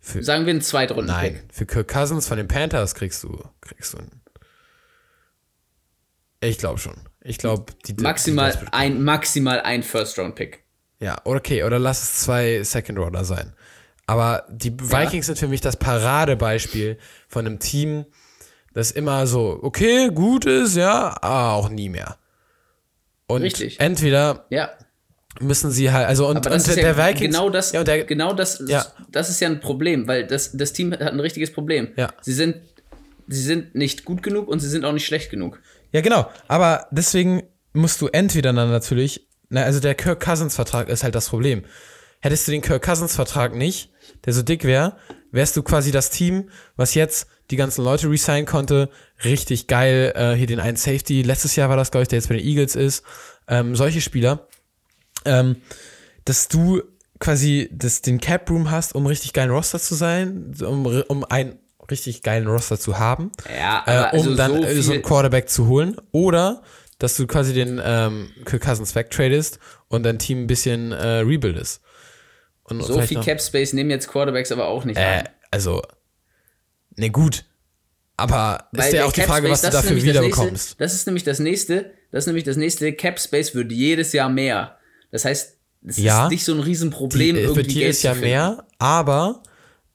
Für, 0.01 0.23
Sagen 0.23 0.47
wir 0.47 0.53
einen 0.53 0.63
Zweitrunden. 0.63 1.07
Nein, 1.07 1.43
für 1.53 1.67
Kirk 1.67 1.89
Cousins 1.89 2.27
von 2.27 2.37
den 2.37 2.49
Panthers 2.49 2.95
kriegst 2.95 3.23
du, 3.23 3.43
kriegst 3.61 3.93
du 3.93 3.99
einen. 3.99 4.23
Ich 6.41 6.59
glaube 6.59 6.79
schon. 6.79 6.95
Ich 7.21 7.39
glaube, 7.39 7.73
die 7.87 7.95
maximal 7.95 8.53
die 8.53 8.73
ein 8.73 9.03
maximal 9.03 9.61
ein 9.61 9.83
First 9.83 10.19
Round 10.19 10.37
Pick. 10.37 10.65
Ja, 11.01 11.19
okay, 11.25 11.63
oder 11.63 11.79
lass 11.79 12.03
es 12.03 12.21
zwei 12.23 12.63
Second 12.63 12.99
Rounder 12.99 13.25
sein. 13.25 13.53
Aber 14.07 14.47
die 14.51 14.73
Vikings 14.73 15.27
ja. 15.27 15.35
sind 15.35 15.39
für 15.39 15.49
mich 15.49 15.61
das 15.61 15.77
Paradebeispiel 15.77 16.99
von 17.29 17.47
einem 17.47 17.59
Team, 17.59 18.07
das 18.73 18.91
immer 18.91 19.27
so 19.27 19.59
okay, 19.63 20.09
gut 20.09 20.45
ist, 20.45 20.77
ja, 20.77 21.17
aber 21.21 21.53
auch 21.53 21.69
nie 21.69 21.89
mehr. 21.89 22.17
Und 23.27 23.43
Richtig. 23.43 23.79
entweder 23.81 24.47
ja 24.51 24.71
müssen 25.41 25.71
sie 25.71 25.93
halt, 25.93 26.07
also 26.07 26.27
und, 26.27 26.47
und 26.47 26.67
der 26.67 26.77
ja 26.77 26.97
Vikings. 26.97 27.35
Genau 27.35 27.51
das, 27.51 27.73
ja, 27.73 27.85
der, 27.85 28.05
genau 28.05 28.33
das, 28.33 28.63
ja. 28.67 28.85
das 29.11 29.31
ist 29.31 29.41
ja 29.41 29.49
ein 29.49 29.61
Problem, 29.61 30.09
weil 30.09 30.27
das, 30.27 30.53
das 30.53 30.73
Team 30.73 30.93
hat 30.93 31.01
ein 31.01 31.21
richtiges 31.21 31.53
Problem. 31.53 31.89
Ja. 31.97 32.13
Sie 32.21 32.33
sind, 32.33 32.57
sie 33.27 33.43
sind 33.43 33.75
nicht 33.75 34.05
gut 34.05 34.23
genug 34.23 34.49
und 34.49 34.61
sie 34.61 34.69
sind 34.69 34.85
auch 34.85 34.93
nicht 34.93 35.07
schlecht 35.07 35.31
genug. 35.31 35.61
Ja, 35.93 36.01
genau. 36.01 36.31
Aber 36.49 36.87
deswegen 36.91 37.43
musst 37.73 38.01
du 38.01 38.09
entweder 38.09 38.53
dann 38.53 38.71
natürlich, 38.71 39.28
na, 39.49 39.63
also 39.63 39.81
der 39.81 39.95
Kirk 39.95 40.21
Cousins 40.21 40.55
Vertrag 40.55 40.89
ist 40.89 41.05
halt 41.05 41.15
das 41.15 41.29
Problem. 41.29 41.65
Hättest 42.21 42.47
du 42.47 42.53
den 42.53 42.63
Kirk 42.63 42.83
Cousins 42.85 43.15
Vertrag 43.15 43.55
nicht, 43.55 43.91
der 44.25 44.33
so 44.33 44.43
dick 44.43 44.65
wäre, 44.65 44.97
wärst 45.31 45.57
du 45.57 45.63
quasi 45.63 45.91
das 45.91 46.11
Team, 46.11 46.51
was 46.77 46.95
jetzt 46.95 47.29
die 47.51 47.57
ganzen 47.57 47.83
Leute 47.85 48.11
resignen 48.11 48.47
konnte. 48.47 48.91
Richtig 49.25 49.69
geil. 49.69 50.13
Äh, 50.15 50.35
hier 50.35 50.47
den 50.47 50.61
einen 50.61 50.77
Safety. 50.77 51.23
Letztes 51.23 51.57
Jahr 51.57 51.71
war 51.71 51.77
das, 51.77 51.91
glaube 51.91 52.03
ich, 52.03 52.09
der 52.09 52.19
jetzt 52.19 52.29
bei 52.29 52.37
den 52.37 52.47
Eagles 52.47 52.77
ist. 52.77 53.05
Ähm, 53.47 53.75
solche 53.75 54.03
Spieler 54.03 54.49
ähm, 55.25 55.57
dass 56.25 56.49
du 56.49 56.83
quasi 57.19 57.69
das, 57.73 58.03
den 58.03 58.21
Cap 58.21 58.49
Room 58.51 58.71
hast, 58.71 58.95
um 58.95 59.07
richtig 59.07 59.33
geilen 59.33 59.51
Roster 59.51 59.79
zu 59.79 59.95
sein, 59.95 60.55
um, 60.61 60.87
um 60.87 61.25
einen 61.25 61.59
richtig 61.91 62.23
geilen 62.23 62.47
Roster 62.47 62.79
zu 62.79 62.99
haben, 62.99 63.33
ja, 63.49 63.83
äh, 63.87 64.17
um 64.17 64.19
also 64.19 64.35
dann 64.37 64.63
so, 64.63 64.83
so 64.83 64.93
einen 64.93 65.03
Quarterback 65.03 65.49
zu 65.49 65.67
holen. 65.67 65.97
Oder 66.13 66.63
dass 66.99 67.17
du 67.17 67.27
quasi 67.27 67.55
den 67.55 67.81
ähm, 67.83 68.31
Kirk 68.45 68.63
Cousins 68.63 68.95
wegtradest 68.95 69.59
und 69.89 70.03
dein 70.03 70.19
Team 70.19 70.45
ein 70.45 70.47
bisschen 70.47 70.93
äh, 70.93 71.19
rebuildest. 71.19 71.81
Und 72.65 72.83
so 72.83 73.01
viel 73.01 73.21
Cap 73.21 73.41
Space 73.41 73.73
nehmen 73.73 73.91
jetzt 73.91 74.09
Quarterbacks 74.09 74.53
aber 74.53 74.67
auch 74.67 74.85
nicht 74.85 74.99
äh, 74.99 75.25
Also, 75.51 75.83
ne 76.97 77.11
gut. 77.11 77.45
Aber 78.17 78.69
Weil 78.73 78.89
ist 78.89 78.95
ja 78.95 79.05
auch 79.05 79.13
die 79.13 79.23
Frage, 79.23 79.49
was 79.49 79.63
du 79.63 79.71
dafür 79.71 80.03
wieder 80.03 80.21
bekommst. 80.21 80.81
Das 80.81 80.93
ist 80.93 81.07
nämlich 81.07 81.23
das 81.23 81.39
nächste. 81.39 81.93
Das 82.11 82.25
ist 82.25 82.27
nämlich 82.27 82.45
das 82.45 82.57
nächste. 82.57 82.93
Cap 82.93 83.21
Space 83.21 83.55
wird 83.55 83.71
jedes 83.71 84.13
Jahr 84.13 84.29
mehr. 84.29 84.77
Das 85.13 85.25
heißt, 85.25 85.57
es 85.87 85.99
ja, 85.99 86.25
ist 86.25 86.31
nicht 86.31 86.45
so 86.45 86.53
ein 86.53 86.61
Riesenproblem, 86.61 87.37
die, 87.37 87.43
irgendwie. 87.43 87.63
Für 87.63 87.69
die 87.69 87.83
ist 87.85 88.03
ja 88.03 88.15
mehr, 88.15 88.67
aber 88.79 89.43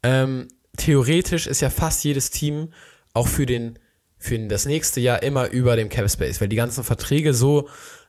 ähm, 0.01 0.47
theoretisch 0.77 1.47
ist 1.47 1.61
ja 1.61 1.69
fast 1.69 2.03
jedes 2.05 2.29
Team 2.29 2.73
auch 3.13 3.27
für 3.27 3.45
den 3.45 3.77
für 4.24 4.39
das 4.39 4.65
nächste 4.65 5.01
Jahr 5.01 5.21
immer 5.21 5.49
über 5.49 5.76
dem 5.76 5.89
Cap 5.89 6.09
Space, 6.09 6.39
weil 6.39 6.47
die 6.47 6.55
ganzen 6.55 6.84
Verträge 6.84 7.34
so 7.34 7.67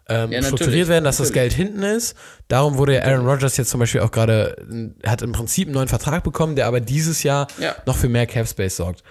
ähm, 0.09 0.31
ja, 0.31 0.43
strukturiert 0.43 0.89
werden, 0.89 1.03
dass 1.03 1.19
natürlich. 1.19 1.35
das 1.35 1.35
Geld 1.35 1.53
hinten 1.55 1.83
ist. 1.83 2.15
Darum 2.47 2.79
wurde 2.79 2.95
ja 2.95 3.03
Aaron 3.03 3.27
Rodgers 3.27 3.57
jetzt 3.57 3.71
zum 3.71 3.81
Beispiel 3.81 4.01
auch 4.01 4.13
gerade, 4.13 4.95
hat 5.05 5.23
im 5.23 5.33
Prinzip 5.33 5.67
einen 5.67 5.75
neuen 5.75 5.89
Vertrag 5.89 6.23
bekommen, 6.23 6.55
der 6.55 6.67
aber 6.67 6.81
dieses 6.81 7.25
Jahr 7.25 7.49
ja. 7.59 7.75
noch 7.85 7.97
für 7.97 8.09
mehr 8.09 8.27
Cap 8.27 8.47
Space 8.47 8.77
sorgt. 8.77 9.03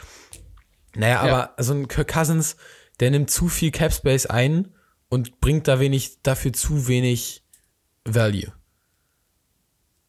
Naja, 0.96 1.20
aber 1.20 1.54
ja. 1.58 1.64
so 1.64 1.74
ein 1.74 1.90
Kirk 1.90 2.08
Cousins, 2.08 2.56
der 3.02 3.12
nimmt 3.12 3.30
zu 3.30 3.50
viel 3.50 3.72
Cap 3.72 3.92
Space 3.92 4.26
ein 4.26 4.70
und 5.10 5.42
bringt 5.42 5.68
da 5.68 5.82
wenig, 5.82 6.22
dafür 6.24 6.54
zu 6.54 6.88
wenig 6.88 7.44
Value. 8.06 8.54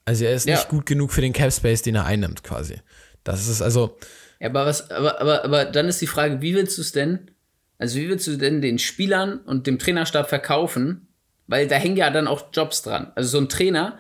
Also 0.05 0.27
er 0.27 0.35
ist 0.35 0.47
nicht 0.47 0.69
gut 0.69 0.87
genug 0.87 1.13
für 1.13 1.23
den 1.23 1.33
Cap 1.33 1.53
Space, 1.53 1.83
den 1.83 1.97
er 1.97 2.05
einnimmt, 2.05 2.45
quasi. 2.45 2.77
Das 3.25 3.49
ist 3.49 3.63
also. 3.63 3.99
Ja, 4.45 4.51
aber 4.51 4.67
was, 4.67 4.91
aber, 4.91 5.23
aber, 5.23 5.45
aber 5.45 5.65
dann 5.65 5.89
ist 5.89 6.03
die 6.03 6.07
Frage, 6.07 6.43
wie 6.43 6.55
willst 6.55 6.77
du 6.77 6.83
es 6.83 6.93
denn, 6.93 7.31
also 7.79 7.97
wie 7.97 8.11
willst 8.11 8.27
du 8.27 8.37
denn 8.37 8.61
den 8.61 8.79
Spielern 8.79 9.39
und 9.39 9.67
dem 9.67 9.79
Trainerstab 9.79 10.29
verkaufen? 10.29 11.09
Weil 11.47 11.67
da 11.67 11.77
hängen 11.77 11.97
ja 11.97 12.11
dann 12.11 12.29
auch 12.29 12.49
Jobs 12.53 12.83
dran. 12.83 13.11
Also 13.15 13.31
so 13.31 13.39
ein 13.39 13.49
Trainer 13.49 13.99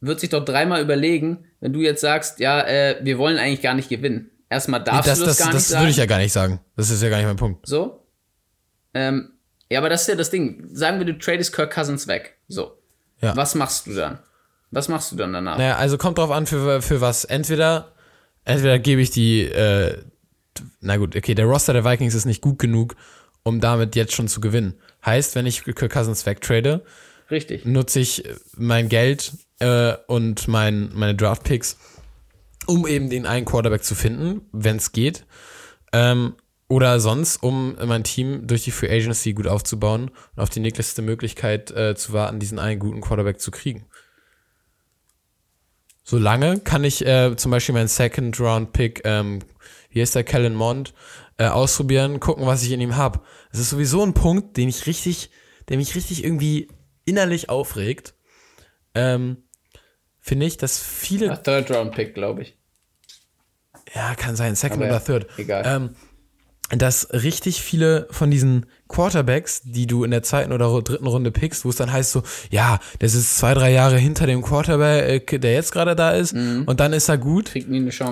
wird 0.00 0.20
sich 0.20 0.28
doch 0.28 0.44
dreimal 0.44 0.82
überlegen, 0.82 1.46
wenn 1.60 1.72
du 1.72 1.80
jetzt 1.80 2.02
sagst, 2.02 2.40
ja, 2.40 2.60
äh, 2.60 3.00
wir 3.02 3.16
wollen 3.16 3.38
eigentlich 3.38 3.62
gar 3.62 3.72
nicht 3.72 3.88
gewinnen. 3.88 4.30
Erstmal 4.50 4.84
darfst 4.84 5.08
das, 5.08 5.18
du 5.18 5.24
das, 5.24 5.38
das 5.38 5.46
gar 5.46 5.52
das 5.54 5.62
nicht 5.62 5.72
Das 5.72 5.80
würde 5.80 5.90
ich 5.92 5.96
ja 5.96 6.06
gar 6.06 6.18
nicht 6.18 6.32
sagen. 6.32 6.60
Das 6.76 6.90
ist 6.90 7.02
ja 7.02 7.08
gar 7.08 7.16
nicht 7.16 7.26
mein 7.26 7.36
Punkt. 7.36 7.66
So? 7.66 8.06
Ähm, 8.92 9.30
ja, 9.70 9.78
aber 9.78 9.88
das 9.88 10.02
ist 10.02 10.08
ja 10.08 10.14
das 10.14 10.28
Ding. 10.28 10.68
Sagen 10.74 10.98
wir, 10.98 11.06
du 11.06 11.16
tradest 11.16 11.54
Kirk 11.54 11.72
Cousins 11.72 12.06
weg. 12.06 12.36
So. 12.48 12.78
Ja. 13.22 13.34
Was 13.34 13.54
machst 13.54 13.86
du 13.86 13.94
dann? 13.94 14.18
Was 14.70 14.88
machst 14.88 15.10
du 15.10 15.16
dann 15.16 15.32
danach? 15.32 15.56
Naja, 15.56 15.76
also 15.76 15.96
kommt 15.96 16.18
drauf 16.18 16.30
an, 16.30 16.46
für, 16.46 16.82
für 16.82 17.00
was. 17.00 17.24
Entweder, 17.24 17.92
entweder 18.48 18.78
gebe 18.78 19.00
ich 19.00 19.10
die, 19.10 19.42
äh, 19.42 19.98
na 20.80 20.96
gut, 20.96 21.14
okay, 21.14 21.34
der 21.34 21.46
Roster 21.46 21.72
der 21.72 21.84
Vikings 21.84 22.14
ist 22.14 22.24
nicht 22.24 22.40
gut 22.40 22.58
genug, 22.58 22.96
um 23.42 23.60
damit 23.60 23.94
jetzt 23.94 24.14
schon 24.14 24.28
zu 24.28 24.40
gewinnen. 24.40 24.74
Heißt, 25.04 25.34
wenn 25.34 25.46
ich 25.46 25.64
Kirk 25.64 25.92
Cousins 25.92 26.26
wegtrade, 26.26 26.84
Richtig. 27.30 27.64
nutze 27.64 28.00
ich 28.00 28.24
mein 28.56 28.88
Geld 28.88 29.32
äh, 29.60 29.94
und 30.06 30.48
mein, 30.48 30.90
meine 30.94 31.14
Draft 31.14 31.44
Picks, 31.44 31.78
um 32.66 32.86
eben 32.86 33.10
den 33.10 33.26
einen 33.26 33.46
Quarterback 33.46 33.84
zu 33.84 33.94
finden, 33.94 34.42
wenn 34.52 34.76
es 34.76 34.92
geht. 34.92 35.24
Ähm, 35.92 36.34
oder 36.68 37.00
sonst, 37.00 37.42
um 37.42 37.76
mein 37.86 38.04
Team 38.04 38.46
durch 38.46 38.64
die 38.64 38.70
Free 38.70 38.90
Agency 38.90 39.32
gut 39.32 39.46
aufzubauen 39.46 40.10
und 40.36 40.42
auf 40.42 40.50
die 40.50 40.60
nächste 40.60 41.00
Möglichkeit 41.00 41.70
äh, 41.70 41.94
zu 41.94 42.12
warten, 42.12 42.40
diesen 42.40 42.58
einen 42.58 42.78
guten 42.78 43.00
Quarterback 43.00 43.40
zu 43.40 43.50
kriegen. 43.50 43.86
Solange 46.10 46.58
kann 46.60 46.84
ich 46.84 47.04
äh, 47.04 47.36
zum 47.36 47.50
Beispiel 47.50 47.74
meinen 47.74 47.86
Second 47.86 48.40
Round 48.40 48.72
Pick, 48.72 49.02
ähm, 49.04 49.40
hier 49.90 50.04
ist 50.04 50.14
der 50.14 50.24
Kellen 50.24 50.54
Mond, 50.54 50.94
äh, 51.36 51.48
ausprobieren, 51.48 52.18
gucken, 52.18 52.46
was 52.46 52.62
ich 52.62 52.72
in 52.72 52.80
ihm 52.80 52.96
habe. 52.96 53.20
Es 53.52 53.58
ist 53.58 53.68
sowieso 53.68 54.02
ein 54.02 54.14
Punkt, 54.14 54.56
den 54.56 54.70
ich 54.70 54.86
richtig, 54.86 55.28
der 55.68 55.76
mich 55.76 55.94
richtig 55.94 56.24
irgendwie 56.24 56.68
innerlich 57.04 57.50
aufregt. 57.50 58.14
Ähm, 58.94 59.42
Finde 60.18 60.46
ich, 60.46 60.56
dass 60.56 60.82
viele. 60.82 61.30
A 61.30 61.36
Third 61.36 61.70
Round 61.72 61.94
Pick, 61.94 62.14
glaube 62.14 62.40
ich. 62.40 62.56
Ja, 63.94 64.14
kann 64.14 64.34
sein, 64.34 64.54
Second 64.54 64.84
Aber 64.84 64.96
oder 64.96 65.04
Third. 65.04 65.26
Egal. 65.36 65.62
Ähm, 65.66 65.96
dass 66.76 67.08
richtig 67.12 67.62
viele 67.62 68.06
von 68.10 68.30
diesen 68.30 68.66
Quarterbacks, 68.88 69.62
die 69.64 69.86
du 69.86 70.04
in 70.04 70.10
der 70.10 70.22
zweiten 70.22 70.52
oder 70.52 70.82
dritten 70.82 71.06
Runde 71.06 71.30
pickst, 71.30 71.64
wo 71.64 71.70
es 71.70 71.76
dann 71.76 71.90
heißt 71.90 72.12
so, 72.12 72.22
ja, 72.50 72.78
das 72.98 73.14
ist 73.14 73.38
zwei, 73.38 73.54
drei 73.54 73.72
Jahre 73.72 73.96
hinter 73.96 74.26
dem 74.26 74.42
Quarterback, 74.42 75.40
der 75.40 75.54
jetzt 75.54 75.72
gerade 75.72 75.96
da 75.96 76.10
ist, 76.10 76.34
mhm. 76.34 76.64
und 76.66 76.80
dann 76.80 76.92
ist 76.92 77.08
er 77.08 77.18
gut, 77.18 77.52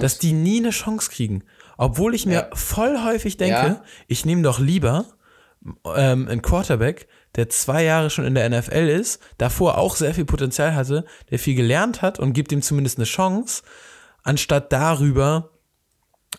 dass 0.01 0.19
die 0.19 0.33
nie 0.33 0.59
eine 0.59 0.71
Chance 0.71 1.11
kriegen. 1.11 1.43
Obwohl 1.77 2.15
ich 2.15 2.25
mir 2.25 2.33
ja. 2.33 2.49
voll 2.55 3.03
häufig 3.05 3.37
denke, 3.37 3.55
ja. 3.55 3.83
ich 4.07 4.25
nehme 4.25 4.43
doch 4.43 4.59
lieber 4.59 5.05
ähm, 5.95 6.29
einen 6.29 6.43
Quarterback, 6.43 7.09
der 7.35 7.51
zwei 7.51 7.85
Jahre 7.85 8.09
schon 8.09 8.25
in 8.25 8.35
der 8.35 8.49
NFL 8.49 8.89
ist, 8.89 9.21
davor 9.37 9.77
auch 9.77 9.97
sehr 9.97 10.15
viel 10.15 10.25
Potenzial 10.25 10.75
hatte, 10.75 11.05
der 11.31 11.39
viel 11.39 11.55
gelernt 11.55 12.01
hat 12.01 12.19
und 12.19 12.33
gibt 12.33 12.53
ihm 12.53 12.63
zumindest 12.63 12.99
eine 12.99 13.05
Chance, 13.05 13.63
anstatt 14.23 14.73
darüber 14.73 15.51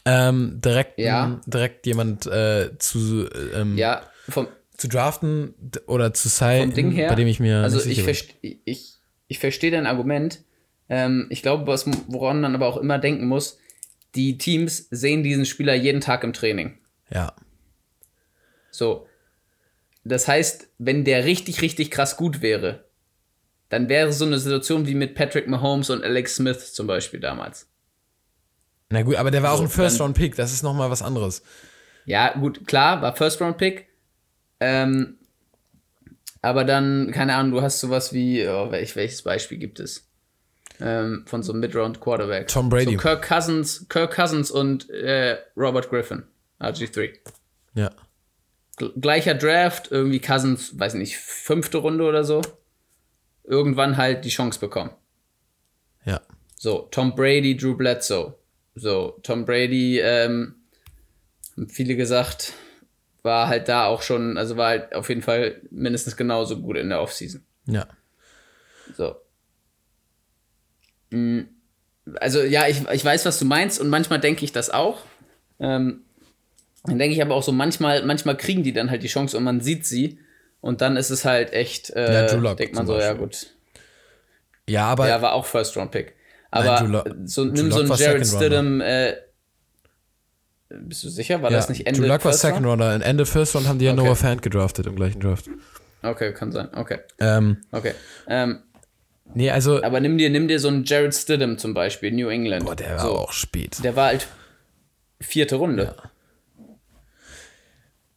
ähm, 0.06 0.60
direkt, 0.64 1.00
ja. 1.00 1.40
direkt 1.46 1.86
jemand 1.86 2.26
äh, 2.28 2.78
zu, 2.78 3.28
ähm, 3.56 3.78
ja, 3.78 4.04
vom, 4.30 4.48
zu 4.78 4.88
draften 4.88 5.54
oder 5.88 6.14
zu 6.14 6.30
sein, 6.30 6.72
bei 6.72 7.16
dem 7.16 7.28
ich 7.28 7.40
mir. 7.40 7.64
Also 7.64 7.84
ich, 7.90 8.04
verste, 8.04 8.34
ich, 8.42 9.00
ich 9.28 9.40
verstehe 9.40 9.72
dein 9.72 9.88
Argument. 9.88 10.44
Ähm, 10.90 11.28
ich 11.30 11.42
glaube, 11.42 11.68
was, 11.68 11.86
woran 12.08 12.42
man 12.42 12.56
aber 12.56 12.68
auch 12.68 12.78
immer 12.78 13.00
denken 13.00 13.28
muss, 13.28 13.58
die 14.16 14.38
Teams 14.38 14.88
sehen 14.90 15.24
diesen 15.24 15.46
Spieler 15.46 15.74
jeden 15.74 16.02
Tag 16.02 16.24
im 16.24 16.34
Training. 16.34 16.78
Ja. 17.12 17.34
So. 18.72 19.08
Das 20.04 20.28
heißt, 20.28 20.70
wenn 20.78 21.04
der 21.04 21.26
richtig, 21.26 21.62
richtig 21.62 21.92
krass 21.92 22.16
gut 22.16 22.42
wäre, 22.42 22.86
dann 23.70 23.90
wäre 23.90 24.14
so 24.14 24.26
eine 24.26 24.40
Situation 24.40 24.88
wie 24.88 24.96
mit 24.96 25.16
Patrick 25.16 25.48
Mahomes 25.48 25.90
und 25.90 26.04
Alex 26.04 26.36
Smith 26.36 26.74
zum 26.74 26.88
Beispiel 26.88 27.20
damals. 27.20 27.68
Na 28.90 29.02
gut, 29.02 29.16
aber 29.16 29.32
der 29.32 29.44
war 29.44 29.52
so, 29.52 29.58
auch 29.58 29.62
ein 29.62 29.70
First-Round-Pick, 29.70 30.36
das 30.36 30.54
ist 30.54 30.64
nochmal 30.64 30.90
was 30.90 31.02
anderes. 31.02 31.44
Ja, 32.06 32.34
gut, 32.38 32.66
klar, 32.68 33.02
war 33.02 33.16
First-Round-Pick. 33.16 33.88
Ähm, 34.60 35.18
aber 36.42 36.64
dann, 36.64 37.12
keine 37.12 37.36
Ahnung, 37.36 37.52
du 37.52 37.62
hast 37.62 37.80
sowas 37.80 38.14
wie, 38.14 38.48
oh, 38.48 38.72
welch, 38.72 38.96
welches 38.96 39.22
Beispiel 39.22 39.58
gibt 39.58 39.80
es? 39.80 40.08
Ähm, 40.80 41.24
von 41.26 41.44
so 41.44 41.52
einem 41.52 41.62
Mid-Round-Quarterback. 41.62 42.48
Tom 42.48 42.70
Brady. 42.70 42.94
So 42.94 42.98
Kirk 42.98 43.28
Cousins, 43.28 43.88
Kirk 43.90 44.16
Cousins 44.16 44.52
und 44.52 44.90
äh, 44.90 45.38
Robert 45.58 45.90
Griffin, 45.90 46.24
RG3. 46.62 47.14
Ja. 47.74 47.92
Gleicher 49.02 49.34
Draft, 49.34 49.92
irgendwie 49.92 50.22
Cousins, 50.22 50.80
weiß 50.80 50.94
nicht, 50.94 51.18
fünfte 51.18 51.80
Runde 51.80 52.06
oder 52.06 52.24
so. 52.24 52.42
Irgendwann 53.44 53.98
halt 53.98 54.24
die 54.24 54.30
Chance 54.30 54.60
bekommen. 54.60 54.92
Ja. 56.06 56.22
So, 56.56 56.88
Tom 56.92 57.16
Brady, 57.16 57.58
Drew 57.58 57.76
Bledsoe. 57.76 58.36
So, 58.78 59.20
Tom 59.24 59.46
Brady, 59.46 60.00
ähm, 60.00 60.56
haben 61.56 61.70
viele 61.70 61.96
gesagt, 61.96 62.54
war 63.24 63.48
halt 63.48 63.68
da 63.68 63.88
auch 63.88 64.02
schon, 64.02 64.38
also 64.38 64.56
war 64.58 64.70
halt 64.70 64.96
auf 64.96 65.10
jeden 65.10 65.22
Fall 65.22 65.62
mindestens 65.72 66.16
genauso 66.16 66.62
gut 66.62 66.78
in 66.78 66.90
der 66.90 67.02
Offseason. 67.02 67.44
Ja. 67.66 67.88
So. 68.96 69.16
Mm, 71.10 71.42
also 72.20 72.42
ja, 72.42 72.68
ich, 72.68 72.88
ich 72.90 73.04
weiß, 73.04 73.26
was 73.26 73.40
du 73.40 73.46
meinst 73.46 73.82
und 73.82 73.90
manchmal 73.90 74.20
denke 74.20 74.46
ich 74.46 74.52
das 74.52 74.70
auch. 74.70 75.02
Ähm, 75.60 76.04
dann 76.84 77.00
denke 77.00 77.16
ich 77.16 77.22
aber 77.22 77.36
auch 77.36 77.44
so, 77.44 77.52
manchmal, 77.52 78.06
manchmal 78.06 78.38
kriegen 78.38 78.64
die 78.64 78.74
dann 78.74 78.90
halt 78.92 79.04
die 79.04 79.08
Chance 79.08 79.36
und 79.36 79.44
man 79.44 79.60
sieht 79.60 79.86
sie 79.86 80.20
und 80.62 80.82
dann 80.82 80.96
ist 80.96 81.10
es 81.10 81.26
halt 81.26 81.52
echt, 81.52 81.90
äh, 81.90 82.28
ja, 82.32 82.54
denkt 82.54 82.76
man 82.76 82.86
so, 82.86 82.94
Beispiel. 82.94 83.16
ja 83.16 83.20
gut. 83.20 83.48
Ja, 84.70 84.86
aber. 84.86 85.06
Der 85.08 85.22
war 85.22 85.34
auch 85.34 85.46
First 85.46 85.76
Round 85.76 85.92
Pick. 85.92 86.17
Aber 86.58 86.88
Nein, 86.88 87.28
so, 87.28 87.46
nimm 87.46 87.72
so 87.72 87.80
einen 87.80 87.94
Jared 87.94 88.26
Stidham. 88.26 88.82
Äh, 88.82 89.16
bist 90.70 91.04
du 91.04 91.10
sicher? 91.10 91.42
War 91.42 91.52
ja, 91.52 91.58
das 91.58 91.70
nicht 91.70 91.88
Ende 91.88 92.02
Drew 92.02 92.08
Luck 92.08 92.26
war 92.26 92.34
Second 92.34 92.66
Runner. 92.66 92.94
In 92.94 93.02
Ende 93.02 93.26
First 93.26 93.56
Round 93.56 93.68
haben 93.68 93.80
die 93.80 93.86
ja 93.86 93.94
okay. 93.94 94.04
Noah 94.04 94.16
Fant 94.16 94.42
gedraftet 94.42 94.86
im 94.86 94.96
gleichen 94.96 95.20
Draft. 95.20 95.50
Okay, 96.04 96.34
kann 96.34 96.52
sein. 96.52 96.70
Okay. 96.74 97.00
Ähm, 97.20 97.58
okay. 97.72 97.94
Ähm, 98.28 98.60
nee, 99.34 99.50
also. 99.50 99.82
Aber 99.84 100.00
nimm 100.00 100.18
dir, 100.18 100.30
nimm 100.30 100.48
dir 100.48 100.60
so 100.60 100.68
einen 100.68 100.84
Jared 100.84 101.16
Stidham 101.16 101.58
zum 101.58 101.74
Beispiel, 101.74 102.12
New 102.12 102.30
England. 102.30 102.66
Boah, 102.66 102.76
der 102.76 102.98
war 102.98 103.00
so. 103.00 103.12
auch 103.18 103.32
spät. 103.32 103.84
Der 103.84 103.96
war 103.96 104.08
halt 104.08 104.28
vierte 105.22 105.56
Runde. 105.56 105.96
Ja. 105.98 106.10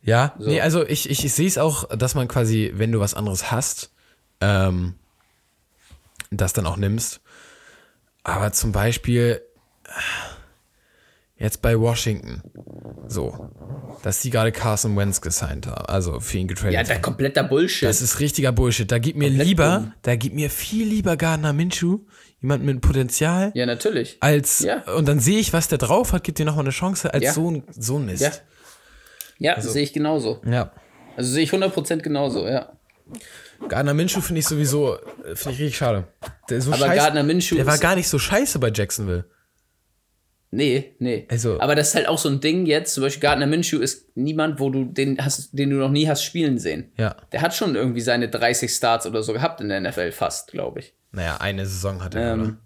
Ja, 0.03 0.35
so. 0.39 0.49
nee, 0.49 0.61
also 0.61 0.87
ich, 0.87 1.11
ich, 1.11 1.25
ich 1.25 1.33
sehe 1.33 1.47
es 1.47 1.59
auch, 1.59 1.85
dass 1.97 2.15
man 2.15 2.27
quasi, 2.27 2.73
wenn 2.75 2.91
du 2.91 3.01
was 3.01 3.15
anderes 3.15 3.51
hast, 3.51 3.93
ähm, 4.41 4.95
das 6.31 6.53
dann 6.53 6.67
auch 6.67 6.77
nimmst. 6.77 7.21
Aber 8.23 8.53
zum 8.53 8.73
Beispiel 8.73 9.41
jetzt 11.41 11.63
bei 11.63 11.79
Washington, 11.79 12.43
so, 13.09 13.51
dass 14.03 14.21
die 14.21 14.31
gerade 14.31 14.53
Carson 14.53 14.97
Wentz 14.97 15.21
gesigned 15.21 15.67
haben, 15.67 15.87
also 15.87 16.21
für 16.21 16.39
ihn 16.39 16.47
getradet 16.47 16.75
Ja, 16.75 16.83
der 16.83 17.01
kompletter 17.01 17.43
Bullshit. 17.43 17.89
Das 17.89 18.03
ist 18.03 18.21
richtiger 18.21 18.53
Bullshit. 18.53 18.91
Da 18.91 18.99
gibt 18.99 19.19
mir 19.19 19.29
Komplett 19.29 19.47
lieber, 19.47 19.79
dumm. 19.79 19.93
da 20.03 20.17
gibt 20.17 20.35
mir 20.35 20.51
viel 20.51 20.87
lieber 20.87 21.17
Gardner 21.17 21.53
Minshew, 21.53 22.01
jemand 22.41 22.65
mit 22.65 22.81
Potenzial. 22.83 23.53
Ja, 23.55 23.65
natürlich. 23.65 24.19
Als, 24.21 24.61
ja. 24.61 24.83
und 24.95 25.09
dann 25.09 25.19
sehe 25.19 25.39
ich, 25.39 25.53
was 25.53 25.69
der 25.69 25.79
drauf 25.79 26.13
hat, 26.13 26.25
gibt 26.25 26.39
dir 26.39 26.45
nochmal 26.45 26.65
eine 26.65 26.73
Chance, 26.73 27.13
als 27.13 27.25
ja. 27.25 27.33
so, 27.33 27.51
ein, 27.51 27.63
so 27.71 27.97
ein 27.97 28.05
Mist. 28.05 28.23
Ja, 28.23 28.33
ja 29.39 29.55
also, 29.55 29.71
sehe 29.71 29.83
ich 29.83 29.95
genauso. 29.95 30.43
Ja. 30.45 30.73
Also 31.17 31.33
sehe 31.33 31.45
ich 31.45 31.51
100% 31.51 32.03
genauso, 32.03 32.47
ja. 32.47 32.73
Gardner 33.69 33.95
Minshew 33.95 34.20
finde 34.20 34.41
ich 34.41 34.47
sowieso, 34.47 34.97
äh, 34.97 35.35
finde 35.35 35.53
ich 35.53 35.61
richtig 35.61 35.77
schade. 35.77 36.09
Der, 36.49 36.61
so 36.61 36.73
aber 36.73 36.87
scheiße, 36.87 36.97
Gardner 36.97 37.23
Minshew 37.23 37.57
der 37.57 37.66
war 37.66 37.78
gar 37.78 37.95
nicht 37.95 38.09
so 38.09 38.19
scheiße 38.19 38.59
bei 38.59 38.70
Jacksonville. 38.70 39.24
Nee, 40.53 40.97
nee. 40.99 41.28
Also, 41.31 41.61
aber 41.61 41.77
das 41.77 41.89
ist 41.89 41.95
halt 41.95 42.09
auch 42.09 42.19
so 42.19 42.28
ein 42.28 42.41
Ding 42.41 42.66
jetzt. 42.66 42.95
Zum 42.95 43.05
Beispiel 43.05 43.20
Gardner 43.20 43.47
Minshew 43.47 43.78
ist 43.78 44.16
niemand, 44.16 44.59
wo 44.59 44.70
du 44.70 44.85
den 44.85 45.24
hast, 45.24 45.51
den 45.53 45.70
du 45.70 45.77
noch 45.77 45.91
nie 45.91 46.09
hast 46.09 46.24
spielen 46.24 46.59
sehen. 46.59 46.91
Ja. 46.97 47.15
Der 47.31 47.41
hat 47.41 47.55
schon 47.55 47.77
irgendwie 47.77 48.01
seine 48.01 48.28
30 48.28 48.70
Starts 48.70 49.07
oder 49.07 49.23
so 49.23 49.32
gehabt 49.32 49.61
in 49.61 49.69
der 49.69 49.81
NFL 49.81 50.11
fast, 50.11 50.51
glaube 50.51 50.81
ich. 50.81 50.95
Naja, 51.12 51.37
eine 51.37 51.66
Saison 51.66 52.03
hat 52.03 52.16
er, 52.16 52.32
ähm, 52.32 52.41
oder? 52.41 52.57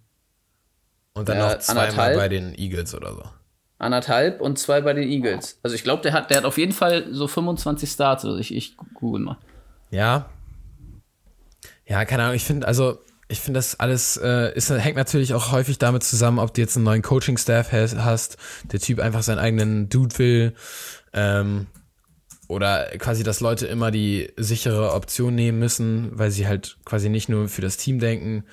Und 1.16 1.28
dann 1.28 1.38
noch 1.38 1.58
zweimal 1.58 2.16
bei 2.16 2.28
den 2.28 2.54
Eagles 2.58 2.94
oder 2.94 3.14
so. 3.14 3.22
Anderthalb 3.78 4.40
und 4.40 4.58
zwei 4.58 4.80
bei 4.80 4.94
den 4.94 5.08
Eagles. 5.08 5.58
Also 5.62 5.76
ich 5.76 5.84
glaube, 5.84 6.02
der 6.02 6.12
hat, 6.12 6.30
der 6.30 6.38
hat 6.38 6.44
auf 6.44 6.56
jeden 6.56 6.72
Fall 6.72 7.06
so 7.10 7.28
25 7.28 7.90
Starts. 7.90 8.24
Also 8.24 8.38
ich, 8.38 8.54
ich 8.54 8.76
google 8.94 9.20
mal. 9.20 9.38
Ja, 9.90 10.30
ja, 11.86 12.04
keine 12.04 12.24
Ahnung, 12.24 12.36
ich 12.36 12.44
finde, 12.44 12.66
also 12.66 12.98
ich 13.28 13.40
finde 13.40 13.58
das 13.58 13.80
alles 13.80 14.16
äh, 14.16 14.54
ist, 14.54 14.70
hängt 14.70 14.96
natürlich 14.96 15.34
auch 15.34 15.50
häufig 15.52 15.78
damit 15.78 16.02
zusammen, 16.02 16.38
ob 16.38 16.54
du 16.54 16.60
jetzt 16.60 16.76
einen 16.76 16.84
neuen 16.84 17.02
Coaching-Staff 17.02 17.72
hast, 17.72 18.36
der 18.70 18.80
Typ 18.80 19.00
einfach 19.00 19.22
seinen 19.22 19.38
eigenen 19.38 19.88
Dude 19.88 20.18
will, 20.18 20.54
ähm, 21.12 21.66
oder 22.48 22.86
quasi, 22.98 23.22
dass 23.22 23.40
Leute 23.40 23.66
immer 23.66 23.90
die 23.90 24.30
sichere 24.36 24.92
Option 24.92 25.34
nehmen 25.34 25.58
müssen, 25.58 26.10
weil 26.12 26.30
sie 26.30 26.46
halt 26.46 26.76
quasi 26.84 27.08
nicht 27.08 27.28
nur 27.28 27.48
für 27.48 27.62
das 27.62 27.76
Team 27.76 27.98
denken 27.98 28.44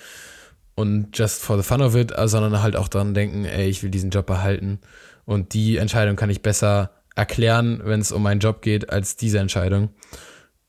und 0.76 1.18
just 1.18 1.42
for 1.42 1.58
the 1.58 1.64
fun 1.64 1.82
of 1.82 1.96
it, 1.96 2.14
sondern 2.26 2.62
halt 2.62 2.76
auch 2.76 2.88
daran 2.88 3.14
denken, 3.14 3.46
ey, 3.46 3.68
ich 3.68 3.84
will 3.84 3.90
diesen 3.90 4.10
Job 4.10 4.26
behalten. 4.26 4.80
Und 5.26 5.54
die 5.54 5.78
Entscheidung 5.78 6.16
kann 6.16 6.30
ich 6.30 6.42
besser 6.42 6.92
erklären, 7.16 7.82
wenn 7.84 8.00
es 8.00 8.12
um 8.12 8.24
meinen 8.24 8.40
Job 8.40 8.62
geht, 8.62 8.90
als 8.90 9.18
diese 9.18 9.40
Entscheidung. 9.40 9.90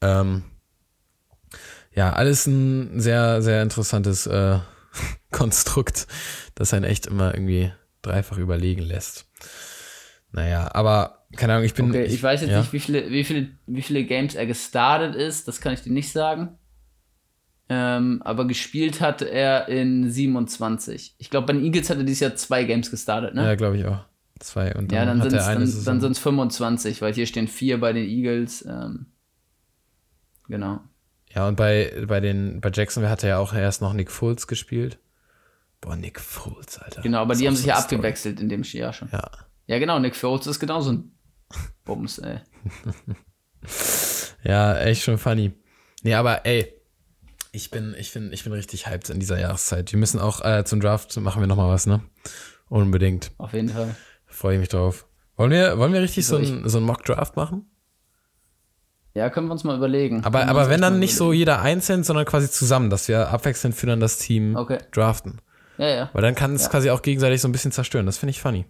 Ähm, 0.01 0.43
ja, 1.94 2.12
alles 2.12 2.47
ein 2.47 3.01
sehr, 3.01 3.43
sehr 3.43 3.62
interessantes 3.62 4.27
äh, 4.27 4.59
Konstrukt, 5.31 6.06
das 6.55 6.74
einen 6.74 6.85
echt 6.85 7.06
immer 7.06 7.35
irgendwie 7.35 7.73
dreifach 8.02 8.39
überlegen 8.39 8.82
lässt. 8.82 9.27
Naja, 10.32 10.70
aber 10.74 11.27
keine 11.36 11.55
Ahnung, 11.55 11.64
ich 11.64 11.74
bin. 11.74 11.90
Okay, 11.90 12.05
ich, 12.05 12.14
ich 12.14 12.23
weiß 12.23 12.40
jetzt 12.43 12.51
ja. 12.51 12.60
nicht, 12.60 12.73
wie 12.73 12.81
viele, 12.81 13.10
wie, 13.10 13.24
viele, 13.24 13.48
wie 13.66 13.82
viele 13.82 14.05
Games 14.05 14.35
er 14.35 14.47
gestartet 14.47 15.14
ist, 15.14 15.48
das 15.48 15.60
kann 15.60 15.74
ich 15.74 15.82
dir 15.82 15.93
nicht 15.93 16.12
sagen. 16.12 16.59
Ähm, 17.69 18.20
aber 18.23 18.47
gespielt 18.47 19.01
hat 19.01 19.23
er 19.23 19.69
in 19.69 20.10
27. 20.10 21.14
Ich 21.19 21.31
glaube, 21.31 21.47
bei 21.47 21.52
den 21.55 21.64
Eagles 21.64 21.89
hat 21.89 21.98
er 21.98 22.05
dieses 22.05 22.20
Jahr 22.20 22.35
zwei 22.35 22.64
Games 22.64 22.90
gestartet, 22.90 23.35
ne? 23.35 23.44
Ja, 23.44 23.55
glaube 23.55 23.78
ich 23.78 23.86
auch. 23.86 24.05
Zwei 24.40 24.74
und 24.74 24.90
dann 24.90 24.98
ja, 24.98 25.05
dann 25.05 25.23
hat 25.23 25.32
er 25.32 25.47
eine 25.47 25.64
dann, 25.64 25.85
dann 25.85 26.01
sind 26.01 26.12
es 26.12 26.19
25, 26.19 27.01
weil 27.01 27.14
hier 27.14 27.27
stehen 27.27 27.47
vier 27.47 27.78
bei 27.78 27.93
den 27.93 28.09
Eagles. 28.09 28.66
Ähm, 28.66 29.06
genau. 30.48 30.81
Ja, 31.35 31.49
und 31.49 31.57
bei, 31.57 32.05
bei, 32.07 32.21
den, 32.21 32.61
bei 32.61 32.71
Jacksonville 32.73 33.11
hat 33.11 33.23
er 33.23 33.31
ja 33.31 33.39
auch 33.39 33.55
erst 33.55 33.81
noch 33.81 33.95
Nick 33.95 34.11
Foles 34.11 34.47
gespielt. 34.47 34.99
Boah, 35.81 35.97
Nick 35.97 36.21
Foles, 36.21 36.79
Alter. 36.79 37.03
Genau, 37.03 37.19
aber 37.19 37.35
die 37.35 37.47
haben 37.47 37.57
sich 37.57 37.67
ja 37.67 37.77
abgewechselt 37.77 38.41
in 38.41 38.49
dem 38.49 38.63
Jahr 38.63 38.93
schon. 38.93 39.09
Ja. 39.13 39.31
Ja, 39.67 39.79
genau, 39.79 39.99
Nick 39.99 40.15
Foles 40.15 40.47
ist 40.47 40.61
genauso 40.61 40.93
ein 40.93 41.17
Bums, 41.85 42.19
ey. 42.19 42.41
ja, 44.45 44.79
echt 44.79 45.03
schon 45.03 45.19
funny. 45.19 45.53
Nee, 46.03 46.15
aber 46.15 46.45
ey, 46.45 46.73
ich 47.53 47.71
bin, 47.71 47.95
ich 47.99 48.13
bin, 48.13 48.33
ich 48.33 48.45
bin 48.45 48.53
richtig 48.53 48.87
hyped 48.87 49.11
in 49.11 49.21
dieser 49.21 49.39
Jahreszeit. 49.41 49.93
Wir 49.93 49.99
müssen 49.99 50.21
auch 50.21 50.45
äh, 50.45 50.65
zum 50.65 50.81
Draft 50.81 51.17
machen 51.19 51.41
wir 51.41 51.47
nochmal 51.47 51.69
was, 51.71 51.87
ne? 51.87 52.03
Unbedingt. 52.69 53.31
Auf 53.39 53.53
jeden 53.53 53.69
Fall. 53.69 53.95
Freue 54.27 54.55
ich 54.55 54.61
mich 54.61 54.69
drauf. 54.69 55.07
Wollen 55.37 55.51
wir, 55.51 55.79
wollen 55.79 55.93
wir 55.93 56.01
richtig 56.03 56.27
so, 56.27 56.43
so 56.43 56.53
ein, 56.53 56.69
so 56.69 56.79
ein 56.79 56.85
Mock-Draft 56.85 57.37
machen? 57.37 57.71
Ja, 59.15 59.29
können 59.29 59.49
wir 59.49 59.53
uns 59.53 59.65
mal 59.65 59.77
überlegen. 59.77 60.25
Aber, 60.25 60.49
aber 60.49 60.71
wenn 60.71 60.81
dann 60.81 60.99
nicht 60.99 61.17
so 61.17 61.33
jeder 61.33 61.61
einzeln, 61.61 62.03
sondern 62.03 62.25
quasi 62.25 62.51
zusammen, 62.51 62.89
dass 62.89 63.09
wir 63.09 63.29
abwechselnd 63.29 63.75
für 63.75 63.87
dann 63.87 64.01
das 64.01 64.19
Team 64.19 64.57
okay. 64.57 64.79
draften. 64.91 65.41
Ja, 65.77 65.89
ja. 65.89 66.11
Weil 66.13 66.23
dann 66.23 66.35
kann 66.35 66.55
es 66.55 66.65
ja. 66.65 66.69
quasi 66.71 66.91
auch 66.91 67.03
gegenseitig 67.03 67.41
so 67.41 67.49
ein 67.49 67.53
bisschen 67.53 67.73
zerstören. 67.73 68.07
Das 68.07 68.19
finde 68.19 68.31
ich 68.31 68.41
funny. 68.41 68.65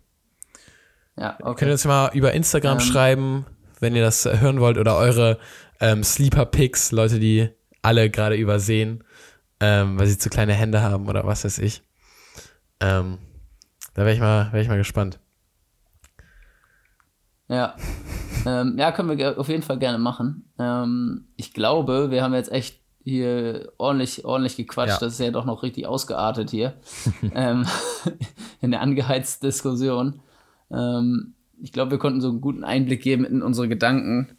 Ja, 1.16 1.36
okay. 1.40 1.60
Könnt 1.60 1.69
ihr 1.69 1.73
uns 1.73 1.85
mal 1.85 2.10
über 2.14 2.32
Instagram 2.32 2.78
ähm. 2.78 2.81
schreiben, 2.81 3.47
wenn 3.81 3.94
ihr 3.94 4.02
das 4.02 4.24
hören 4.24 4.60
wollt, 4.60 4.78
oder 4.78 4.97
eure 4.97 5.39
ähm, 5.81 6.02
Sleeper-Picks, 6.02 6.93
Leute, 6.93 7.19
die 7.19 7.51
alle 7.82 8.10
gerade 8.10 8.36
übersehen, 8.36 9.05
ähm, 9.60 9.98
weil 9.98 10.06
sie 10.06 10.19
zu 10.19 10.31
kleine 10.31 10.55
Hände 10.55 10.82
haben 10.82 11.09
oder 11.09 11.27
was 11.27 11.44
weiß 11.44 11.59
ich. 11.59 11.82
Ähm, 12.81 13.19
da 13.94 14.02
wäre 14.02 14.14
ich, 14.14 14.20
mal, 14.20 14.52
wär 14.52 14.60
ich 14.60 14.69
mal 14.69 14.78
gespannt. 14.78 15.19
Ja. 17.52 17.76
ähm, 18.46 18.76
ja, 18.78 18.92
können 18.92 19.16
wir 19.16 19.38
auf 19.38 19.48
jeden 19.48 19.62
Fall 19.62 19.78
gerne 19.78 19.98
machen. 19.98 20.44
Ähm, 20.58 21.26
ich 21.36 21.52
glaube, 21.52 22.10
wir 22.10 22.22
haben 22.22 22.32
jetzt 22.32 22.50
echt 22.50 22.80
hier 23.04 23.72
ordentlich, 23.78 24.24
ordentlich 24.24 24.56
gequatscht. 24.56 24.94
Ja. 24.94 24.98
Das 25.00 25.14
ist 25.14 25.20
ja 25.20 25.30
doch 25.30 25.44
noch 25.44 25.62
richtig 25.62 25.86
ausgeartet 25.86 26.50
hier. 26.50 26.74
ähm, 27.34 27.66
in 28.60 28.70
der 28.70 28.80
angeheizten 28.80 29.46
Diskussion. 29.46 30.20
Ähm, 30.70 31.34
ich 31.60 31.72
glaube, 31.72 31.92
wir 31.92 31.98
konnten 31.98 32.20
so 32.20 32.30
einen 32.30 32.40
guten 32.40 32.64
Einblick 32.64 33.02
geben 33.02 33.24
in 33.24 33.42
unsere 33.42 33.68
Gedanken, 33.68 34.38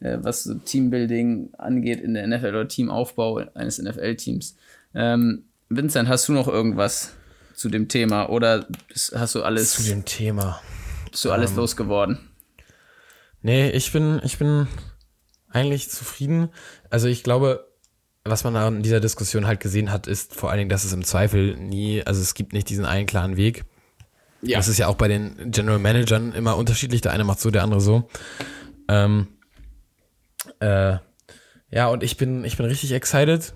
äh, 0.00 0.18
was 0.20 0.44
so 0.44 0.54
Teambuilding 0.54 1.54
angeht 1.56 2.00
in 2.00 2.14
der 2.14 2.26
NFL 2.26 2.48
oder 2.48 2.68
Teamaufbau 2.68 3.42
eines 3.54 3.80
NFL-Teams. 3.80 4.56
Ähm, 4.94 5.44
Vincent, 5.70 6.08
hast 6.08 6.28
du 6.28 6.34
noch 6.34 6.46
irgendwas 6.46 7.14
zu 7.54 7.70
dem 7.70 7.88
Thema 7.88 8.28
oder 8.28 8.66
hast 9.14 9.34
du 9.34 9.42
alles. 9.42 9.76
Zu 9.76 9.82
dem 9.84 10.04
Thema. 10.04 10.60
Bist 11.10 11.24
du 11.24 11.30
alles 11.30 11.52
ähm, 11.52 11.56
losgeworden? 11.58 12.18
Nee, 13.44 13.68
ich 13.68 13.92
bin, 13.92 14.22
ich 14.24 14.38
bin 14.38 14.68
eigentlich 15.50 15.90
zufrieden. 15.90 16.48
Also 16.88 17.08
ich 17.08 17.22
glaube, 17.22 17.70
was 18.24 18.42
man 18.42 18.56
an 18.56 18.82
dieser 18.82 19.00
Diskussion 19.00 19.46
halt 19.46 19.60
gesehen 19.60 19.92
hat, 19.92 20.06
ist 20.06 20.34
vor 20.34 20.48
allen 20.48 20.60
Dingen, 20.60 20.70
dass 20.70 20.84
es 20.84 20.94
im 20.94 21.04
Zweifel 21.04 21.54
nie, 21.54 22.02
also 22.02 22.22
es 22.22 22.32
gibt 22.32 22.54
nicht 22.54 22.70
diesen 22.70 22.86
einen 22.86 23.04
klaren 23.04 23.36
Weg. 23.36 23.66
Ja. 24.40 24.56
Das 24.56 24.68
ist 24.68 24.78
ja 24.78 24.86
auch 24.86 24.94
bei 24.94 25.08
den 25.08 25.50
General 25.50 25.78
Managern 25.78 26.32
immer 26.32 26.56
unterschiedlich. 26.56 27.02
Der 27.02 27.12
eine 27.12 27.24
macht 27.24 27.38
so, 27.38 27.50
der 27.50 27.64
andere 27.64 27.82
so. 27.82 28.08
Ähm, 28.88 29.28
äh, 30.60 30.96
ja, 31.70 31.88
und 31.88 32.02
ich 32.02 32.16
bin, 32.16 32.46
ich 32.46 32.56
bin 32.56 32.64
richtig 32.64 32.92
excited. 32.92 33.52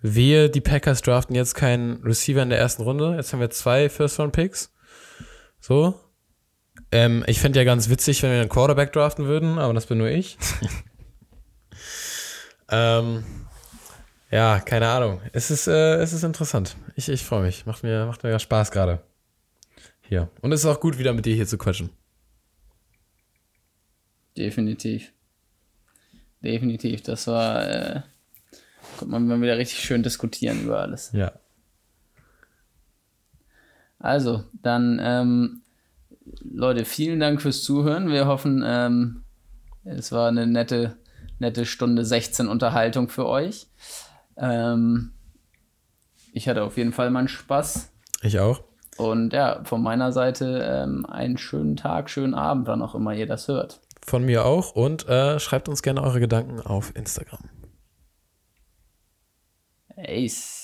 Wehe, 0.00 0.50
die 0.50 0.60
Packers 0.60 1.00
draften 1.00 1.36
jetzt 1.36 1.54
keinen 1.54 2.02
Receiver 2.02 2.42
in 2.42 2.50
der 2.50 2.58
ersten 2.58 2.82
Runde. 2.82 3.14
Jetzt 3.14 3.32
haben 3.32 3.38
wir 3.38 3.50
zwei 3.50 3.88
First-Round-Picks. 3.88 4.72
So. 5.60 5.94
Ähm, 6.92 7.24
ich 7.26 7.40
fände 7.40 7.58
ja 7.58 7.64
ganz 7.64 7.88
witzig, 7.88 8.22
wenn 8.22 8.30
wir 8.30 8.40
einen 8.40 8.50
Quarterback 8.50 8.92
draften 8.92 9.24
würden, 9.24 9.58
aber 9.58 9.72
das 9.72 9.86
bin 9.86 9.96
nur 9.96 10.10
ich. 10.10 10.36
ähm, 12.70 13.24
ja, 14.30 14.60
keine 14.60 14.88
Ahnung. 14.88 15.20
Es 15.32 15.50
ist, 15.50 15.66
äh, 15.66 15.96
es 15.96 16.12
ist 16.12 16.22
interessant. 16.22 16.76
Ich, 16.94 17.08
ich 17.08 17.24
freue 17.24 17.42
mich. 17.42 17.64
Macht 17.64 17.82
mir, 17.82 18.04
macht 18.04 18.22
mir 18.22 18.30
ja 18.30 18.38
Spaß 18.38 18.70
gerade. 18.70 19.02
Hier. 20.02 20.28
Und 20.42 20.52
es 20.52 20.60
ist 20.60 20.66
auch 20.66 20.80
gut, 20.80 20.98
wieder 20.98 21.14
mit 21.14 21.24
dir 21.24 21.34
hier 21.34 21.46
zu 21.46 21.56
quatschen. 21.56 21.88
Definitiv. 24.36 25.12
Definitiv. 26.42 27.02
Das 27.02 27.26
war, 27.26 27.68
äh, 27.68 28.02
konnte 28.98 29.18
man 29.18 29.40
wieder 29.40 29.56
richtig 29.56 29.80
schön 29.80 30.02
diskutieren 30.02 30.64
über 30.64 30.80
alles. 30.80 31.10
Ja. 31.12 31.32
Also, 33.98 34.44
dann, 34.62 35.00
ähm, 35.02 35.61
Leute, 36.42 36.84
vielen 36.84 37.20
Dank 37.20 37.42
fürs 37.42 37.62
Zuhören. 37.62 38.08
Wir 38.08 38.26
hoffen, 38.26 38.62
ähm, 38.64 39.22
es 39.84 40.12
war 40.12 40.28
eine 40.28 40.46
nette, 40.46 40.96
nette 41.38 41.66
Stunde 41.66 42.04
16 42.04 42.48
Unterhaltung 42.48 43.08
für 43.08 43.26
euch. 43.26 43.66
Ähm, 44.36 45.12
ich 46.32 46.48
hatte 46.48 46.62
auf 46.62 46.76
jeden 46.76 46.92
Fall 46.92 47.10
meinen 47.10 47.28
Spaß. 47.28 47.92
Ich 48.22 48.38
auch. 48.38 48.62
Und 48.96 49.32
ja, 49.32 49.62
von 49.64 49.82
meiner 49.82 50.12
Seite 50.12 50.62
ähm, 50.64 51.06
einen 51.06 51.38
schönen 51.38 51.76
Tag, 51.76 52.10
schönen 52.10 52.34
Abend, 52.34 52.66
wann 52.66 52.82
auch 52.82 52.94
immer 52.94 53.14
ihr 53.14 53.26
das 53.26 53.48
hört. 53.48 53.80
Von 54.04 54.24
mir 54.24 54.44
auch 54.44 54.74
und 54.74 55.08
äh, 55.08 55.38
schreibt 55.38 55.68
uns 55.68 55.82
gerne 55.82 56.02
eure 56.02 56.20
Gedanken 56.20 56.60
auf 56.60 56.94
Instagram. 56.94 57.40
Ace. 59.96 60.61